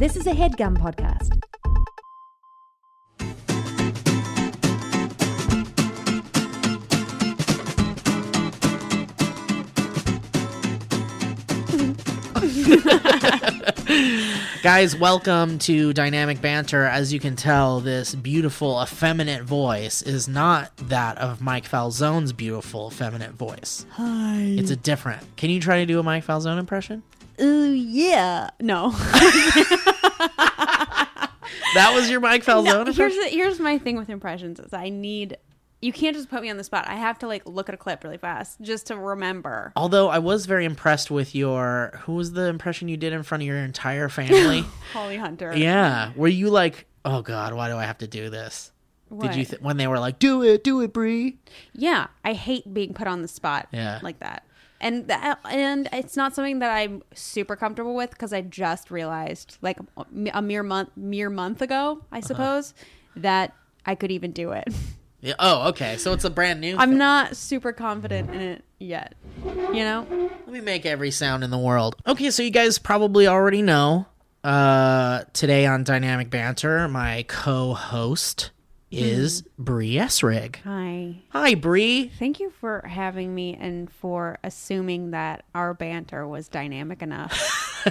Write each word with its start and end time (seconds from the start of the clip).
This 0.00 0.16
is 0.16 0.26
a 0.26 0.32
headgum 0.32 0.78
podcast. 0.78 1.36
Guys, 14.62 14.96
welcome 14.96 15.58
to 15.58 15.92
Dynamic 15.92 16.40
Banter. 16.40 16.86
As 16.86 17.12
you 17.12 17.20
can 17.20 17.36
tell, 17.36 17.80
this 17.80 18.14
beautiful, 18.14 18.82
effeminate 18.82 19.42
voice 19.42 20.00
is 20.00 20.26
not 20.26 20.74
that 20.88 21.18
of 21.18 21.42
Mike 21.42 21.68
Falzone's 21.68 22.32
beautiful, 22.32 22.88
effeminate 22.90 23.32
voice. 23.32 23.84
Hi. 23.90 24.54
It's 24.56 24.70
a 24.70 24.76
different. 24.76 25.36
Can 25.36 25.50
you 25.50 25.60
try 25.60 25.80
to 25.80 25.84
do 25.84 25.98
a 25.98 26.02
Mike 26.02 26.24
Falzone 26.24 26.58
impression? 26.58 27.02
Ooh, 27.40 27.72
yeah. 27.72 28.50
No. 28.60 28.92
That 31.74 31.94
was 31.94 32.10
your 32.10 32.18
Mike 32.20 32.44
Falzone 32.44 32.64
no 32.86 32.92
here's 32.92 33.14
the, 33.14 33.28
here's 33.30 33.60
my 33.60 33.78
thing 33.78 33.96
with 33.96 34.08
impressions 34.08 34.58
is 34.58 34.72
I 34.72 34.88
need 34.88 35.36
you 35.80 35.92
can't 35.92 36.14
just 36.14 36.28
put 36.28 36.42
me 36.42 36.50
on 36.50 36.56
the 36.56 36.64
spot. 36.64 36.86
I 36.88 36.96
have 36.96 37.18
to 37.20 37.26
like 37.26 37.42
look 37.46 37.68
at 37.68 37.74
a 37.74 37.78
clip 37.78 38.04
really 38.04 38.18
fast 38.18 38.60
just 38.60 38.88
to 38.88 38.96
remember. 38.96 39.72
Although 39.76 40.08
I 40.08 40.18
was 40.18 40.44
very 40.46 40.64
impressed 40.66 41.10
with 41.10 41.34
your. 41.34 41.98
Who 42.02 42.14
was 42.14 42.32
the 42.32 42.46
impression 42.48 42.88
you 42.88 42.96
did 42.98 43.12
in 43.12 43.22
front 43.22 43.42
of 43.42 43.46
your 43.46 43.56
entire 43.56 44.08
family? 44.08 44.64
Holly 44.92 45.16
Hunter. 45.16 45.56
yeah. 45.56 46.12
Were 46.16 46.28
you 46.28 46.50
like, 46.50 46.86
oh 47.04 47.22
God, 47.22 47.54
why 47.54 47.68
do 47.68 47.76
I 47.76 47.84
have 47.84 47.98
to 47.98 48.06
do 48.06 48.28
this? 48.30 48.72
Did 49.20 49.34
you, 49.34 49.44
th- 49.44 49.60
when 49.60 49.76
they 49.76 49.88
were 49.88 49.98
like, 49.98 50.20
do 50.20 50.42
it, 50.44 50.62
do 50.62 50.80
it, 50.82 50.92
Bree? 50.92 51.38
Yeah, 51.72 52.06
I 52.24 52.32
hate 52.32 52.72
being 52.72 52.94
put 52.94 53.08
on 53.08 53.22
the 53.22 53.28
spot. 53.28 53.66
Yeah. 53.72 53.98
like 54.02 54.20
that. 54.20 54.44
And 54.80 55.06
that, 55.08 55.38
and 55.50 55.88
it's 55.92 56.16
not 56.16 56.34
something 56.34 56.60
that 56.60 56.70
I'm 56.70 57.02
super 57.14 57.54
comfortable 57.54 57.94
with 57.94 58.10
because 58.10 58.32
I 58.32 58.40
just 58.40 58.90
realized, 58.90 59.58
like 59.60 59.78
a 60.32 60.40
mere 60.40 60.62
month, 60.62 60.90
mere 60.96 61.28
month 61.30 61.60
ago, 61.62 61.98
Uh-huh. 62.00 62.06
I 62.16 62.20
suppose, 62.20 62.74
that 63.16 63.54
I 63.84 63.94
could 63.94 64.10
even 64.10 64.32
do 64.32 64.52
it. 64.52 64.64
Yeah. 65.22 65.34
Oh, 65.38 65.68
okay. 65.68 65.98
So 65.98 66.14
it's 66.14 66.24
a 66.24 66.30
brand 66.30 66.62
new. 66.62 66.78
I'm 66.78 66.88
thing. 66.92 66.98
not 66.98 67.36
super 67.36 67.74
confident 67.74 68.30
in 68.30 68.40
it 68.40 68.64
yet. 68.78 69.14
You 69.44 69.84
know? 69.84 70.06
Let 70.46 70.48
me 70.48 70.62
make 70.62 70.86
every 70.86 71.10
sound 71.10 71.44
in 71.44 71.50
the 71.50 71.58
world. 71.58 71.94
Okay, 72.06 72.30
so 72.30 72.42
you 72.42 72.48
guys 72.48 72.78
probably 72.78 73.26
already 73.26 73.60
know. 73.60 74.06
Uh, 74.42 75.24
today 75.34 75.66
on 75.66 75.84
Dynamic 75.84 76.30
Banter, 76.30 76.88
my 76.88 77.26
co-host 77.28 78.50
is 78.90 79.42
mm-hmm. 79.42 79.62
Bree 79.62 79.94
Essrig. 79.94 80.56
Hi. 80.64 81.22
Hi, 81.30 81.54
Bree. 81.54 82.10
Thank 82.18 82.40
you 82.40 82.50
for 82.50 82.84
having 82.86 83.34
me 83.34 83.56
and 83.58 83.90
for 83.90 84.38
assuming 84.42 85.12
that 85.12 85.44
our 85.54 85.74
banter 85.74 86.26
was 86.26 86.48
dynamic 86.48 87.02
enough. 87.02 87.86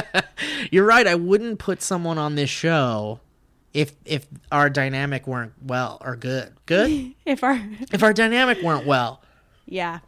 You're 0.70 0.86
right. 0.86 1.06
I 1.06 1.14
wouldn't 1.14 1.58
put 1.58 1.82
someone 1.82 2.18
on 2.18 2.34
this 2.34 2.50
show 2.50 3.20
if 3.76 3.92
if 4.04 4.26
our 4.50 4.70
dynamic 4.70 5.26
weren't 5.26 5.52
well 5.62 5.98
or 6.00 6.16
good. 6.16 6.52
Good. 6.66 7.12
if 7.26 7.44
our 7.44 7.60
if 7.92 8.02
our 8.02 8.12
dynamic 8.12 8.62
weren't 8.62 8.86
well. 8.86 9.22
yeah, 9.66 10.00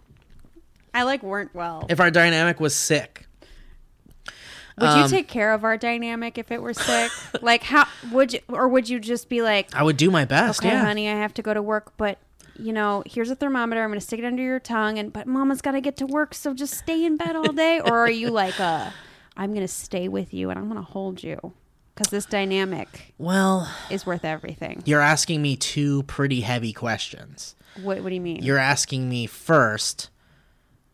I 0.94 1.02
like 1.02 1.22
weren't 1.22 1.54
well. 1.54 1.86
If 1.88 2.00
our 2.00 2.10
dynamic 2.10 2.60
was 2.60 2.74
sick. 2.74 3.26
Would 4.80 4.88
um, 4.88 5.02
you 5.02 5.08
take 5.08 5.28
care 5.28 5.52
of 5.52 5.64
our 5.64 5.76
dynamic 5.76 6.38
if 6.38 6.50
it 6.50 6.62
were 6.62 6.74
sick? 6.74 7.10
like 7.42 7.62
how 7.62 7.86
would 8.12 8.32
you, 8.32 8.40
or 8.48 8.68
would 8.68 8.88
you 8.88 9.00
just 9.00 9.28
be 9.28 9.42
like, 9.42 9.74
I 9.74 9.82
would 9.82 9.96
do 9.96 10.10
my 10.10 10.24
best. 10.24 10.60
okay, 10.60 10.68
yeah. 10.70 10.84
honey, 10.84 11.08
I 11.08 11.14
have 11.14 11.34
to 11.34 11.42
go 11.42 11.54
to 11.54 11.62
work, 11.62 11.92
but. 11.96 12.18
You 12.60 12.72
know, 12.72 13.04
here's 13.06 13.30
a 13.30 13.36
thermometer. 13.36 13.84
I'm 13.84 13.88
going 13.90 14.00
to 14.00 14.04
stick 14.04 14.18
it 14.18 14.24
under 14.24 14.42
your 14.42 14.58
tongue, 14.58 14.98
and 14.98 15.12
but 15.12 15.28
Mama's 15.28 15.60
got 15.62 15.72
to 15.72 15.80
get 15.80 15.96
to 15.98 16.06
work, 16.06 16.34
so 16.34 16.52
just 16.54 16.74
stay 16.74 17.04
in 17.04 17.16
bed 17.16 17.36
all 17.36 17.52
day. 17.52 17.78
or 17.78 18.00
are 18.00 18.10
you 18.10 18.30
like, 18.42 18.58
uh, 18.58 18.90
I'm 19.36 19.50
going 19.50 19.60
to 19.64 19.68
stay 19.72 20.08
with 20.08 20.34
you 20.34 20.50
and 20.50 20.58
I'm 20.58 20.64
going 20.68 20.84
to 20.84 20.90
hold 20.90 21.22
you 21.22 21.52
because 21.94 22.10
this 22.10 22.26
dynamic 22.26 23.14
Well, 23.16 23.72
is 23.90 24.04
worth 24.04 24.24
everything. 24.24 24.82
you're 24.86 25.00
asking 25.00 25.40
me 25.40 25.54
two 25.54 26.02
pretty 26.02 26.40
heavy 26.40 26.72
questions. 26.72 27.54
What, 27.80 28.02
what 28.02 28.08
do 28.08 28.16
you 28.16 28.20
mean? 28.20 28.42
You're 28.42 28.58
asking 28.58 29.08
me 29.08 29.26
first, 29.26 30.10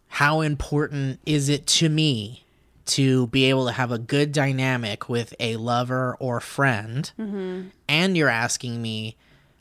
how 0.08 0.42
important 0.42 1.18
is 1.24 1.48
it 1.48 1.66
to 1.68 1.88
me 1.88 2.43
to 2.86 3.26
be 3.28 3.44
able 3.44 3.66
to 3.66 3.72
have 3.72 3.92
a 3.92 3.98
good 3.98 4.32
dynamic 4.32 5.08
with 5.08 5.34
a 5.40 5.56
lover 5.56 6.16
or 6.20 6.40
friend? 6.40 7.10
Mm-hmm. 7.18 7.68
And 7.88 8.16
you're 8.16 8.28
asking 8.28 8.80
me 8.80 9.16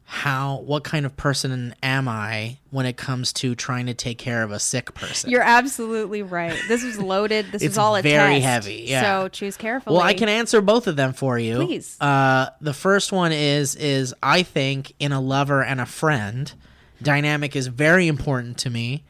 how 0.06 0.57
what 0.57 0.84
kind 0.84 1.06
of 1.06 1.17
person 1.17 1.73
am 1.81 2.07
I 2.07 2.57
when 2.69 2.85
it 2.85 2.97
comes 2.97 3.33
to 3.33 3.56
trying 3.56 3.88
to 3.88 3.94
take 3.94 4.17
care 4.17 4.44
of 4.44 4.51
a 4.51 4.59
sick 4.59 4.94
person? 4.94 5.31
You're 5.31 5.41
absolutely 5.41 6.22
right. 6.22 6.59
This 6.67 6.83
was 6.83 7.00
loaded. 7.00 7.51
This 7.51 7.63
is 7.63 7.78
all 7.78 7.95
a 7.95 8.01
very 8.01 8.35
test. 8.35 8.45
heavy, 8.45 8.85
yeah. 8.88 9.01
So 9.01 9.28
choose 9.29 9.57
carefully. 9.57 9.95
well, 9.95 10.06
I 10.06 10.13
can 10.13 10.29
answer 10.29 10.62
both 10.62 10.88
of 10.88 10.95
them 10.95 11.13
for 11.13 11.39
you. 11.39 11.66
Please. 11.66 12.00
Uh, 12.00 12.50
the 12.62 12.73
first 12.73 13.12
one 13.12 13.31
is 13.31 13.75
is 13.75 14.13
I 14.22 14.44
think 14.44 14.94
in 15.00 15.12
a 15.12 15.22
lover 15.22 15.63
and 15.63 15.81
a 15.81 15.85
friend, 15.85 16.53
dynamic 17.01 17.56
is 17.56 17.67
very 17.67 18.07
important 18.07 18.57
to 18.59 18.69
me. 18.69 19.03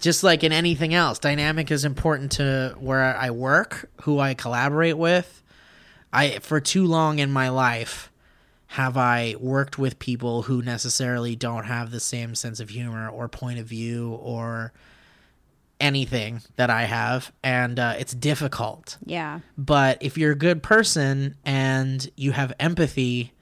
Just 0.00 0.22
like 0.22 0.44
in 0.44 0.52
anything 0.52 0.94
else, 0.94 1.18
dynamic 1.18 1.70
is 1.70 1.84
important 1.84 2.32
to 2.32 2.76
where 2.78 3.16
I 3.16 3.30
work, 3.30 3.90
who 4.02 4.18
I 4.18 4.34
collaborate 4.34 4.98
with. 4.98 5.42
I 6.12 6.38
for 6.38 6.60
too 6.60 6.86
long 6.86 7.18
in 7.18 7.30
my 7.30 7.48
life 7.48 8.10
have 8.68 8.96
I 8.96 9.36
worked 9.38 9.78
with 9.78 9.98
people 9.98 10.42
who 10.42 10.62
necessarily 10.62 11.36
don't 11.36 11.64
have 11.64 11.90
the 11.90 12.00
same 12.00 12.34
sense 12.34 12.60
of 12.60 12.70
humor 12.70 13.08
or 13.08 13.28
point 13.28 13.58
of 13.58 13.66
view 13.66 14.18
or 14.20 14.72
anything 15.78 16.42
that 16.56 16.70
I 16.70 16.84
have, 16.84 17.32
and 17.42 17.78
uh, 17.78 17.94
it's 17.98 18.14
difficult. 18.14 18.98
Yeah. 19.04 19.40
But 19.58 19.98
if 20.02 20.16
you're 20.16 20.32
a 20.32 20.36
good 20.36 20.62
person 20.62 21.36
and 21.44 22.10
you 22.16 22.32
have 22.32 22.52
empathy 22.58 23.32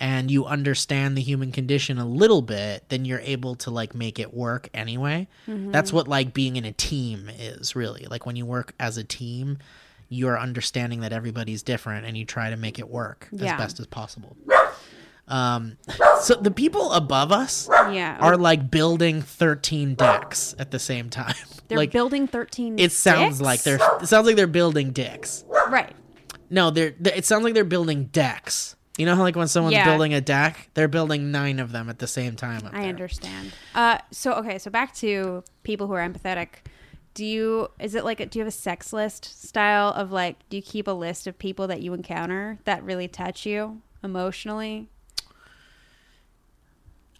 and 0.00 0.30
you 0.30 0.44
understand 0.46 1.16
the 1.16 1.22
human 1.22 1.50
condition 1.52 1.98
a 1.98 2.06
little 2.06 2.42
bit, 2.42 2.84
then 2.88 3.04
you're 3.04 3.20
able 3.20 3.56
to 3.56 3.70
like 3.70 3.94
make 3.94 4.18
it 4.18 4.32
work 4.32 4.68
anyway. 4.72 5.26
That's 5.46 5.92
what 5.92 6.06
like 6.08 6.32
being 6.34 6.56
in 6.56 6.64
a 6.64 6.72
team 6.72 7.28
is 7.38 7.74
really. 7.74 8.06
Like 8.08 8.24
when 8.26 8.36
you 8.36 8.46
work 8.46 8.74
as 8.78 8.96
a 8.96 9.04
team, 9.04 9.58
you're 10.08 10.38
understanding 10.38 11.00
that 11.00 11.12
everybody's 11.12 11.62
different 11.62 12.06
and 12.06 12.16
you 12.16 12.24
try 12.24 12.50
to 12.50 12.56
make 12.56 12.78
it 12.78 12.88
work 12.88 13.28
Yeah. 13.32 13.54
as 13.54 13.58
best 13.58 13.80
as 13.80 13.86
possible. 13.86 14.36
Um 15.26 15.76
so 16.22 16.34
the 16.36 16.50
people 16.50 16.92
above 16.92 17.32
us 17.32 17.68
Yeah. 17.92 18.16
are 18.20 18.36
like 18.36 18.70
building 18.70 19.20
13 19.20 19.94
decks 19.94 20.54
at 20.58 20.70
the 20.70 20.78
same 20.78 21.10
time. 21.10 21.34
they're 21.68 21.76
like 21.76 21.92
building 21.92 22.26
13 22.26 22.78
it 22.78 22.92
sounds 22.92 23.38
dicks? 23.38 23.40
like 23.44 23.62
they're 23.62 23.78
it 24.00 24.06
sounds 24.06 24.26
like 24.26 24.36
they're 24.36 24.46
building 24.46 24.90
dicks. 24.92 25.44
Right. 25.68 25.92
No, 26.48 26.70
they're, 26.70 26.94
they 26.98 27.12
it 27.12 27.26
sounds 27.26 27.44
like 27.44 27.52
they're 27.52 27.64
building 27.64 28.04
decks. 28.06 28.74
You 28.98 29.06
know 29.06 29.14
how 29.16 29.22
like 29.22 29.36
when 29.36 29.48
someone's 29.48 29.74
Yeah. 29.74 29.84
building 29.86 30.12
a 30.12 30.20
deck, 30.20 30.68
they're 30.74 30.88
building 30.88 31.30
nine 31.30 31.58
of 31.60 31.72
them 31.72 31.88
at 31.88 31.98
the 32.00 32.06
same 32.08 32.36
time. 32.36 32.66
Up 32.66 32.74
I 32.74 32.80
there. 32.80 32.88
understand. 32.88 33.52
Uh 33.74 33.98
so 34.10 34.32
okay, 34.34 34.58
so 34.58 34.70
back 34.70 34.94
to 34.96 35.42
people 35.62 35.86
who 35.86 35.94
are 35.94 36.06
empathetic. 36.06 36.48
Do 37.14 37.24
you 37.24 37.68
is 37.80 37.94
it 37.94 38.04
like 38.04 38.20
a, 38.20 38.26
do 38.26 38.38
you 38.38 38.44
have 38.44 38.48
a 38.52 38.56
sex 38.56 38.92
list 38.92 39.24
style 39.46 39.88
of 39.90 40.12
like 40.12 40.36
do 40.50 40.56
you 40.56 40.62
keep 40.62 40.86
a 40.86 40.92
list 40.92 41.26
of 41.26 41.38
people 41.38 41.66
that 41.68 41.80
you 41.80 41.94
encounter 41.94 42.58
that 42.64 42.82
really 42.84 43.08
touch 43.08 43.46
you 43.46 43.80
emotionally? 44.04 44.88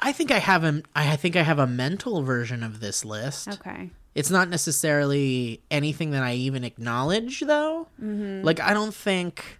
I 0.01 0.13
think 0.13 0.31
I 0.31 0.39
have 0.39 0.65
a 0.65 0.83
I 0.95 1.17
think 1.17 1.37
I 1.37 1.43
have 1.43 1.59
a 1.59 1.67
mental 1.67 2.23
version 2.23 2.63
of 2.63 2.81
this 2.81 3.05
list. 3.05 3.49
Okay. 3.49 3.91
It's 4.15 4.31
not 4.31 4.49
necessarily 4.49 5.61
anything 5.71 6.11
that 6.11 6.23
I 6.23 6.35
even 6.35 6.65
acknowledge 6.65 7.41
though. 7.41 7.89
Mm-hmm. 8.03 8.45
Like 8.45 8.61
I 8.61 8.75
don't 8.75 8.95
think 8.95 9.59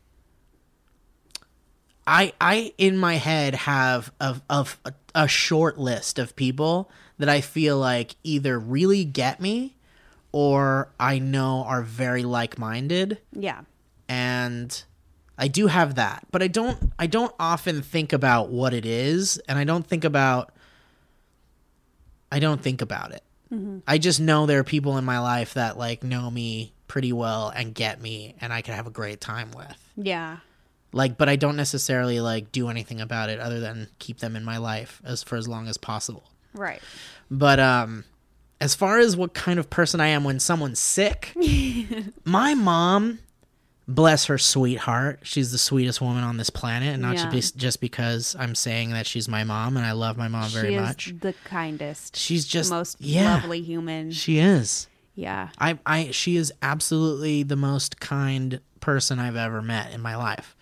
I 2.09 2.33
I 2.41 2.73
in 2.79 2.97
my 2.97 3.15
head 3.15 3.55
have 3.55 4.11
of 4.21 4.41
of 4.49 4.79
a, 4.85 4.93
a 5.15 5.29
short 5.29 5.79
list 5.79 6.19
of 6.19 6.35
people 6.37 6.91
that 7.19 7.29
I 7.29 7.41
feel 7.41 7.77
like 7.79 8.17
either 8.25 8.59
really 8.59 9.05
get 9.05 9.41
me 9.41 9.77
or 10.33 10.89
I 11.01 11.19
know 11.19 11.65
are 11.65 11.83
very 11.83 12.23
like-minded 12.23 13.19
Yeah. 13.33 13.63
and 14.09 14.83
I 15.41 15.49
do 15.49 15.69
have 15.69 15.95
that, 15.97 16.27
but 16.33 16.43
I 16.43 16.49
don't 16.49 16.93
I 16.99 17.07
don't 17.07 17.35
often 17.39 17.83
think 17.83 18.13
about 18.13 18.49
what 18.51 18.73
it 18.75 18.85
is 18.87 19.39
and 19.49 19.59
I 19.59 19.65
don't 19.65 19.87
think 19.87 20.05
about 20.05 20.53
I 22.31 22.39
don't 22.41 22.61
think 22.63 22.83
about 22.83 23.13
it. 23.13 23.23
Mm-hmm. 23.53 23.79
I 23.87 23.99
just 23.99 24.21
know 24.21 24.47
there 24.47 24.59
are 24.59 24.65
people 24.65 24.99
in 24.99 25.05
my 25.05 25.19
life 25.21 25.55
that 25.55 25.79
like 25.79 26.03
know 26.03 26.31
me 26.31 26.73
pretty 26.87 27.13
well 27.13 27.51
and 27.55 27.75
get 27.75 28.01
me 28.01 28.35
and 28.41 28.53
I 28.53 28.63
can 28.63 28.75
have 28.75 28.87
a 28.87 28.91
great 28.91 29.21
time 29.21 29.51
with. 29.53 29.93
Yeah. 29.97 30.39
Like 30.93 31.19
but 31.19 31.29
I 31.29 31.37
don't 31.37 31.57
necessarily 31.57 32.21
like 32.21 32.51
do 32.53 32.69
anything 32.69 33.01
about 33.01 33.29
it 33.31 33.39
other 33.41 33.61
than 33.61 33.89
keep 33.99 34.19
them 34.21 34.37
in 34.37 34.45
my 34.45 34.57
life 34.59 35.01
as 35.05 35.23
for 35.23 35.37
as 35.37 35.47
long 35.49 35.69
as 35.69 35.77
possible. 35.79 36.25
Right. 36.55 36.81
But 37.31 37.61
um 37.61 38.05
as 38.61 38.75
far 38.75 38.99
as 38.99 39.17
what 39.17 39.35
kind 39.35 39.59
of 39.61 39.71
person 39.71 40.01
I 40.01 40.09
am 40.09 40.25
when 40.25 40.41
someone's 40.41 40.81
sick, 40.81 41.33
my 42.25 42.55
mom, 42.55 43.21
bless 43.87 44.25
her 44.27 44.37
sweetheart, 44.39 45.21
she's 45.23 45.53
the 45.53 45.59
sweetest 45.59 46.01
woman 46.01 46.25
on 46.25 46.37
this 46.39 46.51
planet, 46.51 46.93
and 46.93 47.01
not 47.03 47.15
Yeah. 47.17 47.31
just, 47.31 47.55
be, 47.55 47.61
just 47.61 47.81
because 47.81 48.35
I'm 48.39 48.55
saying 48.57 48.91
that 48.91 49.07
she's 49.07 49.29
my 49.29 49.45
mom 49.45 49.77
and 49.77 49.87
I 49.87 49.93
love 49.93 50.17
my 50.17 50.27
mom 50.29 50.51
very 50.51 50.75
much. 50.77 51.15
the 51.21 51.35
kindest, 51.45 52.17
She's 52.17 52.47
just 52.47 52.71
the 52.71 52.77
most 52.77 53.01
yeah, 53.01 53.35
lovely 53.35 53.63
human. 53.63 54.11
She 54.11 54.39
is. 54.39 54.89
yeah. 55.15 55.51
I 55.59 55.79
I 55.87 56.11
she 56.11 56.37
is 56.37 56.53
absolutely 56.61 57.45
the 57.45 57.57
most 57.57 58.01
kind 58.01 58.61
person 58.81 59.19
I've 59.19 59.37
ever 59.37 59.63
met 59.63 59.93
in 59.93 60.01
my 60.01 60.17
life. 60.17 60.57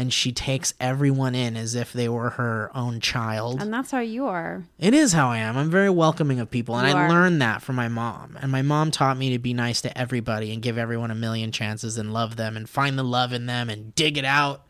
And 0.00 0.10
she 0.12 0.32
takes 0.32 0.72
everyone 0.80 1.34
in 1.34 1.58
as 1.58 1.74
if 1.74 1.92
they 1.92 2.08
were 2.08 2.30
her 2.30 2.70
own 2.74 3.00
child. 3.00 3.60
And 3.60 3.70
that's 3.70 3.90
how 3.90 4.00
you 4.00 4.26
are. 4.28 4.64
It 4.78 4.94
is 4.94 5.12
how 5.12 5.28
I 5.28 5.38
am. 5.38 5.58
I'm 5.58 5.68
very 5.70 5.90
welcoming 5.90 6.40
of 6.40 6.50
people, 6.50 6.74
and 6.76 6.88
You 6.88 6.94
I 6.94 7.02
are. 7.02 7.08
learned 7.10 7.42
that 7.42 7.60
from 7.60 7.76
my 7.76 7.88
mom. 7.88 8.38
And 8.40 8.50
my 8.50 8.62
mom 8.62 8.90
taught 8.92 9.18
me 9.18 9.30
to 9.32 9.38
be 9.38 9.52
nice 9.52 9.82
to 9.82 9.98
everybody 9.98 10.54
and 10.54 10.62
give 10.62 10.78
everyone 10.78 11.10
a 11.10 11.14
million 11.14 11.52
chances 11.52 11.98
and 11.98 12.14
love 12.14 12.36
them 12.36 12.56
and 12.56 12.66
find 12.66 12.98
the 12.98 13.02
love 13.02 13.34
in 13.34 13.44
them 13.44 13.68
and 13.68 13.94
dig 13.94 14.16
it 14.16 14.24
out 14.24 14.64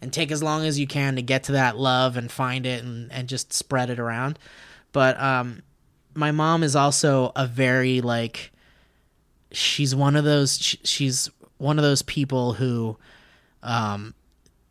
and 0.00 0.12
take 0.12 0.32
as 0.32 0.42
long 0.42 0.64
as 0.64 0.80
you 0.80 0.88
can 0.88 1.14
to 1.14 1.22
get 1.22 1.44
to 1.44 1.52
that 1.52 1.78
love 1.78 2.16
and 2.16 2.32
find 2.32 2.66
it 2.66 2.82
and, 2.82 3.12
and 3.12 3.28
just 3.28 3.52
spread 3.52 3.88
it 3.88 4.00
around. 4.00 4.36
But 4.90 5.16
um, 5.20 5.62
my 6.14 6.32
mom 6.32 6.64
is 6.64 6.74
also 6.74 7.30
a 7.36 7.46
very 7.46 8.00
like 8.00 8.50
she's 9.52 9.94
one 9.94 10.16
of 10.16 10.24
those 10.24 10.58
sh- 10.58 10.76
she's 10.82 11.30
one 11.58 11.78
of 11.78 11.84
those 11.84 12.02
people 12.02 12.54
who 12.54 12.96
um 13.62 14.12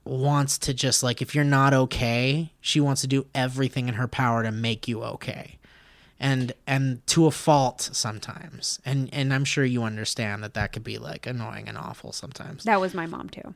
wants 0.04 0.58
to 0.58 0.74
just 0.74 1.04
like 1.04 1.22
if 1.22 1.36
you're 1.36 1.44
not 1.44 1.74
okay 1.74 2.52
she 2.60 2.80
wants 2.80 3.02
to 3.02 3.08
do 3.08 3.26
everything 3.36 3.88
in 3.88 3.94
her 3.96 4.08
power 4.08 4.42
to 4.44 4.52
make 4.52 4.88
you 4.88 5.04
okay 5.04 5.58
and 6.20 6.54
and 6.66 7.06
to 7.06 7.28
a 7.28 7.32
fault 7.32 7.82
sometimes 7.94 8.80
and 8.84 9.10
and 9.14 9.32
i'm 9.34 9.46
sure 9.46 9.64
you 9.64 9.84
understand 9.84 10.44
that 10.44 10.54
that 10.56 10.72
could 10.74 10.84
be 10.84 10.98
like 10.98 11.28
annoying 11.28 11.68
and 11.68 11.78
awful 11.78 12.12
sometimes 12.12 12.64
That 12.64 12.82
was 12.82 12.94
my 12.96 13.06
mom 13.06 13.30
too. 13.30 13.54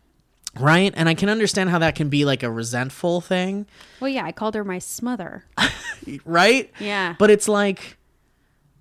right 0.60 0.94
and 0.96 1.10
i 1.10 1.16
can 1.16 1.30
understand 1.30 1.72
how 1.72 1.80
that 1.80 1.96
can 1.96 2.10
be 2.10 2.26
like 2.26 2.44
a 2.44 2.52
resentful 2.52 3.22
thing 3.22 3.66
Well, 4.00 4.10
yeah, 4.10 4.24
I 4.26 4.32
called 4.32 4.54
her 4.56 4.64
my 4.64 4.78
smother. 4.80 5.46
right 6.26 6.70
Yeah. 6.80 7.16
But 7.18 7.32
it's 7.32 7.48
like 7.48 7.98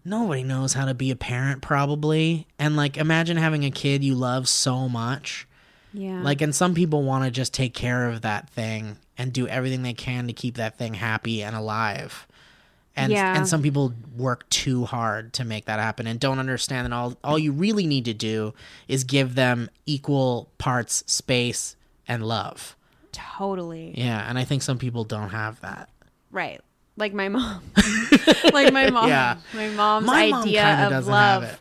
nobody 0.05 0.43
knows 0.43 0.75
how 0.75 0.85
to 0.85 0.93
be 0.93 1.11
a 1.11 1.17
parent 1.17 1.63
probably. 1.63 2.47
And 2.59 2.77
like 2.77 2.99
imagine 2.99 3.39
having 3.39 3.65
a 3.65 3.71
kid 3.71 4.05
you 4.05 4.15
love 4.15 4.49
so 4.51 4.87
much. 4.89 5.49
Yeah. 5.95 6.21
Like 6.23 6.43
and 6.43 6.55
some 6.55 6.75
people 6.75 7.03
want 7.03 7.25
to 7.25 7.31
just 7.31 7.55
take 7.55 7.73
care 7.73 8.09
of 8.11 8.21
that 8.23 8.51
thing 8.51 8.99
and 9.17 9.33
do 9.33 9.47
everything 9.49 9.83
they 9.83 9.95
can 9.95 10.27
to 10.27 10.33
keep 10.35 10.57
that 10.57 10.77
thing 10.77 10.95
happy 10.95 11.43
and 11.43 11.57
alive. 11.57 12.27
And 12.97 13.13
Yeah. 13.13 13.37
and 13.37 13.49
some 13.49 13.63
people 13.63 13.95
work 14.17 14.49
too 14.51 14.85
hard 14.85 15.33
to 15.35 15.45
make 15.45 15.65
that 15.65 15.81
happen 15.81 16.07
and 16.07 16.21
don't 16.21 16.39
understand 16.39 16.85
that 16.87 16.93
all 16.95 17.17
all 17.25 17.39
you 17.39 17.53
really 17.53 17.87
need 17.87 18.05
to 18.05 18.15
do 18.15 18.55
is 18.89 19.05
give 19.05 19.35
them 19.35 19.71
equal 19.87 20.49
parts 20.59 21.03
space 21.07 21.75
and 22.07 22.23
love. 22.27 22.77
totally. 23.13 23.95
Yeah, 23.97 24.29
and 24.29 24.37
I 24.39 24.45
think 24.45 24.63
some 24.63 24.79
people 24.79 25.05
don't 25.05 25.31
have 25.31 25.61
that. 25.63 25.89
Right. 26.33 26.61
Like 26.97 27.13
my 27.15 27.29
mom. 27.29 27.63
like 28.53 28.73
my 28.73 28.91
mom. 28.97 29.09
Yeah. 29.09 29.37
My 29.55 29.69
mom's 29.69 30.07
My 30.07 30.29
mom 30.29 30.43
idea 30.43 30.63
kinda 30.63 30.99
of 30.99 31.07
love. 31.07 31.61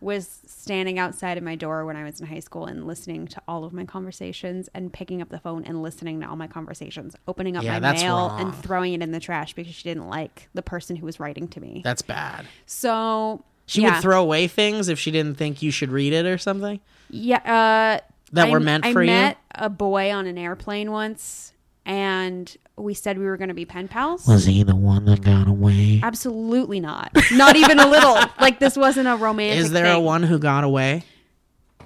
Was 0.00 0.40
standing 0.46 0.98
outside 0.98 1.36
of 1.38 1.42
my 1.44 1.56
door 1.56 1.84
when 1.84 1.96
I 1.96 2.04
was 2.04 2.20
in 2.20 2.26
high 2.26 2.38
school 2.40 2.66
and 2.66 2.86
listening 2.86 3.26
to 3.28 3.42
all 3.48 3.64
of 3.64 3.72
my 3.72 3.84
conversations 3.84 4.68
and 4.72 4.92
picking 4.92 5.20
up 5.20 5.28
the 5.28 5.40
phone 5.40 5.64
and 5.64 5.82
listening 5.82 6.20
to 6.20 6.28
all 6.28 6.36
my 6.36 6.46
conversations, 6.46 7.16
opening 7.26 7.56
up 7.56 7.64
Yeah, 7.64 7.80
my 7.80 7.92
mail 7.94 8.14
wrong. 8.16 8.40
and 8.40 8.54
throwing 8.54 8.92
it 8.94 9.02
in 9.02 9.10
the 9.10 9.18
trash 9.20 9.54
because 9.54 9.74
she 9.74 9.82
didn't 9.82 10.08
like 10.08 10.48
the 10.54 10.62
person 10.62 10.94
who 10.96 11.04
was 11.06 11.18
writing 11.18 11.48
to 11.48 11.60
me. 11.60 11.80
That's 11.84 12.02
bad. 12.02 12.46
So 12.66 13.42
She 13.66 13.82
yeah. 13.82 13.94
would 13.94 14.02
throw 14.02 14.22
away 14.22 14.46
things 14.46 14.88
if 14.88 14.98
she 15.00 15.10
didn't 15.10 15.36
think 15.36 15.62
you 15.62 15.70
should 15.72 15.90
read 15.90 16.12
it 16.12 16.26
or 16.26 16.38
something 16.38 16.78
Yeah, 17.10 17.38
uh, 17.38 18.04
that 18.32 18.48
I- 18.48 18.50
were 18.50 18.60
meant 18.60 18.86
I 18.86 18.92
for 18.92 19.02
you. 19.02 19.08
met 19.08 19.38
a 19.54 19.68
boy 19.68 20.12
on 20.12 20.26
an 20.26 20.38
airplane 20.38 20.92
once, 20.92 21.52
and 21.84 22.56
we 22.78 22.94
said 22.94 23.18
we 23.18 23.24
were 23.26 23.36
going 23.36 23.48
to 23.48 23.54
be 23.54 23.64
pen 23.64 23.88
pals. 23.88 24.26
Was 24.26 24.44
he 24.46 24.62
the 24.62 24.76
one 24.76 25.04
that 25.06 25.22
got 25.22 25.48
away? 25.48 26.00
Absolutely 26.02 26.80
not. 26.80 27.10
Not 27.32 27.56
even 27.56 27.78
a 27.78 27.86
little. 27.86 28.16
Like 28.40 28.60
this 28.60 28.76
wasn't 28.76 29.08
a 29.08 29.16
romantic. 29.16 29.64
Is 29.64 29.70
there 29.72 29.92
a 29.92 30.00
one 30.00 30.22
who 30.22 30.38
got 30.38 30.64
away? 30.64 31.02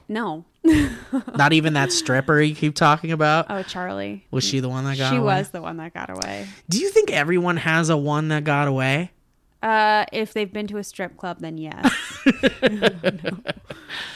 No. 0.08 0.44
Not 1.34 1.52
even 1.52 1.72
that 1.72 1.90
stripper 1.90 2.40
you 2.40 2.54
keep 2.54 2.74
talking 2.74 3.10
about. 3.10 3.46
Oh, 3.48 3.62
Charlie. 3.62 4.26
Was 4.30 4.44
she 4.44 4.60
the 4.60 4.68
one 4.68 4.84
that 4.84 4.98
got 4.98 5.10
She 5.10 5.16
away? 5.16 5.24
was 5.24 5.50
the 5.50 5.60
one 5.62 5.78
that 5.78 5.92
got 5.94 6.10
away. 6.10 6.46
Do 6.68 6.78
you 6.78 6.88
think 6.90 7.10
everyone 7.10 7.56
has 7.56 7.88
a 7.88 7.96
one 7.96 8.28
that 8.28 8.44
got 8.44 8.68
away? 8.68 9.10
Uh, 9.62 10.04
if 10.12 10.34
they've 10.34 10.52
been 10.52 10.66
to 10.68 10.76
a 10.78 10.84
strip 10.84 11.16
club, 11.16 11.38
then 11.40 11.56
yes. 11.58 11.84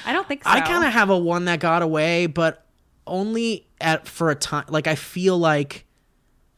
I 0.07 0.13
don't 0.13 0.29
think 0.29 0.45
so. 0.45 0.51
I 0.51 0.61
kind 0.61 0.85
of 0.85 0.93
have 0.93 1.11
a 1.11 1.19
one 1.19 1.47
that 1.47 1.61
got 1.61 1.83
away, 1.83 2.27
but 2.27 2.65
only 3.07 3.67
at 3.81 4.07
for 4.07 4.31
a 4.31 4.35
time. 4.35 4.65
Like 4.69 4.87
I 4.87 4.95
feel 4.95 5.39
like 5.39 5.86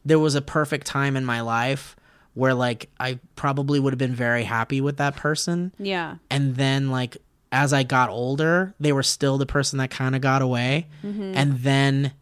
there 0.05 0.19
was 0.19 0.35
a 0.35 0.41
perfect 0.41 0.87
time 0.87 1.15
in 1.17 1.25
my 1.25 1.41
life 1.41 1.95
where 2.33 2.53
like 2.53 2.89
I 2.99 3.19
probably 3.35 3.79
would 3.79 3.91
have 3.93 3.97
been 3.97 4.15
very 4.15 4.43
happy 4.43 4.81
with 4.81 4.97
that 4.97 5.15
person, 5.15 5.73
Yeah. 5.79 6.15
and 6.29 6.55
then 6.55 6.89
like 6.89 7.17
as 7.51 7.73
I 7.73 7.83
got 7.83 8.09
older, 8.09 8.73
they 8.79 8.91
were 8.93 9.03
still 9.03 9.37
the 9.39 9.45
person 9.45 9.79
that 9.79 9.89
kind 9.89 10.15
of 10.15 10.21
got 10.21 10.41
away, 10.41 10.87
Mm-hmm. 11.03 11.33
and 11.35 11.59
then 11.59 12.13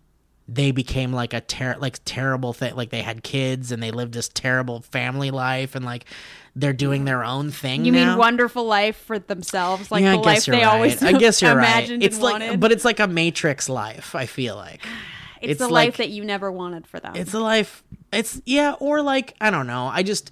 they 0.49 0.71
became 0.71 1.11
like 1.11 1.33
a 1.33 1.41
ter- 1.41 1.75
like 1.77 1.99
terrible 2.05 2.53
thing. 2.53 2.73
Like 2.75 2.89
they 2.89 3.01
had 3.01 3.21
kids 3.21 3.71
and 3.73 3.83
they 3.83 3.91
lived 3.91 4.13
this 4.13 4.29
terrible 4.29 4.79
family 4.81 5.29
life, 5.29 5.75
and 5.75 5.83
like 5.85 6.05
they're 6.55 6.71
doing 6.73 7.03
their 7.05 7.23
own 7.23 7.51
thing. 7.51 7.83
You 7.85 7.91
now. 7.91 8.09
mean 8.11 8.17
wonderful 8.17 8.63
life 8.65 8.95
for 8.95 9.19
themselves, 9.19 9.91
like 9.91 10.01
yeah, 10.03 10.13
the 10.13 10.19
I 10.19 10.21
life 10.21 10.47
you're 10.47 10.55
they 10.55 10.63
right. 10.63 10.73
always 10.73 11.03
I 11.03 11.11
guess 11.11 11.41
you're 11.43 11.55
right. 11.55 11.87
It's 11.89 12.19
like, 12.19 12.33
wanted. 12.39 12.59
but 12.61 12.71
it's 12.71 12.85
like 12.85 12.99
a 13.01 13.07
Matrix 13.07 13.67
life. 13.69 14.15
I 14.15 14.25
feel 14.25 14.55
like 14.55 14.79
it's, 15.41 15.51
it's 15.53 15.59
the 15.59 15.67
like- 15.67 15.87
life 15.89 15.97
that 15.97 16.09
you 16.09 16.23
never 16.23 16.51
wanted 16.51 16.87
for 16.87 16.99
them. 16.99 17.15
it's 17.15 17.33
a 17.33 17.39
life. 17.39 17.83
It's 18.13 18.41
yeah, 18.45 18.73
or 18.79 19.01
like 19.01 19.35
I 19.41 19.49
don't 19.49 19.67
know. 19.67 19.87
I 19.87 20.03
just 20.03 20.31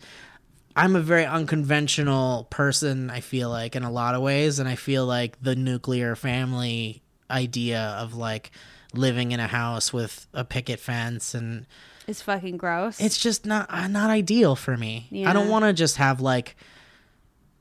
I'm 0.76 0.96
a 0.96 1.02
very 1.02 1.26
unconventional 1.26 2.46
person. 2.50 3.10
I 3.10 3.20
feel 3.22 3.50
like 3.50 3.76
in 3.76 3.84
a 3.84 3.92
lot 3.92 4.16
of 4.16 4.22
ways, 4.22 4.60
and 4.60 4.68
I 4.70 4.76
feel 4.76 5.06
like 5.06 5.42
the 5.42 5.56
nuclear 5.56 6.16
family 6.16 7.02
idea 7.30 7.80
of 8.00 8.16
like 8.16 8.52
living 8.94 9.32
in 9.32 9.40
a 9.40 9.48
house 9.48 9.92
with 9.92 10.28
a 10.34 10.46
picket 10.46 10.80
fence 10.80 11.34
and 11.34 11.66
It's 12.08 12.22
fucking 12.22 12.58
gross. 12.58 13.00
it's 13.02 13.18
just 13.18 13.46
not 13.46 13.70
uh, 13.70 13.88
not 13.88 14.10
ideal 14.10 14.56
for 14.56 14.78
me. 14.78 15.10
I 15.26 15.34
don't 15.34 15.50
want 15.50 15.66
to 15.66 15.74
just 15.74 15.98
have 15.98 16.22
like 16.22 16.56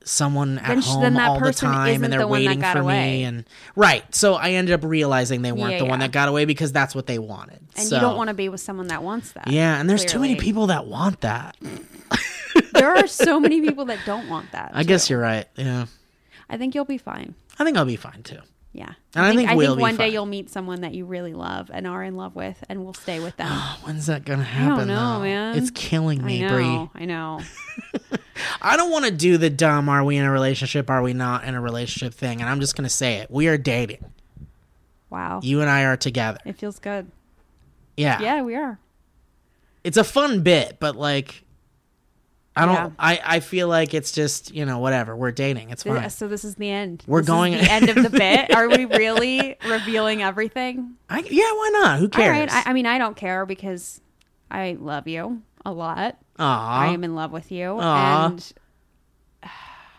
someone 0.05 0.59
at 0.59 0.67
Then 0.67 0.81
home 0.81 1.01
then 1.01 1.17
all 1.19 1.39
the 1.39 1.51
time 1.51 2.03
and 2.03 2.13
they're 2.13 2.19
the 2.21 2.27
waiting 2.27 2.61
for 2.61 2.79
away. 2.79 3.17
me 3.17 3.23
and 3.23 3.43
right. 3.75 4.03
So 4.15 4.35
I 4.35 4.51
ended 4.51 4.73
up 4.75 4.83
realizing 4.87 5.41
they 5.41 5.51
weren't 5.51 5.73
Yeah, 5.73 5.79
the 5.79 5.85
one 5.85 5.99
that 5.99 6.11
got 6.11 6.29
away 6.29 6.45
because 6.45 6.71
that's 6.71 6.93
what 6.95 7.07
they 7.07 7.17
wanted. 7.19 7.59
and 7.75 7.87
So- 7.87 7.95
you 7.95 8.01
don't 8.01 8.15
want 8.15 8.27
to 8.29 8.33
be 8.35 8.47
with 8.47 8.61
someone 8.61 8.87
that 8.87 9.03
wants 9.03 9.31
that. 9.33 9.47
Yeah, 9.47 9.79
and 9.79 9.89
there's 9.89 10.05
too 10.05 10.19
many 10.19 10.35
people 10.35 10.67
that 10.67 10.85
want 10.87 11.21
that. 11.21 11.55
there 12.73 12.95
are 12.95 13.07
so 13.07 13.39
many 13.39 13.61
people 13.67 13.85
that 13.85 13.99
don't 14.05 14.29
want 14.29 14.51
that. 14.51 14.71
I 14.73 14.83
guess 14.83 15.09
you're 15.09 15.19
right. 15.19 15.45
Yeah. 15.55 15.87
I 16.49 16.57
think 16.57 16.75
you'll 16.75 16.85
be 16.85 16.97
fine. 16.99 17.33
I 17.57 17.63
think 17.63 17.75
I'll 17.77 17.85
be 17.85 17.95
fine 17.95 18.21
too. 18.23 18.39
Yeah. 18.75 18.91
And 19.15 19.25
I 19.25 19.33
think 19.33 19.49
I 19.49 19.55
we'll 19.55 19.75
think 19.75 19.81
one 19.81 19.95
day 19.95 20.09
you'll 20.09 20.25
meet 20.25 20.49
someone 20.49 20.81
that 20.81 20.93
you 20.93 21.05
really 21.05 21.33
love 21.33 21.71
and 21.73 21.87
are 21.87 22.03
in 22.03 22.17
love 22.17 22.35
with, 22.35 22.61
and 22.67 22.83
will 22.83 22.93
stay 22.93 23.21
with 23.21 23.37
them. 23.37 23.47
When's 23.83 24.07
that 24.07 24.25
gonna 24.25 24.43
happen? 24.43 24.89
know, 24.89 25.13
though? 25.13 25.21
man. 25.21 25.57
It's 25.57 25.71
killing 25.71 26.21
I 26.21 26.25
me, 26.25 26.41
know. 26.41 26.49
Bree. 26.49 27.01
I 27.01 27.05
know. 27.05 27.39
I 28.61 28.75
don't 28.75 28.91
want 28.91 29.05
to 29.05 29.11
do 29.11 29.37
the 29.37 29.49
dumb. 29.49 29.87
Are 29.87 30.03
we 30.03 30.17
in 30.17 30.25
a 30.25 30.31
relationship? 30.31 30.89
Are 30.89 31.01
we 31.01 31.13
not 31.13 31.45
in 31.45 31.55
a 31.55 31.61
relationship 31.61 32.13
thing? 32.13 32.41
And 32.41 32.49
I'm 32.49 32.59
just 32.59 32.75
gonna 32.75 32.89
say 32.89 33.15
it. 33.19 33.31
We 33.31 33.47
are 33.47 33.57
dating. 33.57 34.03
Wow. 35.09 35.39
You 35.41 35.61
and 35.61 35.69
I 35.69 35.85
are 35.85 35.95
together. 35.95 36.39
It 36.43 36.57
feels 36.57 36.77
good. 36.79 37.09
Yeah. 37.95 38.21
Yeah, 38.21 38.41
we 38.41 38.55
are. 38.55 38.77
It's 39.85 39.95
a 39.95 40.03
fun 40.03 40.41
bit, 40.41 40.77
but 40.81 40.97
like, 40.97 41.44
I 42.57 42.65
don't. 42.65 42.73
Yeah. 42.75 42.89
I 42.97 43.19
I 43.23 43.39
feel 43.41 43.67
like 43.67 43.93
it's 43.93 44.11
just 44.11 44.53
you 44.53 44.65
know 44.65 44.79
whatever. 44.79 45.15
We're 45.15 45.31
dating. 45.31 45.71
It's 45.71 45.83
fine. 45.83 46.09
So 46.09 46.27
this 46.27 46.43
is 46.45 46.55
the 46.55 46.69
end. 46.69 47.03
We're 47.05 47.19
This 47.19 47.25
is 47.27 47.33
going- 47.35 47.53
the 47.53 47.71
end 47.71 47.89
of 47.89 47.95
the 48.01 48.09
bit. 48.09 48.51
Are 48.55 48.69
we 48.69 48.85
really 48.85 49.57
revealing 49.67 50.23
everything? 50.23 50.95
I, 51.09 51.19
yeah. 51.29 51.43
Why 51.51 51.69
not? 51.73 51.99
Who 51.99 52.07
cares? 52.09 52.51
right. 52.51 52.65
I, 52.67 52.69
I 52.69 52.73
mean, 52.73 52.85
I 52.85 52.97
don't 52.97 53.15
care 53.17 53.45
because 53.45 53.99
I 54.49 54.77
love 54.79 55.07
you 55.07 55.41
a 55.65 55.71
lot. 55.73 56.17
Aw. 56.39 56.79
I 56.79 56.93
am 56.93 57.03
in 57.03 57.13
love 57.15 57.31
with 57.31 57.51
you, 57.51 57.77
Aw. 57.79 58.25
and 58.27 58.53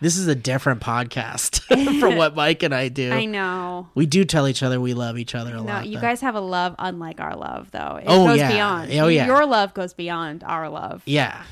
This 0.01 0.19
is 0.19 0.27
a 0.27 0.35
different 0.35 0.81
podcast 0.83 1.61
from 2.01 2.17
what 2.17 2.35
Mike 2.37 2.63
and 2.63 2.75
I 2.75 2.89
do. 2.89 3.11
I 3.11 3.25
know. 3.25 3.89
We 3.95 4.05
do 4.05 4.25
tell 4.25 4.47
each 4.47 4.63
other 4.63 4.79
we 4.79 4.93
love 4.93 5.17
each 5.19 5.35
other 5.35 5.53
a 5.53 5.57
No, 5.57 5.63
lot. 5.63 5.87
you 5.87 5.95
though. 5.95 6.01
guys 6.03 6.21
have 6.21 6.35
a 6.35 6.41
love 6.41 6.75
unlike 6.79 7.19
our 7.21 7.35
love, 7.35 7.71
though. 7.71 7.97
It 8.03 8.05
Oh, 8.07 8.27
goes 8.27 8.37
yeah. 8.39 8.53
beyond. 8.53 8.93
Oh, 8.93 9.09
yeah. 9.09 9.25
Your 9.27 9.47
love 9.47 9.73
goes 9.73 9.95
beyond 9.95 10.45
our 10.45 10.69
love. 10.69 11.03
Yeah. 11.07 11.43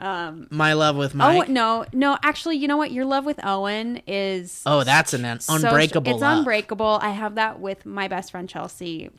Um, 0.00 0.46
My 0.50 0.72
love 0.72 0.96
with 0.96 1.14
oh 1.20 1.42
no, 1.48 1.84
no. 1.92 2.16
Actually, 2.22 2.56
you 2.56 2.66
know 2.68 2.76
what? 2.78 2.90
Your 2.90 3.04
love 3.04 3.24
with 3.26 3.38
Owen 3.44 4.00
is 4.06 4.62
Oh, 4.64 4.82
that's 4.82 5.12
an 5.12 5.24
un- 5.24 5.40
so- 5.40 5.54
unbreakable. 5.56 6.12
it's 6.12 6.22
love. 6.22 6.38
unbreakable. 6.38 6.98
I 7.02 7.10
have 7.10 7.34
that 7.34 7.60
with 7.60 7.84
my 7.84 8.08
best 8.08 8.30
friend 8.30 8.48
Chelsea. 8.48 9.10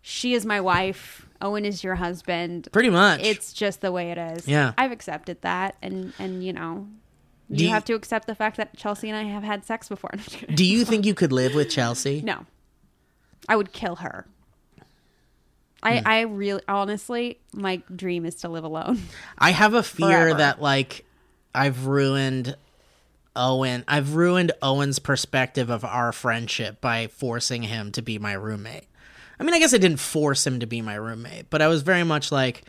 She 0.00 0.34
is 0.34 0.46
my 0.46 0.60
wife. 0.60 1.26
Owen 1.40 1.64
is 1.64 1.82
your 1.82 1.96
husband. 1.96 2.68
Pretty 2.72 2.90
much. 2.90 3.20
It's 3.22 3.52
just 3.52 3.80
the 3.80 3.90
way 3.90 4.10
it 4.12 4.18
is. 4.18 4.46
Yeah. 4.46 4.72
I've 4.78 4.92
accepted 4.92 5.42
that, 5.42 5.74
and 5.82 6.12
and 6.18 6.44
you 6.44 6.52
know, 6.52 6.86
you, 7.48 7.56
Do 7.58 7.64
you- 7.64 7.70
have 7.70 7.84
to 7.86 7.94
accept 7.94 8.26
the 8.28 8.34
fact 8.34 8.56
that 8.58 8.76
Chelsea 8.76 9.08
and 9.08 9.16
I 9.18 9.24
have 9.24 9.42
had 9.42 9.64
sex 9.64 9.88
before. 9.88 10.10
No, 10.14 10.18
I'm 10.18 10.24
just 10.24 10.36
kidding. 10.38 10.54
Do 10.54 10.64
you 10.64 10.84
think 10.84 11.04
you 11.04 11.14
could 11.14 11.32
live 11.32 11.54
with 11.54 11.68
Chelsea? 11.68 12.22
No. 12.22 12.46
I 13.48 13.56
would 13.56 13.72
kill 13.72 13.96
her. 13.96 14.26
I, 15.82 15.98
Hmm. 15.98 16.06
I 16.08 16.20
really 16.22 16.62
honestly 16.68 17.38
my 17.52 17.82
dream 17.94 18.24
is 18.24 18.36
to 18.36 18.48
live 18.48 18.64
alone. 18.64 19.00
I 19.38 19.50
have 19.50 19.74
a 19.74 19.82
fear 19.98 20.08
Forever. 20.08 20.38
that 20.38 20.62
like 20.62 21.04
I've 21.54 21.86
ruined 21.86 22.56
Owen. 23.34 23.84
I've 23.88 24.14
ruined 24.14 24.52
Owen's 24.62 24.98
perspective 24.98 25.70
of 25.70 25.84
our 25.84 26.12
friendship 26.12 26.80
by 26.80 27.06
forcing 27.06 27.62
him 27.62 27.90
to 27.92 28.02
be 28.02 28.18
my 28.18 28.32
roommate. 28.34 28.84
I 29.40 29.44
mean, 29.44 29.54
I 29.54 29.58
guess 29.58 29.74
I 29.74 29.78
didn't 29.78 30.00
force 30.00 30.46
him 30.46 30.60
to 30.60 30.66
be 30.66 30.82
my 30.82 30.94
roommate, 30.94 31.50
but 31.50 31.62
I 31.62 31.68
was 31.68 31.82
very 31.82 32.04
much 32.04 32.30
like, 32.30 32.62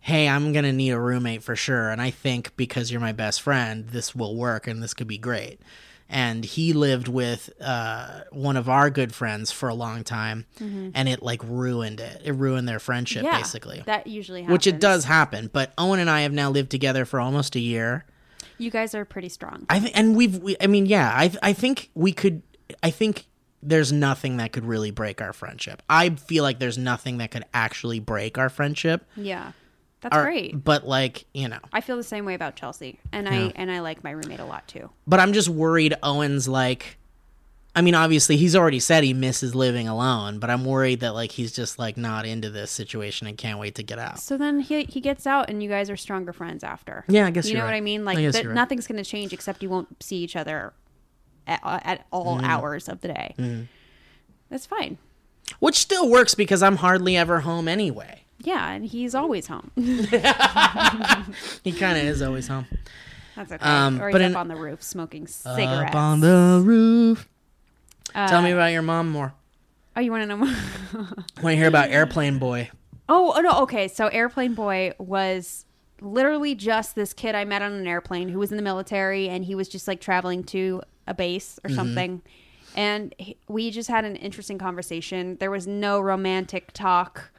"Hey, 0.00 0.28
I'm 0.28 0.52
gonna 0.52 0.72
need 0.72 0.90
a 0.90 0.98
roommate 0.98 1.42
for 1.42 1.56
sure," 1.56 1.88
and 1.90 2.02
I 2.02 2.10
think 2.10 2.54
because 2.56 2.90
you're 2.90 3.00
my 3.00 3.12
best 3.12 3.40
friend, 3.40 3.88
this 3.88 4.14
will 4.14 4.36
work 4.36 4.66
and 4.66 4.82
this 4.82 4.92
could 4.92 5.06
be 5.08 5.18
great. 5.18 5.60
And 6.14 6.44
he 6.44 6.74
lived 6.74 7.08
with 7.08 7.48
uh, 7.58 8.20
one 8.30 8.58
of 8.58 8.68
our 8.68 8.90
good 8.90 9.14
friends 9.14 9.50
for 9.50 9.70
a 9.70 9.74
long 9.74 10.04
time, 10.04 10.44
and 10.60 11.08
it 11.08 11.22
like 11.22 11.42
ruined 11.42 12.00
it. 12.00 12.20
It 12.22 12.32
ruined 12.32 12.68
their 12.68 12.78
friendship, 12.78 13.24
yeah, 13.24 13.38
basically. 13.38 13.82
that 13.86 14.06
usually 14.06 14.42
happens. 14.42 14.52
Which 14.52 14.66
it 14.66 14.78
does 14.78 15.04
happen, 15.06 15.48
but 15.50 15.72
Owen 15.78 16.00
and 16.00 16.10
I 16.10 16.20
have 16.20 16.32
now 16.32 16.50
lived 16.50 16.70
together 16.70 17.06
for 17.06 17.18
almost 17.18 17.56
a 17.56 17.60
year. 17.60 18.04
You 18.58 18.70
guys 18.70 18.94
are 18.94 19.06
pretty 19.06 19.30
strong. 19.30 19.64
I 19.70 19.80
think, 19.80 19.96
and 19.98 20.14
we've, 20.14 20.36
we, 20.36 20.54
I 20.60 20.66
mean, 20.66 20.84
yeah, 20.84 21.10
I, 21.12 21.32
I 21.42 21.52
think 21.54 21.90
we 21.94 22.12
could, 22.12 22.42
I 22.82 22.90
think 22.90 23.24
there's 23.62 23.90
nothing 23.90 24.36
that 24.36 24.52
could 24.52 24.64
really 24.66 24.90
break 24.90 25.22
our 25.22 25.32
friendship. 25.32 25.82
I 25.88 26.10
feel 26.10 26.42
like 26.44 26.58
there's 26.58 26.76
nothing 26.76 27.18
that 27.18 27.30
could 27.30 27.44
actually 27.54 28.00
break 28.00 28.36
our 28.36 28.50
friendship. 28.50 29.06
yeah, 29.16 29.52
that's 30.02 30.14
Our- 30.16 30.24
great. 30.24 30.62
But 30.62 30.86
like, 30.86 31.24
you 31.32 31.48
know, 31.48 31.58
I 31.72 31.80
feel 31.80 31.96
the 31.96 32.02
same 32.02 32.24
way 32.26 32.34
about 32.34 32.54
Chelsea, 32.56 32.98
and 33.12 33.26
Yeah. 33.26 33.32
I 33.32 33.52
and 33.56 33.70
I 33.70 33.80
like 33.80 34.04
my 34.04 34.10
roommate 34.10 34.40
a 34.40 34.44
lot 34.44 34.68
too. 34.68 34.90
but 35.06 35.18
I'm 35.20 35.32
just 35.32 35.48
worried 35.48 35.94
Owen's 36.02 36.46
like, 36.48 36.98
I 37.74 37.80
mean, 37.80 37.94
obviously 37.94 38.36
he's 38.36 38.54
already 38.54 38.80
said 38.80 39.02
he 39.02 39.14
misses 39.14 39.54
living 39.54 39.88
alone, 39.88 40.38
but 40.38 40.50
I'm 40.50 40.64
worried 40.66 41.00
that 41.00 41.14
like 41.14 41.32
he's 41.32 41.52
just 41.52 41.78
like 41.78 41.96
not 41.96 42.26
into 42.26 42.50
this 42.50 42.70
situation 42.70 43.26
and 43.26 43.38
can't 43.38 43.58
wait 43.58 43.76
to 43.76 43.82
get 43.82 43.98
out. 43.98 44.18
So 44.20 44.36
then 44.36 44.60
he 44.60 44.84
he 44.84 45.00
gets 45.00 45.26
out, 45.26 45.48
and 45.48 45.62
you 45.62 45.68
guys 45.70 45.88
are 45.88 45.96
stronger 45.96 46.32
friends 46.34 46.62
after. 46.62 47.04
Yeah, 47.08 47.26
I 47.26 47.30
guess 47.30 47.46
you 47.46 47.52
you're 47.52 47.60
know 47.60 47.66
what. 47.66 47.74
I 47.74 47.80
mean. 47.80 48.02
I 48.02 48.04
Like 48.04 48.18
guess 48.18 48.34
that, 48.34 48.42
you're 48.42 48.52
right. 48.52 48.56
nothing's 48.56 48.86
going 48.86 49.02
to 49.02 49.08
change 49.08 49.32
except 49.32 49.62
you 49.62 49.70
won't 49.70 50.02
see 50.02 50.16
each 50.16 50.36
other 50.36 50.74
at, 51.46 51.60
at 51.64 52.06
all 52.10 52.36
Mm-hmm. 52.36 52.44
hours 52.44 52.88
of 52.88 53.00
the 53.00 53.08
day. 53.08 53.66
That's 54.50 54.66
fine. 54.66 54.98
Which 55.60 55.76
still 55.76 56.08
works 56.10 56.34
because 56.34 56.62
I'm 56.62 56.76
hardly 56.76 57.16
ever 57.16 57.40
home 57.40 57.68
anyway. 57.68 58.21
Yeah, 58.44 58.72
and 58.72 58.84
he's 58.84 59.14
always 59.14 59.46
home. 59.46 59.70
He 61.64 61.72
kind 61.72 61.96
of 61.98 62.04
is 62.04 62.22
always 62.22 62.48
home. 62.48 62.66
That's 63.36 63.52
okay. 63.52 63.64
Um, 63.64 64.00
or 64.00 64.08
he's 64.08 64.12
but 64.14 64.22
up 64.22 64.30
in- 64.30 64.36
on 64.36 64.48
the 64.48 64.56
roof 64.56 64.82
smoking 64.82 65.26
cigarettes. 65.26 65.90
Up 65.90 65.94
on 65.94 66.20
the 66.20 66.60
roof. 66.64 67.28
Uh, 68.14 68.28
Tell 68.28 68.42
me 68.42 68.50
about 68.50 68.72
your 68.72 68.82
mom 68.82 69.10
more. 69.10 69.32
Oh, 69.96 70.00
you 70.00 70.10
want 70.10 70.22
to 70.22 70.26
know 70.26 70.36
more? 70.36 70.48
I 70.94 71.42
want 71.42 71.52
to 71.52 71.56
hear 71.56 71.68
about 71.68 71.90
Airplane 71.90 72.38
Boy. 72.38 72.70
Oh, 73.08 73.32
oh 73.36 73.40
no, 73.40 73.60
okay. 73.62 73.88
So 73.88 74.08
Airplane 74.08 74.54
Boy 74.54 74.92
was 74.98 75.64
literally 76.00 76.54
just 76.54 76.94
this 76.94 77.12
kid 77.12 77.34
I 77.34 77.44
met 77.44 77.62
on 77.62 77.72
an 77.72 77.86
airplane 77.86 78.28
who 78.28 78.38
was 78.38 78.50
in 78.50 78.56
the 78.56 78.62
military 78.62 79.28
and 79.28 79.44
he 79.44 79.54
was 79.54 79.68
just 79.68 79.86
like 79.86 80.00
traveling 80.00 80.44
to 80.44 80.82
a 81.06 81.14
base 81.14 81.58
or 81.64 81.70
something. 81.70 82.22
And 82.74 83.14
he, 83.18 83.36
we 83.48 83.70
just 83.70 83.88
had 83.88 84.04
an 84.04 84.16
interesting 84.16 84.58
conversation. 84.58 85.36
There 85.40 85.50
was 85.50 85.66
no 85.66 86.00
romantic 86.00 86.72
talk. 86.72 87.30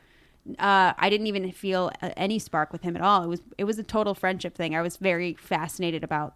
Uh, 0.59 0.93
I 0.97 1.09
didn't 1.09 1.27
even 1.27 1.51
feel 1.51 1.91
uh, 2.01 2.09
any 2.17 2.37
spark 2.37 2.73
with 2.73 2.81
him 2.81 2.95
at 2.95 3.01
all. 3.01 3.23
It 3.23 3.27
was 3.27 3.41
it 3.57 3.63
was 3.63 3.79
a 3.79 3.83
total 3.83 4.13
friendship 4.13 4.55
thing. 4.55 4.75
I 4.75 4.81
was 4.81 4.97
very 4.97 5.33
fascinated 5.35 6.03
about 6.03 6.35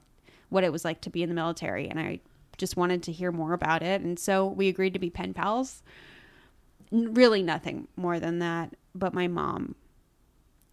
what 0.50 0.64
it 0.64 0.72
was 0.72 0.86
like 0.86 1.02
to 1.02 1.10
be 1.10 1.24
in 1.24 1.30
the 1.30 1.36
military, 1.36 1.90
and 1.90 2.00
I 2.00 2.22
just 2.58 2.78
wanted 2.78 3.04
to 3.04 3.12
hear 3.12 3.32
more 3.32 3.54
about 3.54 3.84
it. 3.84 4.02
And 4.02 4.18
so 4.18 4.46
we 4.48 4.68
agreed 4.68 4.94
to 4.94 5.00
be 5.00 5.10
pen 5.10 5.34
pals 5.34 5.84
really 6.92 7.44
nothing 7.44 7.88
more 7.96 8.20
than 8.20 8.40
that. 8.40 8.76
But 8.96 9.14
my 9.14 9.28
mom 9.28 9.76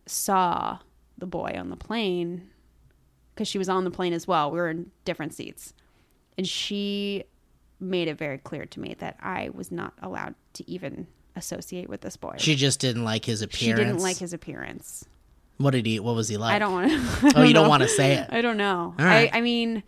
saw 0.07 0.79
the 1.19 1.27
boy 1.27 1.55
on 1.57 1.71
the 1.71 1.77
plane 1.77 2.51
because 3.35 3.49
she 3.49 3.59
was 3.59 3.69
on 3.69 3.85
the 3.85 3.91
plane 3.91 4.13
as 4.13 4.29
well. 4.29 4.51
We 4.51 4.59
were 4.59 4.71
in 4.71 4.91
different 5.05 5.35
seats. 5.35 5.75
And 6.37 6.47
she 6.47 7.25
made 7.81 8.09
it 8.09 8.19
very 8.19 8.39
clear 8.39 8.67
to 8.67 8.81
me 8.81 8.95
that 8.99 9.17
I 9.21 9.51
was 9.53 9.71
not 9.71 9.95
allowed 10.03 10.35
to 10.55 10.71
even 10.71 11.07
associate 11.37 11.89
with 11.89 12.01
this 12.01 12.17
boy. 12.17 12.35
She 12.39 12.55
just 12.57 12.81
didn't 12.81 13.05
like 13.05 13.25
his 13.25 13.43
appearance. 13.43 13.79
She 13.81 13.85
didn't 13.85 14.01
like 14.03 14.17
his 14.19 14.33
appearance. 14.33 15.05
What 15.59 15.71
did 15.73 15.87
he? 15.87 16.01
What 16.01 16.15
was 16.17 16.29
he 16.29 16.37
like? 16.37 16.55
I 16.55 16.59
don't 16.59 16.73
want 16.73 16.91
to. 16.91 17.33
Oh, 17.37 17.43
you 17.43 17.55
don't 17.55 17.69
want 17.69 17.83
to 17.83 17.89
say 17.89 18.15
it. 18.15 18.29
I 18.31 18.41
don't 18.41 18.57
know. 18.57 18.95
All 18.99 19.05
right. 19.05 19.31
I, 19.33 19.39
I 19.39 19.41
mean, 19.41 19.83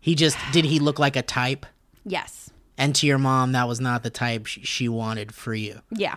He 0.00 0.14
just 0.14 0.36
did. 0.52 0.64
He 0.64 0.78
look 0.78 0.98
like 0.98 1.16
a 1.16 1.22
type. 1.22 1.66
yes. 2.04 2.50
And 2.80 2.94
to 2.94 3.08
your 3.08 3.18
mom, 3.18 3.52
that 3.52 3.66
was 3.66 3.80
not 3.80 4.04
the 4.04 4.10
type 4.10 4.46
she, 4.46 4.62
she 4.62 4.88
wanted 4.88 5.34
for 5.34 5.52
you. 5.52 5.80
Yeah. 5.90 6.14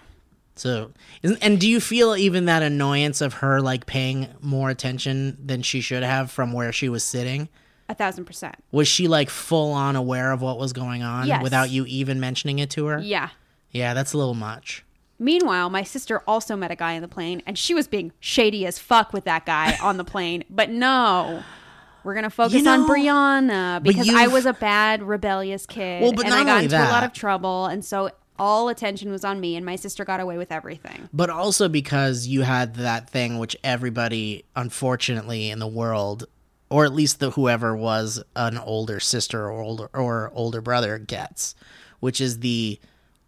So, 0.56 0.92
and 1.24 1.60
do 1.60 1.68
you 1.68 1.80
feel 1.80 2.16
even 2.16 2.46
that 2.46 2.62
annoyance 2.62 3.20
of 3.20 3.34
her 3.36 3.60
like 3.60 3.88
paying 3.88 4.28
more 4.42 4.70
attention 4.70 5.38
than 5.44 5.64
she 5.64 5.82
should 5.82 6.04
have 6.04 6.30
from 6.30 6.54
where 6.54 6.72
she 6.72 6.88
was 6.88 7.04
sitting? 7.04 7.50
A 7.90 7.96
thousand 7.96 8.26
percent. 8.26 8.58
Was 8.72 8.88
she 8.88 9.08
like 9.08 9.32
full 9.32 9.72
on 9.74 9.96
aware 9.96 10.32
of 10.32 10.44
what 10.44 10.60
was 10.60 10.72
going 10.72 11.02
on 11.02 11.26
Yes. 11.26 11.42
without 11.42 11.72
you 11.72 11.84
even 11.88 12.20
mentioning 12.20 12.60
it 12.60 12.70
to 12.72 12.86
her? 12.86 13.00
Yeah. 13.00 13.30
Yeah, 13.72 13.94
that's 13.94 14.14
a 14.14 14.18
little 14.18 14.34
much. 14.34 14.84
Meanwhile, 15.20 15.70
my 15.70 15.84
sister 15.84 16.24
also 16.28 16.56
met 16.56 16.72
a 16.72 16.76
guy 16.76 16.96
on 16.96 17.02
the 17.02 17.08
plane, 17.08 17.44
and 17.46 17.58
she 17.58 17.74
was 17.74 17.88
being 17.88 18.12
shady 18.20 18.66
as 18.66 18.80
fuck 18.80 19.14
with 19.14 19.26
that 19.26 19.46
guy 19.46 19.78
on 19.84 19.98
the 19.98 20.04
plane. 20.04 20.44
But 20.50 20.70
no, 20.70 21.44
we're 22.04 22.16
gonna 22.16 22.30
focus 22.32 22.54
You 22.54 22.64
know, 22.64 22.84
on 22.84 22.90
Brianna 22.90 23.84
because 23.84 24.10
I 24.10 24.28
was 24.28 24.46
a 24.46 24.54
bad, 24.54 25.04
rebellious 25.04 25.66
kid, 25.66 26.02
Well, 26.02 26.14
but 26.14 26.26
and 26.26 26.34
I 26.34 26.44
got 26.44 26.64
into 26.64 26.78
a 26.78 26.90
lot 26.90 27.04
of 27.04 27.14
trouble, 27.14 27.68
and 27.68 27.86
so 27.86 28.10
all 28.40 28.70
attention 28.70 29.12
was 29.12 29.24
on 29.24 29.40
me, 29.40 29.56
and 29.56 29.64
my 29.64 29.76
sister 29.76 30.04
got 30.04 30.20
away 30.20 30.38
with 30.38 30.52
everything. 30.52 31.08
But 31.14 31.30
also 31.30 31.70
because 31.70 32.26
you 32.26 32.42
had 32.42 32.74
that 32.76 33.08
thing 33.08 33.38
which 33.38 33.56
everybody, 33.64 34.46
unfortunately, 34.56 35.52
in 35.52 35.60
the 35.60 35.68
world, 35.68 36.26
or 36.72 36.84
at 36.84 36.94
least 36.94 37.20
the 37.20 37.30
whoever 37.32 37.76
was 37.76 38.24
an 38.36 38.58
older 38.58 39.00
sister 39.00 39.46
or 39.46 39.62
older 39.62 39.90
or 39.94 40.32
older 40.34 40.62
brother 40.62 40.98
gets, 40.98 41.54
which 42.00 42.20
is 42.20 42.40
the 42.40 42.80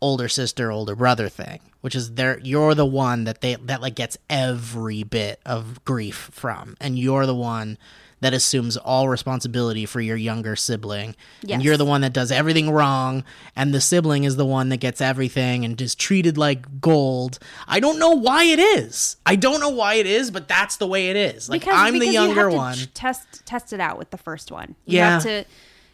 older 0.03 0.27
sister 0.27 0.71
older 0.71 0.95
brother 0.95 1.29
thing, 1.29 1.59
which 1.81 1.95
is 1.95 2.15
there 2.15 2.39
you're 2.43 2.75
the 2.75 2.85
one 2.85 3.23
that 3.23 3.41
they 3.41 3.55
that 3.55 3.81
like 3.81 3.95
gets 3.95 4.17
every 4.29 5.03
bit 5.03 5.39
of 5.45 5.83
grief 5.85 6.29
from, 6.33 6.75
and 6.81 6.99
you're 6.99 7.25
the 7.25 7.35
one 7.35 7.77
that 8.19 8.33
assumes 8.33 8.77
all 8.77 9.09
responsibility 9.09 9.85
for 9.85 9.99
your 9.99 10.15
younger 10.15 10.55
sibling. 10.55 11.13
Yes. 11.41 11.55
And 11.55 11.63
you're 11.65 11.75
the 11.75 11.83
one 11.83 11.99
that 12.01 12.13
does 12.13 12.31
everything 12.31 12.69
wrong, 12.71 13.23
and 13.53 13.73
the 13.73 13.81
sibling 13.81 14.23
is 14.23 14.37
the 14.37 14.45
one 14.45 14.69
that 14.69 14.77
gets 14.77 15.01
everything 15.01 15.65
and 15.65 15.79
is 15.81 15.93
treated 15.93 16.37
like 16.37 16.79
gold. 16.79 17.37
I 17.67 17.81
don't 17.81 17.99
know 17.99 18.11
why 18.11 18.45
it 18.45 18.59
is. 18.59 19.17
I 19.25 19.35
don't 19.35 19.59
know 19.59 19.69
why 19.69 19.95
it 19.95 20.05
is, 20.05 20.31
but 20.31 20.47
that's 20.47 20.77
the 20.77 20.87
way 20.87 21.09
it 21.09 21.17
is. 21.17 21.49
Like 21.49 21.65
I'm 21.67 21.93
the 21.95 21.99
because 21.99 22.13
you 22.13 22.21
younger 22.21 22.49
to 22.49 22.55
one. 22.55 22.77
Test 22.93 23.45
test 23.45 23.73
it 23.73 23.79
out 23.81 23.97
with 23.97 24.09
the 24.11 24.17
first 24.17 24.51
one. 24.51 24.75
You 24.85 24.97
Yeah. 24.99 25.09
have 25.11 25.23
to. 25.23 25.45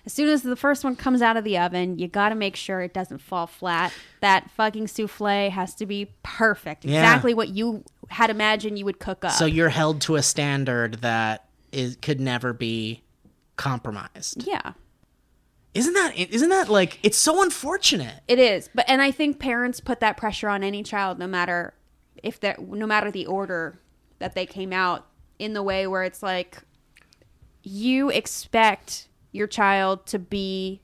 As 0.05 0.13
soon 0.13 0.29
as 0.29 0.41
the 0.41 0.55
first 0.55 0.83
one 0.83 0.95
comes 0.95 1.21
out 1.21 1.37
of 1.37 1.43
the 1.43 1.57
oven, 1.57 1.99
you 1.99 2.07
got 2.07 2.29
to 2.29 2.35
make 2.35 2.55
sure 2.55 2.81
it 2.81 2.93
doesn't 2.93 3.19
fall 3.19 3.47
flat. 3.47 3.93
That 4.21 4.49
fucking 4.51 4.87
souffle 4.87 5.49
has 5.51 5.75
to 5.75 5.85
be 5.85 6.11
perfect. 6.23 6.85
Yeah. 6.85 6.99
Exactly 7.01 7.33
what 7.33 7.49
you 7.49 7.83
had 8.09 8.29
imagined 8.29 8.79
you 8.79 8.85
would 8.85 8.99
cook 8.99 9.23
up. 9.23 9.31
so 9.33 9.45
you're 9.45 9.69
held 9.69 10.01
to 10.01 10.15
a 10.15 10.23
standard 10.23 10.95
that 10.95 11.45
is 11.71 11.95
could 11.97 12.19
never 12.19 12.53
be 12.53 13.03
compromised. 13.55 14.47
yeah. 14.47 14.73
Isn't 15.75 15.93
that 15.93 16.17
isn't 16.17 16.49
that 16.49 16.69
like 16.69 16.97
it's 17.03 17.17
so 17.17 17.43
unfortunate? 17.43 18.23
It 18.27 18.39
is, 18.39 18.69
but 18.73 18.85
and 18.89 19.01
I 19.03 19.11
think 19.11 19.37
parents 19.37 19.79
put 19.79 19.99
that 19.99 20.17
pressure 20.17 20.49
on 20.49 20.63
any 20.63 20.81
child, 20.81 21.19
no 21.19 21.27
matter 21.27 21.75
if 22.23 22.39
that, 22.39 22.59
no 22.59 22.87
matter 22.87 23.11
the 23.11 23.27
order 23.27 23.79
that 24.17 24.33
they 24.33 24.47
came 24.47 24.73
out 24.73 25.05
in 25.37 25.53
the 25.53 25.61
way 25.61 25.85
where 25.85 26.03
it's 26.03 26.23
like 26.23 26.57
you 27.61 28.09
expect 28.09 29.08
your 29.31 29.47
child 29.47 30.05
to 30.07 30.19
be 30.19 30.81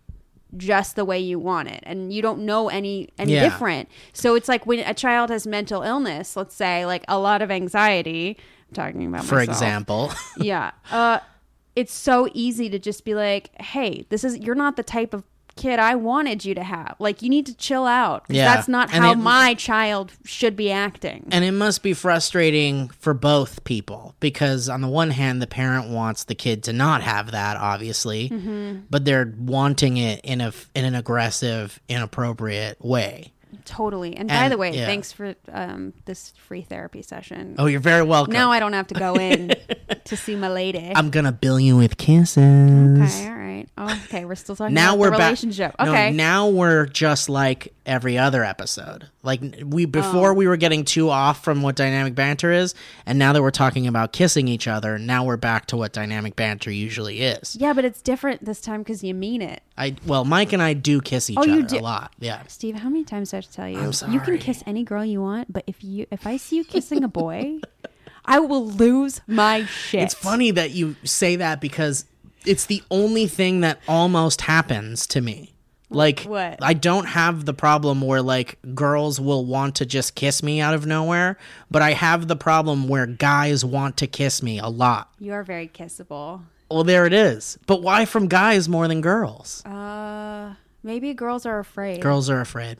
just 0.57 0.95
the 0.95 1.03
way 1.03 1.19
you 1.19 1.37
want 1.37 1.67
it, 1.69 1.81
and 1.83 2.13
you 2.13 2.21
don't 2.21 2.39
know 2.45 2.69
any 2.69 3.09
any 3.17 3.33
Yeah. 3.33 3.43
different. 3.43 3.89
So 4.13 4.35
it's 4.35 4.47
like 4.47 4.65
when 4.65 4.79
a 4.79 4.93
child 4.93 5.29
has 5.29 5.45
mental 5.45 5.81
illness, 5.81 6.35
let's 6.37 6.55
say 6.55 6.85
like 6.85 7.03
a 7.07 7.19
lot 7.19 7.41
of 7.41 7.51
anxiety. 7.51 8.37
I'm 8.69 8.73
talking 8.75 9.05
about 9.07 9.25
For 9.25 9.35
myself 9.35 9.49
example. 9.57 10.11
yeah. 10.37 10.71
Uh, 10.91 11.19
it's 11.75 11.93
so 11.93 12.29
easy 12.33 12.69
to 12.69 12.79
just 12.79 13.03
be 13.03 13.13
like, 13.15 13.49
"Hey, 13.61 14.05
this 14.09 14.23
is 14.23 14.37
you're 14.37 14.55
not 14.55 14.75
the 14.77 14.83
type 14.83 15.13
of 15.13 15.23
kid 15.55 15.79
I 15.79 15.95
wanted 15.95 16.43
you 16.45 16.53
to 16.55 16.63
have. 16.63 16.95
Like, 16.99 17.21
you 17.21 17.29
need 17.29 17.45
to 17.45 17.53
chill 17.55 17.85
out. 17.85 18.25
Yeah. 18.27 18.53
that's 18.53 18.67
not 18.67 18.93
And 18.93 19.03
how 19.03 19.11
it- 19.13 19.17
my 19.17 19.53
child 19.53 20.11
should 20.25 20.55
be 20.55 20.71
acting." 20.71 21.27
And 21.31 21.45
it 21.45 21.51
must 21.53 21.81
be 21.83 21.93
frustrating 21.93 22.89
for 22.99 23.13
both 23.13 23.63
people 23.63 24.15
because, 24.19 24.67
on 24.69 24.81
the 24.81 24.87
one 24.87 25.11
hand, 25.11 25.41
the 25.41 25.47
parent 25.47 25.89
wants 25.89 26.25
the 26.25 26.35
kid 26.35 26.63
to 26.63 26.73
not 26.73 27.01
have 27.03 27.31
that, 27.31 27.57
obviously, 27.57 28.29
Mm-hmm. 28.29 28.79
but 28.89 29.05
they're 29.05 29.33
wanting 29.39 29.97
it 29.97 30.19
in 30.23 30.41
a 30.41 30.51
in 30.73 30.85
an 30.85 30.95
aggressive, 30.95 31.79
inappropriate 31.87 32.83
way. 32.83 33.31
Totally. 33.65 34.15
And, 34.17 34.27
by 34.29 34.35
And- 34.35 34.51
the 34.53 34.57
way, 34.57 34.71
yeah. 34.75 34.85
thanks 34.85 35.11
for 35.11 35.35
um, 35.51 35.93
this 36.05 36.33
free 36.37 36.61
therapy 36.61 37.01
session. 37.01 37.55
Oh, 37.57 37.67
you're 37.67 37.79
very 37.79 38.03
welcome. 38.03 38.33
now 38.33 38.51
I 38.51 38.59
don't 38.59 38.73
have 38.73 38.87
to 38.87 38.95
go 38.95 39.15
in 39.15 39.51
to 40.05 40.17
see 40.17 40.35
my 40.35 40.49
lady. 40.49 40.91
I'm 40.95 41.09
gonna 41.09 41.31
bill 41.31 41.59
you 41.59 41.77
with 41.77 41.97
kisses. 41.97 42.37
okay, 42.37 43.27
all 43.29 43.35
right. 43.35 43.67
Oh, 43.77 44.01
okay, 44.05 44.25
we're 44.25 44.35
still 44.35 44.55
talking 44.55 44.73
Now 44.73 44.89
about 44.95 44.99
we're 44.99 45.11
relationship. 45.11 45.75
No, 45.79 45.91
Okay. 45.91 46.11
now 46.11 46.47
we're 46.49 46.85
just 46.85 47.29
like 47.29 47.73
every 47.85 48.17
other 48.17 48.43
episode. 48.43 49.09
Like 49.23 49.41
we 49.63 49.85
before 49.85 50.33
we 50.33 50.47
were 50.47 50.57
getting 50.57 50.85
too 50.85 51.09
off 51.09 51.43
from 51.43 51.61
what 51.61 51.75
dynamic 51.75 52.13
banter 52.15 52.51
is, 52.51 52.75
and 53.05 53.17
now 53.17 53.33
that 53.33 53.41
we're 53.41 53.51
talking 53.51 53.87
about 53.87 54.11
kissing 54.13 54.47
each 54.47 54.67
other, 54.67 54.99
now 54.99 55.23
we're 55.23 55.37
back 55.37 55.65
to 55.67 55.77
what 55.77 55.93
dynamic 55.93 56.35
banter 56.35 56.69
usually 56.71 57.21
is. 57.21 57.55
Yeah, 57.55 57.73
but 57.73 57.85
it's 57.85 58.01
different 58.01 58.45
this 58.45 58.61
time 58.61 58.81
because 58.81 59.03
you 59.03 59.13
mean 59.15 59.41
it. 59.41 59.61
I 59.77 59.95
well, 60.05 60.25
Mike 60.25 60.53
and 60.53 60.61
I 60.61 60.73
do 60.73 61.01
kiss 61.01 61.29
each 61.29 61.37
Oh, 61.39 61.41
other 61.41 61.75
a 61.77 61.79
lot. 61.79 62.13
Yeah. 62.19 62.43
Steve, 62.47 62.75
how 62.75 62.89
many 62.89 63.03
times 63.03 63.31
have 63.31 63.44
to 63.45 63.51
tell 63.51 63.69
you? 63.69 63.91
You 64.09 64.19
can 64.19 64.37
kiss 64.37 64.63
any 64.65 64.83
girl 64.83 65.05
you 65.05 65.21
want, 65.21 65.51
but 65.51 65.63
if 65.67 65.83
you 65.83 66.05
if 66.11 66.25
I 66.27 66.37
see 66.37 66.57
you 66.57 66.63
kissing 66.63 67.03
a 67.03 67.07
boy, 67.07 67.59
I 68.25 68.39
will 68.39 68.65
lose 68.65 69.21
my 69.27 69.65
shit. 69.65 70.03
It's 70.03 70.13
funny 70.13 70.51
that 70.51 70.71
you 70.71 70.95
say 71.03 71.35
that 71.37 71.61
because 71.61 72.05
it's 72.45 72.65
the 72.65 72.83
only 72.91 73.27
thing 73.27 73.61
that 73.61 73.79
almost 73.87 74.41
happens 74.41 75.07
to 75.07 75.21
me. 75.21 75.53
Like 75.89 76.21
What? 76.23 76.57
I 76.61 76.73
don't 76.73 77.05
have 77.05 77.45
the 77.45 77.53
problem 77.53 78.01
where 78.01 78.21
like 78.21 78.57
girls 78.73 79.19
will 79.19 79.45
want 79.45 79.75
to 79.75 79.85
just 79.85 80.15
kiss 80.15 80.41
me 80.41 80.59
out 80.59 80.73
of 80.73 80.85
nowhere, 80.85 81.37
but 81.69 81.81
I 81.81 81.93
have 81.93 82.27
the 82.27 82.35
problem 82.35 82.87
where 82.87 83.05
guys 83.05 83.63
want 83.63 83.97
to 83.97 84.07
kiss 84.07 84.41
me 84.41 84.59
a 84.59 84.67
lot. 84.67 85.11
You 85.19 85.33
are 85.33 85.43
very 85.43 85.67
kissable. 85.67 86.41
Well, 86.69 86.83
there 86.83 87.05
it 87.05 87.13
is. 87.13 87.59
But 87.67 87.83
why 87.83 88.05
from 88.05 88.27
guys 88.27 88.67
more 88.67 88.87
than 88.87 89.01
girls? 89.01 89.63
Uh, 89.65 90.55
maybe 90.81 91.13
girls 91.13 91.45
are 91.45 91.59
afraid. 91.59 92.01
Girls 92.01 92.29
are 92.29 92.41
afraid. 92.41 92.79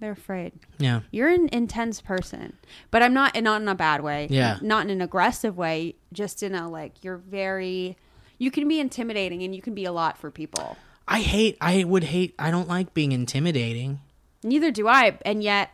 They're 0.00 0.12
afraid. 0.12 0.52
Yeah. 0.78 1.00
You're 1.10 1.28
an 1.28 1.48
intense 1.52 2.00
person, 2.00 2.54
but 2.90 3.02
I'm 3.02 3.12
not. 3.12 3.32
and 3.36 3.44
Not 3.44 3.60
in 3.60 3.68
a 3.68 3.74
bad 3.74 4.02
way. 4.02 4.26
Yeah. 4.30 4.58
Not 4.62 4.84
in 4.84 4.90
an 4.90 5.02
aggressive 5.02 5.56
way. 5.58 5.96
Just 6.12 6.42
in 6.42 6.54
a 6.54 6.68
like 6.68 7.04
you're 7.04 7.18
very. 7.18 7.96
You 8.38 8.50
can 8.50 8.66
be 8.66 8.80
intimidating, 8.80 9.42
and 9.42 9.54
you 9.54 9.60
can 9.60 9.74
be 9.74 9.84
a 9.84 9.92
lot 9.92 10.16
for 10.16 10.30
people. 10.30 10.78
I 11.06 11.20
hate 11.20 11.58
I 11.60 11.84
would 11.84 12.04
hate 12.04 12.34
I 12.38 12.50
don't 12.50 12.68
like 12.68 12.94
being 12.94 13.12
intimidating. 13.12 14.00
Neither 14.42 14.70
do 14.70 14.88
I, 14.88 15.18
and 15.26 15.42
yet 15.42 15.70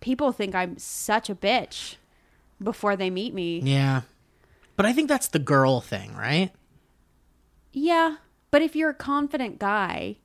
people 0.00 0.30
think 0.32 0.54
I'm 0.54 0.76
such 0.78 1.30
a 1.30 1.34
bitch 1.34 1.96
before 2.62 2.96
they 2.96 3.08
meet 3.08 3.32
me. 3.32 3.60
Yeah. 3.60 4.02
But 4.76 4.84
I 4.84 4.92
think 4.92 5.08
that's 5.08 5.28
the 5.28 5.38
girl 5.38 5.80
thing, 5.80 6.14
right? 6.14 6.50
Yeah, 7.72 8.16
but 8.50 8.62
if 8.62 8.74
you're 8.74 8.90
a 8.90 8.94
confident 8.94 9.58
guy 9.58 10.16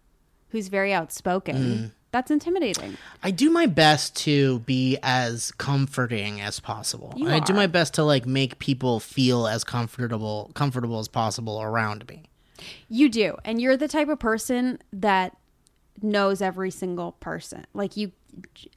who's 0.50 0.67
very 0.67 0.93
outspoken, 0.93 1.55
Mm. 1.55 1.91
That's 2.15 2.31
intimidating. 2.31 2.98
I 3.24 3.31
do 3.31 3.50
my 3.50 3.65
best 3.65 4.15
to 4.24 4.60
be 4.60 4.98
as 5.03 5.51
comforting 5.51 6.39
as 6.39 6.62
possible. 6.62 7.13
You 7.17 7.27
I 7.27 7.41
do 7.41 7.51
my 7.51 7.67
best 7.67 7.95
to 7.95 8.05
like 8.05 8.25
make 8.25 8.57
people 8.57 9.01
feel 9.01 9.48
as 9.48 9.65
comfortable 9.65 10.50
comfortable 10.53 11.00
as 11.00 11.10
possible 11.10 11.62
around 11.62 12.07
me. 12.07 12.24
You 12.88 13.10
do, 13.10 13.36
and 13.43 13.62
you're 13.62 13.75
the 13.75 13.89
type 13.89 14.07
of 14.07 14.17
person 14.17 14.79
that 14.93 15.36
knows 16.01 16.41
every 16.41 16.72
single 16.72 17.12
person. 17.13 17.65
Like 17.74 17.98
you, 17.98 18.13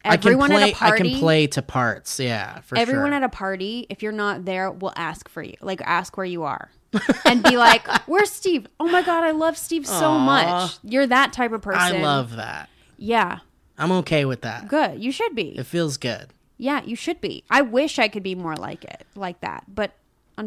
everyone 0.04 0.50
I 0.50 0.56
can 0.56 0.58
play 0.58 0.70
at 0.70 0.74
a 0.74 0.76
party. 0.76 1.08
I 1.08 1.12
can 1.12 1.20
play 1.20 1.46
to 1.46 1.62
parts, 1.62 2.18
yeah, 2.18 2.58
for 2.62 2.74
sure. 2.74 2.82
Everyone 2.82 3.10
sure. 3.10 3.14
at 3.14 3.22
a 3.22 3.28
party, 3.28 3.86
if 3.88 4.02
you're 4.02 4.10
not 4.10 4.46
there, 4.46 4.72
will 4.72 4.92
ask 4.96 5.28
for 5.28 5.42
you. 5.42 5.54
Like 5.60 5.80
ask 5.82 6.16
where 6.16 6.26
you 6.26 6.42
are. 6.42 6.72
and 7.24 7.42
be 7.42 7.56
like, 7.56 7.86
"Where's 8.08 8.32
Steve? 8.32 8.66
Oh 8.80 8.88
my 8.88 9.02
god, 9.02 9.22
I 9.22 9.30
love 9.30 9.56
Steve 9.56 9.86
so 9.86 10.18
much." 10.18 10.78
You're 10.82 11.06
that 11.06 11.32
type 11.32 11.52
of 11.52 11.62
person. 11.62 11.80
I 11.80 12.02
love 12.02 12.36
that. 12.36 12.70
Yeah, 12.98 13.38
I'm 13.78 13.92
okay 13.92 14.24
with 14.24 14.40
that. 14.42 14.68
good. 14.68 15.02
You 15.02 15.12
should 15.12 15.34
be. 15.34 15.56
It 15.58 15.64
feels 15.66 15.96
good. 15.96 16.26
Yeah, 16.58 16.82
you 16.84 16.96
should 16.96 17.20
be. 17.20 17.44
I 17.48 17.62
wish 17.62 17.98
I 18.00 18.08
could 18.08 18.24
be 18.24 18.34
more 18.34 18.56
like 18.56 18.84
it, 18.84 19.06
like 19.14 19.40
that. 19.42 19.64
But 19.72 19.92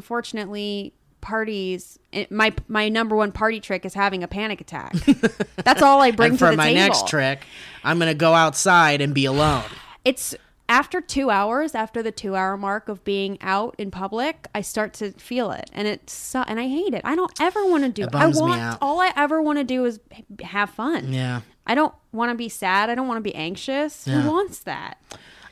unfortunately, 0.05 0.93
parties. 1.21 1.99
it- 2.11 2.31
My 2.31 2.53
my 2.67 2.89
number 2.89 3.15
one 3.15 3.31
party 3.31 3.59
trick 3.59 3.85
is 3.85 3.93
having 3.93 4.23
a 4.23 4.27
panic 4.27 4.59
attack. 4.61 4.93
That's 5.63 5.81
all 5.81 6.01
I 6.01 6.11
bring 6.11 6.31
and 6.31 6.39
to 6.39 6.47
for 6.47 6.55
my 6.57 6.73
next 6.73 7.07
trick, 7.07 7.41
I'm 7.83 7.97
going 7.99 8.09
to 8.11 8.15
go 8.17 8.33
outside 8.33 8.99
and 9.01 9.13
be 9.13 9.25
alone. 9.25 9.63
It's 10.03 10.35
after 10.67 10.99
two 11.01 11.29
hours, 11.29 11.75
after 11.75 12.01
the 12.01 12.11
two 12.11 12.35
hour 12.35 12.57
mark 12.57 12.89
of 12.89 13.03
being 13.03 13.37
out 13.41 13.75
in 13.77 13.91
public, 13.91 14.47
I 14.55 14.61
start 14.61 14.93
to 14.95 15.11
feel 15.11 15.51
it, 15.51 15.69
and 15.73 15.87
it 15.87 16.09
su- 16.09 16.43
and 16.47 16.59
I 16.59 16.67
hate 16.67 16.93
it. 16.93 17.01
I 17.03 17.15
don't 17.15 17.31
ever 17.39 17.65
want 17.65 17.83
to 17.83 17.89
do. 17.89 18.03
It 18.03 18.09
I 18.15 18.19
bums 18.23 18.37
me 18.37 18.41
want 18.49 18.77
all 18.81 18.99
I 18.99 19.11
ever 19.15 19.41
want 19.41 19.59
to 19.59 19.63
do 19.63 19.85
is 19.85 19.99
have 20.43 20.69
fun. 20.71 21.13
Yeah. 21.13 21.41
I 21.65 21.75
don't 21.75 21.93
want 22.11 22.31
to 22.31 22.35
be 22.35 22.49
sad. 22.49 22.89
I 22.89 22.95
don't 22.95 23.07
want 23.07 23.17
to 23.17 23.21
be 23.21 23.35
anxious. 23.35 24.07
Yeah. 24.07 24.21
Who 24.21 24.31
wants 24.31 24.59
that? 24.59 24.97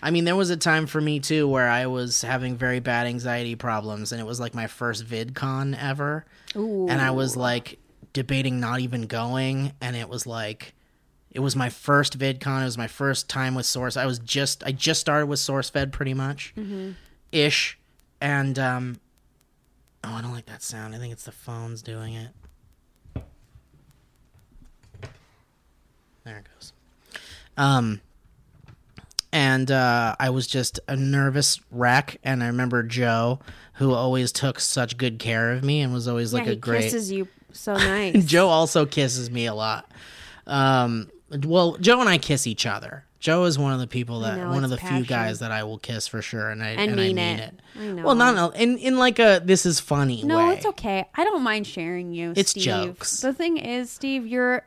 I 0.01 0.11
mean, 0.11 0.23
there 0.23 0.35
was 0.35 0.49
a 0.49 0.57
time 0.57 0.87
for 0.87 1.01
me 1.01 1.19
too 1.19 1.47
where 1.47 1.69
I 1.69 1.87
was 1.87 2.21
having 2.21 2.55
very 2.55 2.79
bad 2.79 3.05
anxiety 3.07 3.55
problems, 3.55 4.11
and 4.11 4.21
it 4.21 4.23
was 4.23 4.39
like 4.39 4.53
my 4.53 4.67
first 4.67 5.05
VidCon 5.05 5.77
ever. 5.81 6.25
And 6.55 7.01
I 7.01 7.11
was 7.11 7.35
like 7.35 7.79
debating 8.13 8.59
not 8.59 8.79
even 8.79 9.03
going, 9.03 9.73
and 9.81 9.95
it 9.95 10.09
was 10.09 10.25
like, 10.25 10.73
it 11.31 11.41
was 11.41 11.55
my 11.55 11.69
first 11.69 12.17
VidCon. 12.17 12.61
It 12.61 12.65
was 12.65 12.77
my 12.77 12.87
first 12.87 13.29
time 13.29 13.55
with 13.55 13.65
Source. 13.65 13.97
I 13.97 14.05
was 14.05 14.19
just, 14.19 14.63
I 14.63 14.71
just 14.71 14.99
started 15.01 15.27
with 15.27 15.39
SourceFed 15.39 15.91
pretty 15.91 16.13
much, 16.13 16.53
ish, 17.31 17.77
and 18.21 18.57
um, 18.57 18.99
oh, 20.03 20.13
I 20.13 20.21
don't 20.21 20.33
like 20.33 20.47
that 20.47 20.63
sound. 20.63 20.95
I 20.95 20.97
think 20.97 21.13
it's 21.13 21.25
the 21.25 21.31
phone's 21.31 21.81
doing 21.81 22.13
it. 22.13 22.29
There 26.29 26.37
it 26.39 26.47
goes. 26.55 26.73
Um, 27.57 28.01
and 29.31 29.69
uh, 29.71 30.15
I 30.19 30.29
was 30.29 30.47
just 30.47 30.79
a 30.87 30.95
nervous 30.95 31.59
wreck. 31.71 32.17
And 32.23 32.43
I 32.43 32.47
remember 32.47 32.83
Joe, 32.83 33.39
who 33.73 33.93
always 33.93 34.31
took 34.31 34.59
such 34.59 34.97
good 34.97 35.17
care 35.19 35.51
of 35.51 35.63
me 35.63 35.81
and 35.81 35.91
was 35.93 36.07
always 36.07 36.33
like 36.33 36.47
a 36.47 36.55
great. 36.55 36.83
kisses 36.83 37.11
you 37.11 37.27
so 37.51 37.73
nice. 37.77 38.25
Joe 38.25 38.47
also 38.47 38.85
kisses 38.85 39.29
me 39.31 39.45
a 39.47 39.53
lot. 39.55 39.91
Um, 40.45 41.09
well, 41.45 41.77
Joe 41.77 41.99
and 41.99 42.09
I 42.09 42.17
kiss 42.19 42.45
each 42.47 42.65
other. 42.65 43.05
Joe 43.19 43.43
is 43.45 43.59
one 43.59 43.73
of 43.73 43.79
the 43.79 43.87
people 43.87 44.21
that 44.21 44.37
know, 44.37 44.49
one 44.49 44.63
of 44.63 44.69
the 44.69 44.77
it's 44.77 44.87
few 44.87 45.03
guys 45.03 45.39
that 45.39 45.51
I 45.51 45.63
will 45.63 45.77
kiss 45.79 46.07
for 46.07 46.21
sure, 46.21 46.49
and 46.49 46.63
I 46.63 46.69
And 46.69 46.91
and, 46.91 46.95
mean 46.95 47.19
I 47.19 47.21
mean 47.21 47.39
it. 47.39 47.53
it. 47.99 48.03
Well, 48.03 48.15
not 48.15 48.55
in, 48.55 48.73
in 48.73 48.77
in 48.77 48.97
like 48.97 49.19
a 49.19 49.41
this 49.43 49.65
is 49.65 49.79
funny 49.81 50.23
No, 50.23 50.37
way. 50.37 50.53
it's 50.55 50.65
okay. 50.65 51.05
I 51.15 51.25
don't 51.25 51.43
mind 51.43 51.67
sharing 51.67 52.13
you. 52.13 52.31
It's 52.37 52.51
Steve. 52.51 52.63
jokes. 52.63 53.19
The 53.19 53.33
thing 53.33 53.57
is, 53.57 53.89
Steve, 53.91 54.25
you're. 54.25 54.63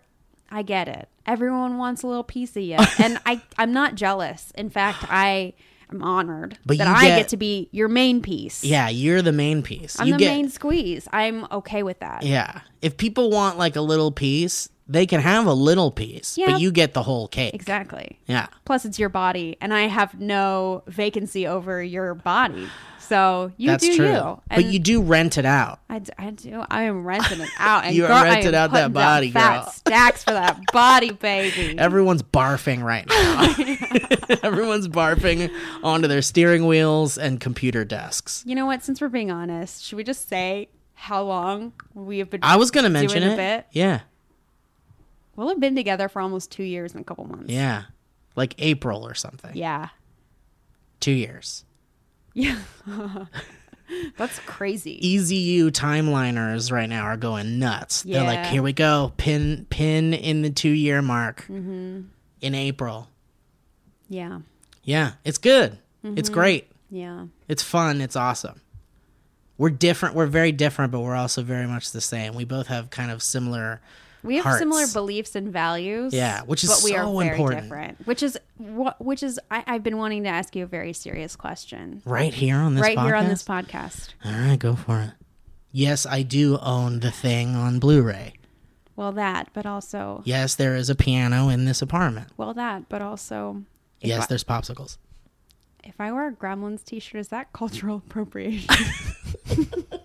I 0.50 0.60
get 0.62 0.86
it. 0.86 1.08
Everyone 1.26 1.78
wants 1.78 2.02
a 2.02 2.06
little 2.06 2.24
piece 2.24 2.56
of 2.56 2.62
you, 2.62 2.76
and 2.98 3.18
I. 3.26 3.40
I'm 3.58 3.72
not 3.72 3.94
jealous. 3.94 4.52
In 4.56 4.70
fact, 4.70 5.04
I. 5.08 5.54
am 5.90 6.02
honored 6.02 6.56
But 6.64 6.78
that 6.78 6.86
I 6.88 7.02
get- 7.08 7.18
get 7.18 7.28
to 7.28 7.36
be 7.36 7.68
your 7.70 7.88
main 7.88 8.22
piece. 8.22 8.64
Yeah, 8.64 8.88
you're 8.88 9.20
the 9.20 9.30
main 9.32 9.62
piece. 9.62 10.00
I'm 10.00 10.06
you 10.06 10.14
the 10.14 10.18
get 10.20 10.30
main 10.32 10.48
squeeze. 10.48 11.06
I'm 11.12 11.46
okay 11.52 11.82
with 11.82 12.00
that. 12.00 12.22
yeah. 12.24 12.62
If 12.80 12.96
people 12.96 13.28
want 13.30 13.58
like 13.58 13.76
a 13.76 13.82
little 13.82 14.10
piece, 14.10 14.68
they 14.88 15.06
can 15.06 15.20
have 15.20 15.46
a 15.46 15.52
little 15.54 15.90
piece, 15.90 16.36
Yeah. 16.36 16.52
but 16.52 16.60
you 16.60 16.70
get 16.72 16.92
the 16.94 17.02
whole 17.02 17.28
cake. 17.28 17.54
Exactly. 17.54 18.18
Yeah. 18.26 18.46
Plus, 18.64 18.84
it's 18.84 18.98
your 18.98 19.08
body, 19.08 19.56
and 19.60 19.72
I 19.72 19.82
have 19.82 20.18
no 20.20 20.82
vacancy 20.86 21.46
over 21.46 21.82
your 21.82 22.14
body. 22.14 22.66
So 22.98 23.52
you 23.58 23.68
That's 23.68 23.84
do 23.86 23.96
true. 23.96 24.12
you. 24.12 24.40
but 24.48 24.64
you 24.64 24.78
do 24.78 25.02
rent 25.02 25.36
it 25.36 25.44
out. 25.44 25.80
I, 25.90 25.98
d- 25.98 26.12
I 26.18 26.30
do. 26.30 26.64
I 26.70 26.84
am 26.84 27.04
renting 27.04 27.40
it 27.40 27.48
out. 27.58 27.84
And 27.86 27.94
You 27.94 28.04
are 28.04 28.08
girl, 28.08 28.16
I 28.16 28.22
renting 28.30 28.54
out 28.54 28.72
that 28.72 28.92
body, 28.92 29.30
fat 29.30 29.64
girl. 29.64 29.72
Stacks 29.72 30.24
for 30.24 30.30
that 30.30 30.58
body, 30.72 31.10
baby. 31.10 31.78
Everyone's 31.78 32.22
barfing 32.22 32.82
right 32.82 33.06
now. 33.06 34.38
Everyone's 34.42 34.88
barfing 34.88 35.50
onto 35.82 36.08
their 36.08 36.22
steering 36.22 36.66
wheels 36.66 37.18
and 37.18 37.40
computer 37.40 37.84
desks. 37.84 38.42
You 38.46 38.54
know 38.54 38.66
what? 38.66 38.82
Since 38.82 39.00
we're 39.00 39.08
being 39.08 39.30
honest, 39.30 39.84
should 39.84 39.96
we 39.96 40.04
just 40.04 40.28
say 40.28 40.68
how 40.94 41.22
long 41.22 41.72
we 41.94 42.18
have 42.18 42.30
been? 42.30 42.40
I 42.42 42.56
was 42.56 42.70
going 42.70 42.84
to 42.84 42.90
mention 42.90 43.22
it. 43.22 43.36
bit? 43.36 43.66
Yeah. 43.72 44.00
We'll 45.36 45.48
have 45.48 45.60
been 45.60 45.74
together 45.76 46.08
for 46.08 46.20
almost 46.20 46.50
two 46.50 46.62
years 46.64 46.92
and 46.92 47.00
a 47.00 47.04
couple 47.04 47.24
months. 47.24 47.50
Yeah. 47.52 47.84
Like 48.36 48.54
April 48.58 49.06
or 49.06 49.14
something. 49.14 49.56
Yeah. 49.56 49.88
Two 51.00 51.12
years. 51.12 51.64
Yeah. 52.34 52.58
That's 54.16 54.38
crazy. 54.40 55.06
Easy, 55.06 55.58
EZU 55.58 55.70
timeliners 55.70 56.72
right 56.72 56.88
now 56.88 57.02
are 57.04 57.16
going 57.18 57.58
nuts. 57.58 58.02
They're 58.02 58.24
like, 58.24 58.46
here 58.46 58.62
we 58.62 58.72
go. 58.72 59.12
Pin 59.18 59.66
pin 59.68 60.14
in 60.14 60.42
the 60.42 60.50
two 60.50 60.70
year 60.70 61.02
mark 61.02 61.42
Mm-hmm. 61.42 62.02
in 62.40 62.54
April. 62.54 63.08
Yeah. 64.08 64.40
Yeah. 64.82 65.12
It's 65.24 65.38
good. 65.38 65.78
It's 66.04 66.28
Mm-hmm. 66.30 66.34
great. 66.34 66.70
Yeah. 66.90 67.26
It's 67.48 67.62
fun. 67.62 68.00
It's 68.00 68.16
awesome. 68.16 68.60
We're 69.58 69.70
different. 69.70 70.14
We're 70.14 70.26
very 70.26 70.52
different, 70.52 70.90
but 70.92 71.00
we're 71.00 71.14
also 71.14 71.42
very 71.42 71.66
much 71.66 71.92
the 71.92 72.00
same. 72.00 72.34
We 72.34 72.44
both 72.44 72.66
have 72.68 72.90
kind 72.90 73.10
of 73.10 73.22
similar. 73.22 73.80
We 74.22 74.36
have 74.36 74.44
Hearts. 74.44 74.58
similar 74.60 74.86
beliefs 74.92 75.34
and 75.34 75.52
values. 75.52 76.12
Yeah, 76.14 76.42
which 76.42 76.62
is 76.64 76.70
but 76.70 76.82
we 76.84 76.96
are 76.96 77.04
so 77.04 77.18
very 77.18 77.30
important. 77.30 77.62
different. 77.62 78.06
Which 78.06 78.22
is 78.22 78.38
what? 78.56 79.04
Which 79.04 79.22
is 79.22 79.40
I, 79.50 79.64
I've 79.66 79.82
been 79.82 79.96
wanting 79.98 80.22
to 80.24 80.28
ask 80.28 80.54
you 80.54 80.64
a 80.64 80.66
very 80.66 80.92
serious 80.92 81.34
question 81.36 82.02
Right 82.04 82.32
here 82.32 82.56
on 82.56 82.74
this 82.74 82.82
right 82.82 82.98
here 82.98 83.14
on 83.16 83.24
podcast? 83.24 83.28
this 83.28 83.42
podcast. 83.44 84.08
All 84.24 84.32
right, 84.32 84.58
go 84.58 84.76
for 84.76 85.00
it. 85.00 85.10
Yes, 85.72 86.06
I 86.06 86.22
do 86.22 86.58
own 86.58 87.00
the 87.00 87.10
thing 87.10 87.56
on 87.56 87.78
Blu 87.78 88.02
ray. 88.02 88.34
Well, 88.94 89.12
that, 89.12 89.48
but 89.54 89.64
also, 89.64 90.20
Yes, 90.24 90.54
there 90.54 90.76
is 90.76 90.90
a 90.90 90.94
piano 90.94 91.48
in 91.48 91.64
this 91.64 91.80
apartment. 91.80 92.28
well, 92.36 92.52
that, 92.54 92.90
but 92.90 93.00
also, 93.00 93.62
yes, 94.02 94.24
I, 94.24 94.26
there's 94.26 94.44
popsicles. 94.44 94.98
if 95.82 95.98
I 95.98 96.12
wear 96.12 96.28
a 96.28 96.32
Gremlins 96.32 96.84
T-shirt, 96.84 97.18
is 97.18 97.28
that 97.28 97.52
cultural 97.54 97.96
appropriation? 98.06 98.68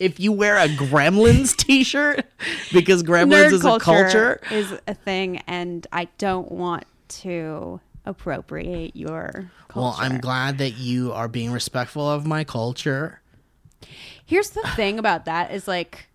If 0.00 0.18
you 0.18 0.32
wear 0.32 0.56
a 0.56 0.66
Gremlins 0.66 1.56
t 1.56 1.84
shirt, 1.84 2.24
because 2.72 3.04
Gremlins 3.04 3.52
is 3.52 3.64
a 3.64 3.78
culture. 3.78 4.40
is 4.50 4.76
a 4.88 4.94
thing, 4.94 5.42
and 5.46 5.86
I 5.92 6.08
don't 6.18 6.50
want 6.50 6.84
to 7.08 7.80
appropriate 8.06 8.96
your 8.96 9.50
culture. 9.68 9.80
Well, 9.80 9.96
I'm 9.98 10.18
glad 10.18 10.58
that 10.58 10.72
you 10.72 11.12
are 11.12 11.28
being 11.28 11.52
respectful 11.52 12.10
of 12.10 12.26
my 12.26 12.44
culture. 12.44 13.20
Here's 14.24 14.50
the 14.50 14.62
thing 14.74 14.98
about 14.98 15.26
that 15.26 15.52
is 15.52 15.68
like 15.68 16.08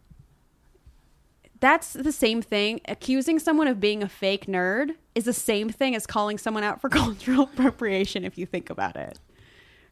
that's 1.59 1.93
the 1.93 2.11
same 2.11 2.41
thing. 2.41 2.81
Accusing 2.87 3.39
someone 3.39 3.67
of 3.67 3.79
being 3.79 4.03
a 4.03 4.09
fake 4.09 4.45
nerd 4.45 4.91
is 5.15 5.25
the 5.25 5.33
same 5.33 5.69
thing 5.69 5.95
as 5.95 6.05
calling 6.05 6.37
someone 6.37 6.63
out 6.63 6.81
for 6.81 6.89
cultural 7.01 7.43
appropriation 7.43 8.23
if 8.23 8.37
you 8.37 8.45
think 8.45 8.69
about 8.69 8.95
it. 8.95 9.19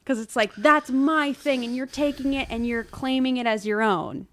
Cuz 0.06 0.20
it's 0.20 0.36
like 0.36 0.54
that's 0.56 0.90
my 0.90 1.34
thing 1.34 1.64
and 1.64 1.76
you're 1.76 1.86
taking 1.86 2.34
it 2.34 2.48
and 2.50 2.68
you're 2.68 2.84
claiming 2.84 3.38
it 3.38 3.48
as 3.48 3.66
your 3.66 3.82
own. 3.82 4.28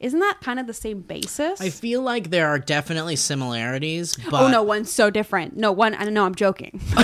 Isn't 0.00 0.20
that 0.20 0.40
kind 0.42 0.58
of 0.58 0.66
the 0.66 0.74
same 0.74 1.00
basis? 1.00 1.60
I 1.60 1.70
feel 1.70 2.02
like 2.02 2.30
there 2.30 2.48
are 2.48 2.58
definitely 2.58 3.16
similarities, 3.16 4.16
oh, 4.26 4.30
but 4.30 4.42
oh 4.42 4.48
no, 4.48 4.62
one's 4.62 4.92
so 4.92 5.08
different. 5.08 5.56
No, 5.56 5.72
one 5.72 5.94
I 5.94 6.04
don't 6.04 6.14
know, 6.14 6.24
I'm 6.26 6.34
joking. 6.34 6.80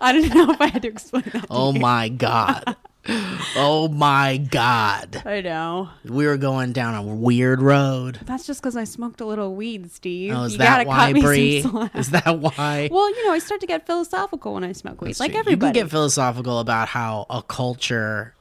I 0.00 0.12
don't 0.12 0.34
know 0.34 0.50
if 0.50 0.60
I 0.60 0.66
had 0.68 0.82
to 0.82 0.88
explain 0.88 1.24
that. 1.32 1.42
to 1.42 1.46
oh 1.50 1.72
you. 1.74 1.80
my 1.80 2.08
god. 2.08 2.76
oh 3.56 3.88
my 3.88 4.36
god. 4.36 5.22
I 5.24 5.40
know. 5.40 5.88
We 6.04 6.26
were 6.26 6.36
going 6.36 6.72
down 6.72 6.94
a 6.94 7.02
weird 7.02 7.62
road. 7.62 8.20
That's 8.26 8.46
just 8.46 8.60
because 8.60 8.76
I 8.76 8.84
smoked 8.84 9.20
a 9.20 9.24
little 9.24 9.54
weed, 9.54 9.90
Steve. 9.90 10.34
Oh, 10.34 10.44
is 10.44 10.52
you 10.52 10.58
that 10.58 10.84
gotta 10.84 10.88
why, 10.88 10.96
cut 11.06 11.12
me 11.14 11.62
some 11.62 11.70
Bree? 11.72 11.90
Is 12.00 12.10
that 12.10 12.38
why? 12.38 12.88
Well, 12.92 13.08
you 13.10 13.26
know, 13.26 13.32
I 13.32 13.38
start 13.38 13.60
to 13.62 13.66
get 13.66 13.86
philosophical 13.86 14.54
when 14.54 14.64
I 14.64 14.72
smoke 14.72 15.00
weed, 15.00 15.18
like 15.18 15.32
You 15.32 15.38
everybody. 15.40 15.72
can 15.78 15.84
get 15.86 15.90
philosophical 15.90 16.58
about 16.60 16.88
how 16.88 17.24
a 17.30 17.42
culture, 17.42 18.34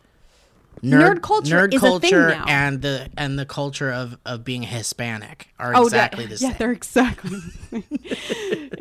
Nerd 0.84 1.22
culture 1.24 1.56
nerd 1.68 1.68
a 1.68 1.70
thing 1.72 1.80
culture, 1.80 2.30
and 2.48 2.82
the 2.84 3.10
and 3.18 3.40
the 3.40 3.46
culture 3.46 3.92
of 3.92 4.18
of 4.26 4.44
being 4.44 4.62
Hispanic 4.64 5.48
are 5.58 5.76
Oh, 5.76 5.84
exactly 5.86 6.26
that- 6.26 6.30
the 6.34 6.38
same. 6.38 6.52
Yeah, 6.52 6.58
they're 6.58 6.72
exactly. 6.72 7.40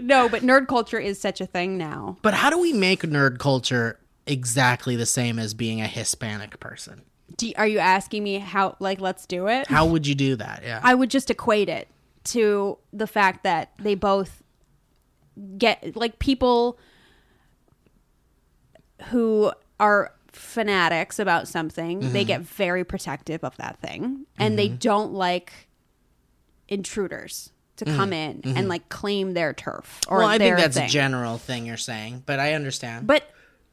no, 0.01 0.29
but 0.29 0.43
nerd 0.43 0.69
culture 0.69 0.99
is 0.99 1.19
such 1.21 1.41
a 1.41 1.47
thing 1.47 1.79
now. 1.79 2.19
But 2.23 2.35
how 2.35 2.51
do 2.51 2.59
we 2.59 2.73
make 2.73 3.03
nerd 3.03 3.39
culture 3.39 3.99
exactly 4.27 4.97
the 4.97 5.07
same 5.07 5.39
as 5.39 5.55
being 5.55 5.81
a 5.81 5.87
Hispanic 5.87 6.59
person? 6.61 7.03
Do, 7.37 7.53
are 7.57 7.67
you 7.67 7.79
asking 7.79 8.23
me 8.23 8.39
how? 8.39 8.77
Like, 8.79 9.01
let's 9.01 9.27
do 9.27 9.47
it. 9.49 9.67
How 9.67 9.87
would 9.87 10.07
you 10.07 10.15
do 10.15 10.37
that? 10.37 10.63
Yeah. 10.65 10.81
I 10.83 10.95
would 10.95 11.11
just 11.11 11.31
equate 11.31 11.69
it 11.69 11.89
to 12.25 12.79
the 12.93 13.07
fact 13.07 13.43
that 13.45 13.71
they 13.79 13.95
both 13.95 14.43
get 15.59 15.97
like 15.97 16.19
people 16.19 16.79
who 19.09 19.53
are 19.79 20.13
fanatics 20.33 21.19
about 21.19 21.49
something, 21.49 22.01
they 22.13 22.21
Mm-hmm. 22.21 22.27
get 22.27 22.41
very 22.43 22.85
protective 22.85 23.43
of 23.45 23.57
that 23.59 23.79
thing 23.81 24.27
and 24.39 24.59
they 24.59 24.69
don't 24.69 25.13
like 25.13 25.53
intruders 26.69 27.51
to 27.77 27.85
come 27.85 28.13
in 28.13 28.41
and 28.45 28.69
like 28.69 28.89
claim 28.89 29.35
their 29.35 29.53
turf 29.53 30.01
or 30.09 30.19
Mm-hmm. 30.19 30.23
well, 30.23 30.29
I 30.29 30.39
think 30.39 30.57
that's 30.57 30.77
thing. 30.77 30.87
a 30.87 30.89
general 30.89 31.39
thing 31.39 31.67
you're 31.67 31.77
saying, 31.77 32.23
but 32.27 32.39
I 32.41 32.55
understand. 32.55 33.07
But 33.07 33.25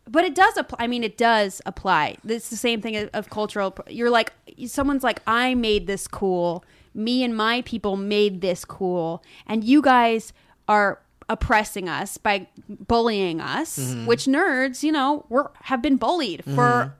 but 0.07 0.23
it 0.25 0.35
does 0.35 0.57
apply. 0.57 0.77
I 0.79 0.87
mean, 0.87 1.03
it 1.03 1.17
does 1.17 1.61
apply. 1.65 2.17
It's 2.25 2.49
the 2.49 2.57
same 2.57 2.81
thing 2.81 3.09
of, 3.13 3.29
cultural. 3.29 3.75
You're 3.87 4.09
like 4.09 4.33
someone's 4.67 5.03
like, 5.03 5.21
I 5.27 5.55
made 5.55 5.87
this 5.87 6.07
cool. 6.07 6.63
Me 6.93 7.23
and 7.23 7.35
my 7.35 7.61
people 7.61 7.97
made 7.97 8.41
this 8.41 8.65
cool, 8.65 9.23
and 9.47 9.63
you 9.63 9.81
guys 9.81 10.33
are 10.67 10.99
oppressing 11.29 11.89
us 11.89 12.17
by 12.17 12.47
bullying 12.69 13.41
us. 13.41 13.79
Mm-hmm. 13.79 14.05
Which 14.05 14.25
nerds, 14.25 14.83
you 14.83 14.91
know, 14.91 15.25
we're 15.29 15.47
have 15.61 15.81
been 15.81 15.97
bullied 15.97 16.43
for 16.43 16.93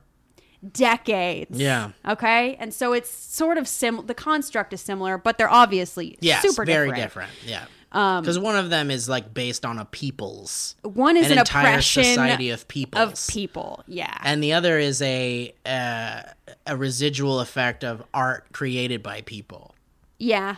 decades. 0.72 1.58
Yeah. 1.58 1.90
Okay, 2.08 2.56
and 2.56 2.72
so 2.72 2.92
it's 2.92 3.10
sort 3.10 3.58
of 3.58 3.68
sim. 3.68 4.06
The 4.06 4.14
construct 4.14 4.72
is 4.72 4.80
similar, 4.80 5.18
but 5.18 5.38
they're 5.38 5.50
obviously 5.50 6.16
yes, 6.20 6.42
super 6.42 6.64
very 6.64 6.88
different. 6.88 7.30
Different. 7.32 7.32
Yeah. 7.44 7.66
Because 7.94 8.40
one 8.40 8.56
of 8.56 8.70
them 8.70 8.90
is 8.90 9.08
like 9.08 9.32
based 9.32 9.64
on 9.64 9.78
a 9.78 9.84
people's 9.84 10.74
One 10.82 11.16
is 11.16 11.26
an 11.26 11.32
an, 11.32 11.38
entire 11.38 11.80
society 11.80 12.50
of 12.50 12.66
people. 12.66 13.00
of 13.00 13.14
people. 13.28 13.84
Yeah. 13.86 14.16
and 14.24 14.42
the 14.42 14.52
other 14.52 14.78
is 14.80 15.00
a 15.00 15.54
uh, 15.64 16.22
a 16.66 16.76
residual 16.76 17.38
effect 17.38 17.84
of 17.84 18.02
art 18.12 18.52
created 18.52 19.00
by 19.02 19.20
people. 19.22 19.74
Yeah, 20.18 20.56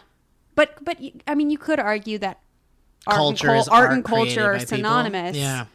but 0.55 0.83
but 0.83 0.99
I 1.29 1.35
mean, 1.35 1.51
you 1.51 1.59
could 1.59 1.79
argue 1.79 2.17
that 2.19 2.41
art 3.07 3.17
Culture 3.17 3.51
and, 3.51 3.61
is 3.61 3.69
art 3.69 3.85
art 3.85 3.93
and 3.93 4.05
culture 4.05 4.43
are 4.45 4.53
by 4.55 4.59
people. 4.61 4.77
synonymous. 4.79 5.37
Yeah, 5.37 5.67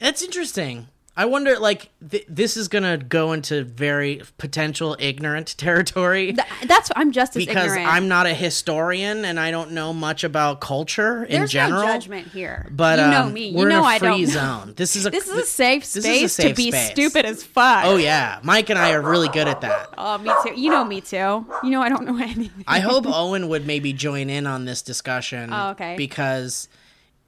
it's 0.00 0.22
interesting. 0.22 0.88
I 1.20 1.24
wonder, 1.24 1.58
like, 1.58 1.90
th- 2.10 2.24
this 2.28 2.56
is 2.56 2.68
gonna 2.68 2.96
go 2.96 3.32
into 3.32 3.64
very 3.64 4.22
potential 4.38 4.96
ignorant 5.00 5.58
territory 5.58 6.32
Th- 6.32 6.46
that's 6.66 6.92
I'm 6.94 7.10
just 7.10 7.36
as 7.36 7.44
because 7.44 7.72
ignorant. 7.72 7.88
I'm 7.92 8.06
not 8.06 8.26
a 8.26 8.34
historian 8.34 9.24
and 9.24 9.40
I 9.40 9.50
don't 9.50 9.72
know 9.72 9.92
much 9.92 10.22
about 10.22 10.60
culture 10.60 11.24
in 11.24 11.40
There's 11.40 11.50
general. 11.50 11.82
no 11.84 11.92
judgment 11.92 12.28
here. 12.28 12.68
But 12.70 13.00
you 13.00 13.06
know 13.08 13.22
um, 13.24 13.32
me. 13.32 13.52
we're 13.52 13.64
you 13.64 13.68
know 13.68 13.78
in 13.80 13.84
a 13.84 13.86
I 13.88 13.98
free 13.98 14.08
don't. 14.08 14.26
zone. 14.66 14.74
This 14.76 14.94
is 14.94 15.06
a 15.06 15.10
This 15.10 15.26
is 15.26 15.36
a 15.36 15.44
safe 15.44 15.82
this 15.82 15.96
is 15.96 16.04
a 16.04 16.08
space 16.28 16.36
to 16.36 16.54
be 16.54 16.70
space. 16.70 16.90
stupid 16.92 17.24
as 17.24 17.42
fuck. 17.42 17.84
Oh 17.84 17.96
yeah, 17.96 18.38
Mike 18.44 18.70
and 18.70 18.78
I 18.78 18.92
are 18.92 19.02
really 19.02 19.28
good 19.28 19.48
at 19.48 19.60
that. 19.62 19.88
Oh, 19.98 20.18
me 20.18 20.30
too. 20.44 20.52
You 20.60 20.70
know 20.70 20.84
me 20.84 21.00
too. 21.00 21.44
You 21.64 21.70
know 21.70 21.82
I 21.82 21.88
don't 21.88 22.04
know 22.06 22.16
anything. 22.22 22.62
I 22.68 22.78
hope 22.78 23.06
Owen 23.08 23.48
would 23.48 23.66
maybe 23.66 23.92
join 23.92 24.30
in 24.30 24.46
on 24.46 24.66
this 24.66 24.82
discussion. 24.82 25.52
Oh, 25.52 25.70
okay. 25.70 25.96
Because 25.96 26.68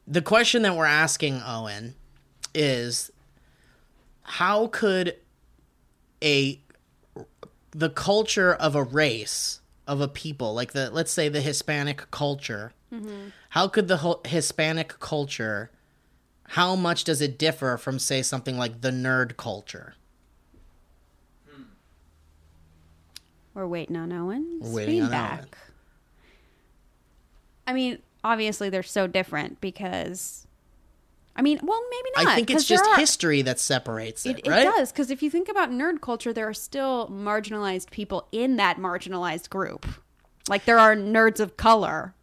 the 0.06 0.22
question 0.22 0.62
that 0.62 0.76
we're 0.76 0.84
asking 0.86 1.42
Owen 1.44 1.96
is 2.54 3.10
how 4.34 4.68
could 4.68 5.16
a 6.22 6.60
the 7.72 7.90
culture 7.90 8.52
of 8.54 8.74
a 8.76 8.82
race 8.82 9.60
of 9.86 10.00
a 10.00 10.06
people 10.08 10.54
like 10.54 10.72
the 10.72 10.88
let's 10.90 11.10
say 11.10 11.28
the 11.28 11.40
Hispanic 11.40 12.10
culture 12.10 12.72
Mm-hmm. 12.92 13.28
how 13.50 13.68
could 13.68 13.86
the 13.86 14.18
Hispanic 14.26 14.98
culture 14.98 15.70
how 16.48 16.74
much 16.74 17.04
does 17.04 17.20
it 17.20 17.38
differ 17.38 17.76
from 17.76 18.00
say 18.00 18.20
something 18.20 18.58
like 18.58 18.80
the 18.80 18.90
nerd 18.90 19.36
culture 19.36 19.94
We're 23.54 23.66
waiting 23.66 23.96
on 23.96 24.12
Owen's 24.12 24.64
We're 24.68 24.74
waiting 24.74 25.02
on 25.02 25.06
feedback. 25.08 25.38
Owen. 25.40 25.48
I 27.66 27.72
mean, 27.72 27.98
obviously 28.24 28.70
they're 28.70 28.82
so 28.82 29.06
different 29.06 29.60
because. 29.60 30.46
I 31.36 31.42
mean, 31.42 31.58
well, 31.62 31.80
maybe 31.90 32.08
not. 32.24 32.32
I 32.32 32.34
think 32.36 32.50
it's 32.50 32.64
just 32.64 32.84
are- 32.84 32.96
history 32.98 33.42
that 33.42 33.58
separates 33.58 34.26
it, 34.26 34.40
It, 34.40 34.46
it 34.46 34.50
does 34.64 34.92
because 34.92 35.10
if 35.10 35.22
you 35.22 35.30
think 35.30 35.48
about 35.48 35.70
nerd 35.70 36.00
culture, 36.00 36.32
there 36.32 36.48
are 36.48 36.54
still 36.54 37.08
marginalized 37.08 37.90
people 37.90 38.26
in 38.32 38.56
that 38.56 38.78
marginalized 38.78 39.48
group. 39.48 39.86
Like 40.48 40.64
there 40.64 40.78
are 40.78 40.94
nerds 40.96 41.38
of 41.40 41.56
color, 41.56 42.14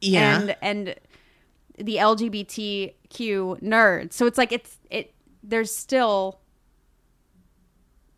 Yeah. 0.00 0.40
and 0.40 0.56
and 0.60 0.94
the 1.78 1.96
LGBTQ 1.96 3.60
nerds. 3.62 4.12
So 4.14 4.26
it's 4.26 4.36
like 4.38 4.50
it's 4.52 4.78
it. 4.90 5.14
There's 5.42 5.74
still 5.74 6.40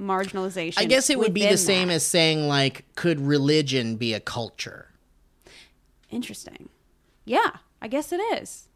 marginalization. 0.00 0.74
I 0.78 0.84
guess 0.84 1.10
it 1.10 1.18
would 1.18 1.34
be 1.34 1.40
the 1.40 1.46
within 1.46 1.58
same 1.58 1.90
as 1.90 2.04
saying 2.06 2.46
like, 2.48 2.84
could 2.94 3.20
religion 3.20 3.96
be 3.96 4.14
a 4.14 4.20
culture? 4.20 4.86
interesting. 6.10 6.70
Yeah, 7.26 7.56
I 7.82 7.88
guess 7.88 8.12
it 8.12 8.20
is. 8.40 8.67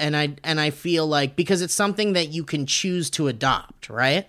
And 0.00 0.16
I 0.16 0.34
and 0.42 0.58
I 0.60 0.70
feel 0.70 1.06
like 1.06 1.36
because 1.36 1.62
it's 1.62 1.74
something 1.74 2.14
that 2.14 2.30
you 2.30 2.42
can 2.42 2.66
choose 2.66 3.10
to 3.10 3.28
adopt, 3.28 3.88
right? 3.88 4.26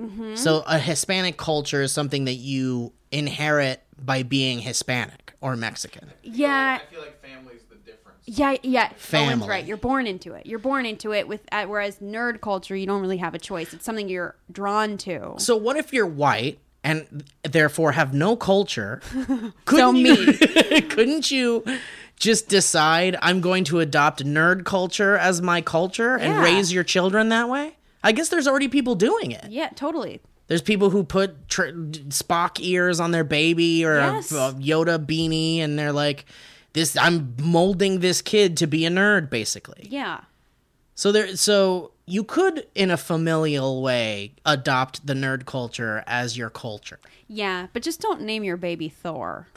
Mm-hmm. 0.00 0.34
So 0.36 0.62
a 0.66 0.78
Hispanic 0.78 1.36
culture 1.36 1.82
is 1.82 1.92
something 1.92 2.24
that 2.24 2.34
you 2.34 2.92
inherit 3.12 3.82
by 4.02 4.22
being 4.22 4.60
Hispanic 4.60 5.34
or 5.40 5.54
Mexican. 5.54 6.10
Yeah, 6.22 6.80
I 6.82 6.86
feel 6.92 7.00
like 7.02 7.20
family's 7.22 7.60
the 7.68 7.76
difference. 7.76 8.18
Yeah, 8.24 8.56
yeah. 8.62 8.86
Owen's 8.86 9.00
Family. 9.02 9.48
right. 9.48 9.64
You're 9.66 9.76
born 9.76 10.06
into 10.06 10.32
it. 10.32 10.46
You're 10.46 10.58
born 10.58 10.86
into 10.86 11.12
it. 11.12 11.28
With 11.28 11.42
uh, 11.52 11.66
whereas 11.66 11.98
nerd 11.98 12.40
culture, 12.40 12.74
you 12.74 12.86
don't 12.86 13.02
really 13.02 13.18
have 13.18 13.34
a 13.34 13.38
choice. 13.38 13.74
It's 13.74 13.84
something 13.84 14.08
you're 14.08 14.34
drawn 14.50 14.96
to. 14.98 15.34
So 15.38 15.56
what 15.56 15.76
if 15.76 15.92
you're 15.92 16.06
white 16.06 16.58
and 16.82 17.24
therefore 17.44 17.92
have 17.92 18.14
no 18.14 18.34
culture? 18.34 19.02
So 19.12 19.52
Couldn't 19.66 20.02
me. 20.02 20.10
you, 20.18 20.82
couldn't 20.88 21.30
you 21.30 21.64
just 22.16 22.48
decide 22.48 23.16
I'm 23.22 23.40
going 23.40 23.64
to 23.64 23.80
adopt 23.80 24.24
nerd 24.24 24.64
culture 24.64 25.16
as 25.16 25.42
my 25.42 25.60
culture 25.60 26.14
and 26.14 26.34
Yeah. 26.34 26.42
raise 26.42 26.72
your 26.72 26.84
children 26.84 27.28
that 27.30 27.48
way? 27.48 27.76
I 28.04 28.12
guess 28.12 28.28
there's 28.28 28.46
already 28.48 28.68
people 28.68 28.94
doing 28.94 29.30
it. 29.32 29.46
Yeah, 29.48 29.70
totally. 29.74 30.20
There's 30.48 30.62
people 30.62 30.90
who 30.90 31.04
put 31.04 31.48
tr- 31.48 31.68
Spock 32.10 32.58
ears 32.60 33.00
on 33.00 33.10
their 33.12 33.24
baby 33.24 33.84
or 33.84 33.96
Yes. 33.96 34.32
a, 34.32 34.36
a 34.36 34.52
Yoda 34.54 34.98
beanie, 35.04 35.58
and 35.60 35.78
they're 35.78 35.92
like, 35.92 36.26
"This, 36.74 36.96
I'm 36.96 37.34
molding 37.40 38.00
this 38.00 38.20
kid 38.20 38.56
to 38.58 38.66
be 38.66 38.84
a 38.84 38.90
nerd, 38.90 39.30
basically." 39.30 39.86
Yeah. 39.88 40.20
So 40.94 41.10
there, 41.12 41.36
so 41.36 41.92
you 42.06 42.22
could, 42.24 42.66
in 42.74 42.90
a 42.90 42.96
familial 42.96 43.82
way, 43.82 44.34
adopt 44.44 45.06
the 45.06 45.14
nerd 45.14 45.46
culture 45.46 46.04
as 46.06 46.36
your 46.36 46.50
culture. 46.50 46.98
Yeah, 47.28 47.68
but 47.72 47.82
just 47.82 48.00
don't 48.00 48.20
name 48.22 48.44
your 48.44 48.56
baby 48.58 48.88
Thor. 48.90 49.48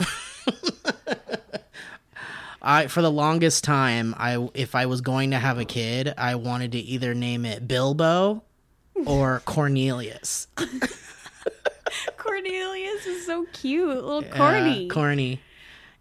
I, 2.67 2.87
for 2.87 3.01
the 3.03 3.11
longest 3.11 3.63
time, 3.63 4.15
I 4.17 4.49
if 4.55 4.73
I 4.75 4.87
was 4.87 5.01
going 5.01 5.31
to 5.31 5.37
have 5.39 5.59
a 5.59 5.65
kid, 5.65 6.13
I 6.17 6.35
wanted 6.35 6.71
to 6.73 6.79
either 6.79 7.13
name 7.13 7.45
it 7.45 7.67
Bilbo 7.67 8.43
or 9.05 9.41
Cornelius. 9.45 10.47
Cornelius 12.17 13.05
is 13.05 13.25
so 13.25 13.45
cute, 13.53 13.87
little 13.87 14.25
Uh, 14.31 14.35
corny. 14.35 14.87
corny. 14.87 15.39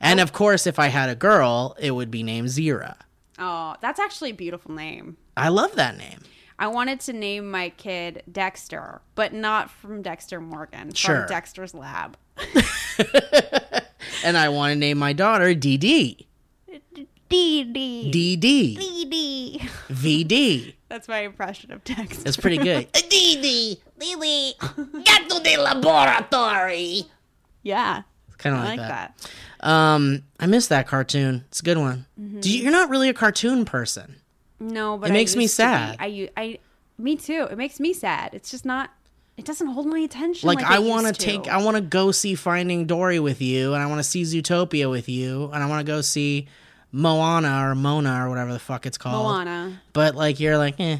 And 0.00 0.20
of 0.20 0.32
course, 0.32 0.66
if 0.66 0.78
I 0.78 0.88
had 0.88 1.08
a 1.08 1.14
girl, 1.14 1.76
it 1.78 1.90
would 1.92 2.10
be 2.10 2.22
named 2.22 2.48
Zira. 2.48 2.96
Oh, 3.38 3.74
that's 3.80 3.98
actually 4.00 4.30
a 4.30 4.34
beautiful 4.34 4.72
name. 4.74 5.16
I 5.36 5.48
love 5.48 5.74
that 5.76 5.96
name. 5.96 6.20
I 6.58 6.68
wanted 6.68 7.00
to 7.00 7.12
name 7.12 7.50
my 7.50 7.70
kid 7.70 8.22
Dexter, 8.30 9.00
but 9.16 9.32
not 9.32 9.70
from 9.70 10.02
Dexter 10.02 10.40
Morgan, 10.40 10.94
Sure. 10.94 11.20
from 11.20 11.28
Dexter's 11.28 11.74
Lab. 11.74 12.16
And 14.24 14.38
I 14.38 14.48
want 14.48 14.72
to 14.72 14.78
name 14.78 14.96
my 14.98 15.12
daughter 15.12 15.54
DD. 15.54 16.24
Dee 17.28 17.64
Dee. 17.64 18.10
DD. 18.36 18.40
Dee 18.78 19.04
Dee. 19.06 19.58
VD. 19.90 20.74
That's 20.88 21.08
my 21.08 21.20
impression 21.20 21.72
of 21.72 21.82
Dexter. 21.84 22.22
That's 22.22 22.36
pretty 22.36 22.58
good. 22.58 22.92
DD. 22.92 23.78
Lily. 23.98 24.52
Get 25.04 25.28
to 25.30 25.40
the 25.40 25.56
laboratory. 25.58 27.02
Yeah, 27.62 28.02
It's 28.28 28.36
Kind 28.36 28.54
I 28.56 28.58
of 28.58 28.64
like 28.64 28.78
like, 28.78 28.88
that. 28.88 29.18
that. 29.60 29.66
Um, 29.68 30.22
I 30.38 30.46
miss 30.46 30.66
that 30.68 30.86
cartoon. 30.86 31.44
It's 31.48 31.60
a 31.60 31.62
good 31.62 31.78
one. 31.78 32.06
Mm-hmm. 32.20 32.40
Do 32.40 32.50
you, 32.50 32.62
you're 32.64 32.72
not 32.72 32.90
really 32.90 33.08
a 33.08 33.14
cartoon 33.14 33.64
person. 33.64 34.16
No, 34.60 34.98
but 34.98 35.08
It 35.08 35.12
I 35.12 35.14
makes 35.14 35.34
me 35.34 35.44
used 35.44 35.56
to 35.56 35.62
be. 35.62 35.66
sad. 35.66 35.96
I, 36.00 36.06
u- 36.06 36.28
I, 36.36 36.58
me 36.98 37.16
too. 37.16 37.48
It 37.50 37.56
makes 37.56 37.80
me 37.80 37.92
sad. 37.94 38.34
It's 38.34 38.50
just 38.50 38.64
not. 38.66 38.90
It 39.36 39.44
doesn't 39.46 39.66
hold 39.68 39.86
my 39.86 39.98
attention. 39.98 40.46
Like, 40.46 40.60
Like, 40.60 40.70
I 40.70 40.76
it 40.76 40.82
want 40.88 41.02
to 41.04 41.08
used 41.08 41.20
take, 41.20 41.48
I 41.48 41.60
want 41.62 41.76
to 41.76 41.80
go 41.80 42.12
see 42.12 42.34
Finding 42.36 42.86
Dory 42.86 43.18
with 43.18 43.40
you, 43.42 43.72
and 43.74 43.82
I 43.82 43.86
want 43.86 43.98
to 43.98 44.04
see 44.04 44.22
Zootopia 44.22 44.88
with 44.90 45.08
you, 45.08 45.50
and 45.52 45.62
I 45.62 45.66
want 45.66 45.84
to 45.84 45.90
go 45.90 46.02
see 46.02 46.46
Moana 46.94 47.68
or 47.68 47.74
Mona 47.74 48.24
or 48.24 48.28
whatever 48.28 48.52
the 48.52 48.58
fuck 48.60 48.86
it's 48.86 48.96
called. 48.98 49.26
Moana. 49.26 49.80
But 49.92 50.14
like, 50.14 50.38
you're 50.40 50.56
like, 50.56 50.78
eh. 50.78 50.98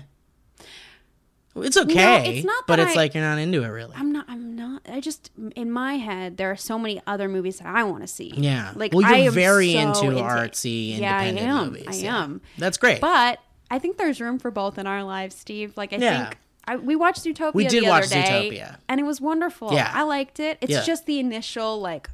It's 1.57 1.77
okay, 1.77 2.39
it's 2.39 2.45
not 2.45 2.67
but 2.67 2.81
it's 2.81 2.93
I- 2.93 2.97
like 2.97 3.15
you're 3.15 3.23
not 3.23 3.39
into 3.39 3.63
it 3.63 3.69
really. 3.69 3.95
I'm 3.95 4.11
not. 4.11 4.25
I'm 4.29 4.57
not. 4.57 4.83
I 4.89 4.99
just 4.99 5.31
in 5.55 5.71
my 5.71 5.95
head 5.99 6.37
there 6.37 6.51
are 6.51 6.57
so 6.57 6.81
many 6.81 7.01
other 7.07 7.29
movies 7.29 7.59
that 7.59 7.69
I 7.69 7.85
want 7.85 8.03
to 8.03 8.09
see. 8.09 8.33
Yeah. 8.35 8.73
like 8.75 8.93
well, 8.93 9.07
I 9.07 9.19
you're 9.19 9.29
am 9.29 9.35
very 9.35 9.73
so 9.75 9.79
into, 9.79 10.01
into 10.09 10.23
artsy, 10.23 10.99
Yeah, 10.99 11.17
I 11.17 11.29
independent 11.29 11.59
am. 11.61 11.67
movies. 11.69 11.87
I 11.89 11.95
yeah. 12.05 12.23
am. 12.25 12.41
That's 12.59 12.77
great. 12.77 13.01
But 13.01 13.39
I 13.71 13.79
think 13.79 13.99
there's 13.99 14.21
room 14.21 14.41
for 14.41 14.51
both 14.51 14.79
in 14.79 14.89
our 14.89 15.05
lives, 15.05 15.37
Steve. 15.37 15.77
Like 15.77 15.93
I 15.93 15.97
Yeah. 15.99 16.25
think 16.25 16.39
I, 16.67 16.75
we 16.77 16.97
watched 16.97 17.23
Zootopia. 17.25 17.55
We 17.55 17.69
did 17.69 17.85
the 17.85 17.89
watch 17.89 18.07
other 18.07 18.15
day, 18.17 18.51
Zootopia. 18.51 18.77
and 18.89 18.99
it 18.99 19.05
was 19.05 19.21
wonderful. 19.21 19.73
Yeah. 19.75 19.93
I 19.95 20.03
liked 20.03 20.41
it. 20.41 20.59
It's 20.61 20.73
Yeah. 20.73 20.83
just 20.83 21.07
the 21.07 21.21
initial 21.21 21.79
like, 21.81 22.11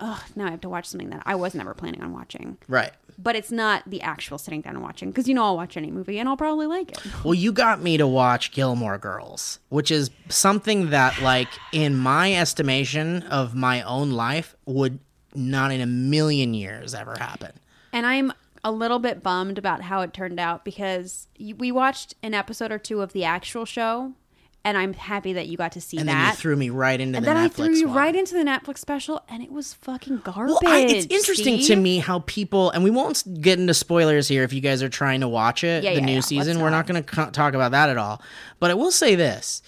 oh, 0.00 0.22
now 0.34 0.46
I 0.46 0.50
have 0.50 0.60
to 0.62 0.68
watch 0.68 0.86
something 0.86 1.10
that 1.10 1.22
I 1.26 1.34
was 1.34 1.54
never 1.54 1.74
planning 1.74 2.02
on 2.02 2.12
watching. 2.12 2.58
right. 2.68 2.92
But 3.18 3.34
it's 3.34 3.50
not 3.50 3.82
the 3.88 4.02
actual 4.02 4.36
sitting 4.36 4.60
down 4.60 4.74
and 4.74 4.84
watching 4.84 5.10
because 5.10 5.26
you 5.26 5.32
know 5.34 5.42
I'll 5.42 5.56
watch 5.56 5.78
any 5.78 5.90
movie 5.90 6.18
and 6.18 6.28
I'll 6.28 6.36
probably 6.36 6.66
like 6.66 6.92
it. 6.92 7.00
Well, 7.24 7.32
you 7.32 7.50
got 7.50 7.80
me 7.80 7.96
to 7.96 8.06
watch 8.06 8.52
Gilmore 8.52 8.98
Girls, 8.98 9.58
which 9.70 9.90
is 9.90 10.10
something 10.28 10.90
that, 10.90 11.22
like, 11.22 11.48
in 11.72 11.96
my 11.96 12.34
estimation 12.34 13.22
of 13.22 13.54
my 13.54 13.80
own 13.82 14.10
life, 14.10 14.54
would 14.66 14.98
not 15.34 15.72
in 15.72 15.80
a 15.80 15.86
million 15.86 16.52
years 16.52 16.94
ever 16.94 17.16
happen. 17.18 17.52
And 17.90 18.04
I'm 18.04 18.34
a 18.62 18.70
little 18.70 18.98
bit 18.98 19.22
bummed 19.22 19.56
about 19.56 19.80
how 19.80 20.02
it 20.02 20.12
turned 20.12 20.38
out 20.38 20.62
because 20.64 21.28
we 21.56 21.72
watched 21.72 22.16
an 22.22 22.34
episode 22.34 22.70
or 22.70 22.78
two 22.78 23.00
of 23.00 23.14
the 23.14 23.24
actual 23.24 23.64
show, 23.64 24.12
and 24.66 24.76
I'm 24.76 24.92
happy 24.92 25.32
that 25.34 25.46
you 25.46 25.56
got 25.56 25.72
to 25.72 25.80
see 25.80 25.96
that. 25.96 26.00
And 26.00 26.08
then 26.10 26.26
you 26.28 26.32
threw 26.34 26.56
me 26.56 26.68
right 26.70 27.00
into 27.00 27.16
and 27.16 27.24
the 27.24 27.30
then 27.32 27.48
Netflix 27.48 27.52
I 27.52 27.66
threw 27.66 27.74
you 27.76 27.86
one. 27.88 27.96
right 27.96 28.14
into 28.16 28.34
the 28.34 28.42
Netflix 28.42 28.78
special, 28.78 29.22
and 29.28 29.42
it 29.42 29.50
was 29.52 29.72
fucking 29.74 30.18
garbage. 30.24 30.56
Well, 30.60 30.72
I, 30.72 30.80
it's 30.80 31.06
interesting 31.06 31.60
to 31.66 31.76
me 31.76 31.98
how 31.98 32.18
people, 32.26 32.70
and 32.72 32.82
we 32.84 32.90
won't 32.90 33.22
get 33.40 33.58
into 33.58 33.72
spoilers 33.74 34.28
here 34.28 34.42
if 34.42 34.52
you 34.52 34.60
guys 34.60 34.82
are 34.82 34.88
trying 34.88 35.20
to 35.20 35.28
watch 35.28 35.64
it, 35.64 35.84
Yeah, 35.84 35.94
the 35.94 36.00
yeah, 36.00 36.04
new 36.06 36.12
yeah. 36.14 36.20
season. 36.20 36.54
Let's 36.56 36.58
We're 36.62 36.70
not. 36.70 36.78
not 36.78 36.86
going 36.88 37.02
to 37.04 37.08
co- 37.14 37.30
talk 37.30 37.54
about 37.54 37.70
that 37.70 37.88
at 37.88 37.96
all. 37.96 38.20
But 38.60 38.70
I 38.70 38.74
will 38.74 38.90
say 38.90 39.14
this 39.14 39.62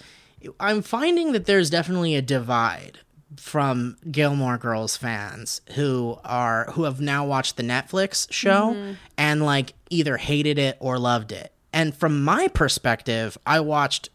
I'm 0.59 0.81
finding 0.81 1.31
that 1.31 1.45
there's 1.45 1.69
definitely 1.69 2.15
a 2.15 2.21
divide 2.21 2.99
from 3.37 3.95
Gilmore 4.11 4.57
Girls 4.57 4.97
fans 4.97 5.61
who 5.75 6.17
are 6.25 6.65
who 6.71 6.83
have 6.83 6.99
now 6.99 7.25
watched 7.25 7.57
the 7.57 7.63
Netflix 7.63 8.27
show 8.31 8.73
Mm-hmm. 8.73 8.93
and 9.17 9.45
like 9.45 9.73
either 9.89 10.17
hated 10.17 10.57
it 10.57 10.77
or 10.79 10.97
loved 10.99 11.31
it. 11.31 11.53
And 11.71 11.95
from 11.95 12.23
my 12.23 12.47
perspective, 12.47 13.37
I 13.45 13.59
watched 13.59 14.09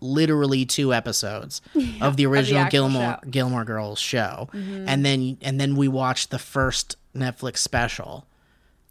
literally 0.00 0.64
two 0.66 0.92
episodes 0.94 1.60
of 2.00 2.16
the 2.16 2.26
original 2.26 2.62
actual 2.62 2.70
Gilmore 2.88 3.02
show. 3.02 3.16
Mm-hmm. 3.20 3.30
Gilmore 3.30 3.64
Girls 3.64 3.98
show, 3.98 4.48
and 4.52 5.04
then 5.04 5.38
and 5.42 5.60
then 5.60 5.76
we 5.76 5.88
watched 5.88 6.30
the 6.30 6.38
first 6.38 6.96
Netflix 7.14 7.58
special, 7.58 8.26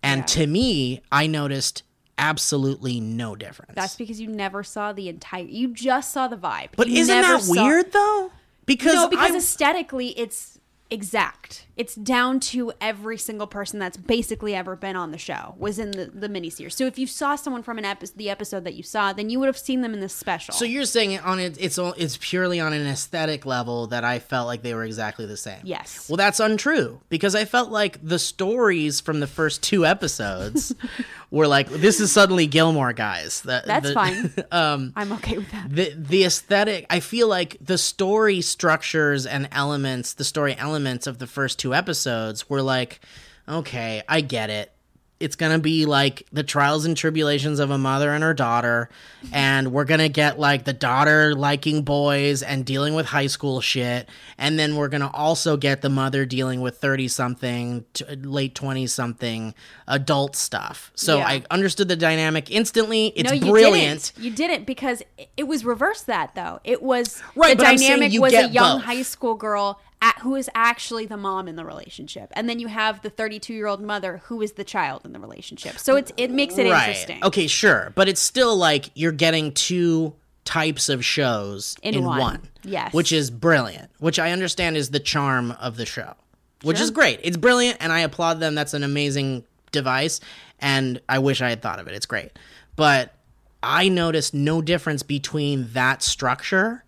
and 0.03 0.21
Yeah. 0.21 0.25
to 0.25 0.47
me, 0.47 1.01
I 1.11 1.27
noticed 1.27 1.83
absolutely 2.17 2.99
no 2.99 3.35
difference. 3.35 3.71
That's 3.75 3.95
because 3.95 4.19
you 4.19 4.27
never 4.27 4.63
saw 4.63 4.91
the 4.93 5.07
entire. 5.09 5.43
You 5.45 5.69
just 5.73 6.11
saw 6.11 6.27
the 6.27 6.35
vibe. 6.37 6.69
but 6.75 6.87
You 6.89 7.01
isn't 7.01 7.21
that 7.21 7.41
saw- 7.41 7.51
weird 7.65 7.91
though? 7.93 8.31
Because 8.65 8.93
No, 8.95 9.07
because 9.09 9.31
I, 9.31 9.37
aesthetically, 9.37 10.09
it's 10.19 10.59
exact. 10.91 11.65
It's 11.79 11.95
down 11.95 12.39
to 12.51 12.73
every 12.81 13.17
single 13.17 13.47
person 13.47 13.79
that's 13.79 13.95
basically 13.97 14.53
ever 14.53 14.75
been 14.75 14.95
on 14.97 15.11
the 15.11 15.17
show 15.17 15.55
was 15.57 15.79
in 15.79 15.91
the 15.91 16.05
the 16.13 16.27
miniseries. 16.27 16.73
So 16.73 16.85
if 16.85 16.99
you 16.99 17.07
saw 17.07 17.35
someone 17.37 17.63
from 17.63 17.77
an 17.79 17.85
epi- 17.85 18.07
the 18.15 18.29
episode 18.29 18.65
that 18.65 18.73
you 18.75 18.83
saw, 18.83 19.13
then 19.13 19.29
you 19.29 19.39
would 19.39 19.47
have 19.47 19.57
seen 19.57 19.79
them 19.81 19.93
in 19.93 20.01
this 20.01 20.13
special. 20.13 20.53
so 20.53 20.65
you're 20.65 20.83
saying 20.85 21.17
on 21.19 21.39
it, 21.39 21.55
it's 21.59 21.79
it's 21.97 22.17
purely 22.21 22.59
on 22.59 22.73
an 22.73 22.85
aesthetic 22.85 23.45
level 23.45 23.87
that 23.87 24.03
I 24.03 24.19
felt 24.19 24.45
like 24.47 24.61
they 24.61 24.73
were 24.73 24.83
exactly 24.83 25.25
the 25.25 25.37
same. 25.37 25.61
yes. 25.63 26.09
Well, 26.09 26.17
that's 26.17 26.41
untrue 26.41 26.99
because 27.09 27.33
I 27.33 27.45
felt 27.45 27.69
like 27.71 27.97
the 28.05 28.19
stories 28.19 28.99
from 28.99 29.21
the 29.21 29.27
first 29.27 29.63
two 29.63 29.85
episodes 29.85 30.75
were 31.31 31.47
like, 31.47 31.69
this 31.69 32.01
is 32.01 32.11
suddenly 32.11 32.45
Gilmore 32.47 32.91
guys. 32.91 33.41
The- 33.41 33.63
That's 33.65 33.87
the- 33.87 33.93
fine. 33.93 34.33
um, 34.51 34.91
I'm 34.97 35.13
okay 35.13 35.37
with 35.37 35.49
that. 35.51 35.69
the 35.73 35.93
the 35.95 36.25
aesthetic. 36.25 36.85
I 36.89 36.99
feel 36.99 37.29
like 37.29 37.55
the 37.61 37.77
story 37.77 38.41
structures 38.41 39.25
and 39.25 39.47
elements, 39.53 40.13
the 40.13 40.25
story 40.25 40.55
elements 40.57 41.07
of 41.07 41.19
the 41.19 41.27
first 41.27 41.57
two 41.59 41.68
episodes 41.73 42.49
were 42.49 42.61
like, 42.61 42.99
okay, 43.47 44.01
I 44.07 44.21
get 44.21 44.49
it. 44.49 44.71
It's 45.19 45.35
gonna 45.35 45.59
be 45.59 45.85
like 45.85 46.23
the 46.31 46.43
trials 46.43 46.85
and 46.85 46.95
tribulations 46.95 47.59
of 47.59 47.71
a 47.71 47.77
mother 47.77 48.13
and 48.13 48.23
her 48.23 48.33
daughter, 48.33 48.89
and 49.33 49.73
we're 49.73 49.83
gonna 49.83 50.07
get 50.07 50.39
like 50.39 50.63
the 50.63 50.71
daughter 50.71 51.35
liking 51.35 51.81
boys 51.81 52.41
and 52.41 52.65
dealing 52.65 52.93
with 52.93 53.05
high 53.05 53.27
school 53.27 53.59
shit, 53.59 54.07
and 54.37 54.57
then 54.57 54.77
we're 54.77 54.87
gonna 54.87 55.11
also 55.13 55.57
get 55.57 55.81
the 55.81 55.89
mother 55.89 56.25
dealing 56.25 56.61
with 56.61 56.77
thirty 56.77 57.09
something, 57.09 57.83
to 57.95 58.05
late 58.23 58.55
twenty 58.55 58.87
something 58.87 59.53
adult 59.89 60.37
stuff. 60.37 60.89
So 60.95 61.17
Yeah. 61.17 61.27
I 61.27 61.43
understood 61.51 61.89
the 61.89 61.97
dynamic 61.97 62.49
instantly. 62.49 63.07
It's 63.07 63.29
no, 63.29 63.35
you 63.35 63.51
brilliant. 63.51 64.13
didn't. 64.15 64.23
You 64.25 64.31
didn't 64.31 64.63
because 64.65 65.03
it- 65.35 65.43
was 65.49 65.65
reversed. 65.65 66.07
That 66.07 66.33
though, 66.33 66.61
it 66.63 66.81
was 66.81 67.21
Right, 67.35 67.57
The 67.57 67.63
but 67.63 67.67
I'm 67.71 67.77
saying 67.77 67.99
dynamic 67.99 68.21
was 68.21 68.33
a 68.33 68.47
young 68.47 68.77
both. 68.77 68.83
high 68.85 69.01
school 69.01 69.35
girl 69.35 69.81
at, 70.01 70.19
who 70.19 70.35
is 70.35 70.49
actually 70.55 71.05
the 71.05 71.17
mom 71.17 71.47
in 71.47 71.55
the 71.55 71.65
relationship, 71.65 72.29
and 72.33 72.47
then 72.47 72.59
you 72.59 72.67
have 72.67 73.01
the 73.01 73.09
32 73.09 73.53
year 73.53 73.67
old 73.67 73.81
mother 73.81 74.21
who 74.25 74.41
is 74.41 74.53
the 74.53 74.63
child 74.63 75.05
in 75.05 75.11
the 75.13 75.19
relationship. 75.19 75.77
So 75.77 75.95
it's 75.95 76.11
it 76.17 76.31
makes 76.31 76.57
it 76.57 76.65
interesting. 76.65 77.23
Okay, 77.23 77.47
sure, 77.47 77.91
but 77.95 78.07
it's 78.07 78.21
still 78.21 78.55
like 78.55 78.91
you're 78.95 79.11
getting 79.11 79.51
two 79.53 80.13
types 80.45 80.89
of 80.89 81.05
shows 81.05 81.75
in, 81.83 81.93
In 81.95 82.05
one. 82.05 82.19
one. 82.19 82.41
Yes. 82.63 82.93
which 82.93 83.11
is 83.11 83.29
brilliant. 83.29 83.89
Which 83.99 84.19
I 84.19 84.31
understand 84.31 84.77
is 84.77 84.89
the 84.91 84.99
charm 84.99 85.51
of 85.51 85.75
the 85.77 85.85
show, 85.85 86.13
which 86.63 86.79
is 86.79 86.91
great. 86.91 87.19
It's 87.23 87.37
brilliant, 87.37 87.77
and 87.81 87.91
I 87.91 87.99
applaud 87.99 88.39
them. 88.39 88.55
That's 88.55 88.73
an 88.73 88.83
amazing 88.83 89.43
device, 89.71 90.19
and 90.59 91.01
I 91.09 91.19
wish 91.19 91.41
I 91.41 91.49
had 91.49 91.61
thought 91.61 91.79
of 91.79 91.87
it. 91.87 91.93
It's 91.93 92.05
great, 92.05 92.31
but 92.75 93.13
I 93.61 93.89
noticed 93.89 94.33
no 94.33 94.61
difference 94.61 95.03
between 95.03 95.73
that 95.73 96.01
structure 96.01 96.83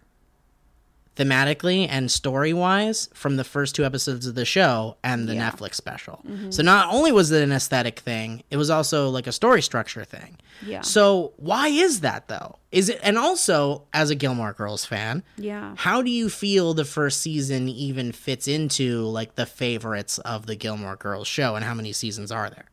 thematically 1.21 1.87
and 1.89 2.09
story 2.11 2.53
wise 2.53 3.09
from 3.13 3.35
the 3.35 3.43
first 3.43 3.75
two 3.75 3.85
episodes 3.85 4.25
of 4.25 4.35
the 4.35 4.45
show 4.45 4.97
and 5.03 5.27
the 5.29 5.35
Yeah. 5.35 5.51
Netflix 5.51 5.75
special. 5.75 6.23
Mm-hmm. 6.27 6.51
So 6.51 6.63
not 6.63 6.91
only 6.93 7.11
was 7.11 7.31
it 7.31 7.43
an 7.43 7.51
aesthetic 7.51 7.99
thing, 7.99 8.43
it 8.49 8.57
was 8.57 8.69
also 8.69 9.09
like 9.09 9.27
a 9.27 9.31
story 9.31 9.61
structure 9.61 10.03
thing. 10.03 10.37
Yeah. 10.65 10.81
So 10.81 11.33
why 11.37 11.67
is 11.67 12.01
that 12.01 12.27
though? 12.27 12.57
Is 12.71 12.89
it 12.89 12.99
and 13.03 13.17
also 13.17 13.83
as 13.93 14.09
a 14.09 14.15
Gilmore 14.15 14.53
Girls 14.53 14.85
fan, 14.85 15.23
Yeah. 15.37 15.73
how 15.77 16.01
do 16.01 16.09
you 16.09 16.29
feel 16.29 16.73
the 16.73 16.85
first 16.85 17.21
season 17.21 17.67
even 17.69 18.11
fits 18.11 18.47
into 18.47 19.03
like 19.03 19.35
the 19.35 19.45
favorites 19.45 20.17
of 20.19 20.45
the 20.47 20.55
Gilmore 20.55 20.95
Girls 20.95 21.27
show 21.27 21.55
and 21.55 21.63
how 21.65 21.73
many 21.73 21.93
seasons 21.93 22.31
are 22.31 22.49
there? 22.49 22.65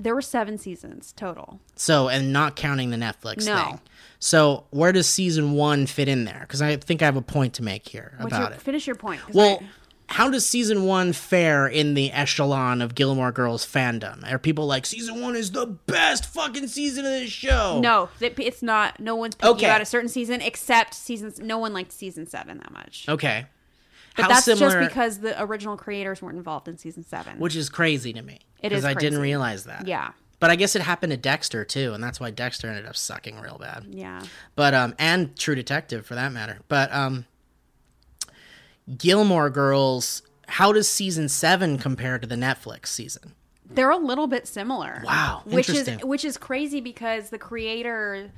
There 0.00 0.14
were 0.14 0.22
seven 0.22 0.58
seasons 0.58 1.12
total. 1.16 1.58
So 1.74 2.08
and 2.08 2.32
not 2.32 2.54
counting 2.54 2.90
the 2.90 2.96
Netflix 2.96 3.44
No. 3.46 3.56
thing. 3.64 3.80
So 4.20 4.64
where 4.70 4.92
does 4.92 5.08
season 5.08 5.52
1 5.52 5.86
fit 5.86 6.08
in 6.08 6.24
there? 6.24 6.44
Cuz 6.48 6.60
I 6.62 6.76
think 6.76 7.02
I 7.02 7.04
have 7.04 7.16
a 7.16 7.22
point 7.22 7.54
to 7.54 7.62
make 7.62 7.88
here 7.88 8.14
What's 8.18 8.34
about 8.34 8.50
your, 8.50 8.56
it. 8.56 8.62
Finish 8.62 8.86
your 8.86 8.96
point. 8.96 9.20
Well, 9.32 9.58
I- 9.62 9.66
how 10.10 10.30
does 10.30 10.46
season 10.46 10.84
one 10.84 11.12
fare 11.12 11.66
in 11.68 11.92
the 11.92 12.10
echelon 12.12 12.80
of 12.80 12.94
Gilmore 12.94 13.30
Girls 13.30 13.66
fandom? 13.66 14.30
Are 14.32 14.38
people 14.38 14.66
like 14.66 14.86
season 14.86 15.20
one 15.20 15.36
is 15.36 15.50
the 15.50 15.66
best 15.66 16.24
fucking 16.24 16.68
season 16.68 17.04
of 17.04 17.10
this 17.12 17.30
show? 17.30 17.78
no, 17.82 18.08
it's 18.18 18.62
not. 18.62 18.98
No 19.00 19.14
one's 19.16 19.34
picking 19.34 19.56
Okay. 19.56 19.66
out 19.66 19.82
a 19.82 19.84
certain 19.84 20.08
season 20.08 20.40
except 20.40 20.94
seasons. 20.94 21.40
No 21.40 21.58
one 21.58 21.74
liked 21.74 21.92
season 21.92 22.26
seven 22.26 22.56
that 22.56 22.72
much. 22.72 23.04
Okay. 23.06 23.44
But 24.16 24.22
how 24.22 24.28
that's 24.28 24.46
similar? 24.46 24.80
just 24.80 24.88
because 24.88 25.18
the 25.18 25.40
original 25.42 25.76
creators 25.76 26.22
weren't 26.22 26.38
involved 26.38 26.68
in 26.68 26.78
season 26.78 27.04
seven. 27.04 27.38
which 27.38 27.54
is 27.54 27.68
crazy 27.68 28.14
to 28.14 28.22
me. 28.22 28.38
It 28.62 28.72
is. 28.72 28.78
because 28.80 28.84
is 28.84 28.84
I 28.86 28.94
didn't 28.94 29.20
realize 29.20 29.64
that. 29.64 29.86
yeah, 29.86 30.12
But 30.40 30.50
I 30.50 30.56
guess 30.56 30.76
it 30.76 30.82
happened 30.82 31.10
to 31.10 31.16
Dexter 31.16 31.64
too, 31.64 31.92
and 31.94 32.02
that's 32.02 32.20
why 32.20 32.30
Dexter 32.30 32.68
ended 32.68 32.86
up 32.86 32.96
sucking 32.96 33.40
real 33.40 33.58
bad. 33.58 33.86
yeah. 33.90 34.22
But 34.54 34.74
um, 34.74 34.94
and 34.98 35.36
True 35.36 35.54
Detective 35.54 36.06
for 36.06 36.14
that 36.14 36.32
matter. 36.32 36.60
But 36.68 36.92
um, 36.92 37.26
Gilmore 38.96 39.50
Girls 39.50 40.22
how 40.48 40.72
does 40.72 40.88
season 40.88 41.28
seven 41.28 41.78
compare 41.78 42.18
to 42.18 42.26
the 42.26 42.34
Netflix 42.34 42.86
season? 42.86 43.34
They're 43.70 43.90
a 43.90 43.98
little 43.98 44.26
bit 44.26 44.48
similar. 44.48 45.02
Wow, 45.04 45.42
which 45.44 45.68
is 45.68 45.88
which 46.02 46.24
is 46.24 46.38
crazy 46.38 46.80
because 46.80 47.28
the 47.28 47.38
creator 47.38 48.32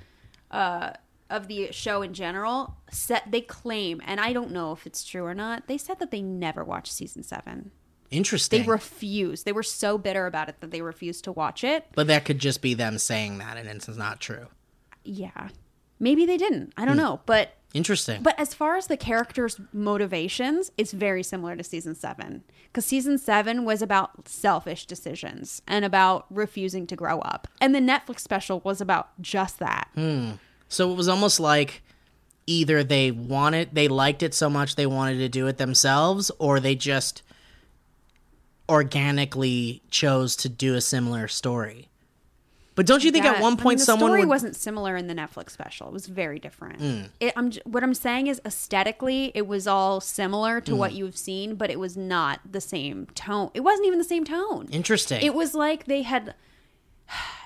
uh, 0.51 0.91
of 1.31 1.47
the 1.47 1.71
show 1.71 2.03
in 2.03 2.13
general 2.13 2.77
said 2.91 3.23
they 3.29 3.41
claim, 3.41 4.03
and 4.05 4.21
I 4.21 4.33
don't 4.33 4.51
know 4.51 4.73
if 4.73 4.87
it's 4.87 5.05
true 5.05 5.25
or 5.25 5.35
not. 5.35 5.69
They 5.69 5.79
said 5.79 6.01
that 6.01 6.11
they 6.11 6.21
never 6.21 6.65
watched 6.65 6.93
season 6.93 7.23
seven. 7.23 7.71
Interesting. 8.11 8.63
They 8.63 8.69
refused. 8.69 9.45
They 9.45 9.53
were 9.53 9.63
so 9.63 9.97
bitter 9.99 10.27
about 10.27 10.49
it 10.49 10.61
that 10.61 10.71
they 10.71 10.83
refused 10.83 11.25
to 11.25 11.33
watch 11.33 11.63
it. 11.65 11.87
but 11.95 12.07
that 12.09 12.25
could 12.25 12.39
just 12.39 12.61
be 12.61 12.75
them 12.75 12.99
saying 12.99 13.39
that, 13.39 13.57
and 13.57 13.69
it's 13.69 13.87
not 13.89 14.21
true. 14.21 14.49
Yeah, 15.05 15.49
maybe 15.99 16.27
they 16.27 16.37
didn't. 16.37 16.73
I 16.77 16.85
don't 16.85 16.95
Hmm. 16.97 17.03
know, 17.03 17.21
but 17.27 17.55
Interesting. 17.73 18.21
But 18.21 18.37
as 18.37 18.53
far 18.53 18.77
as 18.77 18.89
the 18.89 18.97
characters' 18.97 19.61
motivations, 19.73 20.73
it's 20.77 20.91
very 20.91 21.23
similar 21.23 21.55
to 21.55 21.63
season 21.63 21.95
seven. 21.95 22.43
Because 22.65 22.85
season 22.85 23.17
seven 23.17 23.65
was 23.65 23.81
about 23.81 24.27
selfish 24.29 24.87
decisions 24.87 25.63
and 25.69 25.85
about 25.85 26.27
refusing 26.31 26.85
to 26.89 26.97
grow 26.97 27.21
up. 27.21 27.47
And 27.61 27.73
the 27.73 27.79
Netflix 27.79 28.21
special 28.21 28.59
was 28.65 28.81
about 28.81 29.11
just 29.23 29.61
that. 29.61 29.89
So 30.69 30.91
it 30.91 30.97
was 30.97 31.07
almost 31.07 31.39
like 31.39 31.83
either 32.47 32.83
they 32.83 33.13
wanted, 33.13 33.69
they 33.73 33.87
liked 33.87 34.25
it 34.25 34.35
so 34.35 34.51
much 34.51 34.75
they 34.75 34.87
wanted 34.87 35.19
to 35.19 35.29
do 35.29 35.47
it 35.47 35.59
themselves, 35.59 36.33
or 36.41 36.59
they 36.59 36.75
just 36.75 37.23
organically 38.71 39.83
chose 39.91 40.37
to 40.37 40.49
do 40.49 40.75
a 40.75 40.81
similar 40.81 41.29
story. 41.29 41.89
But 42.77 42.87
don't 42.87 43.05
you 43.05 43.11
think 43.11 43.25
Yeah, 43.27 43.33
at 43.33 43.43
one 43.43 43.53
I 43.53 43.57
mean, 43.57 43.63
point 43.63 43.79
the 43.81 43.85
someone 43.85 44.11
story 44.11 44.21
would, 44.21 44.29
wasn't 44.29 44.57
similar 44.57 44.97
in 44.97 45.07
the 45.07 45.13
Netflix 45.15 45.51
special. 45.51 45.89
It 45.89 45.93
was 45.93 46.07
very 46.07 46.39
different. 46.39 47.11
It, 47.21 47.35
I'm, 47.37 47.53
what 47.65 47.83
I'm 47.83 47.93
saying 47.93 48.29
is 48.29 48.41
aesthetically, 48.47 49.33
it 49.35 49.47
was 49.47 49.67
all 49.67 50.01
similar 50.01 50.61
to 50.63 50.73
Hmm. 50.73 50.79
what 50.79 50.93
you've 50.95 51.17
seen, 51.17 51.57
but 51.57 51.71
it 51.71 51.79
was 51.79 51.97
not 51.97 52.41
the 52.51 52.61
same 52.61 53.07
tone. 53.15 53.51
It 53.53 53.61
wasn't 53.61 53.87
even 53.89 53.99
the 53.99 54.05
same 54.05 54.25
tone. 54.25 54.69
interesting? 54.71 55.21
It 55.21 55.35
was 55.35 55.53
like 55.55 55.85
they 55.87 56.03
had 56.03 56.35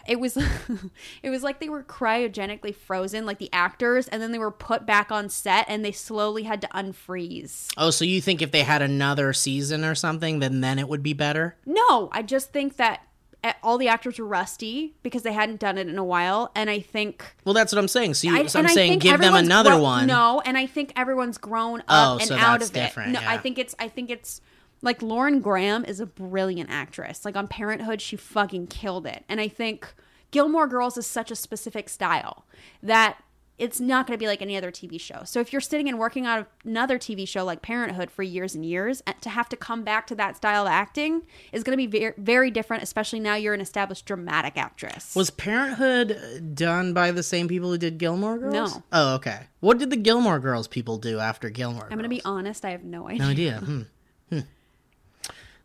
it 0.07 0.21
was 0.21 0.37
it 1.23 1.31
was 1.31 1.43
like 1.43 1.61
they 1.61 1.69
were 1.69 1.83
cryogenically 1.83 2.75
frozen 2.75 3.27
like 3.27 3.39
the 3.39 3.51
actors 3.53 4.09
and 4.09 4.21
then 4.23 4.33
they 4.33 4.39
were 4.39 4.51
put 4.51 4.87
back 4.87 5.11
on 5.13 5.29
set 5.29 5.65
and 5.69 5.85
they 5.85 5.93
slowly 5.93 6.43
had 6.45 6.61
to 6.61 6.69
unfreeze. 6.69 7.69
oh, 7.77 7.91
so 7.91 8.05
you 8.05 8.21
think 8.21 8.43
if 8.43 8.51
they 8.51 8.63
had 8.63 8.83
another 8.83 9.33
season 9.33 9.85
or 9.85 9.95
something, 9.95 10.39
then 10.41 10.61
then 10.61 10.79
it 10.79 10.89
would 10.89 11.03
be 11.03 11.13
better? 11.13 11.57
No, 11.67 12.09
I 12.13 12.23
just 12.23 12.53
think 12.53 12.77
that 12.77 13.03
eh, 13.43 13.53
all 13.63 13.79
the 13.79 13.89
actors 13.89 14.19
were 14.19 14.27
rusty 14.27 14.95
because 15.03 15.23
they 15.23 15.33
hadn't 15.33 15.61
done 15.61 15.79
it 15.79 15.89
in 15.89 15.99
a 15.99 16.05
while 16.05 16.51
and 16.55 16.71
I 16.71 16.81
think 16.81 17.25
Well, 17.45 17.55
that's 17.55 17.73
what 17.73 17.79
I'm 17.79 17.89
saying. 17.89 18.15
So, 18.15 18.29
you, 18.29 18.37
I, 18.37 18.47
so 18.47 18.61
i'm 18.61 18.69
saying 18.69 18.99
give 18.99 19.21
them 19.21 19.35
another 19.35 19.71
grow- 19.71 19.83
one. 19.83 20.07
No, 20.07 20.41
and 20.45 20.57
I 20.59 20.67
think 20.67 20.93
everyone's 20.97 21.39
grown 21.39 21.81
up 21.81 21.87
Oh, 21.89 22.19
and 22.19 22.29
so 22.29 22.35
out 22.37 22.61
that's 22.61 22.71
of 22.71 22.77
it. 22.77 22.81
different, 22.81 23.13
No, 23.13 23.21
I 23.25 23.39
think 23.39 23.59
it's 23.59 23.75
I 23.79 23.89
think 23.89 24.11
it's 24.11 24.41
like 24.85 25.03
Lauren 25.03 25.41
Graham 25.41 25.85
is 25.85 25.99
a 25.99 26.07
brilliant 26.07 26.71
actress. 26.71 27.25
Like 27.25 27.37
on 27.37 27.49
Parenthood, 27.49 28.01
she 28.01 28.17
fucking 28.17 28.69
killed 28.69 29.07
it. 29.07 29.25
And 29.29 29.41
I 29.41 29.49
think 29.49 29.95
Gilmore 30.31 30.67
Girls 30.67 30.97
is 30.99 31.07
such 31.07 31.31
a 31.31 31.37
specific 31.37 31.89
style 31.89 32.45
that 32.83 33.17
it's 33.57 33.79
not 33.79 34.07
going 34.07 34.19
to 34.19 34.23
be 34.23 34.27
like 34.27 34.43
any 34.43 34.57
other 34.57 34.71
TV 34.73 35.01
show. 35.01 35.23
So 35.25 35.41
if 35.41 35.53
you're 35.53 35.61
sitting 35.61 35.89
and 35.89 35.99
working 35.99 36.27
on 36.27 36.47
another 36.65 36.99
TV 36.99 37.27
show 37.27 37.45
like 37.45 37.63
Parenthood 37.63 38.11
for 38.11 38.23
years 38.25 38.55
and 38.55 38.67
years, 38.67 39.01
to 39.21 39.31
have 39.31 39.49
to 39.51 39.57
come 39.57 39.85
back 39.85 40.07
to 40.09 40.15
that 40.17 40.37
style 40.37 40.67
of 40.67 40.73
acting 40.73 41.23
is 41.53 41.63
going 41.63 41.73
to 41.73 41.77
be 41.77 41.87
very, 41.87 42.15
very 42.19 42.51
different, 42.51 42.83
especially 42.83 43.21
now 43.21 43.37
you're 43.37 43.55
an 43.55 43.61
established 43.61 44.07
dramatic 44.07 44.57
actress. 44.57 45.15
Was 45.15 45.31
Parenthood 45.31 46.55
done 46.57 46.93
by 46.93 47.13
the 47.13 47.23
same 47.23 47.47
people 47.47 47.71
who 47.71 47.79
did 47.79 47.97
Gilmore 47.99 48.39
Girls? 48.39 48.75
No. 48.75 48.83
Oh, 48.93 49.15
okay. 49.15 49.47
What 49.61 49.79
did 49.79 49.91
the 49.91 49.97
Gilmore 49.97 50.41
Girls 50.41 50.67
people 50.67 50.99
do 50.99 51.21
after 51.21 51.49
Gilmore 51.49 51.85
I'm 51.85 51.91
going 51.91 52.03
to 52.03 52.09
be 52.09 52.23
honest, 52.25 52.65
I 52.65 52.71
have 52.71 52.85
no 52.85 53.09
idea. 53.09 53.23
No 53.23 53.31
idea. 53.31 53.59
Hmm. 53.59 53.83
Hmm. 54.31 54.41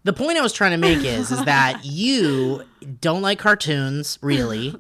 The 0.10 0.14
point 0.14 0.40
I 0.40 0.42
was 0.42 0.54
trying 0.54 0.72
to 0.72 0.78
make 0.78 1.06
is 1.06 1.30
is 1.32 1.46
that 1.46 1.82
you 1.86 2.64
don't 3.00 3.22
like 3.22 3.38
cartoons 3.38 4.18
really, 4.24 4.74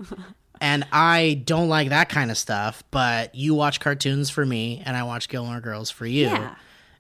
and 0.60 0.88
I 0.92 1.44
don't 1.46 1.70
like 1.70 1.89
that 1.89 2.10
kind 2.10 2.32
of 2.32 2.38
stuff. 2.38 2.84
But 2.89 3.36
you 3.36 3.54
watch 3.54 3.80
cartoons 3.80 4.32
for 4.32 4.44
me, 4.44 4.82
and 4.84 4.98
I 4.98 5.04
watch 5.04 5.30
Gilmore 5.30 5.60
Girls 5.62 5.92
for 5.92 6.08
you, 6.08 6.26
Yeah. 6.26 6.56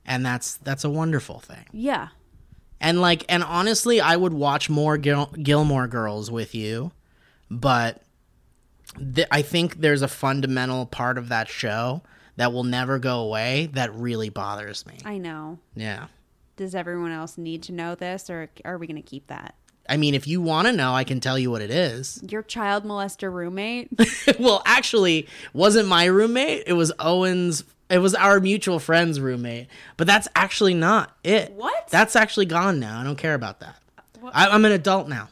and 0.05 0.23
that's 0.23 0.57
that's 0.57 0.83
a 0.83 0.91
wonderful 0.91 1.39
thing. 1.39 1.65
Yeah. 1.71 2.09
And 2.79 3.01
like, 3.01 3.25
and 3.29 3.43
honestly, 3.43 3.99
I 3.99 4.15
would 4.15 4.33
watch 4.33 4.69
more 4.69 4.99
Gil- 4.99 5.33
Gilmore 5.41 5.87
Girls 5.87 6.29
with 6.29 6.53
you, 6.53 6.91
but 7.49 8.03
th- 9.15 9.27
I 9.31 9.41
think 9.41 9.77
there's 9.81 10.03
a 10.03 10.07
fundamental 10.07 10.85
part 10.85 11.17
of 11.17 11.29
that 11.29 11.47
show 11.49 12.03
that 12.35 12.53
will 12.53 12.63
never 12.63 12.99
go 12.99 13.21
away 13.21 13.69
that 13.73 13.91
really 13.95 14.29
bothers 14.29 14.85
me. 14.85 14.99
I 15.03 15.17
know. 15.17 15.57
Yeah. 15.75 16.05
Does 16.59 16.75
everyone 16.75 17.13
else 17.13 17.37
need 17.37 17.63
to 17.63 17.71
know 17.71 17.95
this, 17.95 18.29
or 18.29 18.49
are 18.65 18.77
we 18.77 18.85
going 18.85 19.01
to 19.01 19.01
keep 19.01 19.27
that? 19.27 19.55
I 19.87 19.95
mean, 19.95 20.13
if 20.13 20.27
you 20.27 20.41
want 20.41 20.67
to 20.67 20.73
know, 20.73 20.93
I 20.93 21.05
can 21.05 21.21
tell 21.21 21.39
you 21.39 21.49
what 21.49 21.61
it 21.61 21.71
is. 21.71 22.21
Your 22.29 22.43
child 22.43 22.83
molester 22.83 23.31
roommate? 23.31 23.89
well, 24.39 24.61
actually, 24.65 25.29
wasn't 25.53 25.87
my 25.87 26.03
roommate. 26.03 26.63
It 26.67 26.73
was 26.73 26.91
Owen's. 26.99 27.63
It 27.89 27.99
was 27.99 28.13
our 28.13 28.41
mutual 28.41 28.77
friend's 28.77 29.21
roommate. 29.21 29.67
But 29.95 30.05
that's 30.05 30.27
actually 30.35 30.73
not 30.73 31.15
it. 31.23 31.53
What? 31.53 31.87
That's 31.87 32.17
actually 32.17 32.47
gone 32.47 32.81
now. 32.81 32.99
I 32.99 33.05
don't 33.05 33.15
care 33.15 33.35
about 33.35 33.61
that. 33.61 33.77
Uh, 34.21 34.31
I, 34.33 34.49
I'm 34.49 34.65
an 34.65 34.73
adult 34.73 35.07
now. 35.07 35.29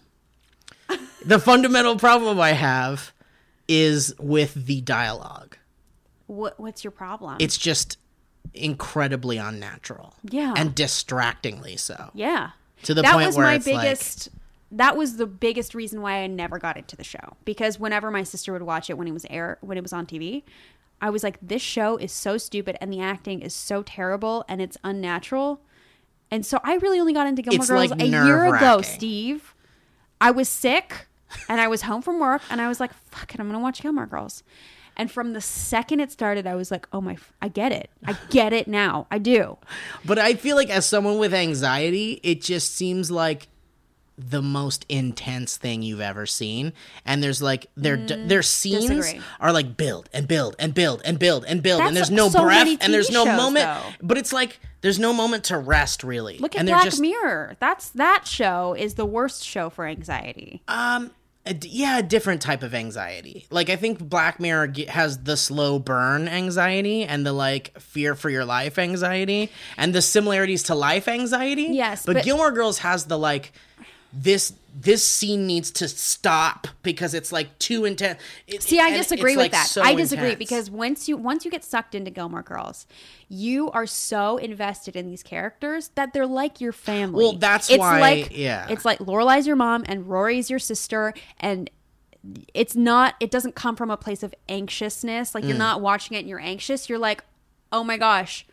the 1.25 1.39
fundamental 1.39 1.97
problem 1.97 2.39
I 2.39 2.53
have 2.53 3.11
is 3.67 4.15
with 4.17 4.53
the 4.53 4.79
dialogue. 4.79 5.57
what, 6.27 6.57
what's 6.57 6.85
your 6.85 6.91
problem? 6.91 7.35
It's 7.41 7.57
just 7.57 7.97
incredibly 8.53 9.37
unnatural. 9.37 10.13
Yeah. 10.23 10.53
And 10.57 10.73
distractingly 10.75 11.77
so. 11.77 12.11
yeah. 12.13 12.51
To 12.83 12.93
the 12.93 13.01
that 13.01 13.13
point 13.13 13.27
was 13.27 13.37
where 13.37 13.47
my 13.47 13.55
it's 13.55 13.65
like- 13.67 13.81
biggest. 13.81 14.29
that 14.71 14.95
was 14.95 15.17
the 15.17 15.25
biggest 15.25 15.73
reason 15.73 16.01
why 16.01 16.17
I 16.23 16.27
never 16.27 16.59
got 16.59 16.77
into 16.77 16.95
the 16.95 17.03
show 17.03 17.35
because 17.45 17.79
whenever 17.79 18.11
my 18.11 18.21
sister 18.23 18.53
would 18.53 18.61
watch 18.61 18.89
it 18.89 18.97
when 18.97 19.07
it 19.07 19.13
was 19.13 19.25
air 19.29 19.57
when 19.61 19.77
it 19.77 19.81
was 19.81 19.93
on 19.93 20.05
TV, 20.05 20.43
I 21.01 21.09
was 21.09 21.23
like, 21.23 21.37
this 21.41 21.61
show 21.61 21.97
is 21.97 22.11
so 22.11 22.37
stupid 22.37 22.77
and 22.81 22.91
the 22.93 22.99
acting 23.01 23.41
is 23.41 23.53
so 23.53 23.81
terrible 23.83 24.45
and 24.47 24.61
it's 24.61 24.77
unnatural. 24.83 25.61
And 26.29 26.45
so 26.45 26.59
I 26.63 26.75
really 26.75 26.99
only 26.99 27.13
got 27.13 27.25
into 27.27 27.41
Gilmore 27.41 27.61
It's, 27.61 27.69
Girls 27.69 27.89
like, 27.91 28.01
a 28.01 28.05
year 28.07 28.53
ago. 28.55 28.81
Steve. 28.81 29.53
I 30.19 30.31
was 30.31 30.49
sick 30.49 31.07
and 31.49 31.59
I 31.61 31.67
was 31.67 31.83
home 31.83 32.01
from 32.01 32.19
work 32.19 32.41
and 32.49 32.61
I 32.61 32.67
was 32.67 32.79
like, 32.79 32.91
fuck 33.11 33.33
it, 33.33 33.39
I'm 33.39 33.47
gonna 33.47 33.59
watch 33.59 33.81
Gilmore 33.81 34.05
Girls. 34.05 34.43
And 34.97 35.09
from 35.11 35.33
the 35.33 35.41
second 35.41 35.99
it 36.01 36.11
started, 36.11 36.45
I 36.47 36.55
was 36.55 36.71
like, 36.71 36.87
oh 36.91 36.99
my, 37.01 37.17
I 37.41 37.47
get 37.47 37.71
it. 37.71 37.89
I 38.05 38.17
get 38.31 38.51
it 38.51 38.67
now. 38.67 39.07
I 39.11 39.17
do. 39.19 39.57
But 40.05 40.17
I 40.19 40.33
feel 40.33 40.55
like 40.55 40.69
as 40.69 40.85
someone 40.85 41.17
with 41.19 41.33
anxiety, 41.33 42.19
it 42.23 42.41
just 42.41 42.75
seems 42.75 43.09
like 43.11 43.47
the 44.17 44.41
most 44.41 44.83
intense 44.89 45.57
thing 45.57 45.83
you've 45.83 46.01
ever 46.01 46.25
seen. 46.25 46.73
And 47.05 47.21
there's 47.21 47.39
like 47.41 47.67
their 47.77 47.97
their 47.97 48.41
scenes 48.41 48.85
Mm, 48.85 48.95
disagree. 48.95 49.21
are 49.39 49.53
like 49.53 49.77
build 49.77 50.09
and 50.11 50.27
build 50.27 50.55
and 50.57 50.73
build 50.73 51.03
and 51.05 51.19
build 51.19 51.45
and 51.45 51.61
build 51.61 51.81
and 51.81 51.95
there's 51.95 52.09
no 52.09 52.27
so 52.29 52.41
breath 52.43 52.77
and 52.81 52.91
there's 52.91 53.11
no 53.11 53.25
shows, 53.25 53.37
moment. 53.37 53.65
though. 53.65 53.83
But 54.01 54.17
it's 54.17 54.33
like 54.33 54.59
there's 54.81 54.97
no 54.97 55.13
moment 55.13 55.43
to 55.45 55.57
rest 55.59 56.03
really. 56.03 56.39
Look 56.39 56.55
at 56.55 56.61
and 56.61 56.67
Black 56.69 56.83
just 56.85 56.99
Mirror. 56.99 57.57
That's 57.59 57.89
that 57.89 58.25
show 58.25 58.73
is 58.73 58.95
the 58.95 59.05
worst 59.05 59.43
show 59.43 59.69
for 59.69 59.85
anxiety. 59.85 60.63
um 60.67 61.11
yeah, 61.61 61.99
a 61.99 62.03
different 62.03 62.41
type 62.41 62.63
of 62.63 62.73
anxiety. 62.73 63.45
Like 63.49 63.69
I 63.69 63.75
think 63.75 63.99
Black 63.99 64.39
Mirror 64.39 64.73
has 64.89 65.19
the 65.23 65.37
slow 65.37 65.79
burn 65.79 66.27
anxiety 66.27 67.03
and 67.03 67.25
the 67.25 67.33
like 67.33 67.79
fear 67.79 68.15
for 68.15 68.29
your 68.29 68.45
life 68.45 68.77
anxiety 68.77 69.51
and 69.77 69.93
the 69.93 70.01
similarities 70.01 70.63
to 70.63 70.75
life 70.75 71.07
anxiety. 71.07 71.63
Yes, 71.71 72.05
but, 72.05 72.15
but- 72.15 72.23
Gilmore 72.23 72.51
Girls 72.51 72.79
has 72.79 73.05
the 73.05 73.17
like 73.17 73.51
this 74.13 74.53
this 74.79 75.03
scene 75.03 75.47
needs 75.47 75.71
to 75.71 75.87
stop 75.87 76.67
because 76.83 77.13
it's 77.15 77.31
like 77.31 77.57
too 77.57 77.83
intense. 77.85 78.19
It- 78.47 78.61
See, 78.61 78.79
I 78.79 78.91
disagree 78.91 79.31
with 79.35 79.45
like, 79.45 79.51
that. 79.51 79.65
so 79.67 79.81
I 79.81 79.95
disagree 79.95 80.25
intense. 80.33 80.37
because 80.39 80.69
once 80.71 81.07
you 81.09 81.17
once 81.17 81.45
you 81.45 81.51
get 81.51 81.63
sucked 81.63 81.95
into 81.95 82.11
Gilmore 82.11 82.43
Girls, 82.43 82.85
you 83.27 83.71
are 83.71 83.87
so 83.87 84.37
invested 84.37 84.95
in 84.95 85.07
these 85.07 85.23
characters 85.23 85.89
that 85.95 86.13
they're 86.13 86.27
like 86.27 86.61
your 86.61 86.71
family. 86.73 87.23
Well, 87.23 87.33
that's 87.33 87.69
it's 87.71 87.79
why- 87.79 87.99
Like, 87.99 88.37
yeah. 88.37 88.67
it's 88.69 88.85
like 88.85 88.99
Lorelai's 88.99 89.47
your 89.47 89.55
mom 89.55 89.83
and 89.87 90.07
Rory's 90.07 90.49
your 90.49 90.59
sister, 90.59 91.13
and 91.39 91.69
it's 92.53 92.75
not. 92.75 93.15
It 93.19 93.31
doesn't 93.31 93.55
come 93.55 93.75
from 93.75 93.89
a 93.89 93.97
place 93.97 94.21
of 94.21 94.33
anxiousness. 94.47 95.33
Like 95.33 95.43
Mm. 95.43 95.47
you're 95.49 95.57
not 95.57 95.81
watching 95.81 96.15
it 96.17 96.21
and 96.21 96.29
you're 96.29 96.39
anxious. 96.39 96.87
You're 96.89 96.99
like, 96.99 97.23
oh 97.71 97.83
my 97.83 97.97
gosh. 97.97 98.45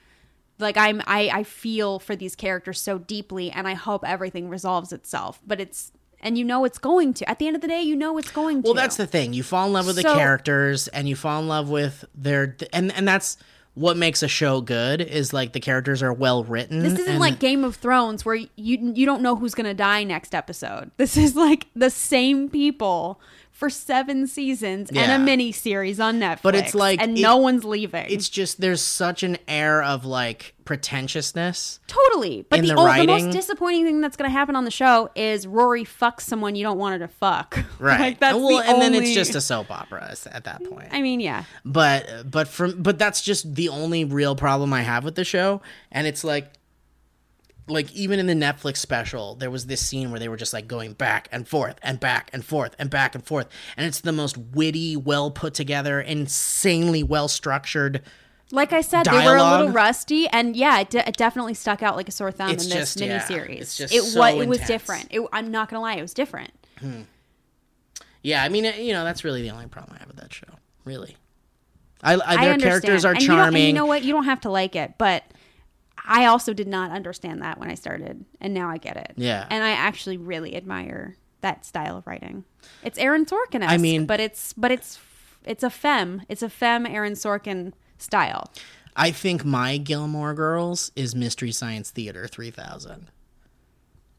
Like 0.59 0.77
I'm, 0.77 1.03
I, 1.07 1.31
I 1.33 1.43
feel 1.43 1.99
for 1.99 2.15
these 2.15 2.37
characters 2.37 2.81
so 2.81 2.99
deeply, 2.99 3.51
and 3.51 3.67
I 3.67 3.75
hope 3.75 4.05
everything 4.07 4.49
resolves 4.49 4.93
itself. 4.93 5.41
But 5.47 5.61
it's, 5.61 5.93
and 6.21 6.39
you 6.39 6.45
know 6.45 6.65
it's 6.65 6.79
going 6.79 7.13
to. 7.15 7.29
At 7.29 7.39
the 7.39 7.47
end 7.47 7.57
of 7.57 7.63
the 7.63 7.69
day, 7.69 7.83
you 7.83 7.97
know 7.97 8.17
it's 8.19 8.31
going 8.31 8.63
to. 8.63 8.67
Well, 8.67 8.75
that's 8.75 8.97
the 8.97 9.07
thing. 9.07 9.33
You 9.33 9.43
fall 9.43 9.67
in 9.67 9.73
love 9.73 9.87
with 9.87 9.97
the 9.97 10.03
characters, 10.03 10.89
and 10.89 11.09
you 11.09 11.17
fall 11.17 11.41
in 11.41 11.49
love 11.49 11.69
with 11.71 12.05
their, 12.15 12.57
and 12.73 12.93
and 12.93 13.07
that's 13.07 13.37
what 13.75 13.97
makes 13.97 14.23
a 14.23 14.29
show 14.29 14.61
good. 14.61 15.01
Is 15.01 15.33
like 15.33 15.53
the 15.53 15.61
characters 15.61 16.03
are 16.03 16.13
well 16.13 16.45
written. 16.45 16.81
This 16.81 16.99
isn't 17.01 17.19
like 17.19 17.41
Game 17.41 17.65
of 17.65 17.77
Thrones 17.77 18.25
where 18.25 18.37
you 18.37 18.49
you 18.57 19.05
don't 19.05 19.23
know 19.23 19.37
who's 19.37 19.55
gonna 19.55 19.75
die 19.75 20.05
next 20.05 20.35
episode. 20.35 20.91
This 20.97 21.17
is 21.17 21.37
like 21.37 21.67
the 21.75 21.91
same 21.91 22.49
people 22.49 23.21
for 23.55 23.71
seven 23.71 24.27
seasons 24.27 24.91
Yeah. 24.93 25.03
and 25.03 25.13
a 25.13 25.25
mini 25.25 25.53
series 25.53 26.01
on 26.01 26.19
Netflix. 26.19 26.43
But 26.43 26.57
it's 26.57 26.75
like- 26.75 27.01
and 27.01 27.17
it- 27.17 27.23
no 27.23 27.37
one's 27.37 27.65
leaving. 27.65 28.07
It's 28.11 28.29
just 28.29 28.61
there's 28.61 28.83
such 28.83 29.23
an 29.23 29.39
air 29.47 29.81
of 29.81 30.05
like 30.05 30.55
pretentiousness. 30.65 31.79
totally. 31.87 32.45
But 32.51 32.63
the, 32.63 32.67
the 32.69 32.75
oh, 32.77 32.93
the 32.93 33.07
most 33.07 33.31
disappointing 33.31 33.85
thing 33.85 34.01
that's 34.01 34.17
going 34.17 34.29
to 34.29 34.33
happen 34.33 34.57
on 34.57 34.65
the 34.65 34.73
show 34.73 35.09
is 35.15 35.47
Rory 35.47 35.85
fucks 35.85 36.23
someone 36.23 36.57
you 36.57 36.65
don't 36.65 36.79
want 36.79 37.01
her 37.01 37.07
to 37.07 37.13
fuck. 37.13 37.65
Right. 37.79 38.01
like 38.01 38.21
that's 38.21 38.37
well, 38.37 38.49
the 38.63 38.69
and 38.69 38.81
then 38.83 38.93
it's 38.95 39.13
just 39.13 39.35
a 39.35 39.41
soap 39.41 39.71
opera 39.71 40.15
at 40.33 40.45
that 40.45 40.65
point. 40.65 40.89
I 40.91 41.03
mean, 41.03 41.21
yeah. 41.21 41.45
but 41.65 42.31
but 42.31 42.49
from 42.49 42.83
but 42.83 42.99
that's 42.99 43.21
just 43.23 43.55
the 43.55 43.69
only 43.69 44.05
real 44.05 44.35
problem 44.35 44.73
I 44.73 44.83
have 44.83 45.05
with 45.05 45.15
the 45.17 45.25
show 45.25 45.61
and 45.93 46.07
it's 46.07 46.25
like 46.25 46.51
like 47.67 47.91
even 47.93 48.19
in 48.19 48.27
the 48.27 48.35
Netflix 48.35 48.77
special 48.79 49.35
there 49.37 49.51
was 49.51 49.67
this 49.67 49.81
scene 49.81 50.11
where 50.11 50.21
they 50.21 50.29
were 50.29 50.37
just 50.37 50.53
like 50.53 50.69
going 50.69 50.93
back 50.93 51.29
and 51.33 51.49
forth 51.49 51.77
and 51.83 51.99
back 51.99 52.29
and 52.33 52.45
forth 52.45 52.77
and 52.79 52.91
back 52.91 53.15
and 53.15 53.25
forth 53.25 53.49
and 53.77 53.87
it's 53.87 54.01
the 54.01 54.13
most 54.13 54.37
witty 54.37 54.97
well 54.97 55.31
put 55.31 55.55
together 55.55 56.01
insanely 56.01 57.03
well 57.03 57.27
structured 57.29 58.03
Like 58.51 58.73
I 58.75 58.83
said, 58.83 59.07
they 59.07 59.25
were 59.27 59.37
a 59.37 59.43
little 59.51 59.71
rusty, 59.71 60.29
and 60.29 60.55
yeah, 60.55 60.79
it, 60.81 60.91
de- 60.91 61.09
it 61.09 61.17
definitely 61.17 61.55
stuck 61.55 61.83
out 61.83 61.97
like 61.97 62.09
a 62.09 62.13
sore 62.13 62.31
thumb 62.31 62.51
It's 62.51 62.65
in 62.65 62.71
this 62.71 62.95
just- 62.95 63.01
yeah, 63.01 63.19
miniseries. 63.21 63.61
it's 63.63 63.77
just 63.77 63.95
it 63.95 64.03
so 64.03 64.21
was 64.21 64.35
it 64.43 64.47
was 64.49 64.61
different. 64.61 65.09
It, 65.11 65.23
I'm 65.33 65.51
not 65.51 65.71
gonna 65.71 65.81
lie, 65.81 65.95
it 65.95 66.03
was 66.03 66.13
different. 66.15 66.53
Hmm. 66.81 67.03
yeah 68.23 68.43
I 68.45 68.49
mean 68.51 68.65
you 68.79 68.93
know 68.93 69.05
that's 69.05 69.25
really 69.25 69.43
the 69.43 69.51
only 69.51 69.67
problem 69.67 69.97
I 69.97 70.01
have 70.01 70.09
with 70.09 70.17
that 70.19 70.33
show 70.33 70.47
really 70.85 71.17
I, 72.03 72.15
I 72.15 72.17
I 72.17 72.19
their 72.21 72.53
understand. 72.53 72.61
characters 72.63 73.05
are 73.07 73.13
and 73.15 73.21
charming 73.25 73.63
and 73.63 73.67
you 73.69 73.73
know 73.73 73.87
what? 73.87 74.03
You 74.05 74.13
don't 74.13 74.25
have 74.27 74.43
to 74.43 74.51
like 74.51 74.77
it, 74.77 74.95
but 74.99 75.25
I 76.05 76.27
also 76.27 76.53
did 76.53 76.69
not 76.69 76.91
understand 76.91 77.41
that 77.43 77.59
when 77.59 77.71
I 77.71 77.75
started, 77.75 78.25
and 78.41 78.53
now 78.53 78.69
I 78.69 78.77
get 78.79 78.97
it. 78.97 79.13
Yeah. 79.17 79.47
and 79.51 79.65
I 79.65 79.71
actually 79.71 80.17
really 80.19 80.55
admire 80.55 81.17
that 81.41 81.65
style 81.65 81.97
of 81.97 82.07
writing. 82.07 82.45
It's 82.83 82.99
Aaron 82.99 83.25
Sorkin. 83.27 83.63
I 83.67 83.77
mean- 83.79 84.07
but 84.07 84.21
it's 84.21 84.53
but 84.55 84.71
it's 84.71 84.99
it's 85.45 85.63
a 85.63 85.71
femme. 85.71 86.23
It's 86.29 86.43
a 86.43 86.49
femme 86.49 86.87
Aaron 86.87 87.13
Sorkin 87.15 87.73
style. 87.99 88.51
I 88.97 89.11
think 89.11 89.45
my 89.45 89.77
Gilmore 89.77 90.35
Girls 90.35 90.93
is 90.95 91.15
Mystery 91.15 91.53
Science 91.53 91.91
Theater 91.91 92.27
3000. 92.29 93.11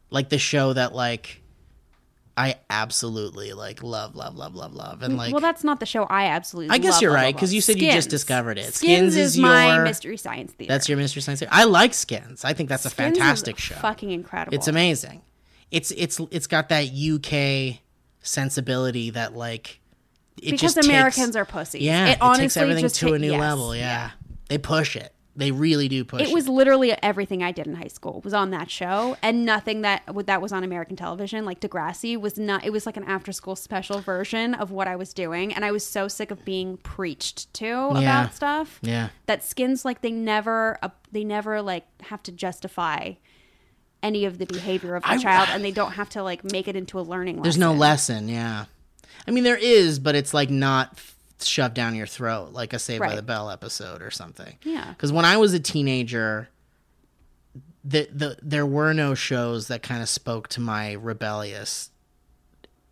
Like 0.10 0.30
the 0.30 0.38
show 0.38 0.74
that 0.74 0.94
like 0.94 1.42
I 2.38 2.56
absolutely 2.70 3.54
like 3.54 3.82
love 3.82 4.16
love 4.16 4.36
love 4.36 4.56
love 4.56 4.74
love 4.74 5.02
and 5.04 5.14
mm, 5.14 5.18
like 5.18 5.32
well, 5.32 5.40
that's 5.40 5.64
not 5.64 5.80
the 5.80 5.86
show 5.86 6.04
I 6.04 6.26
absolutely. 6.26 6.74
I 6.74 6.80
guess 6.80 6.94
love, 6.94 7.02
you're 7.02 7.12
love, 7.12 7.22
right, 7.22 7.34
because 7.34 7.54
you 7.54 7.62
said 7.62 7.80
you 7.80 7.92
just 7.92 8.10
discovered 8.10 8.58
it. 8.58 8.74
Skins, 8.74 9.14
Skins 9.14 9.16
is, 9.16 9.36
is 9.36 9.38
my 9.38 9.76
your- 9.76 9.84
mystery 9.86 10.18
science 10.18 10.52
theater. 10.52 10.74
that's 10.74 10.90
your 10.90 10.98
Mystery 10.98 11.22
Science 11.22 11.40
Theater. 11.40 11.54
I 11.56 11.64
like 11.64 11.94
Skins. 11.94 12.44
I 12.44 12.54
think 12.54 12.68
that's 12.68 12.86
a 12.86 12.90
Skins 12.90 13.14
is 13.14 13.18
fantastic 13.20 13.58
show. 13.58 13.76
Fucking 13.76 14.12
incredible. 14.12 14.54
It's 14.54 14.68
amazing. 14.68 15.22
It's 15.72 15.92
it's 15.92 16.20
it's 16.30 16.48
got 16.48 16.70
that 16.70 16.90
UK 16.90 17.80
sensibility 18.20 19.12
that 19.12 19.34
like 19.36 19.80
it 20.42 20.58
just. 20.58 20.76
because 20.76 20.86
Americans 20.86 21.28
takes, 21.28 21.36
are 21.38 21.46
pussies. 21.46 21.82
yeah 21.82 22.08
it 22.08 22.12
it, 22.12 22.22
honestly 22.22 22.44
takes 22.44 22.58
everything 22.58 22.90
to 22.90 23.14
a 23.14 23.20
new 23.20 23.32
yes, 23.32 23.40
level 23.40 23.76
yeah. 23.76 24.12
they 24.50 24.58
push 24.58 24.98
it 24.98 25.14
they 25.38 25.52
really 25.52 25.88
do 25.90 26.04
push 26.06 26.22
It 26.22 26.34
was 26.34 26.48
literally 26.48 26.92
everything 27.04 27.44
I 27.44 27.52
did 27.52 27.68
in 27.68 27.76
high 27.76 27.88
school 27.90 28.22
was 28.24 28.34
on 28.34 28.52
that 28.52 28.72
show, 28.72 29.18
and 29.22 29.46
nothing 29.46 29.82
that 29.82 30.04
that 30.26 30.42
was 30.42 30.52
on 30.52 30.64
American 30.64 30.96
television, 30.96 31.44
like 31.46 31.60
Degrassi, 31.60 32.20
was 32.20 32.38
not. 32.38 32.64
It 32.66 32.72
was 32.72 32.86
like 32.86 32.96
an 32.98 33.04
after-school 33.04 33.56
special 33.56 34.00
version 34.00 34.54
of 34.54 34.72
what 34.72 34.88
I 34.88 34.96
was 34.96 35.14
doing, 35.14 35.54
and 35.54 35.66
I 35.66 35.72
was 35.72 35.86
so 35.86 36.08
sick 36.08 36.32
of 36.32 36.46
being 36.46 36.78
preached 36.78 37.54
to 37.56 37.66
Yeah. 37.66 38.00
about 38.00 38.34
stuff. 38.34 38.80
yeah 38.82 39.10
That 39.26 39.44
skins 39.44 39.84
like 39.84 40.02
they 40.02 40.12
never, 40.12 40.78
uh, 40.82 40.90
they 41.12 41.24
never 41.24 41.62
like 41.62 41.86
have 42.04 42.24
to 42.24 42.32
justify 42.32 43.14
any 44.04 44.24
of 44.26 44.38
the 44.38 44.46
behavior 44.46 44.96
of 44.96 45.04
the 45.04 45.10
I- 45.10 45.18
child, 45.18 45.50
and 45.52 45.64
they 45.66 45.72
don't 45.72 45.94
have 45.94 46.10
to 46.10 46.24
like 46.24 46.44
make 46.44 46.68
it 46.68 46.76
into 46.76 47.00
a 47.00 47.02
learning. 47.02 47.42
There's 47.42 47.58
lesson. 47.58 47.60
no 47.60 47.74
lesson, 47.74 48.30
yeah. 48.30 48.66
I 49.28 49.32
mean, 49.32 49.44
there 49.44 49.58
is, 49.58 49.98
but 50.00 50.14
it's 50.16 50.34
like 50.34 50.50
not 50.52 50.98
shoved 51.40 51.74
down 51.74 51.96
your 51.96 52.08
throat 52.08 52.54
like 52.54 52.74
a 52.74 52.80
Saved 52.80 53.02
by 53.02 53.16
the 53.16 53.22
Bell 53.22 53.50
episode 53.50 54.02
or 54.02 54.12
something. 54.12 54.58
Yeah. 54.64 54.90
Because 54.90 55.12
when 55.12 55.26
I 55.26 55.38
was 55.38 55.54
a 55.54 55.60
teenager, 55.60 56.50
the, 57.84 58.08
the 58.12 58.38
there 58.42 58.66
were 58.66 58.94
no 58.94 59.16
shows 59.16 59.68
that 59.68 59.84
kind 59.84 60.02
of 60.02 60.10
spoke 60.10 60.48
to 60.50 60.62
my 60.62 60.94
rebellious, 60.94 61.92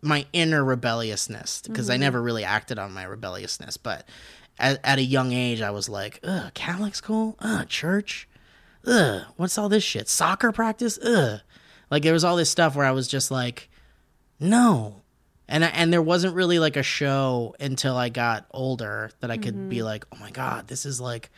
my 0.02 0.26
inner 0.32 0.64
rebelliousness. 0.64 1.62
Because 1.62 1.88
I 1.88 1.94
mm-hmm. 1.94 2.02
never 2.02 2.22
really 2.22 2.44
acted 2.44 2.78
on 2.78 2.92
my 2.92 3.04
rebelliousness, 3.04 3.76
but 3.76 4.06
at, 4.58 4.80
at 4.84 4.98
a 4.98 5.02
young 5.02 5.32
age, 5.32 5.60
I 5.60 5.70
was 5.70 5.88
like, 5.88 6.20
"Ugh, 6.22 6.52
Catholic 6.54 6.94
school, 6.94 7.36
ugh, 7.40 7.68
church, 7.68 8.28
ugh, 8.86 9.22
what's 9.36 9.58
all 9.58 9.68
this 9.68 9.82
shit? 9.82 10.08
Soccer 10.08 10.52
practice, 10.52 10.98
ugh." 11.04 11.40
Like 11.90 12.02
there 12.02 12.12
was 12.12 12.24
all 12.24 12.36
this 12.36 12.50
stuff 12.50 12.76
where 12.76 12.86
I 12.86 12.92
was 12.92 13.08
just 13.08 13.30
like, 13.30 13.68
no. 14.40 15.02
And 15.48 15.64
I, 15.64 15.68
and 15.68 15.92
there 15.92 16.02
wasn't 16.02 16.34
really 16.34 16.58
like 16.58 16.76
a 16.76 16.82
show 16.82 17.54
until 17.60 17.96
I 17.96 18.08
got 18.08 18.46
older 18.52 19.10
that 19.20 19.30
I 19.30 19.36
could 19.36 19.68
be 19.68 19.82
like, 19.82 20.04
"Oh 20.12 20.16
my 20.18 20.30
god, 20.30 20.68
this 20.68 20.86
is 20.86 21.00
like 21.00 21.30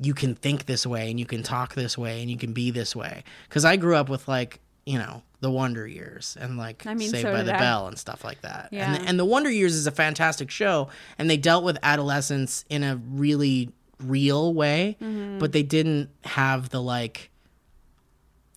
you 0.00 0.14
can 0.14 0.34
think 0.34 0.66
this 0.66 0.86
way 0.86 1.10
and 1.10 1.20
you 1.20 1.26
can 1.26 1.42
talk 1.42 1.74
this 1.74 1.96
way 1.98 2.22
and 2.22 2.30
you 2.30 2.36
can 2.36 2.52
be 2.52 2.70
this 2.70 2.96
way." 2.96 3.22
Cuz 3.48 3.64
I 3.64 3.76
grew 3.76 3.94
up 3.96 4.08
with 4.08 4.26
like, 4.26 4.60
you 4.84 4.98
know, 4.98 5.22
The 5.40 5.50
Wonder 5.50 5.86
Years 5.86 6.36
and 6.40 6.56
like 6.58 6.86
I 6.86 6.94
mean, 6.94 7.10
Saved 7.10 7.22
so 7.22 7.32
by 7.32 7.42
the 7.42 7.54
I. 7.54 7.58
Bell 7.58 7.86
and 7.86 7.96
stuff 7.98 8.24
like 8.24 8.40
that. 8.42 8.68
Yeah. 8.72 8.94
And 8.94 9.06
and 9.08 9.18
The 9.18 9.24
Wonder 9.24 9.50
Years 9.50 9.74
is 9.74 9.86
a 9.86 9.92
fantastic 9.92 10.50
show 10.50 10.88
and 11.18 11.30
they 11.30 11.36
dealt 11.36 11.62
with 11.64 11.78
adolescence 11.84 12.64
in 12.68 12.82
a 12.82 12.96
really 12.96 13.70
real 14.00 14.54
way, 14.54 14.96
Mm-hmm. 15.00 15.38
but 15.38 15.52
they 15.52 15.62
didn't 15.62 16.08
have 16.24 16.70
the 16.70 16.82
like 16.82 17.30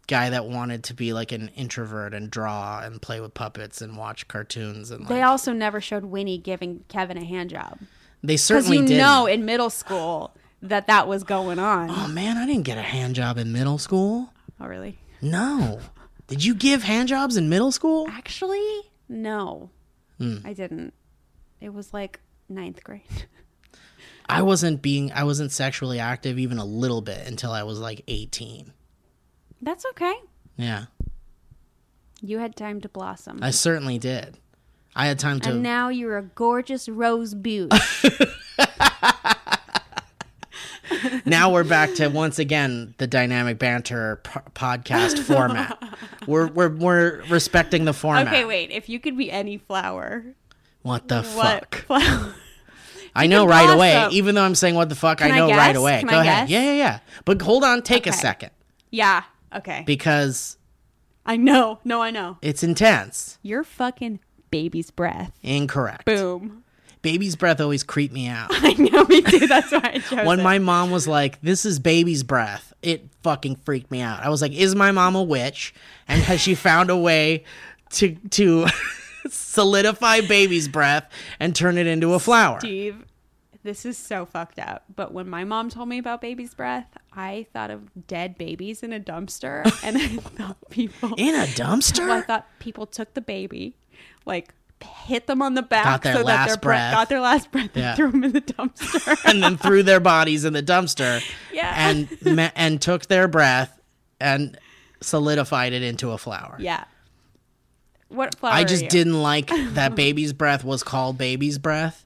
guy 0.08 0.30
that 0.30 0.46
wanted 0.46 0.84
to 0.86 0.94
be 0.94 1.14
like 1.14 1.32
an 1.32 1.50
introvert 1.56 2.14
and 2.14 2.30
draw 2.30 2.82
and 2.84 3.02
play 3.02 3.20
with 3.22 3.34
puppets 3.34 3.82
and 3.82 3.96
watch 3.98 4.28
cartoons 4.28 4.92
and 4.92 5.02
like 5.02 5.10
They 5.10 5.22
also 5.22 5.54
never 5.54 5.80
showed 5.80 6.06
Winnie 6.06 6.38
giving 6.38 6.84
Kevin 6.90 7.18
a 7.18 7.24
hand 7.24 7.50
job 7.52 7.80
they 8.22 8.38
certainly 8.38 8.78
you 8.78 8.86
did. 8.88 8.98
know 8.98 9.26
in 9.26 9.46
middle 9.46 9.70
school 9.70 10.36
that 10.62 10.88
that 10.88 11.08
was 11.08 11.24
going 11.24 11.60
on. 11.60 11.90
oh 11.90 12.08
man, 12.08 12.38
I 12.38 12.46
didn't 12.46 12.64
get 12.64 12.78
a 12.78 12.82
hand 12.82 13.16
job 13.16 13.38
in 13.38 13.52
middle 13.52 13.78
school. 13.78 14.32
Oh, 14.62 14.66
really? 14.68 14.98
No. 15.22 15.80
Did 16.28 16.44
you 16.44 16.56
give 16.56 16.84
hand 16.84 17.10
jobs 17.10 17.36
in 17.36 17.50
middle 17.50 17.72
school? 17.74 18.08
Actually, 18.10 18.66
no, 19.10 19.70
Hmm. 20.20 20.38
I 20.46 20.54
didn't. 20.54 20.94
It 21.60 21.74
was 21.74 21.94
like 21.94 22.20
ninth 22.48 22.82
grade. 22.84 23.28
I 24.30 24.42
wasn't 24.42 24.82
being 24.82 25.12
I 25.12 25.24
wasn't 25.26 25.52
sexually 25.52 26.00
active 26.00 26.40
even 26.40 26.58
a 26.60 26.66
little 26.66 27.02
bit 27.02 27.28
until 27.28 27.52
I 27.52 27.64
was 27.64 27.80
like 27.80 28.04
18. 28.08 28.72
That's 29.64 29.86
okay. 29.92 30.14
Yeah. 30.58 30.86
You 32.22 32.40
had 32.40 32.56
time 32.56 32.82
to 32.82 32.90
blossom. 32.90 33.40
I 33.42 33.52
certainly 33.52 33.98
did. 33.98 34.38
I 34.96 35.08
had 35.08 35.20
time 35.20 35.40
to 35.42 35.52
and 35.52 35.64
now 35.64 35.90
you're 35.90 36.18
a 36.18 36.24
gorgeous 36.24 36.88
rose 36.88 37.34
butte. 37.34 37.74
now 41.26 41.52
we're 41.52 41.64
back 41.64 41.96
to 41.96 42.08
once 42.10 42.38
again 42.40 42.94
the 42.98 43.08
dynamic 43.08 43.58
banter 43.58 44.18
p- 44.24 44.40
podcast 44.54 45.20
format. 45.20 45.82
we're 46.28 46.48
we're 46.48 46.70
we're 46.70 47.24
respecting 47.30 47.86
the 47.86 47.94
format. 47.94 48.28
okay, 48.28 48.46
wait. 48.46 48.70
If 48.70 48.90
you 48.90 49.00
could 49.00 49.18
be 49.18 49.32
any 49.32 49.58
flower, 49.58 50.24
What 50.84 51.08
the 51.08 51.24
what 51.24 51.74
fuck? 51.74 51.76
flower? 51.88 52.36
I 53.16 53.28
know 53.28 53.48
right 53.48 53.74
away. 53.74 54.08
Even 54.12 54.36
though 54.36 54.44
I'm 54.44 54.56
saying 54.56 54.76
what 54.76 54.90
the 54.90 54.96
fuck, 54.96 55.22
I 55.22 55.28
Can 55.30 55.36
I 55.36 55.38
know 55.38 55.50
right 55.50 55.74
guess? 55.74 55.78
away. 55.78 56.00
Can 56.02 56.10
Go 56.10 56.18
I 56.18 56.22
ahead. 56.22 56.48
guess? 56.48 56.52
Yeah, 56.52 56.64
yeah, 56.64 56.74
yeah. 56.78 57.00
But 57.26 57.42
hold 57.42 57.64
on, 57.64 57.82
take 57.82 58.06
a 58.08 58.14
second 58.14 58.52
yeah. 58.94 59.24
Okay. 59.56 59.84
because 59.86 60.58
I 61.26 61.38
know. 61.38 61.80
No, 61.84 62.02
I 62.02 62.12
know. 62.12 62.38
it's 62.42 62.64
intense. 62.64 63.38
You're 63.42 63.64
fucking 63.64 64.20
baby's 64.52 64.92
breath. 64.92 65.32
Incorrect. 65.42 66.06
Boom. 66.06 66.64
Baby's 67.02 67.36
breath 67.36 67.60
always 67.60 67.84
creeped 67.84 68.14
me 68.14 68.28
out. 68.28 68.48
I 68.54 68.74
know 68.74 69.04
me 69.06 69.22
too. 69.22 69.46
That's 69.48 69.72
why 69.72 69.82
I 69.96 70.00
chose 70.00 70.26
when 70.26 70.40
it. 70.40 70.44
my 70.44 70.60
mom 70.60 70.90
was 70.90 71.06
like, 71.08 71.42
"This 71.42 71.66
is 71.66 71.78
baby's 71.80 72.24
breath," 72.24 72.72
it 72.82 73.06
fucking 73.24 73.58
freaked 73.58 73.92
me 73.92 74.00
out. 74.00 74.22
I 74.24 74.30
was 74.30 74.42
like, 74.42 74.54
"Is 74.54 74.74
my 74.74 74.92
mom 74.92 75.16
a 75.16 75.22
witch? 75.24 75.74
And 76.08 76.22
has 76.24 76.40
she 76.40 76.56
found 76.56 76.90
a 76.90 76.96
way 76.98 77.44
to 77.92 78.16
to 78.32 78.68
solidify 79.30 80.22
baby's 80.22 80.68
breath 80.68 81.10
and 81.40 81.54
turn 81.56 81.78
it 81.78 81.88
into 81.88 82.14
a 82.14 82.20
flower?" 82.20 82.60
Steve, 82.62 83.03
this 83.64 83.86
is 83.86 83.98
so 83.98 84.26
fucked 84.26 84.60
up. 84.60 84.84
But 84.94 85.14
when 85.14 85.30
my 85.30 85.44
mom 85.44 85.70
told 85.70 85.88
me 85.90 85.98
about 85.98 86.22
baby's 86.22 86.54
breath, 86.54 86.88
I 87.14 87.48
thought 87.54 87.72
of 87.72 88.08
dead 88.08 88.38
babies 88.38 88.84
in 88.84 88.92
a 88.94 89.00
dumpster, 89.00 89.64
and 89.84 89.98
I 89.98 90.08
thought 90.08 90.58
people 90.70 91.14
In 91.18 91.36
a 91.36 91.46
dumpster? 91.46 92.10
I 92.10 92.22
thought 92.22 92.48
people 92.60 92.86
took 92.86 93.14
the 93.14 93.22
baby, 93.22 93.76
like 94.26 94.54
hit 95.06 95.28
them 95.28 95.42
on 95.42 95.54
the 95.54 95.62
back, 95.62 95.86
Got 95.86 96.02
their 96.04 96.14
so 96.16 96.20
that 96.24 96.26
their 96.26 96.36
last 96.48 96.62
breath 96.62 96.94
got 96.94 97.08
their 97.10 97.22
last 97.22 97.52
breath, 97.52 97.70
Yeah. 97.74 97.90
and 97.90 97.96
threw 97.98 98.12
them 98.12 98.24
in 98.26 98.32
the 98.34 98.42
dumpster. 98.42 99.18
and 99.26 99.42
then 99.42 99.58
threw 99.58 99.82
their 99.82 100.02
bodies 100.02 100.44
in 100.44 100.52
the 100.54 100.64
dumpster 100.64 101.24
Yeah. 101.54 101.74
and 101.76 102.10
and 102.56 102.82
took 102.82 103.06
their 103.06 103.30
breath 103.30 103.80
and 104.20 104.58
solidified 105.00 105.72
it 105.74 105.84
into 105.84 106.12
a 106.12 106.18
flower. 106.18 106.58
yeah. 106.60 106.84
What 108.10 108.36
flower? 108.36 108.54
I 108.54 108.64
just 108.64 108.90
didn't 108.90 109.22
like 109.22 109.48
that 109.74 109.96
baby's 109.96 110.34
breath 110.34 110.64
was 110.64 110.84
called 110.84 111.18
baby's 111.18 111.58
breath. 111.58 112.06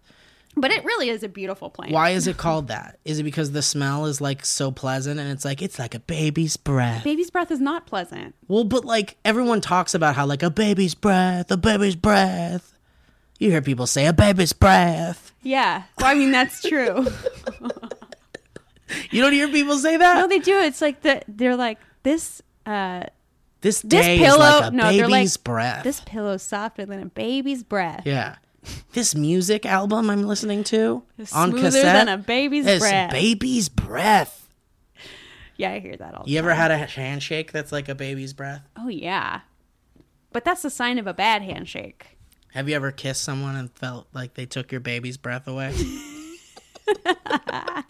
But 0.60 0.72
it 0.72 0.84
really 0.84 1.10
is 1.10 1.22
a 1.22 1.30
beautiful 1.30 1.70
plant. 1.70 1.92
Why 1.92 2.10
is 2.10 2.26
it 2.26 2.38
called 2.38 2.70
that? 2.70 2.98
Is 3.06 3.20
it 3.20 3.24
because 3.24 3.52
the 3.52 3.62
smell 3.62 4.06
is 4.08 4.20
like 4.20 4.44
so 4.44 4.72
pleasant 4.72 5.20
and 5.20 5.30
it's 5.30 5.46
like 5.46 5.62
it's 5.62 5.78
like 5.78 5.94
a 5.94 6.00
baby's 6.00 6.58
breath? 6.58 7.04
Baby's 7.04 7.30
breath 7.30 7.52
is 7.52 7.60
not 7.60 7.86
pleasant. 7.86 8.34
Well, 8.48 8.64
but 8.64 8.84
like 8.84 9.18
everyone 9.24 9.62
talks 9.62 9.94
about 9.94 10.16
how 10.16 10.26
like 10.26 10.42
a 10.42 10.50
baby's 10.50 10.96
breath, 10.96 11.52
a 11.52 11.58
baby's 11.58 11.96
breath. 11.96 12.74
You 13.40 13.52
hear 13.52 13.62
people 13.62 13.86
say 13.86 14.08
a 14.08 14.14
baby's 14.14 14.52
breath. 14.54 15.32
Yeah. 15.44 15.84
Well, 16.00 16.08
I 16.08 16.16
mean 16.16 16.32
that's 16.32 16.62
true. 16.68 17.06
You 19.12 19.22
don't 19.22 19.34
hear 19.34 19.50
people 19.50 19.78
say 19.78 19.98
that. 19.98 20.16
no, 20.16 20.28
they 20.28 20.40
do. 20.40 20.58
It's 20.60 20.82
like 20.82 21.02
the 21.02 21.22
they're 21.28 21.58
like 21.58 21.78
this. 22.04 22.42
uh 22.66 23.04
this 23.60 23.82
This 23.82 24.06
pillow- 24.06 24.36
is 24.38 24.62
like 24.62 24.72
a 24.72 24.76
no, 24.76 24.84
they're 24.94 25.08
baby's 25.10 25.36
like, 25.38 25.44
breath. 25.44 25.84
This 25.84 26.00
pillow's 26.06 26.42
softer 26.44 26.86
than 26.86 27.02
a 27.02 27.06
baby's 27.08 27.64
breath. 27.64 28.04
yeah. 28.06 28.38
This 28.94 29.14
music 29.16 29.66
album 29.66 30.10
I'm 30.10 30.24
listening 30.24 30.64
to 30.66 31.04
It's 31.18 31.34
on 31.36 31.52
cassette 31.54 31.84
than 31.84 32.08
a 32.08 32.18
baby's 32.18 32.66
breath. 32.80 33.12
baby's 33.12 33.70
breath. 33.70 34.48
yeah, 35.58 35.72
I 35.72 35.80
hear 35.80 35.96
that 35.98 36.14
all. 36.16 36.24
the 36.26 36.32
You 36.32 36.40
ever 36.40 36.50
time. 36.50 36.58
had 36.58 36.72
a 36.72 36.78
handshake 36.78 37.52
that's 37.52 37.72
like 37.72 37.90
a 37.90 37.96
baby's 37.96 38.34
breath? 38.34 38.62
Oh 38.78 38.88
yeah, 38.88 39.42
but 40.32 40.44
that's 40.46 40.64
a 40.66 40.70
sign 40.70 40.98
of 41.00 41.08
a 41.08 41.14
bad 41.14 41.42
handshake. 41.42 42.18
Have 42.54 42.68
you 42.70 42.76
ever 42.76 42.92
kissed 42.92 43.24
someone 43.24 43.56
and 43.56 43.72
felt 43.72 44.08
like 44.14 44.34
they 44.34 44.46
took 44.46 44.72
your 44.72 44.82
baby's 44.82 45.18
breath 45.18 45.48
away? 45.48 45.74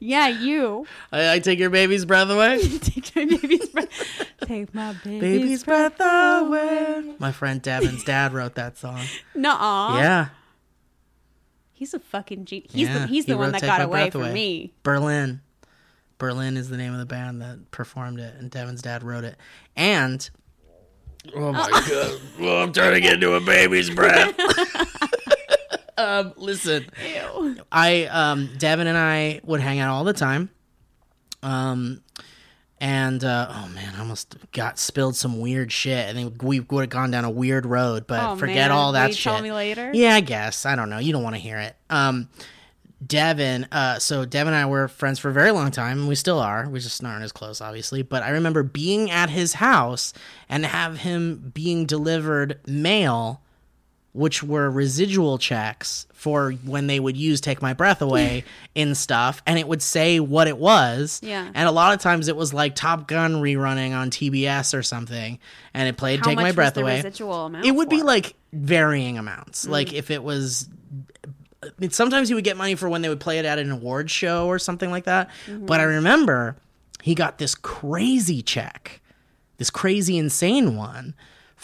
Yeah, 0.00 0.28
you 0.28 0.86
I, 1.10 1.34
I 1.34 1.38
take 1.38 1.58
your 1.58 1.70
baby's 1.70 2.04
breath 2.04 2.28
away. 2.28 2.60
take 2.78 3.14
my 3.16 3.24
baby's 3.24 3.68
breath. 3.68 3.88
Take 4.42 4.74
my 4.74 4.92
baby's, 5.04 5.20
baby's 5.20 5.64
breath 5.64 5.98
away. 5.98 7.14
My 7.18 7.32
friend 7.32 7.62
Devin's 7.62 8.04
dad 8.04 8.32
wrote 8.34 8.54
that 8.56 8.76
song. 8.76 9.00
Nuh-uh. 9.34 9.96
Yeah, 9.98 10.28
He's 11.72 11.94
a 11.94 11.98
fucking 11.98 12.44
G. 12.44 12.66
He's 12.70 12.88
Yeah, 12.88 12.98
the 13.00 13.06
he's 13.06 13.24
he 13.24 13.32
the 13.32 13.38
one 13.38 13.52
that 13.52 13.62
got 13.62 13.80
away 13.80 14.10
from 14.10 14.22
Away. 14.22 14.32
me. 14.32 14.72
Berlin. 14.82 15.40
Berlin 16.18 16.56
is 16.56 16.68
the 16.68 16.76
name 16.76 16.92
of 16.92 16.98
the 16.98 17.06
band 17.06 17.40
that 17.42 17.70
performed 17.70 18.20
it, 18.20 18.34
and 18.38 18.50
Devin's 18.50 18.82
dad 18.82 19.02
wrote 19.02 19.24
it. 19.24 19.36
And 19.76 20.28
oh 21.34 21.52
my 21.52 21.68
god, 21.88 22.20
well, 22.38 22.62
I'm 22.62 22.72
trying 22.72 22.94
to 22.94 23.00
get 23.00 23.14
into 23.14 23.32
a 23.34 23.40
baby's 23.40 23.90
breath. 23.90 24.34
Um, 25.98 26.32
listen, 26.36 26.86
Ew. 27.04 27.56
I 27.70 28.04
um, 28.06 28.50
Devin 28.58 28.86
and 28.86 28.98
I 28.98 29.40
would 29.44 29.60
hang 29.60 29.78
out 29.80 29.90
all 29.90 30.04
the 30.04 30.12
time. 30.12 30.50
Um, 31.42 32.02
and 32.80 33.22
uh, 33.24 33.46
oh 33.50 33.68
man, 33.68 33.94
I 33.96 34.00
almost 34.00 34.36
got 34.52 34.78
spilled 34.78 35.16
some 35.16 35.40
weird 35.40 35.70
shit, 35.72 36.08
and 36.08 36.18
then 36.18 36.36
we 36.42 36.60
would 36.60 36.80
have 36.82 36.90
gone 36.90 37.10
down 37.10 37.24
a 37.24 37.30
weird 37.30 37.66
road. 37.66 38.06
But 38.06 38.20
Oh, 38.32 38.36
forget 38.36 38.56
man. 38.68 38.72
all 38.72 38.92
that 38.92 39.14
shit. 39.14 39.22
tell 39.32 39.40
me 39.42 39.52
later? 39.52 39.90
Yeah, 39.94 40.14
I 40.14 40.20
guess. 40.20 40.66
I 40.66 40.74
don't 40.76 40.90
know. 40.90 40.98
You 40.98 41.12
don't 41.12 41.22
want 41.22 41.36
to 41.36 41.40
hear 41.40 41.58
it. 41.58 41.76
Um, 41.88 42.28
Devin, 43.06 43.68
uh, 43.70 43.98
so 43.98 44.24
Devin 44.24 44.54
and 44.54 44.62
I 44.62 44.66
were 44.66 44.88
friends 44.88 45.18
for 45.18 45.28
a 45.28 45.32
very 45.32 45.50
long 45.50 45.70
time, 45.70 45.98
and 46.00 46.08
we 46.08 46.14
still 46.14 46.38
are. 46.38 46.68
We 46.68 46.80
just 46.80 47.02
aren't 47.04 47.22
as 47.22 47.32
close, 47.32 47.60
obviously. 47.60 48.02
But 48.02 48.22
I 48.22 48.30
remember 48.30 48.62
being 48.62 49.10
at 49.10 49.28
his 49.30 49.54
house 49.54 50.12
and 50.48 50.64
have 50.64 50.98
him 50.98 51.50
being 51.54 51.84
delivered 51.86 52.60
mail, 52.66 53.42
which 54.14 54.44
were 54.44 54.70
residual 54.70 55.38
checks 55.38 56.06
for 56.12 56.52
when 56.64 56.86
they 56.86 56.98
would 56.98 57.16
use 57.16 57.40
"Take 57.40 57.60
My 57.60 57.74
Breath 57.74 58.00
Away" 58.00 58.44
in 58.74 58.94
stuff, 58.94 59.42
and 59.44 59.58
it 59.58 59.68
would 59.68 59.82
say 59.82 60.20
what 60.20 60.46
it 60.46 60.56
was. 60.56 61.20
Yeah. 61.22 61.50
And 61.52 61.68
a 61.68 61.72
lot 61.72 61.92
of 61.92 62.00
times 62.00 62.28
it 62.28 62.36
was 62.36 62.54
like 62.54 62.76
Top 62.76 63.08
Gun 63.08 63.34
rerunning 63.34 63.94
on 63.94 64.10
TBS 64.10 64.72
or 64.72 64.82
something, 64.82 65.38
and 65.74 65.88
it 65.88 65.96
played 65.96 66.20
How 66.20 66.26
"Take 66.26 66.36
My 66.36 66.52
Breath 66.52 66.74
the 66.74 66.82
Away." 66.82 66.96
residual 66.96 67.46
amount? 67.46 67.66
it 67.66 67.72
would 67.72 67.88
be 67.88 68.02
like 68.02 68.34
varying 68.52 69.18
amounts. 69.18 69.64
Hmm. 69.64 69.72
Like 69.72 69.92
if 69.92 70.10
it 70.12 70.22
was, 70.22 70.68
sometimes 71.90 72.30
you 72.30 72.36
would 72.36 72.44
get 72.44 72.56
money 72.56 72.76
for 72.76 72.88
when 72.88 73.02
they 73.02 73.08
would 73.08 73.20
play 73.20 73.40
it 73.40 73.44
at 73.44 73.58
an 73.58 73.72
award 73.72 74.10
show 74.10 74.46
or 74.46 74.60
something 74.60 74.90
like 74.90 75.04
that. 75.04 75.28
Mm-hmm. 75.46 75.66
But 75.66 75.80
I 75.80 75.84
remember 75.84 76.56
he 77.02 77.16
got 77.16 77.38
this 77.38 77.56
crazy 77.56 78.42
check, 78.42 79.02
this 79.58 79.70
crazy 79.70 80.16
insane 80.16 80.76
one 80.76 81.14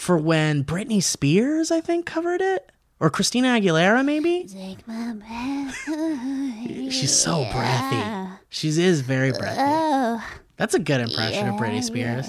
for 0.01 0.17
when 0.17 0.63
Britney 0.63 1.01
Spears, 1.03 1.69
I 1.69 1.79
think, 1.79 2.07
covered 2.07 2.41
it. 2.41 2.71
Or 2.99 3.11
Christina 3.11 3.49
Aguilera, 3.49 4.03
maybe. 4.03 4.47
Take 4.47 4.87
my 4.87 5.13
breath. 5.13 6.91
She's 6.91 7.15
so 7.15 7.47
breathy. 7.51 8.29
She 8.49 8.69
is 8.69 9.01
very 9.01 9.31
breathy. 9.31 9.57
Oh, 9.59 10.23
That's 10.57 10.73
a 10.73 10.79
good 10.79 11.01
impression 11.01 11.47
of 11.49 11.55
Britney 11.59 11.83
Spears. 11.83 12.27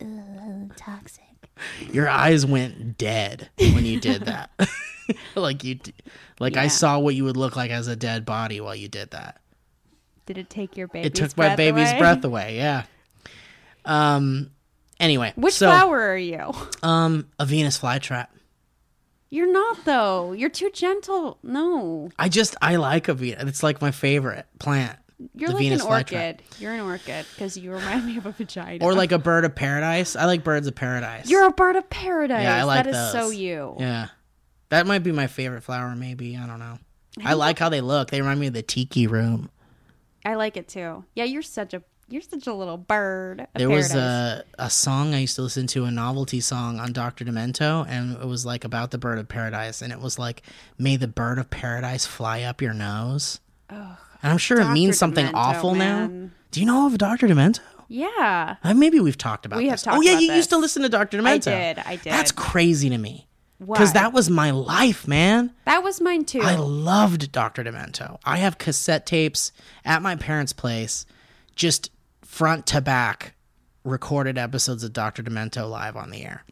uh, 0.00 0.74
toxic. 0.76 1.24
Your 1.92 2.08
eyes 2.08 2.46
went 2.46 2.96
dead 2.96 3.50
when 3.58 3.84
you 3.84 3.98
did 3.98 4.22
that. 4.26 4.50
like 5.34 5.64
you, 5.64 5.74
d- 5.76 5.94
like 6.38 6.56
I 6.56 6.68
saw 6.68 7.00
what 7.00 7.16
you 7.16 7.24
would 7.24 7.36
look 7.36 7.56
like 7.56 7.72
as 7.72 7.88
a 7.88 7.96
dead 7.96 8.24
body 8.24 8.60
while 8.60 8.76
you 8.76 8.86
did 8.88 9.10
that. 9.10 9.40
Did 10.26 10.38
it 10.38 10.48
take 10.50 10.76
your 10.76 10.86
baby's 10.86 11.06
It 11.06 11.14
took 11.16 11.36
my 11.36 11.46
breath 11.48 11.56
baby's 11.56 11.90
away? 11.90 11.98
breath 11.98 12.24
away. 12.24 12.56
Yeah. 12.56 12.84
Um. 13.84 14.50
Anyway, 15.00 15.32
Which 15.36 15.54
so, 15.54 15.66
flower 15.68 16.00
are 16.10 16.16
you? 16.16 16.52
Um, 16.82 17.28
a 17.38 17.46
Venus 17.46 17.78
flytrap. 17.78 18.28
You're 19.30 19.52
not 19.52 19.84
though. 19.84 20.32
You're 20.32 20.48
too 20.50 20.70
gentle. 20.72 21.38
No, 21.42 22.10
I 22.18 22.28
just 22.28 22.56
I 22.62 22.76
like 22.76 23.08
a 23.08 23.14
Venus. 23.14 23.42
It's 23.44 23.62
like 23.62 23.80
my 23.82 23.90
favorite 23.90 24.46
plant. 24.58 24.98
you're 25.34 25.48
The 25.50 25.54
like 25.54 25.62
Venus 25.62 25.82
an 25.82 25.86
flytrap. 25.88 25.90
orchid. 25.98 26.42
You're 26.58 26.72
an 26.72 26.80
orchid 26.80 27.26
because 27.34 27.56
you 27.56 27.70
remind 27.72 28.06
me 28.06 28.16
of 28.16 28.26
a 28.26 28.32
vagina. 28.32 28.84
Or 28.84 28.94
like 28.94 29.12
a 29.12 29.18
bird 29.18 29.44
of 29.44 29.54
paradise. 29.54 30.16
I 30.16 30.24
like 30.24 30.42
birds 30.44 30.66
of 30.66 30.74
paradise. 30.74 31.28
you're 31.30 31.46
a 31.46 31.52
bird 31.52 31.76
of 31.76 31.88
paradise. 31.90 32.42
Yeah, 32.42 32.56
I 32.56 32.62
like 32.64 32.84
That 32.84 32.94
is 32.94 33.12
so 33.12 33.30
you. 33.30 33.76
yeah. 33.78 34.08
That 34.70 34.86
might 34.86 35.00
be 35.00 35.12
my 35.12 35.26
favorite 35.28 35.62
flower. 35.62 35.94
Maybe 35.94 36.36
I 36.36 36.46
don't 36.46 36.58
know. 36.58 36.78
I 37.24 37.34
like 37.34 37.58
how 37.58 37.68
they 37.68 37.80
look. 37.80 38.10
They 38.10 38.20
remind 38.20 38.40
me 38.40 38.46
of 38.48 38.52
the 38.54 38.62
tiki 38.62 39.06
room. 39.06 39.50
I 40.24 40.34
like 40.34 40.56
it 40.56 40.68
too. 40.68 41.04
Yeah, 41.14 41.24
you're 41.24 41.42
such 41.42 41.74
a 41.74 41.82
you're 42.08 42.22
such 42.22 42.46
a 42.46 42.54
little 42.54 42.76
bird. 42.78 43.46
There 43.54 43.68
was 43.70 43.94
a 43.94 44.44
a 44.58 44.70
song 44.70 45.14
I 45.14 45.20
used 45.20 45.36
to 45.36 45.42
listen 45.42 45.66
to, 45.68 45.84
a 45.84 45.90
novelty 45.90 46.40
song 46.40 46.78
on 46.80 46.92
Doctor 46.92 47.24
Demento, 47.24 47.86
and 47.88 48.16
it 48.16 48.26
was 48.26 48.44
like 48.46 48.64
about 48.64 48.90
the 48.90 48.98
bird 48.98 49.18
of 49.18 49.28
paradise, 49.28 49.82
and 49.82 49.92
it 49.92 50.00
was 50.00 50.18
like, 50.18 50.42
"May 50.78 50.96
the 50.96 51.08
bird 51.08 51.38
of 51.38 51.50
paradise 51.50 52.06
fly 52.06 52.42
up 52.42 52.60
your 52.62 52.74
nose." 52.74 53.40
and 53.70 53.96
I'm 54.22 54.38
sure 54.38 54.60
it 54.60 54.70
means 54.72 54.98
something 54.98 55.26
Demento, 55.26 55.32
awful 55.34 55.74
now. 55.74 56.06
Do 56.50 56.60
you 56.60 56.66
know 56.66 56.86
of 56.86 56.96
Doctor 56.98 57.28
Demento? 57.28 57.60
Yeah, 57.90 58.56
Uh, 58.62 58.74
maybe 58.74 59.00
we've 59.00 59.16
talked 59.16 59.46
about 59.46 59.58
We 59.58 59.66
have 59.68 59.74
this. 59.74 59.82
talked 59.82 59.96
oh 59.98 60.00
yeah, 60.02 60.18
you 60.18 60.32
used 60.32 60.50
to 60.50 60.58
listen 60.58 60.82
to 60.82 60.88
Doctor 60.90 61.18
Demento. 61.18 61.26
I 61.26 61.38
did. 61.74 61.78
I 61.86 61.96
did. 61.96 62.12
That's 62.12 62.32
crazy 62.32 62.90
to 62.90 62.98
me 62.98 63.28
because 63.58 63.92
that 63.94 64.12
was 64.12 64.28
my 64.30 64.50
life, 64.50 65.06
man. 65.08 65.52
that 65.64 65.82
was 65.82 66.00
mine 66.00 66.24
too. 66.24 66.40
I 66.42 66.54
loved 66.56 67.32
Dr. 67.32 67.64
Demento. 67.64 68.18
I 68.24 68.38
have 68.38 68.58
cassette 68.58 69.04
tapes 69.06 69.52
at 69.84 70.02
my 70.02 70.16
parents' 70.16 70.52
place, 70.52 71.06
just 71.56 71.90
front 72.38 72.66
to 72.68 72.80
back, 72.80 73.34
recorded 73.84 74.38
episodes 74.38 74.84
of 74.84 74.92
Dr. 74.92 75.24
Demento 75.24 75.68
live 75.68 75.96
on 75.96 76.10
the 76.10 76.22
air. 76.24 76.44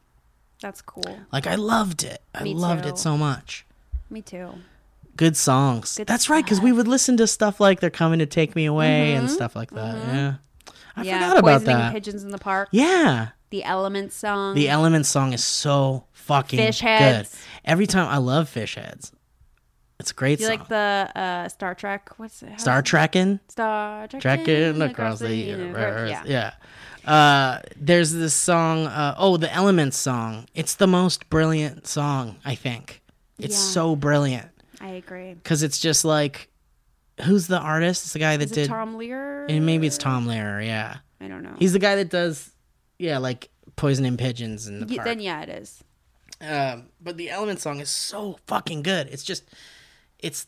That's 0.61 0.83
cool. 0.83 1.21
Like, 1.33 1.47
I 1.47 1.55
loved 1.55 2.03
it. 2.03 2.21
I 2.35 2.43
Me 2.43 2.55
loved 2.55 2.83
too. 2.83 2.89
it 2.91 2.99
so 2.99 3.17
much. 3.17 3.65
Me 4.11 4.21
too. 4.21 4.51
Good 5.17 5.37
songs. 5.37 5.97
Good 5.97 6.09
That's 6.09 6.29
right, 6.29 6.45
because 6.45 6.61
we 6.61 6.73
would 6.73 6.89
listen 6.89 7.17
to 7.19 7.27
stuff 7.29 7.61
like 7.61 7.79
They're 7.79 7.89
Coming 7.91 8.19
to 8.19 8.27
Take 8.27 8.57
Me 8.57 8.65
Away 8.67 9.15
and 9.15 9.31
stuff 9.31 9.55
like 9.55 9.71
that. 9.71 9.95
Yeah. 9.97 10.35
I 10.97 11.01
Mm-hmm. 11.01 11.05
yeah, 11.05 11.19
forgot 11.29 11.39
about 11.39 11.61
that. 11.67 11.93
pigeons 11.93 12.25
in 12.25 12.31
the 12.31 12.39
park. 12.39 12.69
Yeah. 12.73 13.29
The 13.51 13.63
Element 13.63 14.13
song. 14.13 14.55
The 14.57 14.69
Element 14.69 15.07
song 15.07 15.33
is 15.35 15.45
so 15.45 16.07
fucking 16.13 16.59
Fish 16.59 16.81
good. 16.81 17.29
Every 17.65 17.87
time 17.87 18.09
I 18.09 18.17
love 18.17 18.49
Fish 18.49 18.75
Heads. 18.75 19.13
It's 19.99 20.11
a 20.11 20.15
great 20.15 20.41
you 20.41 20.47
song. 20.47 20.59
like 20.59 20.69
the 20.69 21.11
uh, 21.15 21.49
Star 21.49 21.75
Trek? 21.75 22.11
What's 22.19 22.43
it? 22.43 22.61
Star 22.61 22.83
Trekking. 22.83 23.41
Star 23.49 24.07
Trek 24.09 24.21
trekking 24.23 24.83
across 24.83 25.19
the 25.21 25.35
universe. 25.35 26.11
Yeah. 26.11 26.53
Yeah. 27.05 27.11
Uh, 27.11 27.61
there's 27.81 28.13
this 28.13 28.35
song. 28.35 28.87
Uh, 28.87 29.15
oh, 29.17 29.37
the 29.37 29.53
Elements 29.53 29.97
song. 29.97 30.47
It's 30.55 30.75
the 30.75 30.87
most 30.87 31.31
brilliant 31.31 31.87
song. 31.87 32.37
I 32.45 32.55
think 32.55 33.01
it's 33.39 33.55
Yeah. 33.55 33.73
so 33.73 33.97
brilliant 33.97 34.49
I 34.81 34.89
agree. 34.89 35.35
because 35.35 35.63
it's 35.63 35.79
just 35.79 36.05
like, 36.05 36.49
who's 37.23 37.47
the 37.47 37.59
artist? 37.59 38.05
It's 38.05 38.13
the 38.13 38.19
guy 38.19 38.37
that 38.37 38.53
did. 38.53 38.69
Tom 38.69 38.97
Lear? 38.97 39.47
and 39.47 39.65
maybe 39.65 39.87
it's 39.87 39.99
Tom 39.99 40.27
Lehrer. 40.27 40.65
Yeah, 40.67 40.97
I 41.21 41.29
don't 41.29 41.43
know. 41.43 41.55
he's 41.59 41.73
the 41.73 41.79
guy 41.79 41.95
that 41.97 42.11
does. 42.11 42.51
Yeah, 42.99 43.19
like 43.19 43.51
poisoning 43.77 44.17
pigeons 44.17 44.67
in 44.67 44.81
the 44.81 44.87
Ye- 44.87 44.97
park. 44.97 45.07
then 45.07 45.21
yeah, 45.21 45.43
it 45.43 45.49
is. 45.49 45.83
Um, 46.41 46.89
but 47.01 47.17
the 47.17 47.31
Element 47.31 47.61
song 47.61 47.81
is 47.81 47.89
so 47.89 48.39
fucking 48.47 48.83
good. 48.83 49.07
It's 49.11 49.23
just, 49.23 49.45
it's 50.27 50.47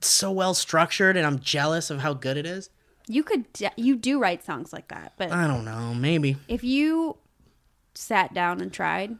so 0.00 0.30
well 0.30 0.54
structured, 0.54 1.16
and 1.16 1.26
I'm 1.26 1.38
jealous 1.40 1.90
of 1.90 2.00
how 2.00 2.14
good 2.14 2.36
it 2.36 2.46
is. 2.46 2.70
You 3.06 3.22
could 3.22 3.52
de- 3.52 3.72
you 3.76 3.96
do 3.96 4.18
write 4.18 4.44
songs 4.44 4.72
like 4.72 4.88
that, 4.88 5.12
but 5.18 5.30
I 5.30 5.46
don't 5.46 5.64
know. 5.64 5.92
Maybe, 5.94 6.36
if 6.48 6.64
you 6.64 7.16
sat 7.94 8.32
down 8.32 8.60
and 8.60 8.72
tried, 8.72 9.16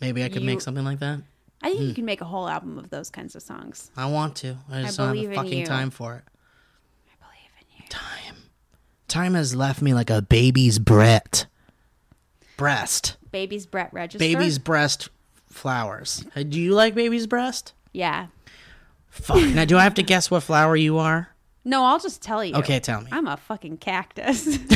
maybe 0.00 0.22
I 0.24 0.28
could 0.28 0.42
You- 0.42 0.46
make 0.46 0.60
something 0.60 0.84
like 0.84 0.98
that. 1.00 1.20
I 1.62 1.68
think 1.68 1.80
Hmm. 1.80 1.86
you 1.88 1.94
can 1.94 2.04
make 2.04 2.20
a 2.20 2.24
whole 2.24 2.48
album 2.48 2.76
of 2.78 2.90
those 2.90 3.08
kinds 3.08 3.36
of 3.36 3.42
songs. 3.42 3.90
I 3.96 4.06
want 4.06 4.34
to. 4.38 4.56
I 4.70 4.82
just 4.82 4.98
don't 4.98 5.16
have 5.16 5.28
the 5.28 5.34
fucking 5.34 5.58
you. 5.60 5.66
time 5.66 5.90
for 5.90 6.16
it. 6.16 6.24
I 7.06 7.24
believe 7.24 7.50
in 7.60 7.82
you. 7.84 7.88
Time. 7.88 8.36
Time 9.06 9.34
has 9.34 9.54
left 9.54 9.80
me 9.80 9.94
like 9.94 10.10
a 10.10 10.20
baby's 10.22 10.78
breast. 10.80 11.46
Breast. 12.56 13.16
Baby's 13.30 13.64
Brett 13.66 13.92
Register. 13.92 14.18
Baby's 14.18 14.58
breast 14.58 15.08
flowers. 15.46 16.24
Do 16.34 16.60
you 16.60 16.74
like 16.74 16.94
baby's 16.94 17.26
breast? 17.26 17.72
Yeah. 17.92 18.26
Fuck. 19.12 19.42
now, 19.54 19.64
do 19.64 19.76
I 19.78 19.84
have 19.84 19.94
to 19.94 20.02
guess 20.02 20.30
what 20.30 20.42
flower 20.42 20.74
you 20.74 20.98
are? 20.98 21.28
No, 21.64 21.84
I'll 21.84 22.00
just 22.00 22.22
tell 22.22 22.42
you. 22.44 22.54
Okay, 22.56 22.80
tell 22.80 23.00
me. 23.02 23.08
I'm 23.12 23.26
a 23.28 23.36
fucking 23.36 23.76
cactus. 23.76 24.58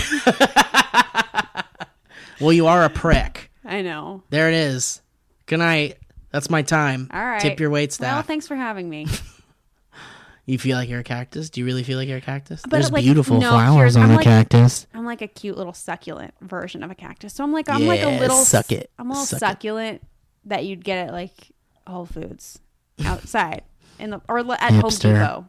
Well, 2.41 2.53
you 2.53 2.66
are 2.66 2.84
a 2.84 2.91
prick. 2.91 3.51
I 3.64 3.80
know. 3.80 4.22
There 4.28 4.49
it 4.49 4.55
is. 4.55 5.01
Good 5.47 5.59
night. 5.59 5.97
That's 6.32 6.51
my 6.51 6.61
time. 6.61 7.09
All 7.11 7.24
right. 7.24 7.41
Tip 7.41 7.59
your 7.61 7.70
wait 7.70 7.89
Well, 7.89 7.95
staff. 7.95 8.26
thanks 8.26 8.47
for 8.47 8.55
having 8.57 8.91
me. 8.91 9.07
you 10.47 10.59
feel 10.59 10.76
like 10.76 10.89
you're 10.91 11.01
a 11.01 11.05
cactus? 11.05 11.49
Do 11.49 11.61
you 11.61 11.64
really 11.64 11.82
feel 11.82 11.97
like 11.99 12.09
you're 12.09 12.18
a 12.18 12.20
cactus? 12.20 12.61
But, 12.61 12.72
There's 12.72 12.93
like, 12.93 13.05
beautiful 13.05 13.41
no, 13.41 13.51
flowers 13.53 13.97
on 13.97 14.03
I'm 14.03 14.11
a 14.11 14.14
like- 14.16 14.24
cactus. 14.24 14.87
I'm 14.93 15.07
like 15.07 15.22
a 15.22 15.28
cute 15.28 15.57
little 15.57 15.72
succulent 15.72 16.34
version 16.43 16.82
of 16.82 16.91
a 16.91 16.95
cactus. 16.95 17.32
So 17.32 17.43
I'm 17.43 17.53
like 17.53 17.70
I'm 17.70 17.87
like 17.87 18.03
a 18.03 18.18
little 18.20 18.37
suck 18.45 18.70
it. 18.70 18.91
I'm 18.99 19.07
a 19.09 19.12
little 19.14 19.24
Suck 19.24 19.37
it. 19.39 19.41
succulent 19.41 20.03
that 20.45 20.66
you'd 20.66 20.84
get 20.84 21.07
at 21.09 21.12
like 21.14 21.53
Whole 21.87 22.05
Foods 22.05 22.59
outside 23.05 23.62
in 23.99 24.11
the 24.11 24.20
or 24.28 24.38
at 24.38 24.72
Home 24.72 24.90
Depot. 24.90 25.49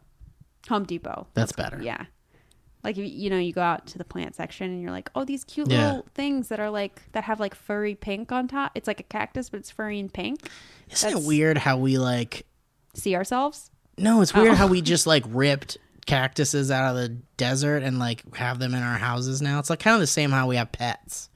Home 0.69 0.83
Depot. 0.85 1.27
That's 1.33 1.51
better. 1.51 1.81
Yeah. 1.81 2.05
Like 2.83 2.95
you, 2.97 3.03
you 3.03 3.29
know, 3.29 3.37
you 3.37 3.53
go 3.53 3.61
out 3.61 3.87
to 3.87 3.97
the 3.97 4.05
plant 4.05 4.35
section 4.35 4.71
and 4.71 4.81
you're 4.81 4.91
like, 4.91 5.09
oh, 5.15 5.25
these 5.25 5.43
cute 5.43 5.69
Yeah. 5.69 5.87
little 5.87 6.05
things 6.13 6.49
that 6.49 6.59
are 6.59 6.69
like 6.69 7.01
that 7.13 7.23
have 7.25 7.39
like 7.39 7.55
furry 7.55 7.95
pink 7.95 8.31
on 8.31 8.47
top. 8.47 8.71
It's 8.75 8.87
like 8.87 8.99
a 8.99 9.03
cactus, 9.03 9.49
but 9.49 9.59
it's 9.59 9.71
furry 9.71 9.99
and 9.99 10.13
pink. 10.13 10.47
Isn't 10.91 11.09
That's- 11.09 11.23
it 11.23 11.27
weird 11.27 11.57
how 11.57 11.77
we 11.77 11.97
like? 11.97 12.45
See 12.93 13.15
ourselves? 13.15 13.71
No, 13.97 14.21
it's 14.21 14.33
weird 14.33 14.49
Oh. 14.51 14.55
how 14.55 14.67
we 14.67 14.79
oh. 14.79 14.81
just 14.81 15.05
like 15.07 15.23
ripped 15.27 15.77
cactuses 16.05 16.71
out 16.71 16.95
of 16.95 17.01
the 17.01 17.09
desert 17.35 17.83
and 17.83 17.99
like 17.99 18.35
have 18.35 18.59
them 18.59 18.73
in 18.73 18.81
our 18.81 18.97
houses 18.97 19.41
now. 19.41 19.59
It's 19.59 19.69
like 19.69 19.79
kind 19.79 19.93
of 19.95 19.99
the 19.99 20.07
same 20.07 20.31
how 20.31 20.47
we 20.47 20.55
have 20.55 20.71
pets. 20.71 21.29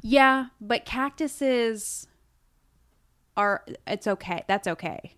Yeah, 0.00 0.46
but 0.60 0.84
cactuses 0.84 2.06
are. 3.36 3.64
It's 3.86 4.06
okay. 4.06 4.44
That's 4.46 4.66
okay. 4.68 5.14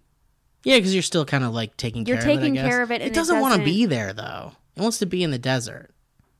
Yeah, 0.66 0.78
because 0.78 0.92
you're 0.92 1.02
still 1.04 1.24
kind 1.24 1.44
of 1.44 1.54
like 1.54 1.76
taking 1.76 2.04
You're 2.06 2.16
care 2.16 2.28
of 2.30 2.38
it. 2.38 2.40
Taking 2.40 2.54
care 2.56 2.82
of 2.82 2.90
it, 2.90 3.00
It 3.00 3.06
it 3.08 3.14
doesn't 3.14 3.38
want 3.40 3.54
to 3.54 3.64
be 3.64 3.86
there 3.86 4.12
though. 4.12 4.52
It 4.74 4.82
wants 4.82 4.98
to 4.98 5.06
be 5.06 5.22
in 5.22 5.30
the 5.30 5.38
desert. 5.38 5.90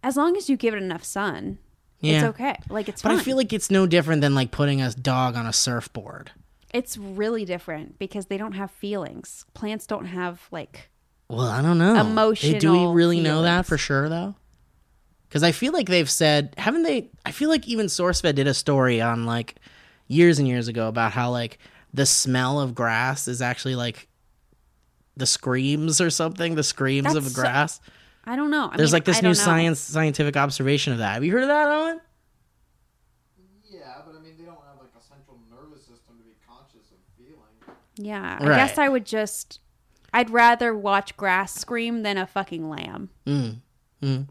As 0.03 0.17
long 0.17 0.37
as 0.37 0.51
you 0.51 0.57
give 0.57 0.75
it 0.75 0.83
enough 0.83 1.05
sun, 1.05 1.59
Yeah. 2.01 2.15
it's 2.15 2.25
okay. 2.31 2.57
Like 2.69 2.89
it's 2.89 3.03
But 3.03 3.11
fine. 3.11 3.19
I 3.19 3.23
feel 3.23 3.37
like 3.37 3.53
it's 3.53 3.71
no 3.71 3.87
different 3.87 4.23
than 4.23 4.35
like 4.35 4.51
putting 4.51 4.83
a 4.83 4.91
dog 4.93 5.37
on 5.37 5.47
a 5.47 5.53
surfboard. 5.53 6.33
it's 6.75 6.99
really 6.99 7.45
different 7.45 7.99
because 8.01 8.27
they 8.27 8.37
don't 8.37 8.53
have 8.53 8.71
feelings. 8.73 9.45
Plants 9.55 9.87
don't 9.87 10.07
have 10.07 10.47
like. 10.51 10.91
Well, 11.29 11.41
I 11.47 11.63
don't 11.63 11.79
know. 11.79 11.95
Eh, 11.95 12.03
Do 12.03 12.03
we 12.03 12.11
Emotional 12.11 12.93
really 12.95 13.21
know 13.21 13.43
that 13.43 13.65
for 13.65 13.79
sure 13.79 14.09
though? 14.09 14.35
Because 15.29 15.45
I 15.45 15.53
feel 15.53 15.73
like 15.73 15.89
they've 15.89 16.11
said, 16.11 16.53
haven't 16.59 16.83
they? 16.83 17.11
I 17.25 17.31
feel 17.31 17.49
like 17.49 17.67
even 17.69 17.87
SourceFed 17.87 18.35
did 18.35 18.49
a 18.49 18.55
story 18.55 19.01
on 19.01 19.25
like 19.25 19.55
years 20.09 20.39
and 20.41 20.47
years 20.49 20.67
ago 20.69 20.89
about 20.89 21.13
how 21.13 21.31
like 21.31 21.59
the 21.95 22.07
smell 22.07 22.61
of 22.61 22.75
grass 22.75 23.29
is 23.29 23.41
actually 23.41 23.77
like 23.77 24.09
the 25.17 25.27
screams 25.27 26.01
or 26.01 26.11
something. 26.11 26.55
The 26.55 26.63
screams 26.63 27.15
of 27.15 27.25
That's 27.25 27.35
so- 27.35 27.43
grass. 27.43 27.81
I 28.29 28.35
don't 28.37 28.51
know. 28.51 28.71
I 28.73 28.77
There's 28.77 28.91
mean, 28.91 28.97
like 28.97 29.05
this 29.05 29.19
I 29.19 29.21
new 29.21 29.35
science 29.35 29.79
scientific 29.79 30.37
observation 30.37 30.93
of 30.93 30.99
that. 30.99 31.15
Have 31.15 31.25
you 31.25 31.31
heard 31.33 31.43
of 31.43 31.49
that, 31.49 31.69
Owen? 31.69 32.01
Yeah, 33.71 33.81
but 34.05 34.17
I 34.17 34.21
mean, 34.21 34.35
they 34.39 34.45
don't 34.45 34.55
have 34.67 34.79
like 34.81 34.91
a 34.99 35.03
central 35.03 35.39
nervous 35.51 35.81
system 35.87 36.17
to 36.19 36.25
be 36.25 36.35
conscious 36.49 36.91
of 36.91 36.99
feeling. 37.17 37.77
Yeah, 37.97 38.35
Right. 38.45 38.53
I 38.53 38.67
guess 38.67 38.79
I 38.79 38.89
would 38.89 39.05
just. 39.07 39.61
I'd 40.13 40.31
rather 40.31 40.75
watch 40.77 41.17
grass 41.17 41.55
scream 41.55 42.03
than 42.03 42.17
a 42.17 42.27
fucking 42.27 42.69
lamb 42.71 43.11
Mm. 43.27 43.61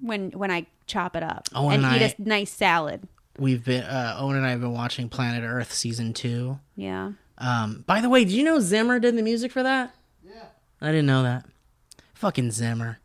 when 0.02 0.32
when 0.32 0.50
I 0.52 0.66
chop 0.88 1.16
it 1.16 1.22
up 1.24 1.48
Oh, 1.54 1.70
and 1.70 1.86
and 1.86 2.02
eat 2.02 2.16
a 2.18 2.22
nice 2.22 2.52
salad. 2.52 3.08
We've 3.38 3.64
been 3.64 3.84
uh, 3.84 4.16
Owen 4.20 4.38
and 4.38 4.46
I 4.46 4.52
have 4.52 4.62
been 4.62 4.72
watching 4.74 5.10
Planet 5.10 5.44
Earth 5.44 5.74
season 5.74 6.14
two. 6.14 6.60
Yeah. 6.76 7.12
Um, 7.38 7.84
by 7.86 8.02
the 8.02 8.10
way, 8.10 8.24
did 8.24 8.34
you 8.34 8.44
know 8.44 8.60
Zimmer 8.60 8.98
did 9.00 9.16
the 9.18 9.22
music 9.22 9.52
for 9.52 9.62
that? 9.64 9.94
Yeah. 10.82 10.88
I 10.88 10.92
didn't 10.92 11.06
know 11.08 11.24
that. 11.24 11.46
Fucking 12.14 12.52
Zimmer. 12.52 13.00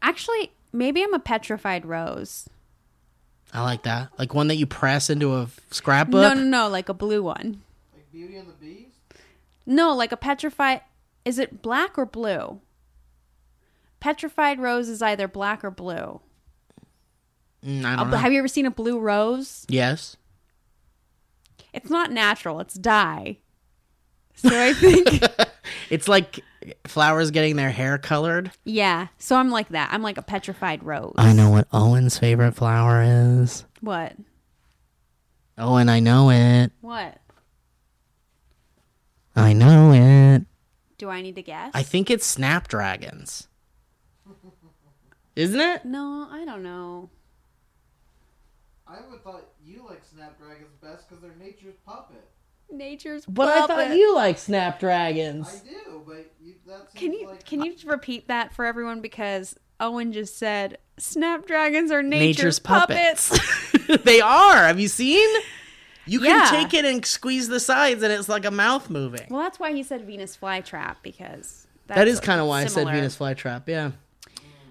Actually, 0.00 0.52
maybe 0.72 1.02
I'm 1.02 1.14
a 1.14 1.18
petrified 1.18 1.86
rose. 1.86 2.48
I 3.52 3.62
like 3.62 3.82
that. 3.82 4.10
Like 4.18 4.32
one 4.34 4.48
that 4.48 4.56
you 4.56 4.66
press 4.66 5.10
into 5.10 5.34
a 5.34 5.48
scrapbook. 5.70 6.22
No, 6.22 6.34
no, 6.34 6.42
no, 6.42 6.68
like 6.68 6.88
a 6.88 6.94
blue 6.94 7.22
one. 7.22 7.62
Like 7.94 8.10
Beauty 8.12 8.36
and 8.36 8.48
the 8.48 8.52
Beast? 8.54 8.96
No, 9.66 9.94
like 9.94 10.12
a 10.12 10.16
petrified. 10.16 10.80
Is 11.24 11.38
it 11.38 11.62
black 11.62 11.98
or 11.98 12.06
blue? 12.06 12.60
Petrified 14.00 14.58
rose 14.58 14.88
is 14.88 15.02
either 15.02 15.28
black 15.28 15.62
or 15.64 15.70
blue. 15.70 16.20
Mm, 17.64 17.84
I 17.84 17.94
A- 17.94 17.96
don't 17.98 18.10
know. 18.10 18.16
have 18.16 18.32
you 18.32 18.38
ever 18.38 18.48
seen 18.48 18.66
a 18.66 18.70
blue 18.70 18.98
rose? 18.98 19.64
yes. 19.68 20.16
It's 21.72 21.88
not 21.88 22.10
natural. 22.12 22.60
It's 22.60 22.74
dye. 22.74 23.38
So 24.34 24.50
I 24.52 24.74
think, 24.74 25.08
It's 25.92 26.08
like 26.08 26.40
flowers 26.86 27.30
getting 27.32 27.56
their 27.56 27.70
hair 27.70 27.98
colored. 27.98 28.50
yeah. 28.64 29.08
So 29.18 29.36
I'm 29.36 29.50
like 29.50 29.68
that. 29.68 29.90
I'm 29.92 30.00
like 30.00 30.16
a 30.16 30.22
petrified 30.22 30.82
rose. 30.82 31.12
I 31.18 31.34
know 31.34 31.50
what 31.50 31.68
Owen's 31.70 32.18
favorite 32.18 32.54
flower 32.54 33.02
is. 33.02 33.66
What? 33.82 34.14
Owen, 35.58 35.90
I 35.90 36.00
know 36.00 36.30
it. 36.30 36.72
What? 36.80 37.18
I 39.36 39.52
know 39.52 39.92
it. 39.92 40.46
Do 40.96 41.10
I 41.10 41.20
need 41.20 41.34
to 41.34 41.42
guess? 41.42 41.72
I 41.74 41.82
think 41.82 42.10
it's 42.10 42.24
snapdragons. 42.24 43.48
Isn't 45.36 45.60
it? 45.60 45.84
no, 45.84 46.26
I 46.30 46.46
don't 46.46 46.62
know. 46.62 47.10
I 48.86 48.96
would 49.10 49.22
thought 49.22 49.44
you 49.62 49.84
like 49.86 50.02
Snapdragons 50.10 50.74
best 50.82 51.06
because 51.06 51.22
they're 51.22 51.36
nature's 51.38 51.76
puppet. 51.84 52.24
Nature's. 52.72 53.24
But 53.26 53.48
I 53.48 53.66
thought 53.66 53.96
you 53.96 54.14
like 54.14 54.38
snapdragons. 54.38 55.62
I 55.64 55.68
do, 55.68 56.02
but 56.06 56.32
you, 56.42 56.54
that 56.66 56.94
Can 56.94 57.12
you 57.12 57.26
like 57.28 57.44
can 57.44 57.62
you 57.62 57.74
repeat 57.86 58.28
that 58.28 58.52
for 58.54 58.64
everyone 58.64 59.00
because 59.00 59.54
Owen 59.80 60.12
just 60.12 60.38
said 60.38 60.78
snapdragons 60.98 61.90
are 61.90 62.02
Nature's, 62.02 62.36
nature's, 62.38 62.58
puppets. 62.58 63.28
puppets. 63.30 64.02
they 64.04 64.20
are. 64.20 64.56
Have 64.66 64.78
you 64.80 64.88
seen? 64.88 65.28
You 66.06 66.20
can 66.20 66.28
Yeah. 66.30 66.50
take 66.50 66.74
it 66.74 66.84
and 66.84 67.04
squeeze 67.06 67.48
the 67.48 67.60
sides, 67.60 68.02
and 68.02 68.12
it's 68.12 68.28
like 68.28 68.44
a 68.44 68.50
mouth 68.50 68.90
moving. 68.90 69.26
well, 69.30 69.40
that's 69.42 69.60
why 69.60 69.72
he 69.72 69.82
said 69.82 70.04
Venus 70.06 70.36
flytrap 70.36 70.96
because 71.02 71.66
that 71.86 72.04
that's 72.04 72.20
kind 72.20 72.40
of 72.40 72.46
why 72.48 72.62
I 72.62 72.66
said. 72.66 72.88
Venus 72.88 73.16
flytrap. 73.16 73.68
Yeah, 73.68 73.92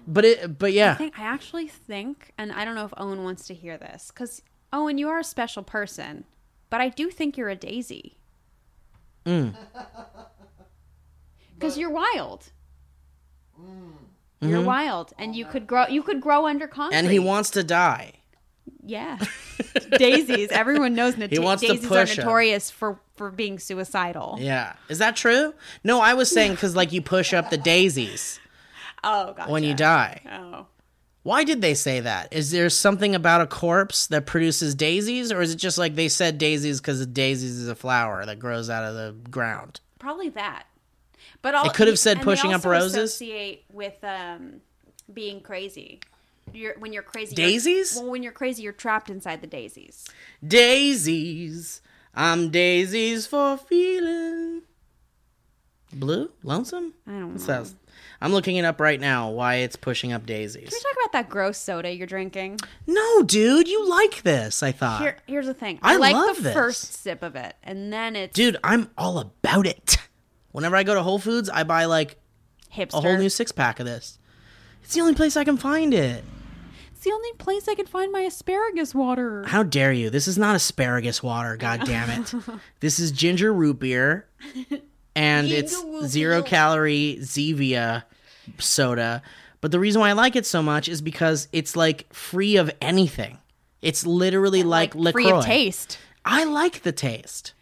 but 0.06 0.24
it. 0.24 0.58
But 0.58 0.72
yeah, 0.72 0.92
I 0.92 0.94
think 0.96 1.18
I 1.18 1.22
actually 1.24 1.68
think, 1.68 2.32
and 2.36 2.52
I 2.52 2.64
don't 2.64 2.74
know 2.74 2.84
if 2.84 2.92
Owen 2.96 3.24
wants 3.24 3.46
to 3.46 3.54
hear 3.54 3.78
this 3.78 4.10
because 4.12 4.42
Owen, 4.74 4.98
you 4.98 5.08
are 5.08 5.18
a 5.20 5.24
special 5.24 5.62
person, 5.62 6.24
but 6.72 6.80
I 6.80 6.88
do 6.88 7.10
think 7.10 7.36
you're 7.36 7.50
a 7.58 7.60
daisy 7.70 8.16
Mm. 9.26 9.54
because 11.54 11.78
you're 11.78 11.90
wild. 11.90 12.50
Mm. 13.60 13.92
You're 14.40 14.62
Mhm. 14.62 14.64
wild, 14.64 15.12
and 15.18 15.36
you 15.36 15.44
could 15.44 15.66
grow. 15.68 15.86
You 15.86 16.02
could 16.02 16.20
grow 16.20 16.46
under 16.46 16.66
concrete. 16.66 16.98
and 16.98 17.06
he 17.08 17.18
wants 17.20 17.50
to 17.50 17.62
die. 17.62 18.14
Yeah. 18.84 19.18
daisies. 19.98 20.50
Everyone 20.50 20.94
knows 20.94 21.16
nat- 21.16 21.30
He 21.30 21.38
wants 21.38 21.62
to 21.62 21.68
daisies 21.68 21.84
are 21.84 21.88
push 21.88 22.18
'em. 22.18 22.24
notorious 22.24 22.70
for 22.70 22.98
for 23.14 23.30
being 23.30 23.60
suicidal. 23.60 24.36
Yeah, 24.40 24.72
is 24.88 24.98
that 24.98 25.14
true? 25.14 25.54
No, 25.84 26.00
I 26.00 26.14
was 26.14 26.28
saying 26.30 26.52
because 26.52 26.74
like 26.74 26.90
you 26.92 27.00
push 27.02 27.32
up 27.32 27.50
the 27.50 27.58
daisies 27.58 28.40
Oh, 29.04 29.34
gotcha. 29.34 29.50
when 29.52 29.62
you 29.62 29.74
die. 29.74 30.22
Oh. 30.30 30.66
Why 31.22 31.44
did 31.44 31.60
they 31.60 31.74
say 31.74 32.00
that? 32.00 32.32
Is 32.32 32.50
there 32.50 32.68
something 32.68 33.14
about 33.14 33.40
a 33.40 33.46
corpse 33.46 34.08
that 34.08 34.26
produces 34.26 34.74
daisies, 34.74 35.30
or 35.30 35.40
is 35.40 35.52
it 35.52 35.56
just 35.56 35.78
like 35.78 35.94
they 35.94 36.08
said 36.08 36.36
daisies 36.36 36.80
because 36.80 37.06
daisies 37.06 37.58
is 37.58 37.68
a 37.68 37.76
flower 37.76 38.26
that 38.26 38.40
grows 38.40 38.68
out 38.68 38.84
of 38.84 38.94
the 38.94 39.14
ground? 39.30 39.80
Probably 40.00 40.30
that. 40.30 40.64
But 41.40 41.54
all, 41.54 41.66
It 41.66 41.74
could 41.74 41.88
have 41.88 41.98
said 41.98 42.22
pushing 42.22 42.50
up 42.50 42.58
also 42.58 42.70
roses. 42.70 43.10
Associate 43.14 43.64
with 43.72 44.02
um, 44.02 44.60
being 45.12 45.40
crazy. 45.40 46.00
You're, 46.52 46.78
when 46.78 46.92
you're 46.92 47.02
crazy, 47.04 47.34
Daisies? 47.34 47.94
You're, 47.94 48.02
well, 48.02 48.12
when 48.12 48.22
you're 48.22 48.32
crazy, 48.32 48.62
you're 48.64 48.72
trapped 48.72 49.08
inside 49.08 49.40
the 49.40 49.46
daisies. 49.46 50.04
Daisies, 50.46 51.80
I'm 52.14 52.50
daisies 52.50 53.26
for 53.26 53.56
feeling 53.56 54.62
blue, 55.92 56.30
lonesome. 56.42 56.94
I 57.06 57.10
don't 57.12 57.34
know. 57.34 57.38
That? 57.38 57.72
I'm 58.22 58.32
looking 58.32 58.56
it 58.56 58.64
up 58.64 58.80
right 58.80 59.00
now. 59.00 59.30
Why 59.30 59.56
it's 59.56 59.74
pushing 59.74 60.12
up 60.12 60.24
daisies? 60.26 60.68
Can 60.68 60.78
we 60.78 60.80
talk 60.80 60.92
about 61.04 61.12
that 61.12 61.28
gross 61.28 61.58
soda 61.58 61.92
you're 61.92 62.06
drinking? 62.06 62.60
No, 62.86 63.22
dude, 63.24 63.66
you 63.66 63.88
like 63.88 64.22
this? 64.22 64.62
I 64.62 64.70
thought, 64.70 65.00
Here, 65.02 65.16
here's 65.26 65.46
the 65.46 65.54
thing. 65.54 65.80
I 65.82 65.94
I, 65.94 65.96
like 65.96 66.14
love 66.14 66.36
the 66.36 66.42
this. 66.42 66.54
first 66.54 66.92
sip 66.94 67.22
of 67.24 67.34
it, 67.34 67.56
and 67.64 67.92
then 67.92 68.14
it's 68.14 68.34
dude, 68.34 68.56
I'm 68.62 68.90
all 68.96 69.18
about 69.18 69.66
it. 69.66 69.96
Whenever 70.52 70.76
I 70.76 70.84
go 70.84 70.94
to 70.94 71.02
Whole 71.02 71.18
Foods, 71.18 71.50
I 71.50 71.64
buy 71.64 71.86
like 71.86 72.16
hipster. 72.72 72.94
a 72.94 73.00
whole 73.00 73.16
new 73.18 73.28
six 73.28 73.50
pack 73.50 73.80
of 73.80 73.86
this. 73.86 74.18
It's 74.84 74.94
the 74.94 75.00
only 75.00 75.14
place 75.14 75.36
I 75.36 75.44
can 75.44 75.56
find 75.56 75.92
it. 75.92 76.22
It's 76.92 77.04
the 77.04 77.12
only 77.12 77.32
place 77.32 77.66
I 77.66 77.74
can 77.74 77.86
find 77.86 78.12
my 78.12 78.20
asparagus 78.20 78.94
water. 78.94 79.42
How 79.48 79.64
dare 79.64 79.92
you? 79.92 80.10
This 80.10 80.28
is 80.28 80.38
not 80.38 80.54
asparagus 80.54 81.20
water, 81.22 81.56
god 81.56 81.82
damn 81.84 82.08
it. 82.22 82.32
this 82.80 83.00
is 83.00 83.10
ginger 83.10 83.52
root 83.52 83.80
beer 83.80 84.28
and 85.14 85.48
it's 85.48 85.76
zero 86.06 86.42
calorie 86.42 87.18
Zevia 87.20 88.04
soda. 88.58 89.22
But 89.60 89.70
the 89.70 89.78
reason 89.78 90.00
why 90.00 90.10
I 90.10 90.12
like 90.12 90.34
it 90.36 90.46
so 90.46 90.62
much 90.62 90.88
is 90.88 91.00
because 91.00 91.48
it's 91.52 91.76
like 91.76 92.12
free 92.12 92.56
of 92.56 92.70
anything. 92.80 93.38
It's 93.80 94.04
literally 94.06 94.62
like, 94.62 94.94
LaCroix. 94.94 95.12
free 95.12 95.30
of 95.30 95.44
taste. 95.44 95.98
I 96.24 96.44
like 96.44 96.82
the 96.82 96.92
taste. 96.92 97.52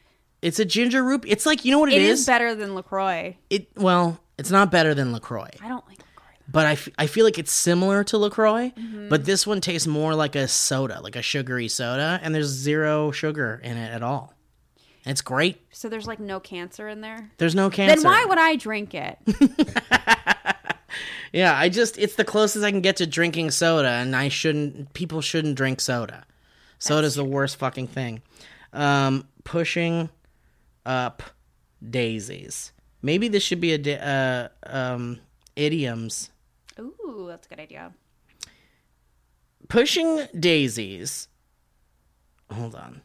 It's 0.43 0.59
a 0.59 0.65
ginger 0.65 1.03
root. 1.05 1.25
It's 1.27 1.45
like 1.47 1.65
you 1.65 1.71
know 1.73 1.79
what 1.79 1.93
It 1.93 2.01
is. 2.01 2.21
is 2.21 2.27
better 2.27 2.55
than 2.55 2.75
Lacroix. 2.75 3.37
it 3.51 3.69
well, 3.77 4.21
it's 4.39 4.51
not 4.51 4.71
better 4.71 4.95
than 4.95 5.13
Lacroix, 5.13 5.51
I 5.63 5.69
don't 5.69 5.87
like 5.87 5.99
Lacroix. 5.99 6.35
but 6.49 6.67
I, 6.67 6.73
f- 6.73 6.89
I 6.97 7.07
feel 7.09 7.27
like 7.27 7.39
it's 7.39 7.53
similar 7.53 8.03
to 8.05 8.17
Lacroix. 8.17 8.71
Mm-hmm. 8.71 9.11
But 9.11 9.27
this 9.27 9.47
one 9.47 9.61
tastes 9.61 9.87
more 9.87 10.15
like 10.15 10.35
a 10.37 10.49
soda, 10.49 11.01
like 11.03 11.17
a 11.17 11.21
sugary 11.23 11.69
soda, 11.69 12.19
and 12.23 12.35
there's 12.35 12.47
zero 12.49 13.11
sugar 13.11 13.61
in 13.63 13.77
it 13.77 13.91
at 13.93 14.03
all. 14.03 14.33
It's 15.07 15.23
great. 15.23 15.61
So 15.71 15.89
there's 15.89 16.07
like 16.07 16.21
no 16.21 16.41
cancer 16.41 16.89
in 16.89 17.01
there. 17.01 17.31
There's 17.39 17.55
no 17.55 17.71
cancer. 17.71 17.97
Then 17.97 18.05
why 18.05 18.25
would 18.25 18.39
I 18.39 18.57
drink 18.57 18.95
it? 18.95 19.19
Yeah, 21.33 21.57
I 21.57 21.69
just 21.69 21.97
it's 21.99 22.17
the 22.17 22.25
closest 22.25 22.65
I 22.65 22.71
can 22.71 22.81
get 22.81 22.97
to 22.97 23.07
drinking 23.07 23.53
soda, 23.53 23.89
and 23.89 24.17
I 24.17 24.29
shouldn't. 24.29 24.93
People 24.95 25.21
shouldn't 25.21 25.55
drink 25.55 25.81
soda. 25.81 26.25
Soda's 26.79 27.15
the 27.15 27.25
worst 27.25 27.57
fucking 27.57 27.89
thing. 27.89 28.23
Um, 28.73 29.29
pushing 29.45 30.11
up 30.85 31.23
daisies. 31.89 32.73
Maybe 33.03 33.29
this 33.29 33.43
should 33.43 33.61
be 33.61 33.73
a 33.73 33.79
da- 33.79 33.99
uh, 34.01 34.49
um, 34.65 35.21
idioms. 35.57 36.31
Ooh, 36.79 37.27
that's 37.29 37.47
a 37.47 37.51
good 37.51 37.61
idea. 37.61 37.93
Pushing 39.69 40.27
daisies. 40.39 41.29
Hold 42.51 42.75
on. 42.75 43.03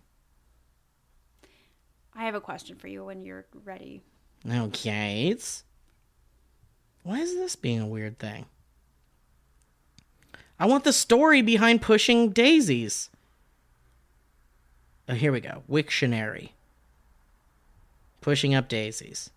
I 2.15 2.25
have 2.25 2.35
a 2.35 2.41
question 2.41 2.77
for 2.77 2.87
you 2.87 3.05
when 3.05 3.23
you're 3.23 3.45
ready. 3.63 4.01
Okay. 4.49 5.27
It's... 5.29 5.63
Why 7.03 7.19
is 7.19 7.35
this 7.35 7.55
being 7.55 7.81
a 7.81 7.87
weird 7.87 8.17
thing? 8.17 8.45
I 10.59 10.65
want 10.65 10.85
the 10.85 10.93
story 10.93 11.41
behind 11.41 11.81
pushing 11.81 12.29
daisies. 12.29 13.09
Oh, 15.07 15.13
here 15.13 15.31
we 15.31 15.41
go. 15.41 15.63
Wiktionary. 15.69 16.51
Pushing 18.21 18.55
up 18.55 18.67
daisies. 18.67 19.29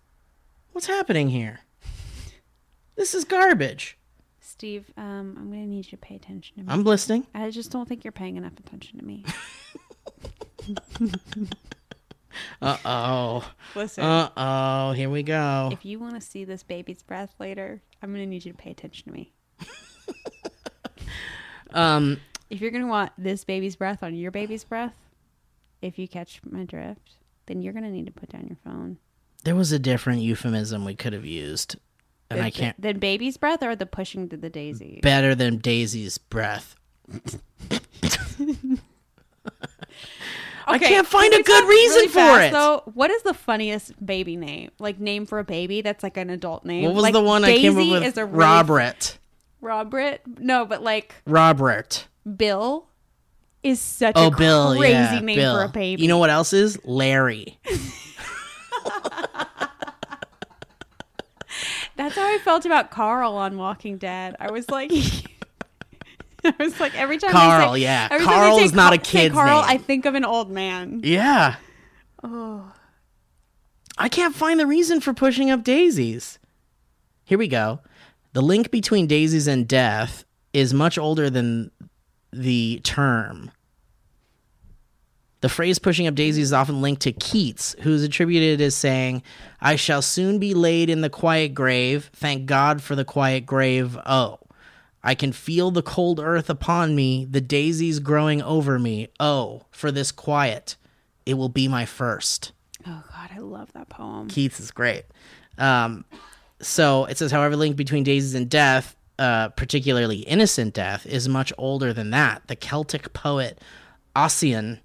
What's 0.71 0.87
happening 0.87 1.29
here? 1.29 1.59
This 2.95 3.13
is 3.13 3.23
garbage. 3.23 3.97
Steve, 4.39 4.91
um, 4.97 5.35
I'm 5.37 5.51
gonna 5.51 5.65
need 5.67 5.85
you 5.85 5.91
to 5.91 5.97
pay 5.97 6.15
attention 6.15 6.57
to 6.57 6.63
me. 6.63 6.67
I'm 6.69 6.83
listening. 6.83 7.27
I 7.35 7.49
just 7.51 7.71
don't 7.71 7.87
think 7.87 8.03
you're 8.03 8.11
paying 8.11 8.35
enough 8.35 8.57
attention 8.57 8.99
to 8.99 9.05
me. 9.05 9.25
Uh 12.61 12.77
oh. 12.85 13.51
Listen, 13.75 14.03
Uh 14.03 14.29
oh. 14.37 14.91
Here 14.93 15.09
we 15.09 15.23
go. 15.23 15.69
if 15.71 15.83
you 15.85 15.99
want 15.99 16.15
to 16.15 16.21
see 16.21 16.43
this 16.45 16.63
baby's 16.63 17.01
breath 17.03 17.33
later, 17.39 17.81
I'm 18.01 18.11
gonna 18.11 18.25
need 18.25 18.45
you 18.45 18.51
to 18.51 18.57
pay 18.57 18.71
attention 18.71 19.11
to 19.11 19.13
me. 19.13 19.33
Um. 21.71 22.19
If 22.49 22.61
you're 22.61 22.71
gonna 22.71 22.87
want 22.87 23.11
this 23.17 23.43
baby's 23.43 23.75
breath 23.75 24.01
on 24.01 24.15
your 24.15 24.31
baby's 24.31 24.63
breath, 24.63 24.95
if 25.83 25.99
you 25.99 26.07
catch 26.07 26.41
my 26.49 26.63
drift, 26.63 27.17
then 27.45 27.61
you're 27.61 27.73
gonna 27.73 27.91
need 27.91 28.07
to 28.07 28.11
put 28.11 28.29
down 28.29 28.47
your 28.47 28.57
phone. 28.63 28.97
There 29.43 29.55
was 29.55 29.71
a 29.71 29.77
different 29.79 30.21
euphemism 30.21 30.83
we 30.83 30.95
could 30.95 31.13
have 31.13 31.25
used, 31.25 31.75
and 32.31 32.41
I 32.41 32.49
can't. 32.49 32.79
Then 32.81 32.97
baby's 32.97 33.37
breath 33.37 33.61
or 33.61 33.75
the 33.75 33.85
pushing 33.85 34.29
to 34.29 34.37
the 34.37 34.49
daisy. 34.49 34.99
Better 35.03 35.35
than 35.35 35.57
Daisy's 35.59 36.17
breath. 36.17 36.75
I 40.69 40.79
can't 40.79 41.07
find 41.07 41.33
a 41.33 41.43
good 41.43 41.67
reason 41.67 42.09
for 42.09 42.39
it. 42.41 42.51
So, 42.51 42.83
what 42.93 43.09
is 43.11 43.23
the 43.23 43.33
funniest 43.33 44.03
baby 44.05 44.35
name? 44.37 44.71
Like 44.79 44.99
name 44.99 45.25
for 45.25 45.39
a 45.39 45.43
baby 45.43 45.81
that's 45.81 46.03
like 46.03 46.17
an 46.17 46.29
adult 46.29 46.65
name. 46.65 46.85
What 46.85 46.93
was 46.95 47.03
Like, 47.03 47.13
the 47.13 47.21
one 47.21 47.41
Daisy 47.41 47.67
I 47.67 47.71
came 47.71 47.77
up 47.79 47.91
with? 47.91 48.03
Is 48.03 48.17
a 48.17 48.25
really 48.25 48.37
Robert. 48.37 49.17
Robert? 49.61 50.21
No, 50.37 50.65
but 50.65 50.81
like 50.83 51.15
Robert. 51.25 52.07
Bill 52.37 52.87
is 53.63 53.79
such 53.81 54.13
Oh, 54.15 54.27
a 54.27 54.35
Bill. 54.35 54.75
crazy 54.77 54.93
yeah, 54.93 55.19
name 55.19 55.35
Bill. 55.37 55.55
for 55.57 55.63
a 55.63 55.69
baby. 55.69 56.01
You 56.03 56.07
know 56.07 56.17
what 56.19 56.29
else 56.29 56.53
is? 56.53 56.77
Larry. 56.85 57.57
That's 61.95 62.15
how 62.15 62.33
I 62.33 62.37
felt 62.37 62.65
about 62.65 62.91
Carl 62.91 63.33
on 63.35 63.57
Walking 63.57 63.97
Dead. 63.97 64.35
I 64.39 64.51
was 64.51 64.69
like, 64.69 64.91
I 66.43 66.53
was 66.59 66.79
like 66.79 66.95
every 66.95 67.17
time 67.17 67.31
Carl, 67.31 67.73
say, 67.73 67.81
yeah. 67.81 68.07
Carl 68.19 68.59
is 68.59 68.73
not 68.73 68.93
a 68.93 68.97
Ca- 68.97 69.03
say 69.03 69.11
kid's 69.23 69.35
Carl, 69.35 69.61
name. 69.61 69.69
I 69.69 69.77
think 69.77 70.05
of 70.05 70.15
an 70.15 70.25
old 70.25 70.49
man. 70.49 71.01
Yeah. 71.03 71.55
Oh, 72.23 72.71
I 73.97 74.09
can't 74.09 74.35
find 74.35 74.59
the 74.59 74.67
reason 74.67 75.01
for 75.01 75.13
pushing 75.13 75.51
up 75.51 75.63
daisies. 75.63 76.39
Here 77.25 77.37
we 77.37 77.47
go. 77.47 77.81
The 78.33 78.41
link 78.41 78.71
between 78.71 79.07
daisies 79.07 79.47
and 79.47 79.67
death 79.67 80.23
is 80.53 80.73
much 80.73 80.97
older 80.97 81.29
than 81.29 81.71
the 82.31 82.79
term. 82.83 83.51
The 85.41 85.49
phrase 85.49 85.79
pushing 85.79 86.05
up 86.05 86.15
daisies 86.15 86.45
is 86.47 86.53
often 86.53 86.81
linked 86.81 87.01
to 87.03 87.13
Keats, 87.13 87.75
who 87.81 87.93
is 87.93 88.03
attributed 88.03 88.59
as 88.59 88.75
saying, 88.75 89.23
I 89.61 89.77
shall 89.77 90.01
soon 90.01 90.37
be 90.37 90.53
laid 90.53 90.89
in 90.89 91.01
the 91.01 91.09
quiet 91.09 91.53
grave. 91.53 92.09
Thank 92.13 92.45
God 92.45 92.81
for 92.81 92.95
the 92.95 93.05
quiet 93.05 93.45
grave. 93.45 93.97
Oh, 94.05 94.39
I 95.03 95.15
can 95.15 95.31
feel 95.31 95.71
the 95.71 95.81
cold 95.81 96.19
earth 96.19 96.49
upon 96.49 96.95
me, 96.95 97.25
the 97.25 97.41
daisies 97.41 97.99
growing 97.99 98.41
over 98.41 98.77
me. 98.77 99.07
Oh, 99.19 99.63
for 99.71 99.91
this 99.91 100.11
quiet. 100.11 100.75
It 101.25 101.35
will 101.35 101.49
be 101.49 101.67
my 101.67 101.85
first. 101.85 102.51
oh 102.85 103.03
God, 103.11 103.29
I 103.33 103.39
love 103.39 103.71
that 103.73 103.89
poem. 103.89 104.27
Keats 104.29 104.59
is 104.59 104.71
great. 104.71 105.05
Um, 105.57 106.05
so 106.61 107.05
it 107.05 107.17
says, 107.17 107.31
however, 107.31 107.55
link 107.55 107.75
between 107.75 108.03
daisies 108.03 108.35
and 108.35 108.49
death, 108.49 108.95
uh, 109.17 109.49
particularly 109.49 110.19
innocent 110.19 110.73
death, 110.73 111.05
is 111.05 111.29
much 111.29 111.53
older 111.57 111.93
than 111.93 112.09
that. 112.11 112.47
The 112.47 112.55
Celtic 112.55 113.13
poet 113.13 113.61
Ossian 114.15 114.79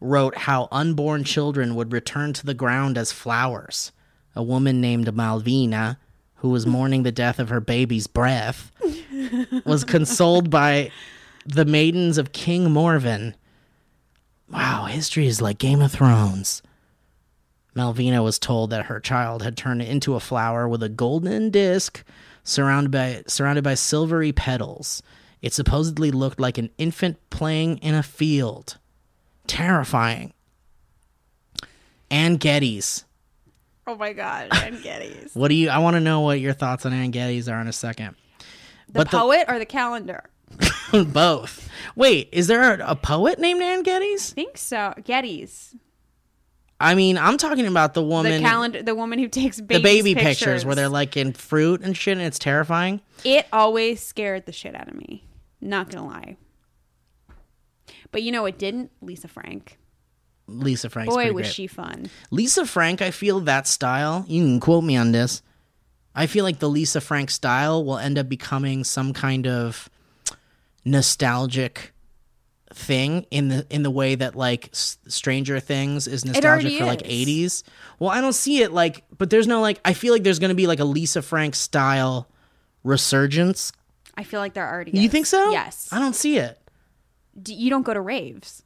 wrote 0.00 0.36
how 0.36 0.68
unborn 0.70 1.24
children 1.24 1.74
would 1.74 1.92
return 1.92 2.32
to 2.34 2.44
the 2.44 2.54
ground 2.54 2.98
as 2.98 3.12
flowers. 3.12 3.92
A 4.34 4.42
woman 4.42 4.80
named 4.80 5.06
Malvina, 5.06 5.96
who 6.36 6.50
was 6.50 6.66
mourning 6.66 7.02
the 7.02 7.12
death 7.12 7.38
of 7.38 7.48
her 7.48 7.60
baby's 7.60 8.06
breath, 8.06 8.70
was 9.64 9.84
consoled 9.84 10.50
by 10.50 10.90
the 11.44 11.64
maidens 11.64 12.18
of 12.18 12.32
King 12.32 12.70
Morven. 12.70 13.34
Wow, 14.50 14.84
history 14.84 15.26
is 15.26 15.40
like 15.40 15.58
Game 15.58 15.80
of 15.80 15.92
Thrones. 15.92 16.62
Malvina 17.76 18.24
was 18.24 18.38
told 18.38 18.70
that 18.70 18.86
her 18.86 19.00
child 19.00 19.42
had 19.42 19.56
turned 19.56 19.82
into 19.82 20.14
a 20.14 20.20
flower 20.20 20.66
with 20.66 20.82
a 20.82 20.88
golden 20.88 21.50
disc 21.50 22.02
surrounded 22.42 22.90
by 22.90 23.22
surrounded 23.26 23.62
by 23.62 23.74
silvery 23.74 24.32
petals. 24.32 25.02
It 25.42 25.52
supposedly 25.52 26.10
looked 26.10 26.40
like 26.40 26.58
an 26.58 26.70
infant 26.78 27.18
playing 27.28 27.78
in 27.78 27.94
a 27.94 28.02
field. 28.02 28.78
Terrifying. 29.46 30.32
Anne 32.10 32.36
Geddes. 32.36 33.04
Oh 33.86 33.96
my 33.96 34.12
God, 34.12 34.48
Anne 34.52 34.80
Geddes. 34.80 35.34
What 35.34 35.48
do 35.48 35.54
you 35.54 35.68
I 35.68 35.78
want 35.78 35.94
to 35.94 36.00
know 36.00 36.20
what 36.20 36.40
your 36.40 36.54
thoughts 36.54 36.86
on 36.86 36.92
Anne 36.92 37.10
Geddes 37.10 37.48
are 37.48 37.60
in 37.60 37.68
a 37.68 37.72
second. 37.72 38.16
The 38.86 38.92
But 38.92 39.10
the- 39.10 39.18
poet 39.18 39.44
or 39.48 39.58
the 39.58 39.66
calendar? 39.66 40.24
Both. 40.92 41.68
Wait, 41.96 42.28
is 42.32 42.46
there 42.46 42.74
a, 42.80 42.90
a 42.92 42.96
poet 42.96 43.38
named 43.38 43.60
Anne 43.62 43.82
Geddes? 43.82 44.32
I 44.32 44.34
think 44.34 44.56
so. 44.56 44.94
Geddes, 45.04 45.74
I 46.80 46.94
mean, 46.94 47.16
I'm 47.18 47.36
talking 47.38 47.66
about 47.66 47.94
the 47.94 48.02
the 48.02 48.06
woman 48.06 48.42
calendar, 48.42 48.82
the 48.82 48.94
woman 48.94 49.18
who 49.18 49.28
takes 49.28 49.56
the 49.56 49.62
baby 49.80 50.14
pictures. 50.14 50.38
pictures 50.38 50.64
where 50.66 50.74
they're 50.74 50.88
like 50.88 51.16
in 51.16 51.32
fruit 51.32 51.80
and 51.82 51.96
shit 51.96 52.16
and 52.18 52.26
it's 52.26 52.38
terrifying. 52.38 53.00
It 53.24 53.46
always 53.52 54.00
scared 54.00 54.46
the 54.46 54.52
shit 54.52 54.74
out 54.74 54.88
of 54.88 54.94
me. 54.94 55.24
Not 55.60 55.90
gonna 55.90 56.06
lie. 56.06 56.36
But 58.12 58.22
you 58.22 58.30
know 58.30 58.44
it 58.46 58.58
didn't? 58.58 58.90
Lisa 59.00 59.28
Frank. 59.28 59.78
Lisa 60.46 60.88
Frank's 60.88 61.12
Boy, 61.14 61.32
was 61.32 61.46
great. 61.46 61.52
she 61.54 61.66
fun. 61.66 62.08
Lisa 62.30 62.66
Frank, 62.66 63.02
I 63.02 63.10
feel 63.10 63.40
that 63.40 63.66
style. 63.66 64.24
You 64.28 64.44
can 64.44 64.60
quote 64.60 64.84
me 64.84 64.96
on 64.96 65.10
this. 65.12 65.42
I 66.16 66.26
feel 66.26 66.44
like 66.44 66.58
the 66.58 66.68
Lisa 66.68 67.00
Frank 67.00 67.30
style 67.30 67.84
will 67.84 67.98
end 67.98 68.16
up 68.18 68.28
becoming 68.28 68.82
some 68.84 69.12
kind 69.12 69.46
of 69.46 69.88
nostalgic 70.84 71.92
thing 72.72 73.24
in 73.30 73.48
the 73.48 73.66
in 73.70 73.82
the 73.82 73.90
way 73.90 74.14
that 74.16 74.34
like 74.34 74.68
S- 74.72 74.98
Stranger 75.08 75.60
Things 75.60 76.06
is 76.06 76.24
nostalgic 76.24 76.78
for 76.78 76.84
like 76.84 77.02
is. 77.02 77.28
80s. 77.28 77.62
Well, 77.98 78.10
I 78.10 78.20
don't 78.20 78.32
see 78.34 78.62
it 78.62 78.72
like 78.72 79.04
but 79.16 79.30
there's 79.30 79.46
no 79.46 79.60
like 79.60 79.80
I 79.84 79.92
feel 79.92 80.12
like 80.12 80.22
there's 80.24 80.38
going 80.38 80.48
to 80.50 80.54
be 80.56 80.66
like 80.66 80.80
a 80.80 80.84
Lisa 80.84 81.22
Frank 81.22 81.54
style 81.54 82.28
resurgence. 82.82 83.72
I 84.16 84.24
feel 84.24 84.40
like 84.40 84.54
there 84.54 84.68
already 84.68 84.92
You 84.92 85.04
is. 85.06 85.10
think 85.12 85.26
so? 85.26 85.50
Yes. 85.50 85.88
I 85.92 85.98
don't 85.98 86.14
see 86.16 86.38
it. 86.38 86.58
D- 87.40 87.54
you 87.54 87.70
don't 87.70 87.82
go 87.82 87.92
to 87.94 88.00
raves. 88.00 88.62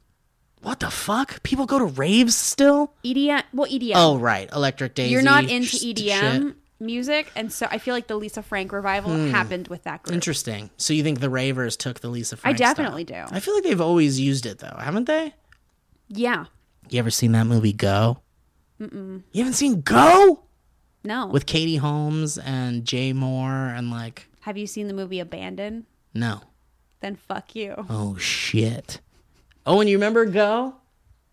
What 0.63 0.81
the 0.81 0.91
fuck? 0.91 1.43
People 1.43 1.67
go 1.67 1.79
to 1.79 1.87
raves 1.87 2.37
still? 2.37 2.93
EDM. 3.05 3.43
Well, 3.55 3.69
EDM. 3.71 3.93
Oh, 3.95 4.19
right. 4.19 4.51
Electric 4.53 4.95
Daisy. 4.95 5.11
You're 5.11 5.23
not 5.23 5.45
into 5.45 5.77
EDM 5.77 6.43
shit. 6.49 6.57
Music, 6.81 7.31
and 7.37 7.53
so 7.53 7.67
I 7.71 7.79
feel 7.79 7.95
like 7.95 8.07
the 8.07 8.17
Lisa 8.17 8.43
Frank 8.43 8.73
revival 8.73 9.15
hmm. 9.15 9.31
happened 9.31 9.69
with 9.69 9.85
that 9.85 10.03
group. 10.03 10.15
Interesting. 10.15 10.71
So 10.79 10.95
you 10.95 11.03
think 11.03 11.21
the 11.21 11.29
ravers 11.31 11.77
took 11.77 12.01
the 12.01 12.09
Lisa 12.09 12.37
Frank? 12.37 12.55
I 12.55 12.59
definitely 12.59 13.05
style. 13.05 13.29
do. 13.29 13.37
I 13.37 13.41
feel 13.41 13.55
like 13.55 13.65
they've 13.65 13.81
always 13.81 14.19
used 14.19 14.47
it 14.47 14.59
though, 14.59 14.77
haven't 14.79 15.05
they? 15.05 15.35
Yeah. 16.09 16.47
You 16.89 16.99
ever 16.99 17.11
seen 17.11 17.33
that 17.33 17.45
movie 17.45 17.73
Go? 17.73 18.21
Mm-mm. 18.81 19.23
You 19.33 19.43
haven't 19.43 19.55
seen 19.55 19.83
Go 19.83 20.45
No. 21.05 21.27
with 21.27 21.47
Katie 21.47 21.77
Holmes 21.77 22.39
and 22.39 22.85
Jay 22.85 23.13
Mohr 23.13 23.77
and 23.77 23.91
like 23.91 24.29
Have 24.41 24.57
you 24.57 24.67
seen 24.67 24.89
the 24.89 24.95
movie 24.95 25.21
Abandon? 25.21 25.87
no. 26.15 26.41
Then 27.01 27.17
fuck 27.17 27.55
you. 27.55 27.75
Oh 27.89 28.17
shit. 28.17 29.01
Oh, 29.65 29.81
and 29.81 29.89
you 29.89 29.97
remember 29.97 30.27
Go? 30.27 30.75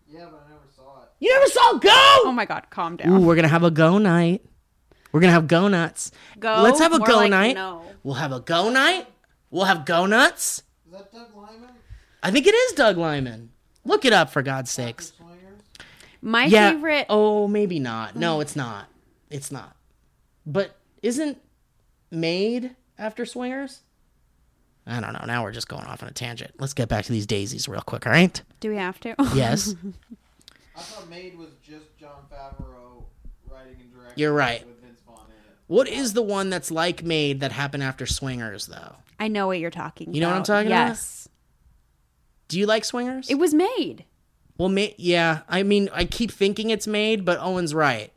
Yeah, 0.06 0.26
but 0.30 0.44
I 0.46 0.50
never 0.50 0.64
saw 0.74 1.02
it. 1.02 1.08
You 1.18 1.30
never 1.30 1.46
saw 1.46 1.72
Go? 1.74 1.90
Oh 2.24 2.32
my 2.34 2.46
god, 2.46 2.66
calm 2.70 2.94
Ooh, 2.94 2.96
down. 2.96 3.24
we're 3.26 3.36
gonna 3.36 3.48
have 3.48 3.64
a 3.64 3.70
Go 3.70 3.98
night. 3.98 4.42
We're 5.12 5.20
gonna 5.20 5.32
have 5.32 5.48
Go 5.48 5.68
nuts. 5.68 6.10
Go. 6.38 6.60
Let's 6.62 6.80
have 6.80 6.92
a 6.92 6.98
Go 6.98 7.16
like 7.16 7.30
night. 7.30 7.54
No. 7.54 7.82
We'll 8.02 8.14
have 8.14 8.32
a 8.32 8.40
Go 8.40 8.70
night. 8.70 9.06
We'll 9.50 9.64
have 9.64 9.84
Go 9.84 10.06
nuts. 10.06 10.62
Is 10.86 10.92
that 10.92 11.12
Doug 11.12 11.34
Liman? 11.34 11.70
I 12.22 12.30
think 12.30 12.46
it 12.46 12.54
is 12.54 12.72
Doug 12.72 12.96
Liman. 12.96 13.50
Look 13.84 14.04
it 14.04 14.12
up 14.12 14.30
for 14.30 14.42
God's 14.42 14.70
sakes. 14.70 15.12
My 16.20 16.46
yeah. 16.46 16.72
favorite. 16.72 17.06
Oh, 17.08 17.46
maybe 17.46 17.78
not. 17.78 18.16
No, 18.16 18.38
mm. 18.38 18.42
it's 18.42 18.56
not. 18.56 18.88
It's 19.30 19.52
not. 19.52 19.76
But 20.46 20.76
isn't 21.02 21.38
made 22.10 22.74
after 22.98 23.24
Swingers? 23.24 23.82
I 24.86 25.00
don't 25.00 25.12
know. 25.12 25.24
Now 25.26 25.42
we're 25.42 25.52
just 25.52 25.68
going 25.68 25.84
off 25.84 26.02
on 26.02 26.08
a 26.08 26.12
tangent. 26.12 26.52
Let's 26.58 26.72
get 26.72 26.88
back 26.88 27.04
to 27.04 27.12
these 27.12 27.26
daisies 27.26 27.68
real 27.68 27.82
quick, 27.82 28.06
all 28.06 28.12
right? 28.12 28.40
Do 28.60 28.70
we 28.70 28.76
have 28.76 28.98
to? 29.00 29.14
Yes. 29.34 29.74
I 30.76 30.80
thought 30.80 31.10
Made 31.10 31.36
was 31.36 31.50
just 31.62 31.96
Jon 31.98 32.22
Favreau 32.32 33.04
writing 33.50 33.76
and 33.80 33.92
directing. 33.92 34.14
You're 34.16 34.32
right. 34.32 34.64
With 34.64 34.80
Vince 34.80 35.00
Vaughn 35.06 35.26
in 35.26 35.50
it. 35.50 35.57
What 35.68 35.86
is 35.88 36.12
the 36.14 36.22
one 36.22 36.50
that's 36.50 36.70
like 36.70 37.02
made 37.04 37.40
that 37.40 37.52
happened 37.52 37.82
after 37.84 38.04
Swingers, 38.06 38.66
though? 38.66 38.96
I 39.20 39.28
know 39.28 39.46
what 39.46 39.58
you're 39.60 39.70
talking. 39.70 40.12
You 40.14 40.20
know 40.20 40.26
what 40.28 40.32
I'm 40.34 40.38
about. 40.38 40.46
talking 40.46 40.66
about? 40.68 40.88
yes. 40.88 41.28
Do 42.48 42.58
you 42.58 42.66
like 42.66 42.84
Swingers? 42.84 43.28
It 43.30 43.34
was 43.38 43.52
made. 43.54 44.04
well, 44.56 44.68
ma- 44.70 44.86
yeah. 44.96 45.40
I 45.48 45.62
mean, 45.62 45.88
I 45.92 46.04
keep 46.04 46.30
thinking 46.32 46.70
it's 46.70 46.86
made, 46.86 47.24
but 47.24 47.38
Owen's 47.40 47.74
right. 47.74 48.12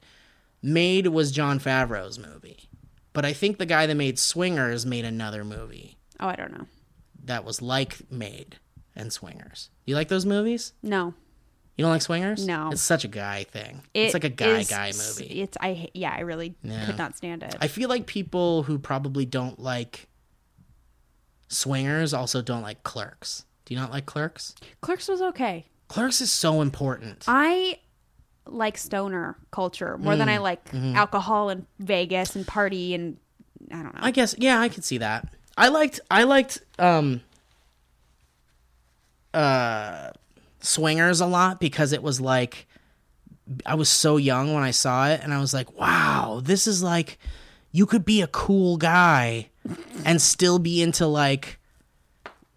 Made 0.63 1.07
was 1.07 1.31
Jon 1.31 1.59
Favreau's 1.59 2.17
movie. 2.19 2.69
But 3.13 3.25
I 3.25 3.33
think 3.33 3.57
the 3.57 3.65
guy 3.65 3.85
that 3.87 3.95
made 3.95 4.17
Swingers 4.19 4.85
made 4.85 5.03
another 5.05 5.43
movie 5.43 5.97
Oh, 6.19 6.27
I 6.27 6.35
don't 6.35 6.51
know. 6.57 6.67
that 7.25 7.43
was 7.43 7.61
like 7.61 8.09
Made 8.11 8.57
and 8.95 9.11
Swingers. 9.11 9.69
You 9.85 9.95
like 9.95 10.07
those 10.07 10.25
movies? 10.25 10.71
No. 10.81 11.13
You 11.81 11.85
don't 11.87 11.93
like 11.93 12.03
Swingers? 12.03 12.45
No. 12.45 12.69
It's 12.71 12.79
such 12.81 13.05
a 13.05 13.07
guy 13.07 13.43
thing. 13.45 13.81
It 13.95 14.01
it's 14.01 14.13
like 14.13 14.23
a 14.23 14.29
guy 14.29 14.59
is- 14.59 14.69
guy 14.69 14.91
movie. 14.95 15.41
It's 15.41 15.57
I 15.59 15.89
yeah, 15.95 16.13
I 16.15 16.19
really 16.19 16.53
Yeah. 16.61 16.85
could 16.85 16.97
not 16.99 17.17
stand 17.17 17.41
it. 17.41 17.55
I 17.59 17.67
feel 17.67 17.89
like 17.89 18.05
people 18.05 18.61
who 18.63 18.77
probably 18.77 19.25
don't 19.25 19.57
like 19.59 20.07
Swingers 21.47 22.13
also 22.13 22.43
don't 22.43 22.61
like 22.61 22.83
Clerks. 22.83 23.45
Do 23.65 23.73
you 23.73 23.79
not 23.79 23.89
like 23.91 24.05
Clerks? 24.05 24.53
Clerks 24.81 25.07
was 25.07 25.21
okay. 25.23 25.65
Clerks 25.87 26.21
is 26.21 26.31
so 26.31 26.61
important. 26.61 27.25
I 27.27 27.79
like 28.45 28.77
stoner 28.77 29.37
culture 29.49 29.97
more 29.97 30.15
than 30.15 30.29
I 30.29 30.37
Mm, 30.37 30.41
like 30.43 30.65
mm-hmm. 30.71 30.95
alcohol 30.95 31.49
and 31.49 31.65
Vegas 31.79 32.35
and 32.35 32.45
party 32.47 32.93
and 32.93 33.17
I 33.71 33.75
don't 33.81 33.93
know. 33.95 34.01
I 34.03 34.11
guess 34.11 34.35
yeah, 34.37 34.59
I 34.59 34.69
could 34.69 34.83
see 34.83 34.99
that. 34.99 35.33
I 35.57 35.69
liked 35.69 35.99
I 36.11 36.23
liked 36.25 36.61
um 36.77 37.21
uh 39.33 40.11
Swingers 40.61 41.21
a 41.21 41.25
lot 41.25 41.59
because 41.59 41.91
it 41.91 42.03
was 42.03 42.21
like 42.21 42.67
I 43.65 43.75
was 43.75 43.89
so 43.89 44.17
young 44.17 44.53
when 44.53 44.63
I 44.63 44.71
saw 44.71 45.09
it 45.09 45.21
and 45.23 45.33
I 45.33 45.39
was 45.39 45.53
like, 45.53 45.71
"Wow, 45.77 46.41
this 46.43 46.67
is 46.67 46.81
like 46.83 47.17
you 47.71 47.85
could 47.85 48.05
be 48.05 48.21
a 48.21 48.27
cool 48.27 48.77
guy 48.77 49.49
and 50.05 50.21
still 50.21 50.59
be 50.59 50.81
into 50.81 51.07
like 51.07 51.59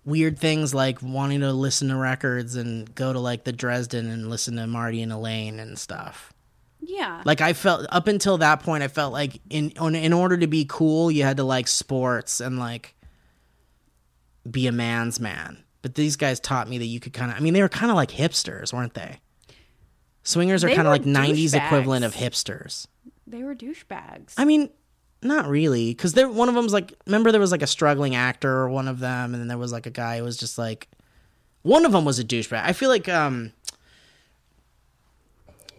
weird 0.04 0.38
things 0.38 0.74
like 0.74 1.00
wanting 1.02 1.40
to 1.40 1.52
listen 1.52 1.88
to 1.88 1.96
records 1.96 2.56
and 2.56 2.94
go 2.94 3.12
to 3.12 3.18
like 3.18 3.44
the 3.44 3.52
Dresden 3.52 4.10
and 4.10 4.28
listen 4.28 4.56
to 4.56 4.66
Marty 4.66 5.02
and 5.02 5.12
Elaine 5.12 5.58
and 5.58 5.78
stuff." 5.78 6.34
yeah. 6.86 7.22
Like 7.24 7.40
I 7.40 7.52
felt 7.52 7.86
up 7.90 8.08
until 8.08 8.38
that 8.38 8.60
point, 8.60 8.82
I 8.82 8.88
felt 8.88 9.12
like 9.12 9.40
in 9.50 9.72
on, 9.78 9.94
in 9.94 10.12
order 10.12 10.36
to 10.36 10.46
be 10.46 10.66
cool, 10.68 11.10
you 11.10 11.22
had 11.22 11.38
to 11.38 11.44
like 11.44 11.68
sports 11.68 12.40
and 12.40 12.58
like 12.58 12.94
be 14.48 14.66
a 14.66 14.72
man's 14.72 15.18
man. 15.18 15.63
But 15.84 15.96
these 15.96 16.16
guys 16.16 16.40
taught 16.40 16.66
me 16.66 16.78
that 16.78 16.86
you 16.86 16.98
could 16.98 17.12
kind 17.12 17.30
of. 17.30 17.36
I 17.36 17.40
mean, 17.40 17.52
they 17.52 17.60
were 17.60 17.68
kind 17.68 17.90
of 17.90 17.94
like 17.96 18.10
hipsters, 18.10 18.72
weren't 18.72 18.94
they? 18.94 19.20
Swingers 20.22 20.64
are 20.64 20.68
They 20.68 20.76
kind 20.76 20.88
of 20.88 20.92
were 20.92 20.96
like 20.96 21.04
'90s 21.04 21.50
douchebags. 21.52 21.66
equivalent 21.66 22.04
of 22.06 22.14
hipsters. 22.14 22.86
they 23.26 23.42
were 23.42 23.54
douchebags. 23.54 24.32
I 24.38 24.46
mean, 24.46 24.70
not 25.20 25.46
really, 25.46 25.90
because 25.90 26.14
there 26.14 26.26
one 26.26 26.48
of 26.48 26.54
them's 26.54 26.72
like. 26.72 26.94
Remember, 27.04 27.30
there 27.32 27.40
was 27.40 27.52
like 27.52 27.60
a 27.60 27.66
struggling 27.66 28.14
actor, 28.14 28.50
or 28.50 28.70
one 28.70 28.88
of 28.88 28.98
them, 28.98 29.34
and 29.34 29.42
then 29.42 29.48
there 29.48 29.58
was 29.58 29.72
like 29.72 29.84
a 29.84 29.90
guy 29.90 30.16
who 30.16 30.24
was 30.24 30.38
just 30.38 30.56
like. 30.56 30.88
One 31.60 31.84
of 31.84 31.92
them 31.92 32.06
was 32.06 32.18
a 32.18 32.24
douchebag. 32.24 32.62
I 32.64 32.72
feel 32.72 32.88
like 32.88 33.06
um. 33.10 33.52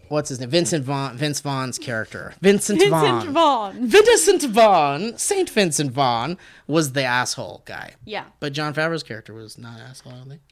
What's 0.08 0.28
his 0.28 0.40
name? 0.40 0.50
Vincent 0.50 0.84
Vaughn. 0.84 1.16
Vince 1.16 1.40
Vaughn's 1.40 1.78
character. 1.78 2.34
Vincent, 2.40 2.82
Vaughn. 2.88 3.02
Vincent 3.02 3.32
Vaughn. 3.32 3.86
Vincent 3.86 4.42
Vaughn, 4.44 5.18
Saint 5.18 5.50
Vincent 5.50 5.90
Vaughn, 5.92 6.38
was 6.66 6.92
the 6.92 7.02
asshole 7.04 7.62
guy. 7.64 7.94
Yeah. 8.04 8.24
But 8.40 8.52
Jon 8.52 8.72
Favreau's 8.74 9.02
character 9.02 9.34
was 9.34 9.58
not 9.58 9.78
an 9.80 9.86
asshole. 9.86 10.12
I 10.12 10.16
don't 10.16 10.28
think. 10.28 10.42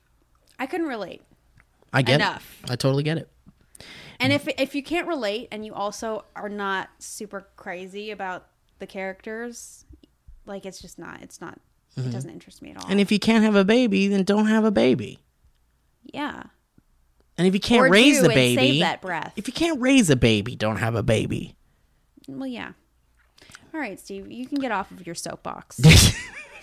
I 0.58 0.66
couldn't 0.66 0.86
relate. 0.86 1.22
I 1.92 2.02
get 2.02 2.16
Enough. 2.20 2.60
it. 2.64 2.70
I 2.70 2.76
totally 2.76 3.02
get 3.02 3.18
it. 3.18 3.28
And 4.20 4.32
if 4.32 4.46
if 4.58 4.74
you 4.74 4.82
can't 4.82 5.06
relate 5.08 5.48
and 5.50 5.64
you 5.66 5.74
also 5.74 6.24
are 6.36 6.48
not 6.48 6.88
super 6.98 7.48
crazy 7.56 8.10
about 8.10 8.46
the 8.78 8.86
characters, 8.86 9.84
like 10.46 10.64
it's 10.66 10.80
just 10.80 10.98
not 10.98 11.20
it's 11.22 11.40
not 11.40 11.58
it 11.96 12.10
doesn't 12.10 12.30
interest 12.30 12.62
me 12.62 12.70
at 12.70 12.76
all. 12.76 12.82
Mm-hmm. 12.84 12.92
And 12.92 13.00
if 13.00 13.12
you 13.12 13.18
can't 13.18 13.44
have 13.44 13.54
a 13.56 13.64
baby, 13.64 14.08
then 14.08 14.24
don't 14.24 14.46
have 14.46 14.64
a 14.64 14.70
baby. 14.70 15.18
yeah. 16.04 16.44
And 17.36 17.46
if 17.46 17.54
you 17.54 17.60
can't 17.60 17.86
Or 17.86 17.90
raise 17.90 18.22
the 18.22 18.28
baby, 18.28 18.80
that 18.80 19.00
breath. 19.02 19.32
if 19.36 19.48
you 19.48 19.52
can't 19.52 19.80
raise 19.80 20.08
a 20.10 20.16
baby, 20.16 20.54
don't 20.54 20.76
have 20.76 20.94
a 20.94 21.02
baby. 21.02 21.56
Well, 22.28 22.46
yeah. 22.46 22.72
All 23.72 23.80
right, 23.80 23.98
Steve, 23.98 24.30
you 24.30 24.46
can 24.46 24.58
get 24.60 24.70
off 24.70 24.90
of 24.92 25.04
your 25.04 25.16
soapbox. 25.16 25.80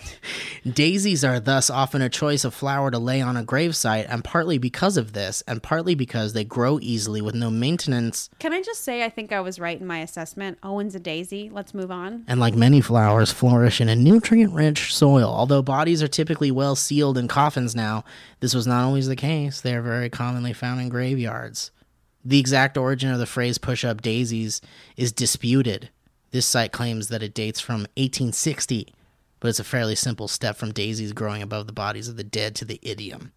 Daisies 0.64 1.24
are 1.24 1.40
thus 1.40 1.70
often 1.70 2.02
a 2.02 2.08
choice 2.08 2.44
of 2.44 2.54
flower 2.54 2.90
to 2.90 2.98
lay 2.98 3.20
on 3.20 3.36
a 3.36 3.42
gravesite, 3.44 4.06
and 4.08 4.22
partly 4.22 4.58
because 4.58 4.96
of 4.96 5.12
this, 5.12 5.42
and 5.48 5.62
partly 5.62 5.94
because 5.94 6.32
they 6.32 6.44
grow 6.44 6.78
easily 6.80 7.20
with 7.20 7.34
no 7.34 7.50
maintenance, 7.50 8.30
Can 8.38 8.52
I 8.52 8.62
just 8.62 8.82
say 8.84 9.04
I 9.04 9.08
think 9.08 9.32
I 9.32 9.40
was 9.40 9.58
right 9.58 9.80
in 9.80 9.86
my 9.86 9.98
assessment? 9.98 10.58
Owen's 10.62 10.94
a 10.94 11.00
daisy. 11.00 11.50
Let's 11.52 11.74
move 11.74 11.90
on. 11.90 12.24
and 12.28 12.38
like 12.38 12.54
many 12.54 12.80
flowers, 12.80 13.32
flourish 13.32 13.80
in 13.80 13.88
a 13.88 13.96
nutrient 13.96 14.52
rich 14.54 14.94
soil. 14.94 15.28
Although 15.28 15.62
bodies 15.62 16.02
are 16.02 16.08
typically 16.08 16.50
well 16.50 16.76
sealed 16.76 17.18
in 17.18 17.26
coffins 17.28 17.74
now, 17.74 18.04
this 18.40 18.54
was 18.54 18.66
not 18.66 18.84
always 18.84 19.08
the 19.08 19.16
case. 19.16 19.60
They 19.60 19.74
are 19.74 19.82
very 19.82 20.08
commonly 20.10 20.52
found 20.52 20.80
in 20.80 20.88
graveyards. 20.88 21.70
The 22.24 22.38
exact 22.38 22.76
origin 22.78 23.10
of 23.10 23.18
the 23.18 23.26
phrase 23.26 23.58
push 23.58 23.84
up 23.84 24.00
daisies 24.00 24.60
is 24.96 25.10
disputed. 25.10 25.90
This 26.30 26.46
site 26.46 26.70
claims 26.70 27.08
that 27.08 27.22
it 27.22 27.34
dates 27.34 27.58
from 27.60 27.80
1860, 27.96 28.94
but 29.42 29.48
it's 29.48 29.58
a 29.58 29.64
fairly 29.64 29.96
simple 29.96 30.28
step 30.28 30.54
from 30.56 30.70
daisies 30.72 31.12
growing 31.12 31.42
above 31.42 31.66
the 31.66 31.72
bodies 31.72 32.06
of 32.06 32.16
the 32.16 32.22
dead 32.22 32.54
to 32.54 32.64
the 32.64 32.78
idiom. 32.80 33.32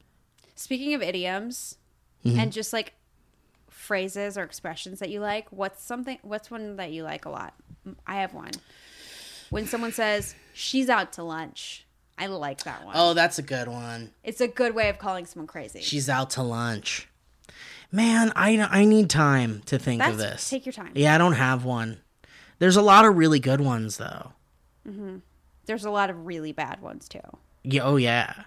Speaking 0.55 0.93
of 0.93 1.01
idioms 1.01 1.77
Mm-hmm. 2.23 2.39
and 2.39 2.51
just 2.53 2.71
like 2.73 2.93
phrases 3.69 4.35
or 4.37 4.43
expressions 4.43 4.99
that 4.99 5.09
you 5.09 5.19
like, 5.19 5.47
what's 5.51 5.83
something 5.83 6.17
what's 6.23 6.49
one 6.49 6.75
that 6.77 6.91
you 6.91 7.03
like 7.03 7.25
a 7.25 7.29
lot? 7.29 7.53
I 8.07 8.15
have 8.21 8.33
one. 8.33 8.51
When 9.51 9.67
someone 9.67 9.91
says 9.91 10.33
she's 10.53 10.89
out 10.89 11.13
to 11.13 11.23
lunch, 11.23 11.85
I 12.17 12.27
like 12.27 12.63
that 12.63 12.83
one. 12.85 12.95
Oh, 12.97 13.13
that's 13.13 13.37
a 13.37 13.43
good 13.43 13.67
one. 13.67 14.11
It's 14.23 14.41
a 14.41 14.47
good 14.47 14.73
way 14.73 14.89
of 14.89 14.97
calling 14.97 15.25
someone 15.27 15.45
crazy. 15.47 15.81
She's 15.81 16.09
out 16.09 16.31
to 16.31 16.41
lunch. 16.43 17.07
Man, 17.91 18.31
I 18.35 18.57
I 18.71 18.85
need 18.85 19.09
time 19.09 19.61
to 19.67 19.77
think 19.77 20.03
of 20.03 20.17
this. 20.17 20.49
take 20.49 20.65
your 20.65 20.73
time. 20.73 20.91
Yeah, 20.95 21.13
I 21.13 21.17
don't 21.19 21.33
have 21.33 21.63
one. 21.63 21.99
There's 22.59 22.75
a 22.77 22.81
lot 22.81 23.05
of 23.05 23.15
really 23.17 23.39
good 23.39 23.61
ones 23.61 23.97
though. 23.97 24.31
There's 25.65 25.85
a 25.85 25.91
lot 25.91 26.09
of 26.09 26.25
really 26.25 26.51
bad 26.51 26.81
ones 26.81 27.07
too. 27.07 27.19
Yeah, 27.63 27.83
oh 27.83 27.95
yeah. 27.97 28.43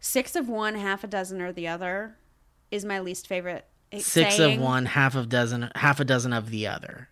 Six 0.00 0.34
of 0.34 0.48
one, 0.48 0.74
half 0.74 1.04
a 1.04 1.06
dozen 1.06 1.40
or 1.40 1.52
the 1.52 1.68
other 1.68 2.16
is 2.70 2.84
my 2.84 3.00
least 3.00 3.26
favorite. 3.26 3.66
It's 3.90 4.06
Six 4.06 4.36
saying 4.36 4.58
of 4.58 4.64
one, 4.64 4.86
half 4.86 5.14
of 5.14 5.28
dozen, 5.28 5.70
half 5.74 6.00
a 6.00 6.04
dozen 6.04 6.32
of 6.32 6.50
the 6.50 6.66
other. 6.66 7.08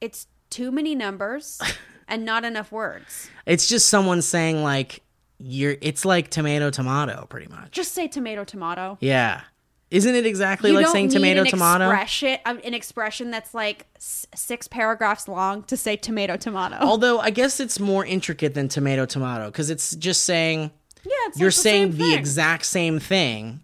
It's 0.00 0.26
too 0.48 0.70
many 0.70 0.94
numbers 0.94 1.60
and 2.08 2.24
not 2.24 2.44
enough 2.44 2.70
words. 2.72 3.28
It's 3.46 3.68
just 3.68 3.88
someone 3.88 4.22
saying 4.22 4.62
like 4.62 5.02
you're. 5.38 5.76
It's 5.80 6.04
like 6.04 6.30
tomato, 6.30 6.70
tomato, 6.70 7.26
pretty 7.28 7.48
much. 7.48 7.72
Just 7.72 7.92
say 7.92 8.06
tomato, 8.06 8.44
tomato. 8.44 8.96
Yeah, 9.00 9.42
isn't 9.90 10.14
it 10.14 10.24
exactly 10.26 10.70
you 10.70 10.76
like 10.76 10.86
saying 10.88 11.08
tomato, 11.08 11.40
an 11.42 11.46
tomato? 11.48 11.84
Expression, 11.90 12.38
um, 12.46 12.60
an 12.64 12.74
expression 12.74 13.30
that's 13.30 13.52
like 13.54 13.86
s- 13.96 14.26
six 14.34 14.68
paragraphs 14.68 15.26
long 15.28 15.62
to 15.64 15.76
say 15.76 15.96
tomato, 15.96 16.36
tomato. 16.36 16.76
Although 16.80 17.18
I 17.18 17.30
guess 17.30 17.58
it's 17.60 17.80
more 17.80 18.04
intricate 18.04 18.54
than 18.54 18.68
tomato, 18.68 19.04
tomato 19.06 19.46
because 19.46 19.68
it's 19.70 19.96
just 19.96 20.22
saying 20.22 20.70
yeah, 21.04 21.10
it's 21.26 21.38
you're 21.38 21.48
like 21.48 21.54
the 21.56 21.60
saying 21.60 21.96
the 21.96 22.14
exact 22.14 22.66
same 22.66 22.98
thing, 23.00 23.62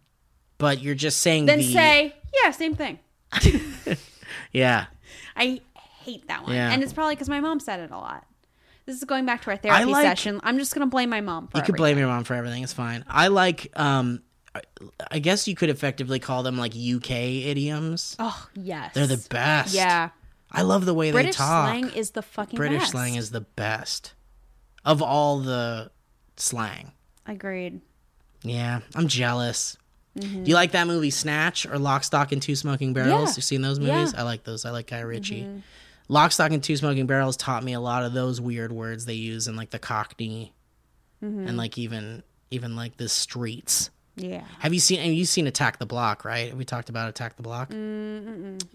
but 0.59 0.81
you're 0.83 0.95
just 0.97 1.19
saying 1.19 1.47
Then 1.47 1.59
the 1.59 1.73
say 1.73 2.15
yeah, 2.43 2.51
same 2.51 2.75
thing. 2.75 2.99
yeah. 4.53 4.87
I 5.37 5.61
hate 6.03 6.27
that 6.29 6.45
one, 6.45 6.55
Yeah. 6.55 6.71
and 6.73 6.83
it's 6.83 6.93
probably 6.93 7.15
because 7.15 7.29
my 7.29 7.41
mom 7.41 7.61
said 7.61 7.81
it 7.81 7.91
a 7.91 7.97
lot. 7.97 8.27
This 8.87 8.97
is 8.97 9.05
going 9.05 9.27
back 9.27 9.43
to 9.43 9.51
our 9.51 9.57
therapy 9.57 9.85
like- 9.87 10.05
session. 10.05 10.41
I'm 10.45 10.59
just 10.59 10.73
gonna 10.75 10.87
blame 10.87 11.11
my 11.11 11.21
mom. 11.21 11.49
For 11.49 11.59
You 11.59 11.65
could 11.65 11.77
blame 11.77 11.99
your 11.99 12.07
mom 12.09 12.25
for 12.25 12.35
everything. 12.35 12.63
It's 12.63 12.73
fine. 12.73 13.05
I 13.09 13.29
like. 13.29 13.71
um 13.77 14.23
I- 15.11 15.19
guess 15.19 15.47
you 15.49 15.55
could 15.55 15.69
effectively 15.71 16.19
call 16.19 16.43
them 16.43 16.57
like 16.59 16.73
UK 16.75 17.11
idioms. 17.11 18.17
Oh 18.19 18.49
yes, 18.55 18.95
They're 18.95 19.07
the 19.07 19.25
best. 19.31 19.75
Yeah, 19.75 20.11
I 20.51 20.63
love 20.63 20.85
the 20.87 20.95
way 20.95 21.13
British 21.13 21.37
they 21.37 21.39
talk. 21.45 21.69
slang 21.69 21.89
is 21.91 22.11
the 22.13 22.23
fucking 22.23 22.57
British 22.57 22.81
best. 22.81 22.91
slang 22.93 23.15
is 23.17 23.31
the 23.31 23.41
best 23.43 24.15
of 24.85 25.03
all 25.03 25.41
the 25.41 25.91
slang. 26.37 26.93
agreed. 27.27 27.81
Yeah, 28.43 28.81
I'm 28.95 29.09
jealous. 29.09 29.77
Do 30.19 30.27
you 30.27 30.55
like 30.55 30.73
that 30.73 30.87
movie 30.87 31.11
Snatch 31.11 31.67
or 31.67 31.79
Lock, 31.79 32.03
Stock, 32.03 32.33
and 32.33 32.41
Two 32.41 32.55
Smoking 32.57 32.95
Barrels? 32.95 33.13
Mm-hmm. 33.13 33.23
Yeah. 33.27 33.35
You've 33.37 33.45
seen 33.45 33.61
those 33.63 33.79
Yeah. 33.79 33.89
Mm-hmm. 33.89 33.99
movies? 33.99 34.15
I 34.15 34.23
like 34.23 34.45
those. 34.45 34.65
I 34.65 34.71
like 34.71 34.87
Guy 34.87 35.01
Ritchie. 35.01 35.47
Lock, 36.09 36.33
Stock, 36.33 36.53
and 36.53 36.63
Two 36.63 36.77
Smoking 36.77 37.07
Barrels 37.07 37.37
taught 37.37 37.63
me 37.65 37.75
a 37.75 37.81
lot 37.81 38.03
of 38.05 38.15
those 38.15 38.41
weird 38.41 38.73
words 38.73 39.05
they 39.05 39.15
use 39.15 39.47
in 39.49 39.57
like 39.57 39.71
the 39.71 39.79
Cockney 39.79 40.53
Mm-hmm. 41.25 41.49
and 41.49 41.57
like 41.57 41.77
even 41.79 42.23
even 42.51 42.77
like 42.77 42.97
the 42.99 43.09
streets. 43.09 43.91
Yeah. 44.17 44.45
Have 44.61 44.73
you 44.73 44.81
seen? 44.81 44.99
And 45.01 45.15
you've 45.15 45.29
seen 45.29 45.47
Attack 45.47 45.79
the 45.79 45.87
Block, 45.87 46.25
right? 46.25 46.57
We 46.57 46.65
talked 46.65 46.89
about 46.89 47.09
Attack 47.11 47.37
the 47.37 47.43
Block. 47.43 47.69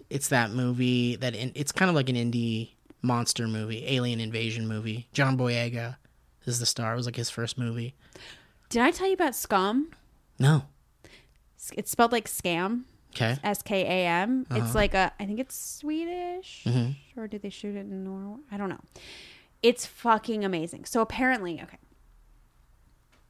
It's 0.08 0.28
that 0.28 0.50
movie 0.52 1.16
that 1.16 1.34
in, 1.34 1.50
it's 1.54 1.72
kind 1.72 1.88
of 1.88 1.94
like 1.96 2.08
an 2.08 2.14
indie 2.16 2.70
monster 3.02 3.48
movie, 3.48 3.84
alien 3.88 4.20
invasion 4.20 4.68
movie. 4.68 5.08
John 5.12 5.36
Boyega 5.36 5.96
is 6.46 6.60
the 6.60 6.66
star. 6.66 6.92
It 6.92 6.96
was 6.96 7.06
like 7.06 7.16
his 7.16 7.28
first 7.30 7.58
movie. 7.58 7.94
Did 8.68 8.82
I 8.82 8.90
tell 8.92 9.08
you 9.08 9.14
about 9.14 9.34
Scum? 9.34 9.90
No. 10.38 10.64
It's 11.74 11.90
spelled 11.90 12.12
like 12.12 12.28
scam. 12.28 12.82
Okay. 13.14 13.36
S 13.44 13.62
K 13.62 13.82
A 13.82 14.06
M. 14.08 14.46
Uh-huh. 14.50 14.64
It's 14.64 14.74
like 14.74 14.94
a, 14.94 15.12
I 15.20 15.26
think 15.26 15.38
it's 15.38 15.54
Swedish, 15.54 16.62
Mm-hmm. 16.64 17.20
or 17.20 17.26
did 17.28 17.42
they 17.42 17.50
shoot 17.50 17.76
it 17.76 17.80
in 17.80 18.04
Norway? 18.04 18.38
I 18.50 18.56
don't 18.56 18.68
know. 18.70 18.80
It's 19.62 19.84
fucking 19.86 20.44
amazing. 20.44 20.86
So 20.86 21.00
apparently, 21.02 21.60
okay, 21.62 21.76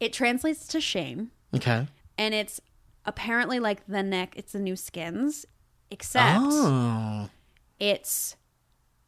it 0.00 0.12
translates 0.12 0.66
to 0.68 0.80
shame, 0.80 1.30
Okay. 1.54 1.86
And 2.23 2.35
it's 2.35 2.61
apparently 3.05 3.59
like 3.59 3.85
the 3.87 4.03
neck. 4.03 4.35
It's 4.37 4.53
the 4.53 4.61
new 4.61 4.77
skins, 4.77 5.45
except 5.91 6.39
Oh. 6.41 7.29
it's 7.81 8.37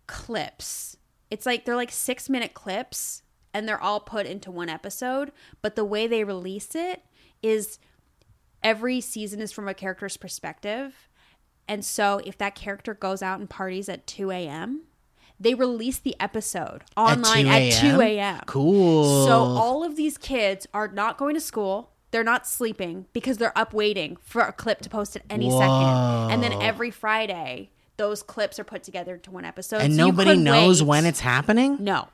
clips. 0.07 0.97
It's 1.31 1.47
like 1.47 1.65
they're 1.65 1.77
like 1.77 1.93
six 1.93 2.29
minute 2.29 2.55
clips, 2.55 3.23
and 3.53 3.69
they're 3.69 3.81
all 3.81 4.01
put 4.01 4.27
into 4.27 4.51
one 4.51 4.69
episode. 4.69 5.31
But 5.63 5.77
the 5.77 5.85
way 5.85 6.07
they 6.07 6.25
release 6.25 6.75
it 6.75 7.03
is 7.43 7.79
every 8.63 9.01
season 9.01 9.41
is 9.41 9.53
from 9.53 9.69
a 9.69 9.75
character's 9.75 10.17
perspective. 10.17 11.09
And 11.69 11.85
so 11.85 12.21
if 12.25 12.37
that 12.39 12.55
character 12.55 12.95
goes 12.95 13.23
out 13.23 13.39
and 13.41 13.49
parties 13.49 13.89
at 13.89 14.07
2 14.07 14.31
a.m., 14.31 14.83
they 15.41 15.55
release 15.55 15.99
the 15.99 16.15
episode 16.21 16.83
online 16.97 17.47
at 17.47 17.73
2 17.81 18.01
a.m. 18.01 18.41
Cool. 18.47 19.27
So 19.27 19.33
all 19.39 19.83
of 19.85 19.97
these 19.97 20.19
kids 20.19 20.67
are 20.75 20.89
not 20.89 21.17
going 21.17 21.35
to 21.35 21.41
school. 21.41 21.91
They're 22.15 22.23
not 22.23 22.47
sleeping 22.47 23.07
because 23.13 23.39
they're 23.39 23.57
up 23.59 23.75
waiting 23.75 24.19
for 24.23 24.41
a 24.43 24.53
clip 24.53 24.81
to 24.83 24.89
post 24.89 25.17
at 25.17 25.23
any 25.29 25.51
second. 25.51 26.31
And 26.31 26.45
then 26.45 26.53
every 26.63 26.93
Friday, 26.93 27.71
those 27.97 28.23
clips 28.23 28.61
are 28.61 28.65
put 28.65 28.85
together 28.85 29.17
to 29.19 29.33
one 29.33 29.45
episode. 29.45 29.81
and 29.81 29.93
So 29.97 30.07
nobody 30.07 30.37
knows 30.37 30.81
wait- 30.81 30.89
when 30.91 31.07
it's 31.07 31.19
happening. 31.19 31.77
No. 31.81 32.07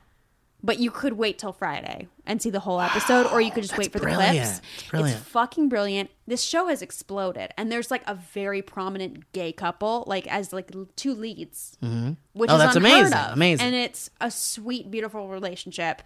But 0.63 0.79
you 0.79 0.89
could 0.89 1.13
wait 1.13 1.37
till 1.37 1.53
Friday 1.53 2.07
and 2.25 2.41
see 2.41 2.49
the 2.49 2.61
whole 2.61 2.81
episode, 2.81 3.27
or 3.27 3.41
you 3.41 3.51
could 3.51 3.61
just 3.61 3.73
That's 3.75 3.85
wait 3.89 3.91
for 3.91 3.99
brilliant. 3.99 4.33
the 4.33 4.39
clips. 4.41 4.61
It's 4.79 4.89
brilliant. 4.89 5.19
fucking 5.21 5.69
brilliant. 5.69 6.09
This 6.25 6.41
show 6.41 6.65
has 6.67 6.81
exploded, 6.81 7.51
and 7.55 7.71
there's 7.71 7.91
like 7.91 8.01
a 8.07 8.15
very 8.15 8.63
prominent 8.63 9.31
gay 9.33 9.51
couple, 9.51 10.03
like 10.07 10.25
as 10.27 10.51
like 10.51 10.71
two 10.95 11.13
leads, 11.13 11.77
mm-hmm. 11.83 12.13
which 12.33 12.49
Oh, 12.49 12.55
is 12.55 12.59
that's 12.61 12.75
unheard 12.75 12.91
amazing. 13.01 13.17
of. 13.17 13.33
Amazing. 13.33 13.65
and 13.67 13.75
it's 13.75 14.09
a 14.19 14.31
sweet, 14.31 14.89
beautiful 14.89 15.27
relationship. 15.29 16.01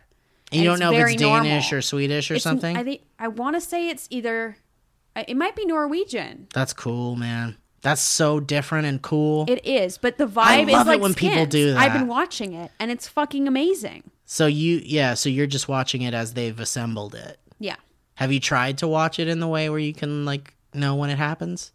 You 0.51 0.63
don't 0.63 0.79
know 0.79 0.91
if 0.93 1.07
it's 1.07 1.21
Danish 1.21 1.71
normal. 1.71 1.79
or 1.79 1.81
Swedish 1.81 2.29
or 2.31 2.35
It's- 2.35 2.43
something. 2.43 2.77
I 2.77 2.83
think 2.83 3.01
I 3.19 3.27
want 3.27 3.55
to 3.55 3.61
say 3.61 3.89
it's 3.89 4.07
either. 4.09 4.57
uh, 5.15 5.23
It 5.27 5.35
might 5.37 5.55
be 5.55 5.65
Norwegian. 5.65 6.47
That's 6.53 6.71
cool, 6.73 7.15
man. 7.15 7.57
That's 7.81 8.01
so 8.01 8.39
different 8.39 8.87
and 8.87 9.01
cool. 9.01 9.45
It 9.47 9.63
is, 9.65 9.97
but 9.99 10.17
the 10.17 10.25
vibe 10.27 10.37
I 10.41 10.63
love 10.63 10.69
is 10.69 10.87
it 10.87 10.89
like 10.89 11.01
when 11.01 11.13
people 11.13 11.45
do 11.45 11.73
that. 11.73 11.77
I've 11.79 11.93
been 11.93 12.07
watching 12.07 12.53
it, 12.53 12.71
and 12.79 12.89
it's 12.91 13.07
fucking 13.07 13.47
amazing. 13.47 14.09
so 14.25 14.47
you, 14.47 14.81
yeah. 14.83 15.13
So 15.13 15.29
you're 15.29 15.45
just 15.47 15.67
watching 15.67 16.01
it 16.01 16.13
as 16.15 16.33
they've 16.33 16.59
assembled 16.59 17.13
it. 17.15 17.37
Yeah. 17.59 17.75
Have 18.15 18.31
you 18.31 18.39
tried 18.39 18.77
to 18.79 18.87
watch 18.87 19.19
it 19.19 19.27
in 19.27 19.39
the 19.39 19.47
way 19.47 19.69
where 19.69 19.77
you 19.79 19.93
can 19.93 20.25
like 20.25 20.55
know 20.73 20.95
when 20.95 21.09
it 21.11 21.17
happens? 21.17 21.71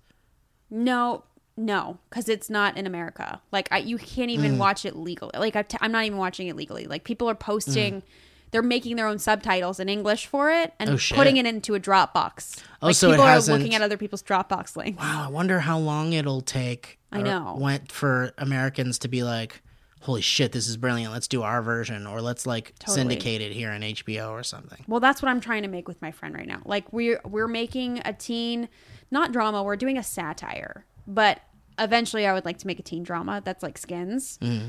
No, 0.69 1.25
no, 1.57 1.99
because 2.09 2.29
it's 2.29 2.49
not 2.51 2.77
in 2.77 2.87
America. 2.87 3.41
Like 3.53 3.69
I, 3.71 3.79
you 3.79 3.99
can't 3.99 4.31
Mm. 4.31 4.35
even 4.35 4.59
watch 4.59 4.85
it 4.85 4.97
legally. 4.97 5.33
Like 5.37 5.57
I 5.57 5.63
t- 5.63 5.79
I'm 5.81 5.93
not 5.93 6.05
even 6.05 6.19
watching 6.19 6.49
it 6.49 6.57
legally. 6.57 6.87
Like 6.87 7.05
people 7.05 7.29
are 7.29 7.35
posting, 7.35 8.03
they're 8.51 8.63
making 8.63 8.97
their 8.97 9.07
own 9.07 9.19
subtitles 9.19 9.81
in 9.81 9.89
English 9.89 10.27
for 10.27 10.51
it 10.51 10.75
and. 10.79 10.91
Oh, 10.91 10.99
putting 11.11 11.37
it 11.37 11.47
into 11.47 11.75
a 11.75 11.81
Dropbox. 11.81 12.63
Oh, 12.83 12.87
like 12.87 12.97
so 12.97 13.11
people 13.11 13.25
are 13.25 13.41
looking 13.41 13.75
at 13.75 13.83
other 13.83 13.97
people's 13.97 14.23
Dropbox 14.23 14.77
links. 14.77 15.01
Wow, 15.01 15.25
I 15.27 15.31
wonder 15.31 15.61
how 15.61 15.79
long 15.79 16.13
it'll 16.13 16.41
take. 16.41 16.99
I 17.13 17.23
know. 17.23 17.57
Went 17.59 17.91
for 17.93 18.33
Americans 18.39 18.99
to 19.01 19.09
be 19.09 19.23
like, 19.23 19.63
"Holy 20.01 20.21
shit, 20.21 20.53
this 20.53 20.69
is 20.69 20.77
brilliant! 20.77 21.13
Let's 21.13 21.29
do 21.29 21.43
our 21.43 21.63
version, 21.63 22.07
or 22.07 22.21
let's 22.21 22.47
like 22.47 22.75
Totally. 22.79 22.97
syndicate 22.97 23.41
it 23.41 23.53
here 23.53 23.71
on 23.71 23.83
HBO 23.83 24.31
or 24.31 24.43
something." 24.43 24.85
Well, 24.87 25.01
that's 25.01 25.21
what 25.23 25.29
I'm 25.29 25.41
trying 25.41 25.63
to 25.63 25.69
make 25.69 25.89
with 25.89 26.01
my 26.01 26.11
friend 26.13 26.35
right 26.35 26.47
now. 26.47 26.63
Like 26.65 26.93
we're 26.93 27.21
we're 27.25 27.49
making 27.49 28.01
a 28.05 28.13
teen, 28.13 28.69
not 29.11 29.33
drama. 29.33 29.63
We're 29.63 29.77
doing 29.77 29.99
a 29.99 30.03
satire, 30.03 30.87
but 31.07 31.41
eventually 31.79 32.27
I 32.27 32.33
would 32.33 32.45
like 32.45 32.59
to 32.59 32.67
make 32.67 32.79
a 32.79 32.83
teen 32.83 33.03
drama 33.03 33.41
that's 33.45 33.63
like 33.63 33.79
Skins. 33.79 34.39
Mm-hmm. 34.41 34.69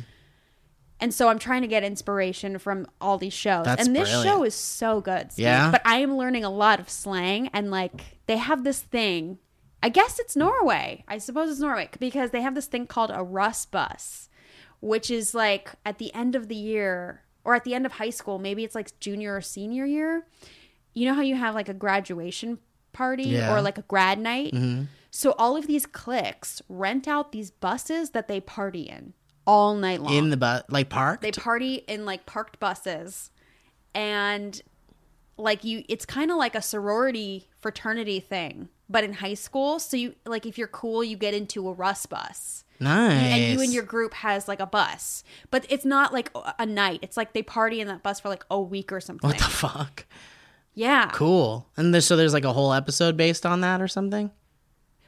And 1.01 1.11
so 1.13 1.27
I'm 1.29 1.39
trying 1.39 1.63
to 1.63 1.67
get 1.67 1.83
inspiration 1.83 2.59
from 2.59 2.85
all 3.01 3.17
these 3.17 3.33
shows. 3.33 3.65
That's 3.65 3.85
and 3.87 3.95
this 3.95 4.09
brilliant. 4.09 4.37
show 4.37 4.43
is 4.43 4.53
so 4.55 5.01
good. 5.01 5.31
Steve. 5.31 5.43
Yeah? 5.43 5.71
But 5.71 5.81
I 5.83 5.97
am 5.97 6.15
learning 6.15 6.43
a 6.45 6.49
lot 6.51 6.79
of 6.79 6.89
slang 6.89 7.47
and 7.53 7.71
like 7.71 8.19
they 8.27 8.37
have 8.37 8.63
this 8.63 8.81
thing. 8.81 9.39
I 9.83 9.89
guess 9.89 10.19
it's 10.19 10.35
Norway. 10.35 11.03
I 11.07 11.17
suppose 11.17 11.49
it's 11.49 11.59
Norway 11.59 11.89
because 11.99 12.29
they 12.29 12.41
have 12.41 12.53
this 12.53 12.67
thing 12.67 12.85
called 12.85 13.09
a 13.11 13.23
Russ 13.23 13.65
bus, 13.65 14.29
which 14.79 15.09
is 15.09 15.33
like 15.33 15.71
at 15.83 15.97
the 15.97 16.13
end 16.13 16.35
of 16.35 16.47
the 16.49 16.55
year 16.55 17.23
or 17.43 17.55
at 17.55 17.63
the 17.63 17.73
end 17.73 17.87
of 17.87 17.93
high 17.93 18.11
school, 18.11 18.37
maybe 18.37 18.63
it's 18.63 18.75
like 18.75 18.99
junior 18.99 19.35
or 19.35 19.41
senior 19.41 19.85
year. 19.85 20.27
You 20.93 21.07
know 21.07 21.15
how 21.15 21.21
you 21.23 21.35
have 21.35 21.55
like 21.55 21.67
a 21.67 21.73
graduation 21.73 22.59
party 22.93 23.23
Yeah. 23.23 23.51
or 23.55 23.61
like 23.63 23.79
a 23.79 23.83
grad 23.83 24.19
night? 24.19 24.53
Mm-hmm. 24.53 24.83
So 25.09 25.31
all 25.39 25.57
of 25.57 25.65
these 25.65 25.87
cliques 25.87 26.61
rent 26.69 27.07
out 27.07 27.31
these 27.31 27.49
buses 27.49 28.11
that 28.11 28.27
they 28.27 28.39
party 28.39 28.83
in 28.83 29.13
all 29.51 29.75
night 29.75 30.01
long. 30.01 30.13
In 30.13 30.29
the 30.29 30.37
bu- 30.37 30.61
like 30.69 30.89
park. 30.89 31.21
They 31.21 31.31
party 31.31 31.75
in 31.87 32.05
like 32.05 32.25
parked 32.25 32.59
buses 32.59 33.31
and 33.93 34.61
like 35.37 35.63
you 35.63 35.83
it's 35.89 36.05
kind 36.05 36.31
of 36.31 36.37
like 36.37 36.55
a 36.55 36.61
sorority 36.61 37.49
fraternity 37.59 38.19
thing 38.19 38.69
but 38.89 39.03
in 39.03 39.13
high 39.13 39.33
school 39.33 39.79
so 39.79 39.97
you 39.97 40.13
like 40.25 40.45
if 40.45 40.57
you're 40.57 40.67
cool 40.67 41.03
you 41.03 41.17
get 41.17 41.33
into 41.33 41.67
a 41.67 41.73
Russ 41.73 42.05
bus 42.05 42.63
nice. 42.79 43.13
and 43.13 43.43
you 43.53 43.61
and 43.61 43.73
your 43.73 43.83
group 43.83 44.13
has 44.13 44.47
like 44.47 44.59
a 44.59 44.65
bus 44.65 45.23
but 45.49 45.65
it's 45.69 45.83
not 45.85 46.13
like 46.13 46.29
a 46.59 46.65
night 46.65 46.99
it's 47.01 47.17
like 47.17 47.33
they 47.33 47.41
party 47.41 47.81
in 47.81 47.87
that 47.87 48.03
bus 48.03 48.19
for 48.19 48.29
like 48.29 48.45
a 48.51 48.61
week 48.61 48.91
or 48.91 49.01
something 49.01 49.27
what 49.29 49.37
the 49.39 49.43
fuck? 49.45 50.05
yeah 50.75 51.09
Cool. 51.13 51.67
And 51.75 51.93
there's, 51.93 52.05
so 52.05 52.15
there's 52.15 52.33
like 52.33 52.45
a 52.45 52.53
whole 52.53 52.71
episode 52.73 53.17
based 53.17 53.45
on 53.45 53.61
that 53.61 53.81
or 53.81 53.87
something. 53.87 54.31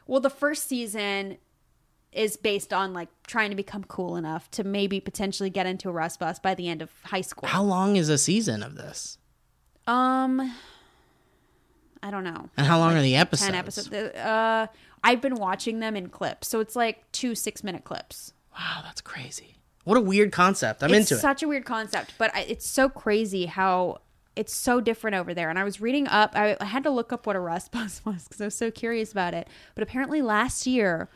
well 0.08 0.20
the 0.20 0.30
first 0.32 0.68
season 0.68 1.38
is 2.16 2.38
based 2.38 2.74
on 2.74 2.93
like 2.93 3.09
trying 3.28 3.49
to 3.49 3.55
become 3.55 3.84
cool 3.86 4.16
enough 4.16 4.49
to 4.51 4.64
maybe 4.64 4.99
potentially 4.99 5.49
get 5.49 5.66
into 5.66 5.89
a 5.89 5.91
russ 5.91 6.18
bus 6.18 6.39
by 6.39 6.53
the 6.55 6.68
end 6.70 6.82
of 6.82 6.89
high 7.05 7.22
school 7.22 7.47
How 7.49 7.64
long 7.64 7.95
is 7.95 8.09
a 8.09 8.18
season 8.18 8.64
of 8.64 8.76
this? 8.76 9.18
um 9.88 10.53
I 12.01 12.11
don't 12.11 12.24
know 12.24 12.49
And 12.57 12.68
how 12.68 12.80
long 12.80 12.95
are 12.95 13.01
the 13.01 13.16
episodes? 13.16 13.47
10 13.47 13.55
episodes. 13.55 13.93
Uh, 14.16 14.68
I've 15.03 15.22
been 15.22 15.36
watching 15.36 15.80
them 15.80 15.95
in 15.95 16.09
clips. 16.09 16.47
So 16.47 16.59
it's 16.59 16.76
like 16.76 17.09
two 17.11 17.34
six 17.36 17.64
minute 17.64 17.84
clips. 17.84 18.34
Wow, 18.57 18.82
that's 18.84 19.01
crazy. 19.01 19.57
What 19.86 19.97
a 19.97 20.01
weird 20.01 20.32
concept. 20.32 20.84
I'm 20.84 20.93
it's 20.93 21.11
into 21.11 21.16
it. 21.16 21.22
such 21.22 21.43
a 21.43 21.47
weird 21.47 21.66
concept, 21.66 22.14
but 22.18 22.34
I, 22.36 22.41
it's 22.41 22.66
so 22.68 22.88
crazy 22.89 23.45
how 23.47 23.99
it's 24.36 24.53
so 24.53 24.80
different 24.82 25.16
over 25.16 25.34
there. 25.34 25.49
And 25.49 25.59
I 25.59 25.64
was 25.64 25.80
reading 25.82 26.07
up, 26.07 26.32
I, 26.36 26.55
I 26.59 26.66
had 26.66 26.84
to 26.84 26.89
look 26.89 27.11
up 27.14 27.28
what 27.28 27.36
a 27.36 27.39
Russ 27.39 27.68
bus 27.76 28.01
was 28.05 28.24
because 28.26 28.41
I 28.41 28.45
was 28.45 28.55
so 28.55 28.72
curious 28.72 29.11
about 29.11 29.34
it. 29.34 29.47
But 29.76 29.84
apparently 29.84 30.22
last 30.22 30.66
year, 30.66 31.09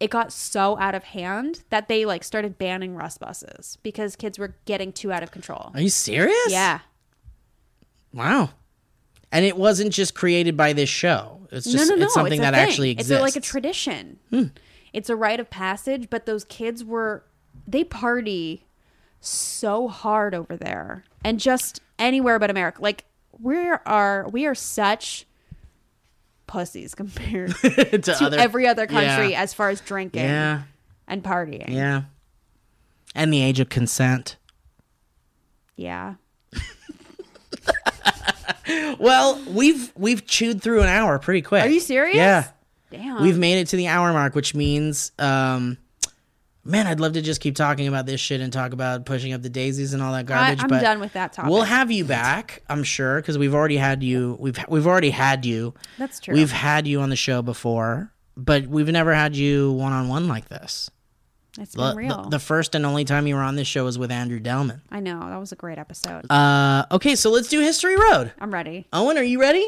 it 0.00 0.10
got 0.10 0.32
so 0.32 0.78
out 0.78 0.94
of 0.94 1.04
hand 1.04 1.62
that 1.68 1.86
they 1.86 2.06
like 2.06 2.24
started 2.24 2.58
banning 2.58 2.94
Russ 2.96 3.18
buses 3.18 3.78
because 3.82 4.16
kids 4.16 4.38
were 4.38 4.56
getting 4.64 4.92
too 4.92 5.12
out 5.12 5.22
of 5.22 5.30
control. 5.30 5.70
Are 5.74 5.80
you 5.80 5.90
serious? 5.90 6.34
Yeah. 6.48 6.80
Wow. 8.12 8.50
And 9.30 9.44
it 9.44 9.56
wasn't 9.56 9.92
just 9.92 10.14
created 10.14 10.56
by 10.56 10.72
this 10.72 10.88
show. 10.88 11.46
It's 11.52 11.70
just 11.70 11.88
no, 11.88 11.94
no, 11.94 12.00
no. 12.00 12.04
it's 12.06 12.14
something 12.14 12.40
a 12.40 12.42
that 12.42 12.54
thing. 12.54 12.68
actually 12.68 12.90
It's 12.92 13.02
exists. 13.02 13.18
Hmm. 13.18 13.22
a, 13.22 13.24
like 13.24 13.36
a 13.36 13.40
tradition. 13.40 14.18
It's 14.92 15.10
a 15.10 15.14
rite 15.16 15.38
of 15.38 15.50
passage, 15.50 16.10
but 16.10 16.26
those 16.26 16.44
kids 16.44 16.82
were 16.82 17.24
they 17.66 17.84
party 17.84 18.66
so 19.20 19.86
hard 19.86 20.34
over 20.34 20.56
there, 20.56 21.04
and 21.22 21.38
just 21.38 21.80
anywhere 21.98 22.38
but 22.38 22.50
America. 22.50 22.82
Like 22.82 23.04
we 23.38 23.56
are, 23.56 24.26
we 24.32 24.46
are 24.46 24.54
such 24.54 25.26
pussies 26.50 26.94
compared 26.96 27.54
to, 27.60 27.98
to 27.98 28.16
other, 28.24 28.38
every 28.38 28.66
other 28.66 28.86
country 28.86 29.30
Yeah. 29.30 29.42
as 29.42 29.54
far 29.54 29.70
as 29.70 29.80
drinking 29.80 30.24
Yeah. 30.24 30.62
and 31.08 31.22
partying. 31.22 31.68
Yeah. 31.70 32.02
And 33.14 33.32
the 33.32 33.40
age 33.42 33.60
of 33.60 33.68
consent. 33.68 34.36
Yeah. 35.76 36.14
Well, 39.00 39.42
we've 39.48 39.90
we've 39.96 40.26
chewed 40.26 40.62
through 40.62 40.82
an 40.82 40.88
hour 40.88 41.18
pretty 41.18 41.42
quick. 41.42 41.64
Are 41.64 41.68
you 41.68 41.80
serious? 41.80 42.16
Yeah. 42.16 42.48
Damn. 42.90 43.20
We've 43.22 43.38
made 43.38 43.58
it 43.58 43.68
to 43.68 43.76
the 43.76 43.88
hour 43.88 44.12
mark, 44.12 44.34
which 44.36 44.54
means 44.54 45.10
um 45.18 45.76
man, 46.70 46.86
I'd 46.86 47.00
love 47.00 47.12
to 47.14 47.22
just 47.22 47.40
keep 47.40 47.56
talking 47.56 47.88
about 47.88 48.06
this 48.06 48.20
shit 48.20 48.40
and 48.40 48.52
talk 48.52 48.72
about 48.72 49.04
pushing 49.04 49.32
up 49.32 49.42
the 49.42 49.48
daisies 49.50 49.92
and 49.92 50.02
all 50.02 50.12
that 50.12 50.26
garbage, 50.26 50.60
I'm 50.62 50.68
but 50.68 50.80
done 50.80 51.00
with 51.00 51.12
that 51.14 51.32
topic. 51.32 51.50
We'll 51.50 51.62
have 51.64 51.90
you 51.90 52.04
back, 52.04 52.62
I'm 52.68 52.82
sure, 52.84 53.16
because 53.20 53.36
we've 53.38 53.54
already 53.54 53.76
had 53.76 54.02
you. 54.02 54.36
We've 54.40 54.58
we've 54.68 54.86
already 54.86 55.10
had 55.10 55.44
you. 55.44 55.74
That's 55.98 56.20
true. 56.20 56.34
We've 56.34 56.52
had 56.52 56.86
you 56.86 57.00
on 57.00 57.10
the 57.10 57.16
show 57.16 57.42
before, 57.42 58.12
but 58.36 58.66
we've 58.66 58.88
never 58.88 59.12
had 59.14 59.36
you 59.36 59.72
one 59.72 59.92
on 59.92 60.08
one 60.08 60.28
like 60.28 60.48
this. 60.48 60.90
it's 61.58 61.74
The, 61.74 61.88
been 61.88 61.96
real. 61.96 62.22
the, 62.22 62.30
the 62.30 62.38
first 62.38 62.74
and 62.74 62.86
only 62.86 63.04
time 63.04 63.26
you 63.26 63.34
were 63.34 63.42
on 63.42 63.56
this 63.56 63.66
show 63.68 63.84
was 63.84 63.98
with 63.98 64.10
Andrew 64.12 64.38
Delman. 64.40 64.82
I 64.90 65.00
know 65.00 65.18
that 65.20 65.38
was 65.38 65.52
a 65.52 65.56
great 65.56 65.78
episode. 65.78 66.30
Uh, 66.30 66.86
okay, 66.92 67.16
so 67.16 67.30
let's 67.30 67.48
do 67.48 67.60
History 67.60 67.96
Road. 67.96 68.32
I'm 68.40 68.52
ready. 68.54 68.86
Owen, 68.92 69.18
are 69.18 69.22
you 69.22 69.40
ready? 69.40 69.66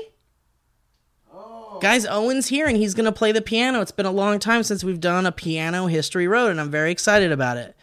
Guys, 1.83 2.07
Owen's 2.07 2.47
here 2.47 2.69
and 2.69 2.77
he's 2.77 2.95
going 2.95 3.07
to 3.07 3.11
play 3.13 3.33
the 3.33 3.43
piano. 3.43 3.81
It's 3.81 3.91
been 3.91 4.07
a 4.07 4.13
long 4.13 4.39
time 4.39 4.63
since 4.63 4.85
we've 4.85 5.01
done 5.01 5.27
a 5.27 5.33
piano 5.33 5.89
history 5.89 6.29
road, 6.29 6.53
and 6.53 6.61
I'm 6.61 6.71
very 6.71 6.93
excited 6.93 7.33
about 7.33 7.57
it. 7.57 7.75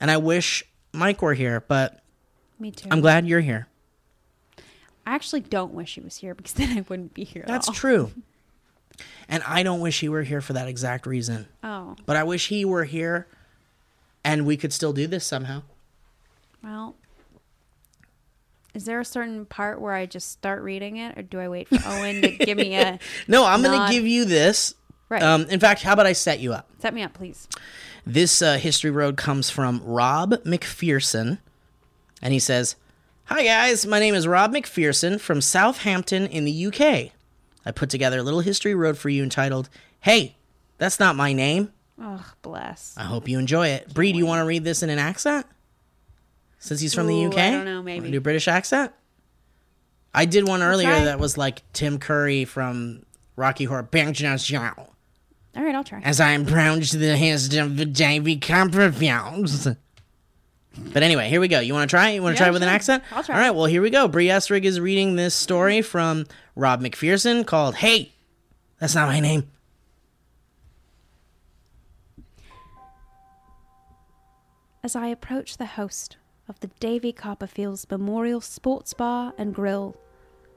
And 0.00 0.12
I 0.12 0.16
wish 0.16 0.62
Mike 0.92 1.20
were 1.22 1.34
here, 1.34 1.64
but 1.66 2.04
Me 2.60 2.70
too. 2.70 2.88
I'm 2.88 3.00
glad 3.00 3.26
you're 3.26 3.40
here. 3.40 3.66
I 5.04 5.16
actually 5.16 5.40
don't 5.40 5.74
wish 5.74 5.96
he 5.96 6.00
was 6.00 6.18
here 6.18 6.36
because 6.36 6.52
then 6.52 6.78
I 6.78 6.82
wouldn't 6.88 7.14
be 7.14 7.24
here. 7.24 7.42
at 7.42 7.48
That's 7.48 7.68
true. 7.68 8.12
And 9.28 9.42
I 9.42 9.64
don't 9.64 9.80
wish 9.80 9.98
he 9.98 10.08
were 10.08 10.22
here 10.22 10.40
for 10.40 10.52
that 10.52 10.68
exact 10.68 11.04
reason. 11.04 11.48
Oh 11.64 11.96
But 12.06 12.14
I 12.14 12.22
wish 12.22 12.46
he 12.46 12.64
were 12.64 12.84
here 12.84 13.26
and 14.22 14.46
we 14.46 14.56
could 14.56 14.72
still 14.72 14.92
do 14.92 15.08
this 15.08 15.26
somehow. 15.26 15.64
well. 16.62 16.94
Is 18.76 18.84
there 18.84 19.00
a 19.00 19.06
certain 19.06 19.46
part 19.46 19.80
where 19.80 19.94
I 19.94 20.04
just 20.04 20.30
start 20.32 20.62
reading 20.62 20.98
it, 20.98 21.16
or 21.16 21.22
do 21.22 21.40
I 21.40 21.48
wait 21.48 21.66
for 21.66 21.78
Owen 21.86 22.20
to 22.20 22.28
give 22.28 22.58
me 22.58 22.76
a 22.76 22.98
No, 23.26 23.42
I'm 23.46 23.62
going 23.62 23.88
to 23.88 23.90
give 23.90 24.06
you 24.06 24.26
this. 24.26 24.74
right? 25.08 25.22
Um, 25.22 25.46
in 25.48 25.60
fact, 25.60 25.80
how 25.80 25.94
about 25.94 26.04
I 26.04 26.12
set 26.12 26.40
you 26.40 26.52
up? 26.52 26.68
Set 26.78 26.92
me 26.92 27.02
up, 27.02 27.14
please. 27.14 27.48
This 28.04 28.42
uh, 28.42 28.58
history 28.58 28.90
road 28.90 29.16
comes 29.16 29.48
from 29.48 29.80
Rob 29.82 30.32
McPherson, 30.44 31.38
and 32.20 32.34
he 32.34 32.38
says, 32.38 32.76
"Hi 33.24 33.44
guys, 33.44 33.86
my 33.86 33.98
name 33.98 34.14
is 34.14 34.26
Rob 34.26 34.52
McPherson 34.52 35.18
from 35.18 35.40
Southampton 35.40 36.26
in 36.26 36.44
the 36.44 36.66
UK. 36.66 37.12
I 37.64 37.70
put 37.74 37.88
together 37.88 38.18
a 38.18 38.22
little 38.22 38.40
history 38.40 38.74
road 38.74 38.98
for 38.98 39.08
you 39.08 39.22
entitled 39.22 39.70
"Hey, 40.00 40.36
that's 40.76 41.00
not 41.00 41.16
my 41.16 41.32
name." 41.32 41.72
Oh, 41.98 42.22
bless. 42.42 42.94
I 42.98 43.04
hope 43.04 43.26
you 43.26 43.38
enjoy 43.38 43.68
it. 43.68 43.94
Bree, 43.94 44.12
do 44.12 44.18
you 44.18 44.26
want 44.26 44.40
to 44.40 44.44
read 44.44 44.64
this 44.64 44.82
in 44.82 44.90
an 44.90 44.98
accent? 44.98 45.46
Since 46.58 46.80
he's 46.80 46.94
from 46.94 47.06
the 47.06 47.26
UK, 47.26 47.36
I 47.38 47.50
don't 47.50 47.64
know, 47.64 47.70
Wanna 47.76 47.82
maybe. 47.84 48.10
do 48.10 48.20
British 48.20 48.48
accent. 48.48 48.92
I 50.14 50.24
did 50.24 50.46
one 50.48 50.62
earlier 50.62 50.88
try. 50.88 51.04
that 51.04 51.18
was 51.18 51.36
like 51.36 51.62
Tim 51.72 51.98
Curry 51.98 52.44
from 52.44 53.02
Rocky 53.36 53.64
Horror 53.64 53.86
Show. 54.38 54.72
All 55.56 55.62
right, 55.64 55.74
I'll 55.74 55.84
try. 55.84 56.00
as 56.00 56.20
I 56.20 56.30
am 56.32 56.44
proud 56.46 56.82
to 56.84 56.96
the 56.98 57.16
hands 57.16 57.54
of 57.54 57.76
the 57.76 57.84
Davy 57.84 58.36
Copperfield. 58.38 59.76
But 60.92 61.02
anyway, 61.02 61.28
here 61.30 61.40
we 61.40 61.48
go. 61.48 61.60
You 61.60 61.72
want 61.72 61.88
to 61.88 61.94
try? 61.94 62.10
You 62.10 62.22
want 62.22 62.36
to 62.36 62.40
Yeah, 62.42 62.46
try 62.48 62.52
with 62.52 62.62
an 62.62 62.68
accent? 62.68 63.02
I'll 63.12 63.22
try. 63.24 63.34
All 63.34 63.40
right. 63.40 63.50
Well, 63.50 63.64
here 63.64 63.80
we 63.80 63.88
go. 63.88 64.08
Bree 64.08 64.26
Essrig 64.28 64.64
is 64.64 64.78
reading 64.80 65.16
this 65.16 65.34
story 65.34 65.80
from 65.80 66.26
Rob 66.54 66.82
McPherson 66.82 67.46
called 67.46 67.76
"Hey, 67.76 68.12
that's 68.78 68.94
not 68.94 69.08
my 69.08 69.20
name." 69.20 69.48
As 74.82 74.94
I 74.94 75.06
approach 75.08 75.56
the 75.56 75.66
host 75.66 76.16
of 76.48 76.60
the 76.60 76.70
Davy 76.80 77.12
Copperfield's 77.12 77.86
Memorial 77.90 78.40
Sports 78.40 78.94
Bar 78.94 79.34
and 79.36 79.54
Grill, 79.54 79.96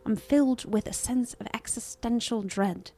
I'm 0.06 0.16
filled 0.16 0.72
with 0.72 0.88
a 0.88 0.94
sense 0.94 1.34
of 1.36 1.48
existential 1.54 2.42
dread. 2.42 2.92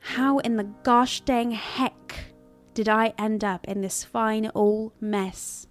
How 0.00 0.38
in 0.38 0.56
the 0.56 0.70
gosh 0.82 1.20
dang 1.22 1.50
heck 1.52 2.32
did 2.74 2.88
I 2.88 3.14
end 3.18 3.42
up 3.42 3.66
in 3.66 3.80
this 3.80 4.04
fine 4.04 4.50
old 4.54 4.92
mess? 5.00 5.66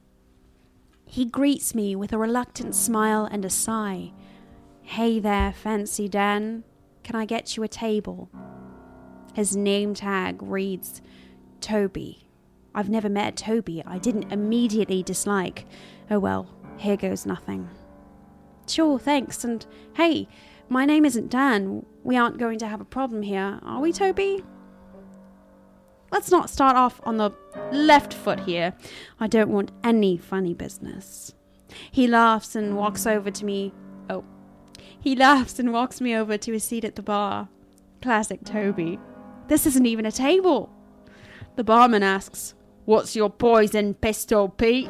He 1.06 1.26
greets 1.26 1.74
me 1.74 1.96
with 1.96 2.12
a 2.12 2.18
reluctant 2.18 2.76
smile 2.76 3.26
and 3.26 3.46
a 3.46 3.50
sigh. 3.50 4.12
Hey 4.82 5.20
there, 5.20 5.54
Fancy 5.54 6.10
Dan. 6.10 6.64
Can 7.04 7.16
I 7.16 7.26
get 7.26 7.56
you 7.56 7.64
a 7.64 7.70
table? 7.70 8.30
His 9.34 9.56
name 9.56 9.94
tag 9.94 10.42
reads 10.42 11.02
Toby. 11.62 12.28
I've 12.76 12.90
never 12.90 13.10
met 13.10 13.38
Toby 13.38 13.82
I 13.86 13.98
didn't 13.98 14.32
immediately 14.32 15.02
dislike. 15.02 15.66
Oh 16.10 16.20
well, 16.20 16.48
here 16.78 16.98
goes 16.98 17.26
nothing. 17.26 17.70
Sure, 18.68 19.00
thanks. 19.00 19.44
And 19.44 19.66
hey, 19.96 20.28
my 20.70 20.86
name 20.86 21.06
isn't 21.06 21.30
Dan. 21.30 21.86
We 22.04 22.18
aren't 22.18 22.38
going 22.38 22.60
to 22.60 22.68
have 22.68 22.82
a 22.82 22.86
problem 22.86 23.22
here, 23.22 23.60
are 23.64 23.82
we, 23.82 23.92
Toby? 23.94 24.44
Let's 26.12 26.32
not 26.32 26.50
start 26.50 26.78
off 26.78 27.02
on 27.04 27.18
the 27.18 27.32
left 27.72 28.14
foot 28.14 28.42
here. 28.42 28.74
I 29.20 29.28
don't 29.28 29.50
want 29.50 29.72
any 29.84 30.18
funny 30.18 30.54
business. 30.54 31.34
He 31.92 32.08
laughs 32.08 32.56
and 32.56 32.78
walks 32.78 33.06
over 33.06 33.30
to 33.30 33.46
me. 33.46 33.74
Oh. 34.10 34.24
He 35.00 35.16
laughs 35.16 35.60
and 35.60 35.74
walks 35.74 36.00
me 36.00 36.16
over 36.16 36.38
to 36.38 36.54
a 36.54 36.60
seat 36.60 36.86
at 36.86 36.96
the 36.96 37.02
bar. 37.02 37.50
Classic 38.02 38.44
Toby. 38.46 39.00
This 39.48 39.66
isn't 39.66 39.86
even 39.86 40.06
a 40.06 40.12
table. 40.12 40.70
The 41.58 41.64
barman 41.64 42.04
asks, 42.04 42.54
What's 42.86 43.16
your 43.16 43.30
poison 43.30 43.96
pistol, 43.96 44.48
Pete? 44.48 44.90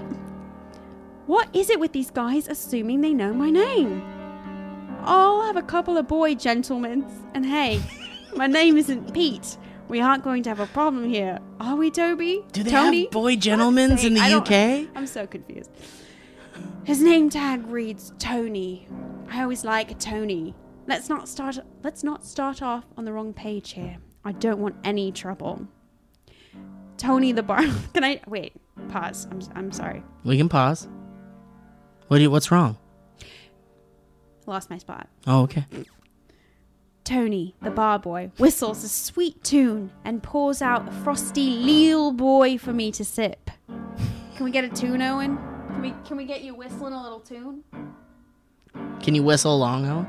What 1.27 1.53
is 1.53 1.69
it 1.69 1.79
with 1.79 1.91
these 1.91 2.09
guys 2.09 2.47
assuming 2.47 3.01
they 3.01 3.13
know 3.13 3.33
my 3.33 3.49
name? 3.49 4.01
I'll 5.01 5.41
have 5.43 5.57
a 5.57 5.61
couple 5.61 5.97
of 5.97 6.07
boy 6.07 6.35
gentlemen. 6.35 7.05
And 7.33 7.45
hey, 7.45 7.81
my 8.35 8.47
name 8.47 8.77
isn't 8.77 9.13
Pete. 9.13 9.57
We 9.89 9.99
aren't 9.99 10.23
going 10.23 10.43
to 10.43 10.49
have 10.49 10.61
a 10.61 10.67
problem 10.67 11.09
here, 11.09 11.39
are 11.59 11.75
we, 11.75 11.91
Toby? 11.91 12.45
Do 12.53 12.63
they 12.63 12.71
Tony? 12.71 13.03
have 13.03 13.11
boy 13.11 13.35
gentlemen's 13.35 14.05
in 14.05 14.13
the 14.13 14.21
UK? 14.21 14.89
I'm 14.95 15.05
so 15.05 15.27
confused. 15.27 15.69
His 16.85 17.01
name 17.01 17.29
tag 17.29 17.67
reads 17.67 18.13
Tony. 18.19 18.87
I 19.29 19.41
always 19.43 19.65
like 19.65 19.99
Tony. 19.99 20.55
Let's 20.87 21.09
not 21.09 21.27
start. 21.27 21.59
Let's 21.83 22.03
not 22.05 22.25
start 22.25 22.61
off 22.61 22.85
on 22.95 23.03
the 23.03 23.11
wrong 23.11 23.33
page 23.33 23.73
here. 23.73 23.97
I 24.23 24.31
don't 24.31 24.59
want 24.59 24.75
any 24.85 25.11
trouble. 25.11 25.67
Tony 26.97 27.33
the 27.33 27.43
bar. 27.43 27.63
Can 27.93 28.05
I 28.05 28.21
wait? 28.27 28.53
Pause. 28.87 29.27
I'm. 29.29 29.41
I'm 29.55 29.71
sorry. 29.73 30.03
We 30.23 30.37
can 30.37 30.47
pause. 30.47 30.87
What? 32.07 32.17
Do 32.17 32.23
you, 32.23 32.31
what's 32.31 32.51
wrong? 32.51 32.77
Lost 34.45 34.69
my 34.69 34.77
spot. 34.77 35.07
Oh, 35.25 35.41
okay. 35.43 35.65
Tony, 37.03 37.55
the 37.61 37.69
bar 37.71 37.99
boy, 37.99 38.31
whistles 38.37 38.83
a 38.83 38.89
sweet 38.89 39.43
tune 39.43 39.91
and 40.03 40.21
pours 40.21 40.61
out 40.61 40.87
a 40.87 40.91
frosty 40.91 41.49
Lille 41.49 42.11
boy 42.11 42.57
for 42.57 42.73
me 42.73 42.91
to 42.91 43.03
sip. 43.05 43.49
Can 43.67 44.43
we 44.43 44.51
get 44.51 44.63
a 44.65 44.69
tune, 44.69 45.01
Owen? 45.01 45.37
Can 45.67 45.81
we 45.81 45.93
can 46.05 46.17
we 46.17 46.25
get 46.25 46.43
you 46.43 46.53
whistling 46.53 46.93
a 46.93 47.01
little 47.01 47.19
tune? 47.19 47.63
Can 49.01 49.15
you 49.15 49.23
whistle 49.23 49.55
along, 49.55 49.85
Owen? 49.85 50.07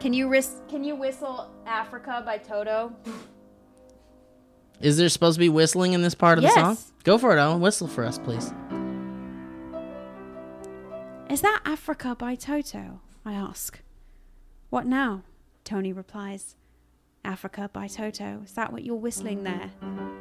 Can 0.00 0.12
you 0.12 0.28
ris- 0.28 0.60
Can 0.68 0.82
you 0.84 0.94
whistle 0.96 1.50
Africa 1.66 2.22
by 2.24 2.38
Toto? 2.38 2.92
Is 4.80 4.96
there 4.96 5.08
supposed 5.08 5.34
to 5.36 5.40
be 5.40 5.48
whistling 5.48 5.92
in 5.92 6.02
this 6.02 6.14
part 6.14 6.38
of 6.38 6.42
Yes. 6.44 6.54
the 6.54 6.60
song? 6.60 6.78
Go 7.04 7.18
for 7.18 7.36
it, 7.36 7.40
Owen. 7.40 7.60
Whistle 7.60 7.88
for 7.88 8.04
us, 8.04 8.18
please. 8.18 8.52
Is 11.28 11.42
that 11.42 11.60
Africa 11.66 12.16
by 12.18 12.34
Toto? 12.34 13.00
I 13.24 13.34
ask. 13.34 13.80
What 14.70 14.86
now? 14.86 15.24
Tony 15.62 15.92
replies. 15.92 16.56
Africa 17.24 17.68
by 17.70 17.86
Toto. 17.86 18.40
Is 18.44 18.52
that 18.52 18.72
what 18.72 18.82
you're 18.84 18.96
whistling 18.96 19.44
there? 19.44 19.70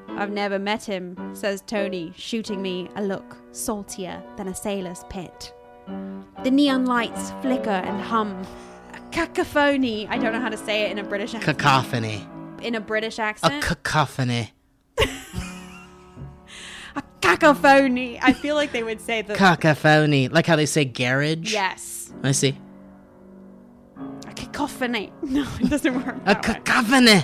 I've 0.10 0.32
never 0.32 0.60
met 0.60 0.84
him, 0.84 1.16
says 1.34 1.64
Tony, 1.66 2.12
shooting 2.18 2.62
me 2.62 2.90
a 2.98 3.04
look 3.04 3.38
saltier 3.52 4.22
than 4.36 4.50
a 4.50 4.56
sailor's 4.56 5.06
pit. 5.10 5.54
The 6.44 6.52
neon 6.52 6.86
lights 6.86 7.32
flicker 7.42 7.70
and 7.70 8.02
hum. 8.02 8.46
A 8.94 9.00
cacophony. 9.12 10.08
I 10.10 10.18
don't 10.18 10.34
know 10.34 10.42
how 10.42 10.50
to 10.50 10.58
say 10.58 10.84
it 10.84 10.92
in 10.92 10.98
a 10.98 11.04
British 11.04 11.34
accent. 11.34 11.58
Cacophony. 11.58 12.28
in 12.62 12.76
a 12.76 12.82
British 12.82 13.20
accent. 13.20 13.64
a 13.64 13.66
cacophony. 13.66 14.52
I 17.30 18.34
feel 18.34 18.56
like 18.56 18.72
they 18.72 18.84
would 18.84 19.02
say 19.02 19.22
the 19.22 19.36
Cacophony. 19.36 20.30
Like 20.30 20.46
how 20.46 20.56
they 20.56 20.66
say 20.66 20.86
garage? 20.86 21.52
yes. 21.54 22.12
I 22.24 22.32
see. 22.32 22.58
A 24.28 24.34
cacophony. 24.34 25.12
No, 25.24 25.46
it 25.60 25.70
doesn't 25.70 25.94
work. 25.94 26.16
A 26.26 26.34
that 26.34 26.48
way. 26.48 26.54
cacophony. 26.54 27.24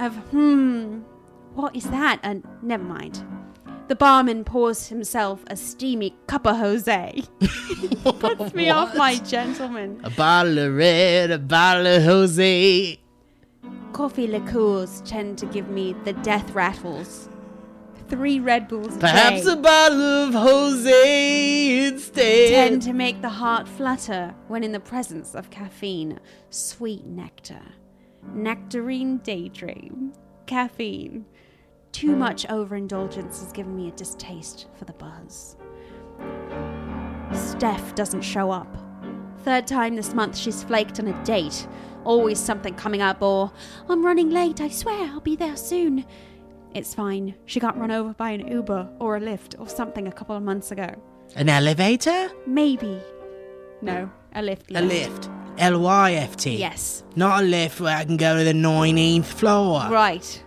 of 0.00 0.14
hmm, 0.30 0.98
what 1.54 1.74
is 1.76 1.84
that? 1.84 2.18
And 2.22 2.46
never 2.62 2.82
mind. 2.84 3.24
The 3.86 3.94
barman 3.94 4.44
pours 4.44 4.88
himself 4.88 5.44
a 5.48 5.56
steamy 5.56 6.16
cup 6.26 6.46
of 6.46 6.56
Jose. 6.56 7.22
Puts 8.04 8.54
me 8.54 8.70
off 8.70 8.94
my 8.96 9.16
gentleman. 9.18 10.00
A 10.04 10.10
bottle 10.10 10.58
of 10.58 10.74
red, 10.74 11.30
a 11.30 11.38
bottle 11.38 11.86
of 11.86 12.02
Jose. 12.02 12.98
Coffee 13.92 14.26
liqueurs 14.26 15.02
tend 15.02 15.38
to 15.38 15.46
give 15.46 15.68
me 15.68 15.94
the 16.04 16.14
death 16.14 16.50
rattles. 16.52 17.28
Three 18.14 18.38
Red 18.38 18.68
Bulls 18.68 18.96
Perhaps 18.98 19.44
a 19.44 19.56
bottle 19.56 20.00
of 20.00 20.34
Jose 20.34 21.86
instead. 21.86 22.48
tend 22.48 22.82
to 22.82 22.92
make 22.92 23.20
the 23.20 23.28
heart 23.28 23.66
flutter 23.66 24.32
when 24.46 24.62
in 24.62 24.70
the 24.70 24.78
presence 24.78 25.34
of 25.34 25.50
caffeine. 25.50 26.20
Sweet 26.48 27.04
nectar. 27.04 27.60
Nectarine 28.32 29.18
daydream. 29.18 30.12
Caffeine. 30.46 31.26
Too 31.90 32.14
much 32.14 32.48
overindulgence 32.48 33.40
has 33.40 33.50
given 33.50 33.74
me 33.74 33.88
a 33.88 33.92
distaste 33.92 34.68
for 34.78 34.84
the 34.84 34.92
buzz. 34.92 35.56
Steph 37.32 37.96
doesn't 37.96 38.22
show 38.22 38.52
up. 38.52 38.76
Third 39.40 39.66
time 39.66 39.96
this 39.96 40.14
month 40.14 40.36
she's 40.36 40.62
flaked 40.62 41.00
on 41.00 41.08
a 41.08 41.24
date. 41.24 41.66
Always 42.04 42.38
something 42.38 42.74
coming 42.74 43.02
up, 43.02 43.22
or 43.22 43.50
I'm 43.88 44.06
running 44.06 44.30
late, 44.30 44.60
I 44.60 44.68
swear 44.68 45.10
I'll 45.10 45.20
be 45.20 45.34
there 45.34 45.56
soon. 45.56 46.04
It's 46.74 46.92
fine. 46.92 47.34
She 47.46 47.60
got 47.60 47.78
run 47.78 47.92
over 47.92 48.12
by 48.14 48.30
an 48.30 48.48
Uber 48.48 48.88
or 48.98 49.16
a 49.16 49.20
Lyft 49.20 49.58
or 49.60 49.68
something 49.68 50.08
a 50.08 50.12
couple 50.12 50.36
of 50.36 50.42
months 50.42 50.72
ago. 50.72 50.92
An 51.36 51.48
elevator? 51.48 52.30
Maybe. 52.46 53.00
No, 53.80 54.10
a 54.34 54.42
lift. 54.42 54.70
A 54.74 54.82
lift. 54.82 55.30
L 55.58 55.80
Y 55.80 56.12
F 56.14 56.36
T. 56.36 56.56
Yes. 56.56 57.04
Not 57.14 57.42
a 57.42 57.46
lift 57.46 57.80
where 57.80 57.96
I 57.96 58.04
can 58.04 58.16
go 58.16 58.36
to 58.38 58.44
the 58.44 58.52
19th 58.52 59.24
floor. 59.24 59.88
Right. 59.88 60.42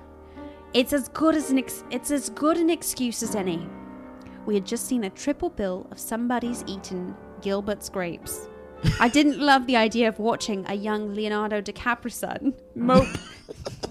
It's 0.73 0.91
as 0.91 1.07
good 1.09 1.35
as 1.35 1.49
an 1.49 1.59
ex- 1.59 1.83
it's 1.91 2.11
as 2.11 2.29
good 2.29 2.57
an 2.57 2.69
excuse 2.69 3.23
as 3.23 3.35
any. 3.35 3.65
We 4.45 4.53
had 4.55 4.65
just 4.65 4.85
seen 4.85 5.05
a 5.05 5.09
triple 5.09 5.49
bill 5.49 5.87
of 5.91 5.99
somebody's 5.99 6.63
eaten 6.67 7.15
Gilbert's 7.41 7.89
grapes. 7.89 8.49
I 8.99 9.07
didn't 9.07 9.39
love 9.39 9.65
the 9.65 9.77
idea 9.77 10.09
of 10.09 10.19
watching 10.19 10.65
a 10.67 10.73
young 10.73 11.13
Leonardo 11.13 11.61
DiCaprio 11.61 12.11
son 12.11 12.53
mope. 12.75 13.07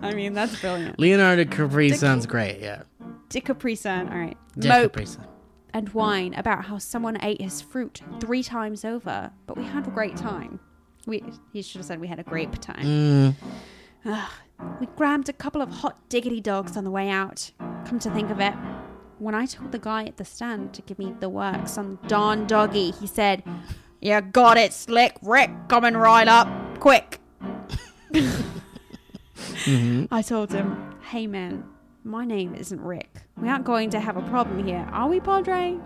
I 0.00 0.14
mean, 0.14 0.32
that's 0.34 0.60
brilliant. 0.60 0.98
Leonardo 0.98 1.44
Capri 1.44 1.90
sounds 1.92 2.26
great, 2.26 2.60
yeah. 2.60 2.82
DiCaprio, 3.28 4.10
all 4.10 4.18
right. 4.18 4.36
Dick 4.58 4.68
mope 4.70 4.92
Capri 4.92 5.06
Sun. 5.06 5.26
and 5.74 5.88
whine 5.90 6.34
about 6.34 6.64
how 6.64 6.78
someone 6.78 7.18
ate 7.22 7.40
his 7.40 7.60
fruit 7.60 8.00
three 8.20 8.42
times 8.42 8.84
over, 8.84 9.30
but 9.46 9.56
we 9.56 9.64
had 9.64 9.86
a 9.86 9.90
great 9.90 10.16
time. 10.16 10.60
We 11.06 11.22
he 11.52 11.62
should 11.62 11.78
have 11.78 11.86
said 11.86 12.00
we 12.00 12.08
had 12.08 12.18
a 12.18 12.22
grape 12.24 12.58
time. 12.60 12.84
Mm, 12.84 13.34
Ugh. 14.06 14.30
We 14.80 14.86
grabbed 14.96 15.28
a 15.28 15.32
couple 15.34 15.60
of 15.60 15.70
hot 15.70 16.08
diggity 16.08 16.40
dogs 16.40 16.76
on 16.76 16.84
the 16.84 16.90
way 16.90 17.10
out. 17.10 17.50
Come 17.84 17.98
to 18.00 18.10
think 18.10 18.30
of 18.30 18.40
it, 18.40 18.54
when 19.18 19.34
I 19.34 19.44
told 19.46 19.72
the 19.72 19.78
guy 19.78 20.04
at 20.04 20.16
the 20.16 20.24
stand 20.24 20.72
to 20.74 20.82
give 20.82 20.98
me 20.98 21.14
the 21.20 21.28
works 21.28 21.76
on 21.78 21.98
Don 22.06 22.46
Doggy, 22.46 22.92
he 22.92 23.06
said, 23.06 23.42
You 24.00 24.20
got 24.20 24.56
it, 24.56 24.72
Slick 24.72 25.16
Rick, 25.22 25.50
coming 25.68 25.94
right 25.94 26.26
up, 26.28 26.48
quick. 26.80 27.20
Mm-hmm. 29.36 30.06
I 30.12 30.22
told 30.22 30.52
him, 30.52 30.98
Hey 31.02 31.26
man, 31.26 31.64
my 32.04 32.24
name 32.24 32.54
isn't 32.54 32.80
Rick. 32.80 33.10
We 33.36 33.48
aren't 33.48 33.64
going 33.64 33.90
to 33.90 34.00
have 34.00 34.16
a 34.16 34.22
problem 34.22 34.66
here, 34.66 34.88
are 34.92 35.08
we, 35.08 35.20
Padre? 35.20 35.78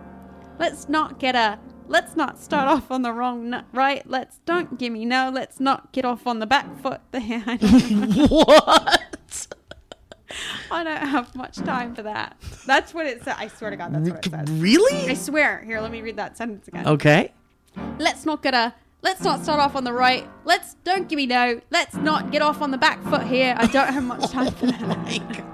Let's 0.58 0.88
not 0.88 1.18
get 1.18 1.34
a. 1.34 1.58
Let's 1.88 2.14
not 2.14 2.38
start 2.38 2.68
off 2.68 2.90
on 2.92 3.02
the 3.02 3.12
wrong 3.12 3.64
right? 3.72 4.08
Let's 4.08 4.38
don't 4.44 4.78
give 4.78 4.92
me 4.92 5.04
no. 5.04 5.30
Let's 5.32 5.58
not 5.58 5.90
get 5.92 6.04
off 6.04 6.26
on 6.26 6.38
the 6.38 6.46
back 6.46 6.80
foot 6.80 7.00
there. 7.10 7.40
what? 8.28 9.46
I 10.70 10.84
don't 10.84 11.08
have 11.08 11.34
much 11.34 11.56
time 11.56 11.94
for 11.94 12.02
that. 12.02 12.36
That's 12.66 12.94
what 12.94 13.06
it 13.06 13.24
says. 13.24 13.34
I 13.36 13.48
swear 13.48 13.70
to 13.70 13.76
God, 13.76 13.92
that's 13.92 14.08
what 14.08 14.26
it 14.26 14.30
says. 14.30 14.50
Really? 14.50 15.10
I 15.10 15.14
swear. 15.14 15.62
Here, 15.64 15.80
let 15.80 15.90
me 15.90 16.02
read 16.02 16.16
that 16.16 16.36
sentence 16.36 16.68
again. 16.68 16.86
Okay. 16.86 17.32
Let's 17.98 18.24
not 18.24 18.42
get 18.42 18.54
a. 18.54 18.74
Let's 19.02 19.22
not 19.22 19.42
start 19.42 19.60
off 19.60 19.76
on 19.76 19.84
the 19.84 19.92
right. 19.92 20.28
Let's 20.44 20.74
don't 20.84 21.08
give 21.08 21.16
me 21.16 21.26
no. 21.26 21.60
Let's 21.70 21.94
not 21.94 22.30
get 22.30 22.42
off 22.42 22.60
on 22.60 22.70
the 22.70 22.78
back 22.78 23.02
foot 23.04 23.22
here. 23.22 23.54
I 23.56 23.66
don't 23.66 23.92
have 23.92 24.04
much 24.04 24.20
oh 24.24 24.26
time 24.26 24.52
for 24.52 24.66
that. 24.66 25.44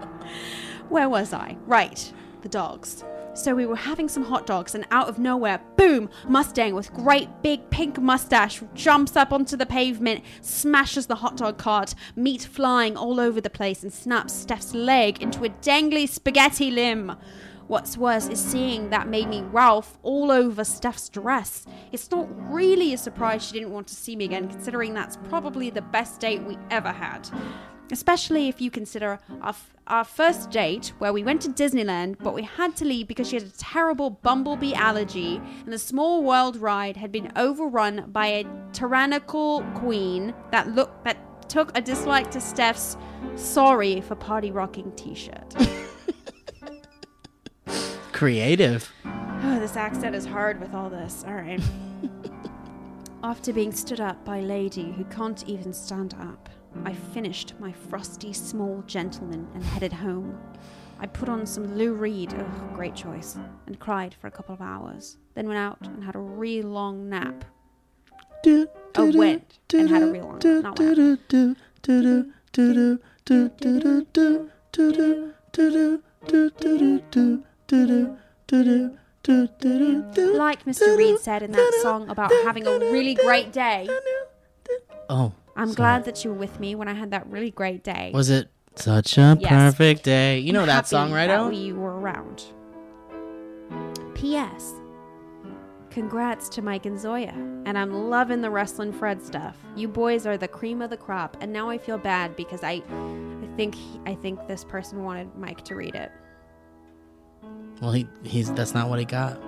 Where 0.88 1.08
was 1.08 1.32
I? 1.32 1.56
Right, 1.66 2.12
the 2.42 2.48
dogs. 2.48 3.04
So 3.34 3.54
we 3.54 3.66
were 3.66 3.76
having 3.76 4.08
some 4.08 4.24
hot 4.24 4.46
dogs, 4.46 4.74
and 4.74 4.86
out 4.90 5.08
of 5.08 5.18
nowhere, 5.18 5.60
boom! 5.76 6.08
Mustang 6.26 6.74
with 6.74 6.92
great 6.94 7.28
big 7.42 7.68
pink 7.68 8.00
mustache 8.00 8.62
jumps 8.72 9.14
up 9.14 9.30
onto 9.30 9.58
the 9.58 9.66
pavement, 9.66 10.24
smashes 10.40 11.06
the 11.06 11.16
hot 11.16 11.36
dog 11.36 11.58
cart, 11.58 11.94
meat 12.16 12.42
flying 12.42 12.96
all 12.96 13.20
over 13.20 13.40
the 13.40 13.50
place, 13.50 13.82
and 13.82 13.92
snaps 13.92 14.32
Steph's 14.32 14.72
leg 14.72 15.20
into 15.20 15.44
a 15.44 15.50
dangly 15.50 16.08
spaghetti 16.08 16.70
limb. 16.70 17.14
What's 17.68 17.98
worse 17.98 18.28
is 18.28 18.38
seeing 18.38 18.90
that 18.90 19.08
made 19.08 19.28
me 19.28 19.42
Ralph 19.42 19.98
all 20.04 20.30
over 20.30 20.62
Steph's 20.62 21.08
dress. 21.08 21.66
It's 21.90 22.08
not 22.12 22.28
really 22.52 22.94
a 22.94 22.98
surprise 22.98 23.44
she 23.44 23.54
didn't 23.54 23.72
want 23.72 23.88
to 23.88 23.94
see 23.96 24.14
me 24.14 24.24
again, 24.24 24.48
considering 24.48 24.94
that's 24.94 25.16
probably 25.28 25.70
the 25.70 25.82
best 25.82 26.20
date 26.20 26.42
we 26.42 26.56
ever 26.70 26.92
had. 26.92 27.28
Especially 27.90 28.48
if 28.48 28.60
you 28.60 28.70
consider 28.70 29.18
our, 29.40 29.48
f- 29.48 29.74
our 29.88 30.04
first 30.04 30.50
date, 30.50 30.92
where 30.98 31.12
we 31.12 31.24
went 31.24 31.40
to 31.42 31.48
Disneyland, 31.48 32.16
but 32.20 32.34
we 32.34 32.42
had 32.42 32.76
to 32.76 32.84
leave 32.84 33.08
because 33.08 33.28
she 33.28 33.36
had 33.36 33.46
a 33.46 33.58
terrible 33.58 34.10
bumblebee 34.10 34.74
allergy, 34.74 35.40
and 35.64 35.72
the 35.72 35.78
small 35.78 36.22
world 36.22 36.56
ride 36.56 36.96
had 36.96 37.10
been 37.10 37.32
overrun 37.34 38.10
by 38.12 38.26
a 38.26 38.46
tyrannical 38.72 39.62
queen 39.74 40.34
that 40.52 40.68
looked 40.68 41.04
that 41.04 41.48
took 41.48 41.76
a 41.76 41.80
dislike 41.80 42.28
to 42.32 42.40
Steph's 42.40 42.96
sorry 43.36 44.00
for 44.00 44.16
party 44.16 44.50
rocking 44.50 44.90
t-shirt. 44.96 45.54
Creative. 48.16 48.90
Oh, 49.04 49.58
this 49.60 49.76
accent 49.76 50.16
is 50.16 50.24
hard 50.24 50.58
with 50.58 50.72
all 50.72 50.88
this. 50.88 51.22
All 51.28 51.34
right. 51.34 51.60
After 53.22 53.52
being 53.52 53.72
stood 53.72 54.00
up 54.00 54.24
by 54.24 54.40
lady 54.40 54.90
who 54.92 55.04
can't 55.04 55.46
even 55.46 55.74
stand 55.74 56.14
up, 56.18 56.48
I 56.86 56.94
finished 56.94 57.52
my 57.60 57.72
frosty 57.72 58.32
small 58.32 58.82
gentleman 58.86 59.46
and 59.52 59.62
headed 59.62 59.92
home. 59.92 60.40
I 60.98 61.06
put 61.08 61.28
on 61.28 61.44
some 61.44 61.76
Lou 61.76 61.92
Reed, 61.92 62.32
oh, 62.38 62.70
great 62.72 62.94
choice, 62.94 63.36
and 63.66 63.78
cried 63.78 64.14
for 64.14 64.28
a 64.28 64.30
couple 64.30 64.54
of 64.54 64.62
hours. 64.62 65.18
Then 65.34 65.46
went 65.46 65.58
out 65.58 65.76
and 65.82 66.02
had 66.02 66.16
a 66.16 66.20
real 66.20 66.68
long 66.68 67.10
nap. 67.10 67.44
Oh, 68.46 69.12
went 69.14 69.58
and 69.74 69.90
had 69.90 70.02
a 70.02 70.06
real 70.06 70.24
long 70.24 70.38
nap, 70.42 70.62
not 70.62 70.78
went. 70.78 71.18
Like 77.68 78.14
Mr. 80.64 80.96
Reed 80.96 81.18
said 81.18 81.42
in 81.42 81.52
that 81.52 81.78
song 81.82 82.08
about 82.08 82.30
having 82.44 82.66
a 82.66 82.78
really 82.78 83.14
great 83.14 83.52
day, 83.52 83.88
Oh, 85.08 85.32
I'm 85.56 85.72
glad 85.72 86.04
that 86.04 86.24
you 86.24 86.30
were 86.30 86.36
with 86.36 86.58
me 86.60 86.74
when 86.74 86.88
I 86.88 86.94
had 86.94 87.10
that 87.12 87.26
really 87.28 87.50
great 87.50 87.82
day. 87.84 88.10
was 88.12 88.30
it 88.30 88.48
such 88.74 89.16
a 89.18 89.36
Yes. 89.40 89.48
perfect 89.48 90.02
day? 90.04 90.38
You 90.38 90.52
know 90.52 90.60
I'm 90.62 90.66
that 90.66 90.72
happy 90.74 90.88
song, 90.88 91.12
right? 91.12 91.28
that 91.28 91.38
Owen? 91.40 91.54
we 91.54 91.72
were 91.72 91.98
around. 91.98 92.44
P.S. 94.14 94.74
Congrats 95.90 96.48
to 96.50 96.62
Mike 96.62 96.84
and 96.86 96.98
Zoya, 96.98 97.32
and 97.64 97.78
I'm 97.78 98.10
loving 98.10 98.42
the 98.42 98.50
wrestling 98.50 98.92
Fred 98.92 99.22
stuff. 99.22 99.56
You 99.76 99.88
boys 99.88 100.26
are 100.26 100.36
the 100.36 100.48
cream 100.48 100.82
of 100.82 100.90
the 100.90 100.96
crop, 100.96 101.36
and 101.40 101.52
now 101.52 101.70
I 101.70 101.78
feel 101.78 101.96
bad 101.98 102.36
because 102.36 102.62
I, 102.62 102.82
I 102.90 103.56
think 103.56 103.76
I 104.04 104.14
think 104.14 104.46
this 104.46 104.64
person 104.64 105.04
wanted 105.04 105.34
Mike 105.36 105.64
to 105.64 105.74
read 105.74 105.94
it. 105.94 106.12
Well, 107.80 107.92
he 107.92 108.06
he's 108.22 108.52
that's 108.52 108.74
not 108.74 108.88
what 108.88 108.98
he 108.98 109.04
got. 109.04 109.38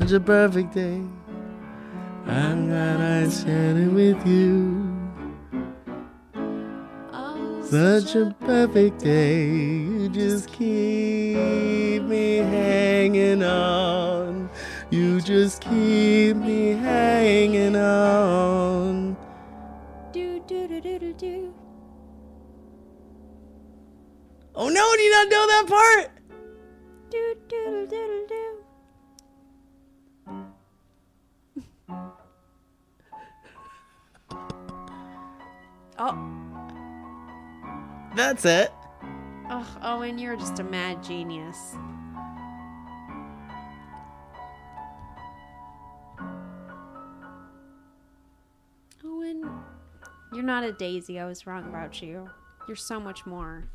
Such 0.00 0.12
a 0.12 0.20
perfect 0.20 0.74
day. 0.74 1.00
I'm 2.26 2.68
glad 2.68 3.00
I 3.00 3.28
shared 3.28 3.76
it 3.76 3.88
with 3.88 4.26
you. 4.26 4.90
Such 7.62 8.14
a 8.14 8.34
perfect 8.40 9.00
day. 9.00 9.46
You 9.46 10.08
just 10.08 10.52
keep 10.52 12.02
me 12.02 12.36
hanging 12.38 13.42
on. 13.42 14.50
You 14.90 15.20
just 15.20 15.60
keep 15.62 16.36
me 16.36 16.72
hanging 16.72 17.76
on. 17.76 19.16
Do 20.12 20.40
do 20.46 20.68
do 20.68 20.80
do 20.80 20.98
do 20.98 21.12
do. 21.14 21.54
Oh 24.54 24.68
no, 24.68 24.96
do 24.96 25.02
you 25.02 25.10
not 25.10 25.28
know 25.28 25.46
that 25.46 25.66
part? 25.66 26.13
Do 27.14 27.36
do 27.48 27.86
do 27.86 27.88
do 28.08 28.26
do. 28.28 28.44
Oh, 35.96 36.18
That's 38.16 38.44
it. 38.44 38.72
Oh, 39.48 39.76
Owen, 39.80 40.18
you're 40.18 40.34
just 40.34 40.58
a 40.58 40.64
mad 40.64 41.04
genius. 41.04 41.76
Owen, 49.04 49.48
you're 50.32 50.42
not 50.42 50.64
a 50.64 50.72
daisy. 50.72 51.20
I 51.20 51.26
was 51.26 51.46
wrong 51.46 51.68
about 51.68 52.02
you. 52.02 52.28
You're 52.66 52.76
so 52.76 52.98
much 52.98 53.24
more. 53.24 53.70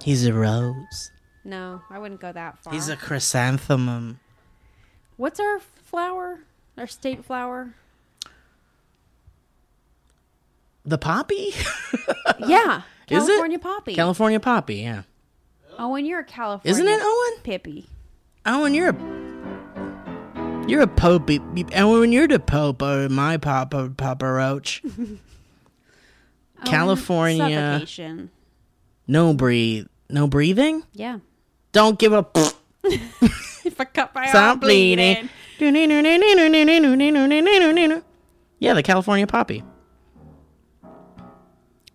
He's 0.00 0.26
a 0.26 0.32
rose. 0.32 1.10
No, 1.48 1.80
I 1.88 1.98
wouldn't 1.98 2.20
go 2.20 2.30
that 2.30 2.58
far. 2.58 2.74
He's 2.74 2.90
a 2.90 2.96
chrysanthemum. 2.96 4.20
What's 5.16 5.40
our 5.40 5.58
flower? 5.58 6.40
Our 6.76 6.86
state 6.86 7.24
flower? 7.24 7.74
The 10.84 10.98
poppy? 10.98 11.52
Yeah, 12.46 12.82
Is 13.08 13.24
it? 13.24 13.26
California 13.32 13.58
poppy. 13.58 13.94
California 13.96 14.38
poppy, 14.38 14.76
yeah. 14.76 15.02
Owen, 15.76 16.06
you're 16.06 16.20
a 16.20 16.24
California. 16.24 16.70
Isn't 16.70 16.86
it, 16.86 17.00
Owen? 17.02 17.40
Pippy. 17.42 17.86
Owen, 18.46 18.74
you're 18.74 18.90
a 18.90 20.68
you're 20.68 20.82
a 20.82 20.86
pope. 20.86 21.28
Owen, 21.74 22.12
you're 22.12 22.28
the 22.28 22.38
pope 22.38 22.80
of 22.80 23.10
my 23.10 23.38
papa 23.38 23.92
papa 23.96 24.24
roach. 24.24 24.82
California. 26.64 27.80
Suffocation. 27.80 28.30
No 29.08 29.34
breathe, 29.34 29.86
no 30.08 30.28
breathing. 30.28 30.84
Yeah. 30.92 31.18
Don't 31.72 31.98
give 31.98 32.12
up. 32.12 32.36
If 33.64 33.80
I 33.80 33.84
cut 33.84 34.14
my 34.14 34.26
Stop 34.28 34.48
arm 34.50 34.60
bleeding. 34.60 35.28
bleeding. 35.58 35.90
Yeah, 38.58 38.74
the 38.74 38.82
California 38.82 39.26
poppy. 39.26 39.62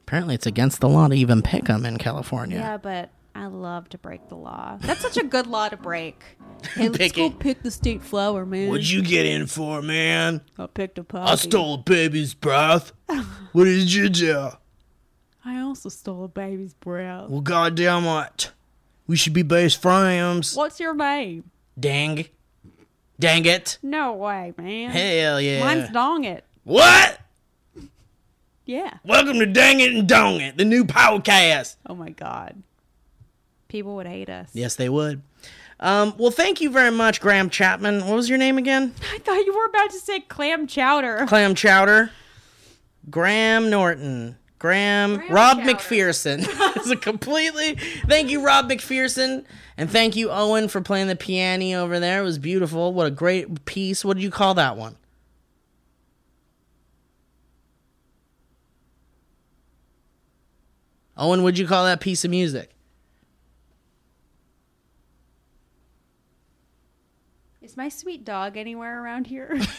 Apparently, 0.06 0.36
it's 0.36 0.45
against 0.45 0.80
the 0.82 0.88
law 0.88 1.08
to 1.08 1.16
even 1.16 1.41
pick 1.41 1.66
them 1.66 1.86
in 1.86 1.98
California. 1.98 2.58
Yeah, 2.58 2.78
but 2.78 3.10
I 3.34 3.48
love 3.48 3.90
to 3.90 3.98
break 3.98 4.30
the 4.30 4.36
law. 4.36 4.78
That's 4.82 5.02
such 5.02 5.18
a 5.18 5.24
good 5.24 5.48
law 5.48 5.70
to 5.70 5.78
break. 5.78 6.24
Hey, 6.76 6.84
let's 6.88 6.98
Picking. 6.98 7.32
go 7.32 7.36
pick 7.38 7.62
the 7.62 7.72
state 7.72 8.02
flower, 8.02 8.45
man. 8.45 8.70
What'd 8.70 8.90
you 8.90 9.02
get 9.02 9.26
in 9.26 9.48
for, 9.48 9.82
man? 9.82 10.40
I 10.58 10.66
picked 10.68 10.98
a 10.98 11.04
poppy. 11.04 11.30
I 11.32 11.36
stole 11.36 11.74
a 11.74 11.78
baby's 11.80 12.34
breath. 12.34 12.94
what 13.52 13.66
did 13.66 13.91
you 13.91 14.08
do? 14.08 14.52
I 15.44 15.60
also 15.60 15.90
stole 15.90 16.24
a 16.24 16.28
baby's 16.30 16.74
breath. 16.74 17.30
Well, 17.30 17.41
goddamn 17.41 18.06
it. 18.06 18.52
We 19.06 19.16
should 19.18 19.34
be 19.34 19.44
best 19.44 19.82
friends. 19.82 20.56
What's 20.56 20.80
your 20.80 20.96
name? 20.96 21.50
Dang. 21.80 22.26
Dang 23.20 23.46
it. 23.46 23.78
No 23.84 24.14
way, 24.14 24.54
man. 24.58 24.92
Hell 24.92 25.42
yeah. 25.42 25.60
Mine's 25.60 25.90
Dong 25.90 26.24
It. 26.24 26.44
what? 26.64 27.20
Yeah. 28.66 28.94
Welcome 29.04 29.40
to 29.40 29.46
Dang 29.46 29.82
It 29.82 29.94
and 29.94 30.08
Dong 30.08 30.40
It, 30.40 30.58
the 30.58 30.64
new 30.64 30.86
podcast. 30.86 31.76
Oh 31.86 31.96
my 31.96 32.10
god. 32.12 32.64
People 33.68 33.96
would 33.98 34.08
hate 34.08 34.30
us. 34.30 34.50
Yes, 34.54 34.76
they 34.76 34.88
would. 34.88 35.22
Um, 35.82 36.14
well, 36.18 36.32
thank 36.32 36.62
you 36.62 36.70
very 36.70 36.92
much, 36.92 37.20
Graham 37.20 37.50
Chapman. 37.50 38.06
What 38.08 38.16
was 38.16 38.30
your 38.30 38.38
name 38.38 38.58
again? 38.58 38.94
I 39.12 39.18
thought 39.18 39.46
you 39.46 39.54
were 39.54 39.66
about 39.66 39.90
to 39.92 40.00
say 40.00 40.22
clam 40.22 40.66
chowder. 40.66 41.26
Clam 41.28 41.56
Chowder. 41.56 42.12
Graham 43.10 43.70
Norton. 43.70 44.38
Graham, 44.64 45.18
Graham 45.18 45.34
Rob. 45.34 45.57
McPherson. 45.57 46.40
it's 46.77 46.90
a 46.90 46.95
completely 46.95 47.76
thank 48.07 48.30
you, 48.30 48.45
Rob 48.45 48.69
McPherson, 48.69 49.44
and 49.76 49.91
thank 49.91 50.15
you, 50.15 50.31
Owen, 50.31 50.69
for 50.69 50.80
playing 50.80 51.07
the 51.07 51.18
piano 51.18 51.81
over 51.81 51.99
there. 51.99 52.22
It 52.22 52.23
was 52.23 52.38
beautiful. 52.40 52.94
What 52.94 53.06
a 53.06 53.11
great 53.11 53.65
piece. 53.65 54.06
What 54.06 54.15
did 54.15 54.23
you 54.23 54.31
call 54.31 54.53
that 54.53 54.77
one? 54.77 54.95
Owen, 61.18 61.44
what'd 61.44 61.60
you 61.60 61.68
call 61.68 61.84
that 61.84 61.99
piece 61.99 62.23
of 62.23 62.31
music? 62.31 62.72
Is 67.61 67.76
my 67.76 67.90
sweet 67.90 68.23
dog 68.23 68.56
anywhere 68.56 69.03
around 69.03 69.27
here? 69.27 69.60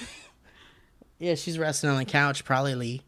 Yeah, 1.21 1.37
she's 1.37 1.59
resting 1.59 1.89
on 1.89 1.97
the 1.97 2.05
couch, 2.05 2.45
probably 2.45 2.75
Lee. 2.75 3.03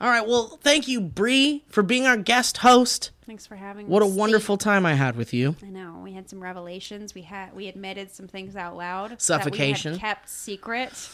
All 0.00 0.08
right, 0.10 0.26
well, 0.26 0.58
thank 0.62 0.88
you, 0.88 1.00
Bree, 1.00 1.64
for 1.68 1.82
being 1.82 2.06
our 2.06 2.16
guest 2.18 2.58
host. 2.58 3.12
Thanks 3.24 3.46
for 3.46 3.56
having 3.56 3.86
us. 3.86 3.90
What 3.90 4.02
a 4.02 4.06
me. 4.06 4.12
Wonderful 4.12 4.56
time 4.58 4.84
I 4.84 4.94
had 4.94 5.16
with 5.16 5.32
you. 5.32 5.56
I 5.62 5.70
know. 5.70 6.00
We 6.04 6.12
had 6.12 6.28
some 6.28 6.42
revelations. 6.42 7.14
We 7.14 7.22
had 7.22 7.54
we 7.54 7.66
admitted 7.68 8.12
some 8.14 8.28
things 8.28 8.56
out 8.56 8.76
loud. 8.76 9.20
Suffocation. 9.20 9.92
That 9.92 9.98
we 9.98 10.00
had 10.02 10.14
kept 10.16 10.28
secret. 10.28 11.08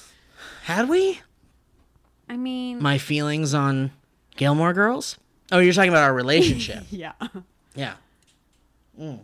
Had 0.65 0.89
we? 0.89 1.21
I 2.29 2.37
mean, 2.37 2.83
My 2.83 2.99
feelings 2.99 3.55
on 3.55 3.93
Gilmore 4.37 4.73
Girls? 4.73 5.17
Oh, 5.51 5.59
you're 5.59 5.73
talking 5.73 5.91
about 5.91 6.05
our 6.05 6.15
relationship. 6.15 6.85
yeah. 6.91 7.13
yeah. 7.75 7.95
Mm. 8.99 9.21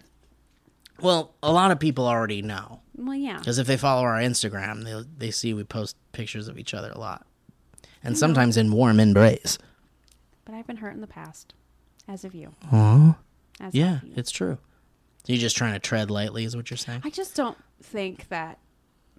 Well, 1.01 1.35
a 1.43 1.53
lot 1.53 1.71
of 1.71 1.79
people 1.79 2.07
already 2.07 2.43
know 2.43 2.81
Well, 2.97 3.15
yeah. 3.15 3.39
because 3.39 3.59
if 3.59 3.67
they 3.67 3.77
follow 3.77 4.03
our 4.03 4.19
Instagram, 4.19 4.85
they 4.85 5.27
they 5.27 5.31
see 5.31 5.55
we 5.55 5.65
post 5.65 5.97
pictures 6.13 6.49
of 6.49 6.59
each 6.59 6.75
other 6.75 6.91
a 6.91 6.99
lot, 6.99 7.27
and 8.05 8.17
sometimes 8.17 8.57
in 8.57 8.73
warm 8.73 9.01
embrace. 9.01 9.59
But 10.45 10.55
I've 10.55 10.67
been 10.67 10.77
hurt 10.79 10.95
in 10.95 11.01
the 11.01 11.07
past, 11.07 11.55
as 12.09 12.25
of 12.25 12.35
you. 12.35 12.55
Aww. 12.73 13.17
As 13.61 13.75
Yeah, 13.75 14.01
you. 14.05 14.13
it's 14.17 14.31
true. 14.31 14.59
So 15.25 15.33
you're 15.33 15.41
just 15.41 15.57
trying 15.57 15.75
to 15.75 15.79
tread 15.79 16.11
lightly, 16.11 16.45
is 16.45 16.57
what 16.57 16.71
you're 16.71 16.77
saying? 16.79 17.03
I 17.05 17.11
just 17.11 17.35
don't 17.37 17.59
think 17.83 18.29
that 18.29 18.59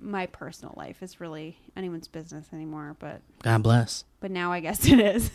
my 0.02 0.26
personal 0.28 0.74
life 0.78 1.04
is 1.04 1.20
really 1.20 1.58
anyone's 1.76 2.08
business 2.08 2.48
anymore. 2.54 2.96
But 3.00 3.20
God 3.44 3.62
bless. 3.64 4.06
but 4.22 4.32
now 4.32 4.52
I 4.52 4.62
guess 4.62 4.86
it 4.88 5.00
is. 5.00 5.30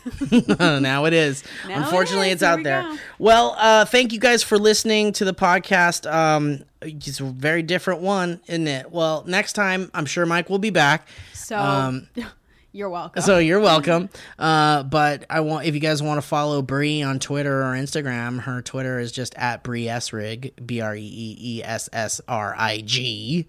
now 0.58 1.04
it 1.04 1.12
is. 1.12 1.44
Now 1.68 1.82
Unfortunately, 1.84 2.28
is. 2.28 2.34
it's 2.34 2.42
Here 2.42 2.50
out 2.50 2.56
we 2.58 2.62
there. 2.64 2.82
go. 2.82 2.96
Well, 3.18 3.54
uh, 3.58 3.84
thank 3.84 4.12
you 4.14 4.18
guys 4.18 4.42
for 4.42 4.58
listening 4.58 5.12
to 5.12 5.24
the 5.26 5.34
podcast. 5.34 6.10
Um, 6.10 6.64
it's 6.80 7.20
a 7.20 7.24
very 7.24 7.62
different 7.62 8.00
one, 8.00 8.40
isn't 8.48 8.66
it? 8.66 8.90
Well, 8.90 9.22
next 9.26 9.52
time, 9.52 9.90
I'm 9.94 10.06
sure 10.06 10.24
Mike 10.26 10.48
will 10.48 10.58
be 10.58 10.70
back. 10.70 11.06
so 11.34 11.58
Um, 11.58 12.08
you're 12.74 12.90
welcome. 12.90 13.22
So 13.22 13.38
you're 13.38 13.60
welcome. 13.60 14.10
Uh, 14.38 14.82
but 14.82 15.24
I 15.30 15.40
want 15.40 15.66
if 15.66 15.72
you 15.74 15.80
guys 15.80 16.02
want 16.02 16.18
to 16.20 16.26
follow 16.26 16.60
Bree 16.60 17.02
on 17.02 17.18
Twitter 17.20 17.62
or 17.62 17.72
Instagram, 17.74 18.40
her 18.40 18.60
Twitter 18.60 18.98
is 18.98 19.12
just 19.12 19.34
at 19.36 19.62
Bree 19.62 19.84
Essrig, 19.86 20.52
B 20.66 20.80
R 20.82 20.94
E 20.94 21.00
E 21.00 21.36
E 21.58 21.62
S 21.64 21.88
S 21.92 22.20
R 22.28 22.54
I 22.58 22.82
G. 22.82 23.48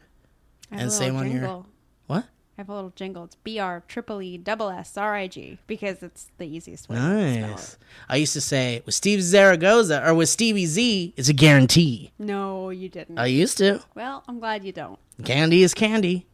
And 0.72 0.88
a 0.88 0.92
same 0.92 1.16
little 1.16 1.32
on 1.32 1.36
your- 1.42 1.66
What? 2.08 2.26
I 2.58 2.62
have 2.62 2.70
a 2.70 2.74
little 2.74 2.94
jingle. 2.96 3.26
It's 3.26 3.36
B 3.36 3.60
R 3.60 3.84
triple 3.88 4.22
E 4.22 4.38
double 4.38 4.70
S 4.70 4.96
R 4.98 5.14
I 5.14 5.28
G 5.28 5.58
because 5.68 6.02
it's 6.02 6.28
the 6.38 6.46
easiest 6.46 6.88
way. 6.88 6.96
to 6.96 7.02
Nice. 7.42 7.74
it. 7.74 7.78
I 8.08 8.16
used 8.16 8.32
to 8.34 8.40
say 8.42 8.82
with 8.86 8.96
Steve 8.96 9.22
Zaragoza 9.22 10.08
or 10.08 10.14
with 10.14 10.30
Stevie 10.30 10.66
Z, 10.66 11.14
it's 11.18 11.28
a 11.30 11.34
guarantee. 11.34 12.12
No, 12.18 12.70
you 12.70 12.88
didn't. 12.90 13.18
I 13.20 13.26
used 13.26 13.58
to. 13.58 13.82
well, 13.94 14.24
I'm 14.28 14.40
glad 14.40 14.64
you 14.64 14.72
don't. 14.72 14.98
Candy 15.26 15.64
is 15.64 15.74
candy. 15.74 16.28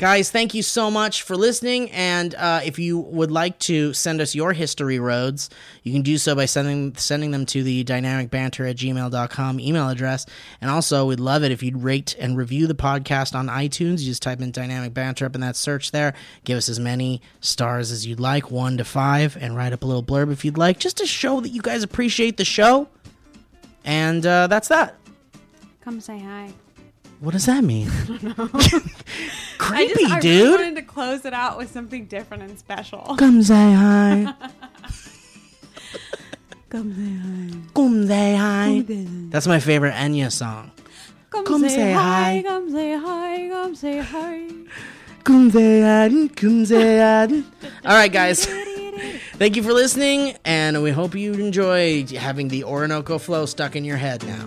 Guys, 0.00 0.30
thank 0.30 0.54
you 0.54 0.62
so 0.62 0.90
much 0.90 1.24
for 1.24 1.36
listening. 1.36 1.90
And 1.90 2.34
uh, 2.34 2.62
if 2.64 2.78
you 2.78 3.00
would 3.00 3.30
like 3.30 3.58
to 3.58 3.92
send 3.92 4.22
us 4.22 4.34
your 4.34 4.54
history 4.54 4.98
roads, 4.98 5.50
you 5.82 5.92
can 5.92 6.00
do 6.00 6.16
so 6.16 6.34
by 6.34 6.46
sending 6.46 6.96
sending 6.96 7.32
them 7.32 7.44
to 7.44 7.62
the 7.62 7.84
dynamicbanter 7.84 8.70
at 8.70 8.76
gmail.com 8.76 9.60
email 9.60 9.90
address. 9.90 10.24
And 10.62 10.70
also, 10.70 11.04
we'd 11.04 11.20
love 11.20 11.44
it 11.44 11.52
if 11.52 11.62
you'd 11.62 11.82
rate 11.82 12.16
and 12.18 12.34
review 12.34 12.66
the 12.66 12.74
podcast 12.74 13.34
on 13.34 13.48
iTunes. 13.48 14.00
You 14.00 14.06
just 14.06 14.22
type 14.22 14.40
in 14.40 14.52
dynamic 14.52 14.94
banter 14.94 15.26
up 15.26 15.34
in 15.34 15.42
that 15.42 15.54
search 15.54 15.90
there. 15.90 16.14
Give 16.44 16.56
us 16.56 16.70
as 16.70 16.80
many 16.80 17.20
stars 17.42 17.92
as 17.92 18.06
you'd 18.06 18.20
like, 18.20 18.50
one 18.50 18.78
to 18.78 18.86
five, 18.86 19.36
and 19.38 19.54
write 19.54 19.74
up 19.74 19.82
a 19.82 19.86
little 19.86 20.02
blurb 20.02 20.32
if 20.32 20.46
you'd 20.46 20.56
like, 20.56 20.78
just 20.78 20.96
to 20.96 21.06
show 21.06 21.42
that 21.42 21.50
you 21.50 21.60
guys 21.60 21.82
appreciate 21.82 22.38
the 22.38 22.46
show. 22.46 22.88
And 23.84 24.24
uh, 24.24 24.46
that's 24.46 24.68
that. 24.68 24.96
Come 25.82 26.00
say 26.00 26.18
hi. 26.20 26.54
What 27.20 27.32
does 27.32 27.46
that 27.46 27.62
mean? 27.62 27.88
I 27.90 28.48
Creepy, 29.58 29.94
just, 29.94 30.12
I 30.12 30.20
dude. 30.20 30.42
really 30.42 30.50
wanted 30.64 30.76
to 30.76 30.82
close 30.82 31.24
it 31.26 31.34
out 31.34 31.58
with 31.58 31.70
something 31.70 32.06
different 32.06 32.42
and 32.42 32.58
special. 32.58 33.00
Come 33.18 33.42
say 33.42 33.72
hi. 33.74 34.34
Come 36.70 36.94
say 36.94 37.12
hi. 37.16 37.58
Come 37.74 38.06
say 38.06 38.36
hi. 38.36 38.84
That's 39.30 39.46
my 39.46 39.60
favorite 39.60 39.92
Enya 39.92 40.30
song. 40.32 40.70
Come, 41.30 41.44
Come 41.44 41.62
say, 41.62 41.68
say 41.68 41.92
hi. 41.92 42.36
hi. 42.36 42.42
Come 42.42 42.70
say 42.70 42.92
hi. 42.96 43.48
Come 43.50 43.74
say 43.74 43.98
hi. 43.98 44.40
Come 45.24 45.50
say 45.50 45.80
hi. 45.82 46.28
Come 46.36 46.64
say 46.64 46.98
hi. 46.98 47.24
All 47.84 47.96
right, 47.96 48.10
guys. 48.12 48.46
Thank 49.34 49.56
you 49.56 49.62
for 49.62 49.72
listening, 49.72 50.36
and 50.44 50.82
we 50.82 50.90
hope 50.90 51.14
you 51.14 51.32
enjoy 51.34 52.06
having 52.06 52.48
the 52.48 52.64
Orinoco 52.64 53.18
flow 53.18 53.46
stuck 53.46 53.74
in 53.76 53.84
your 53.84 53.96
head 53.96 54.24
now. 54.26 54.46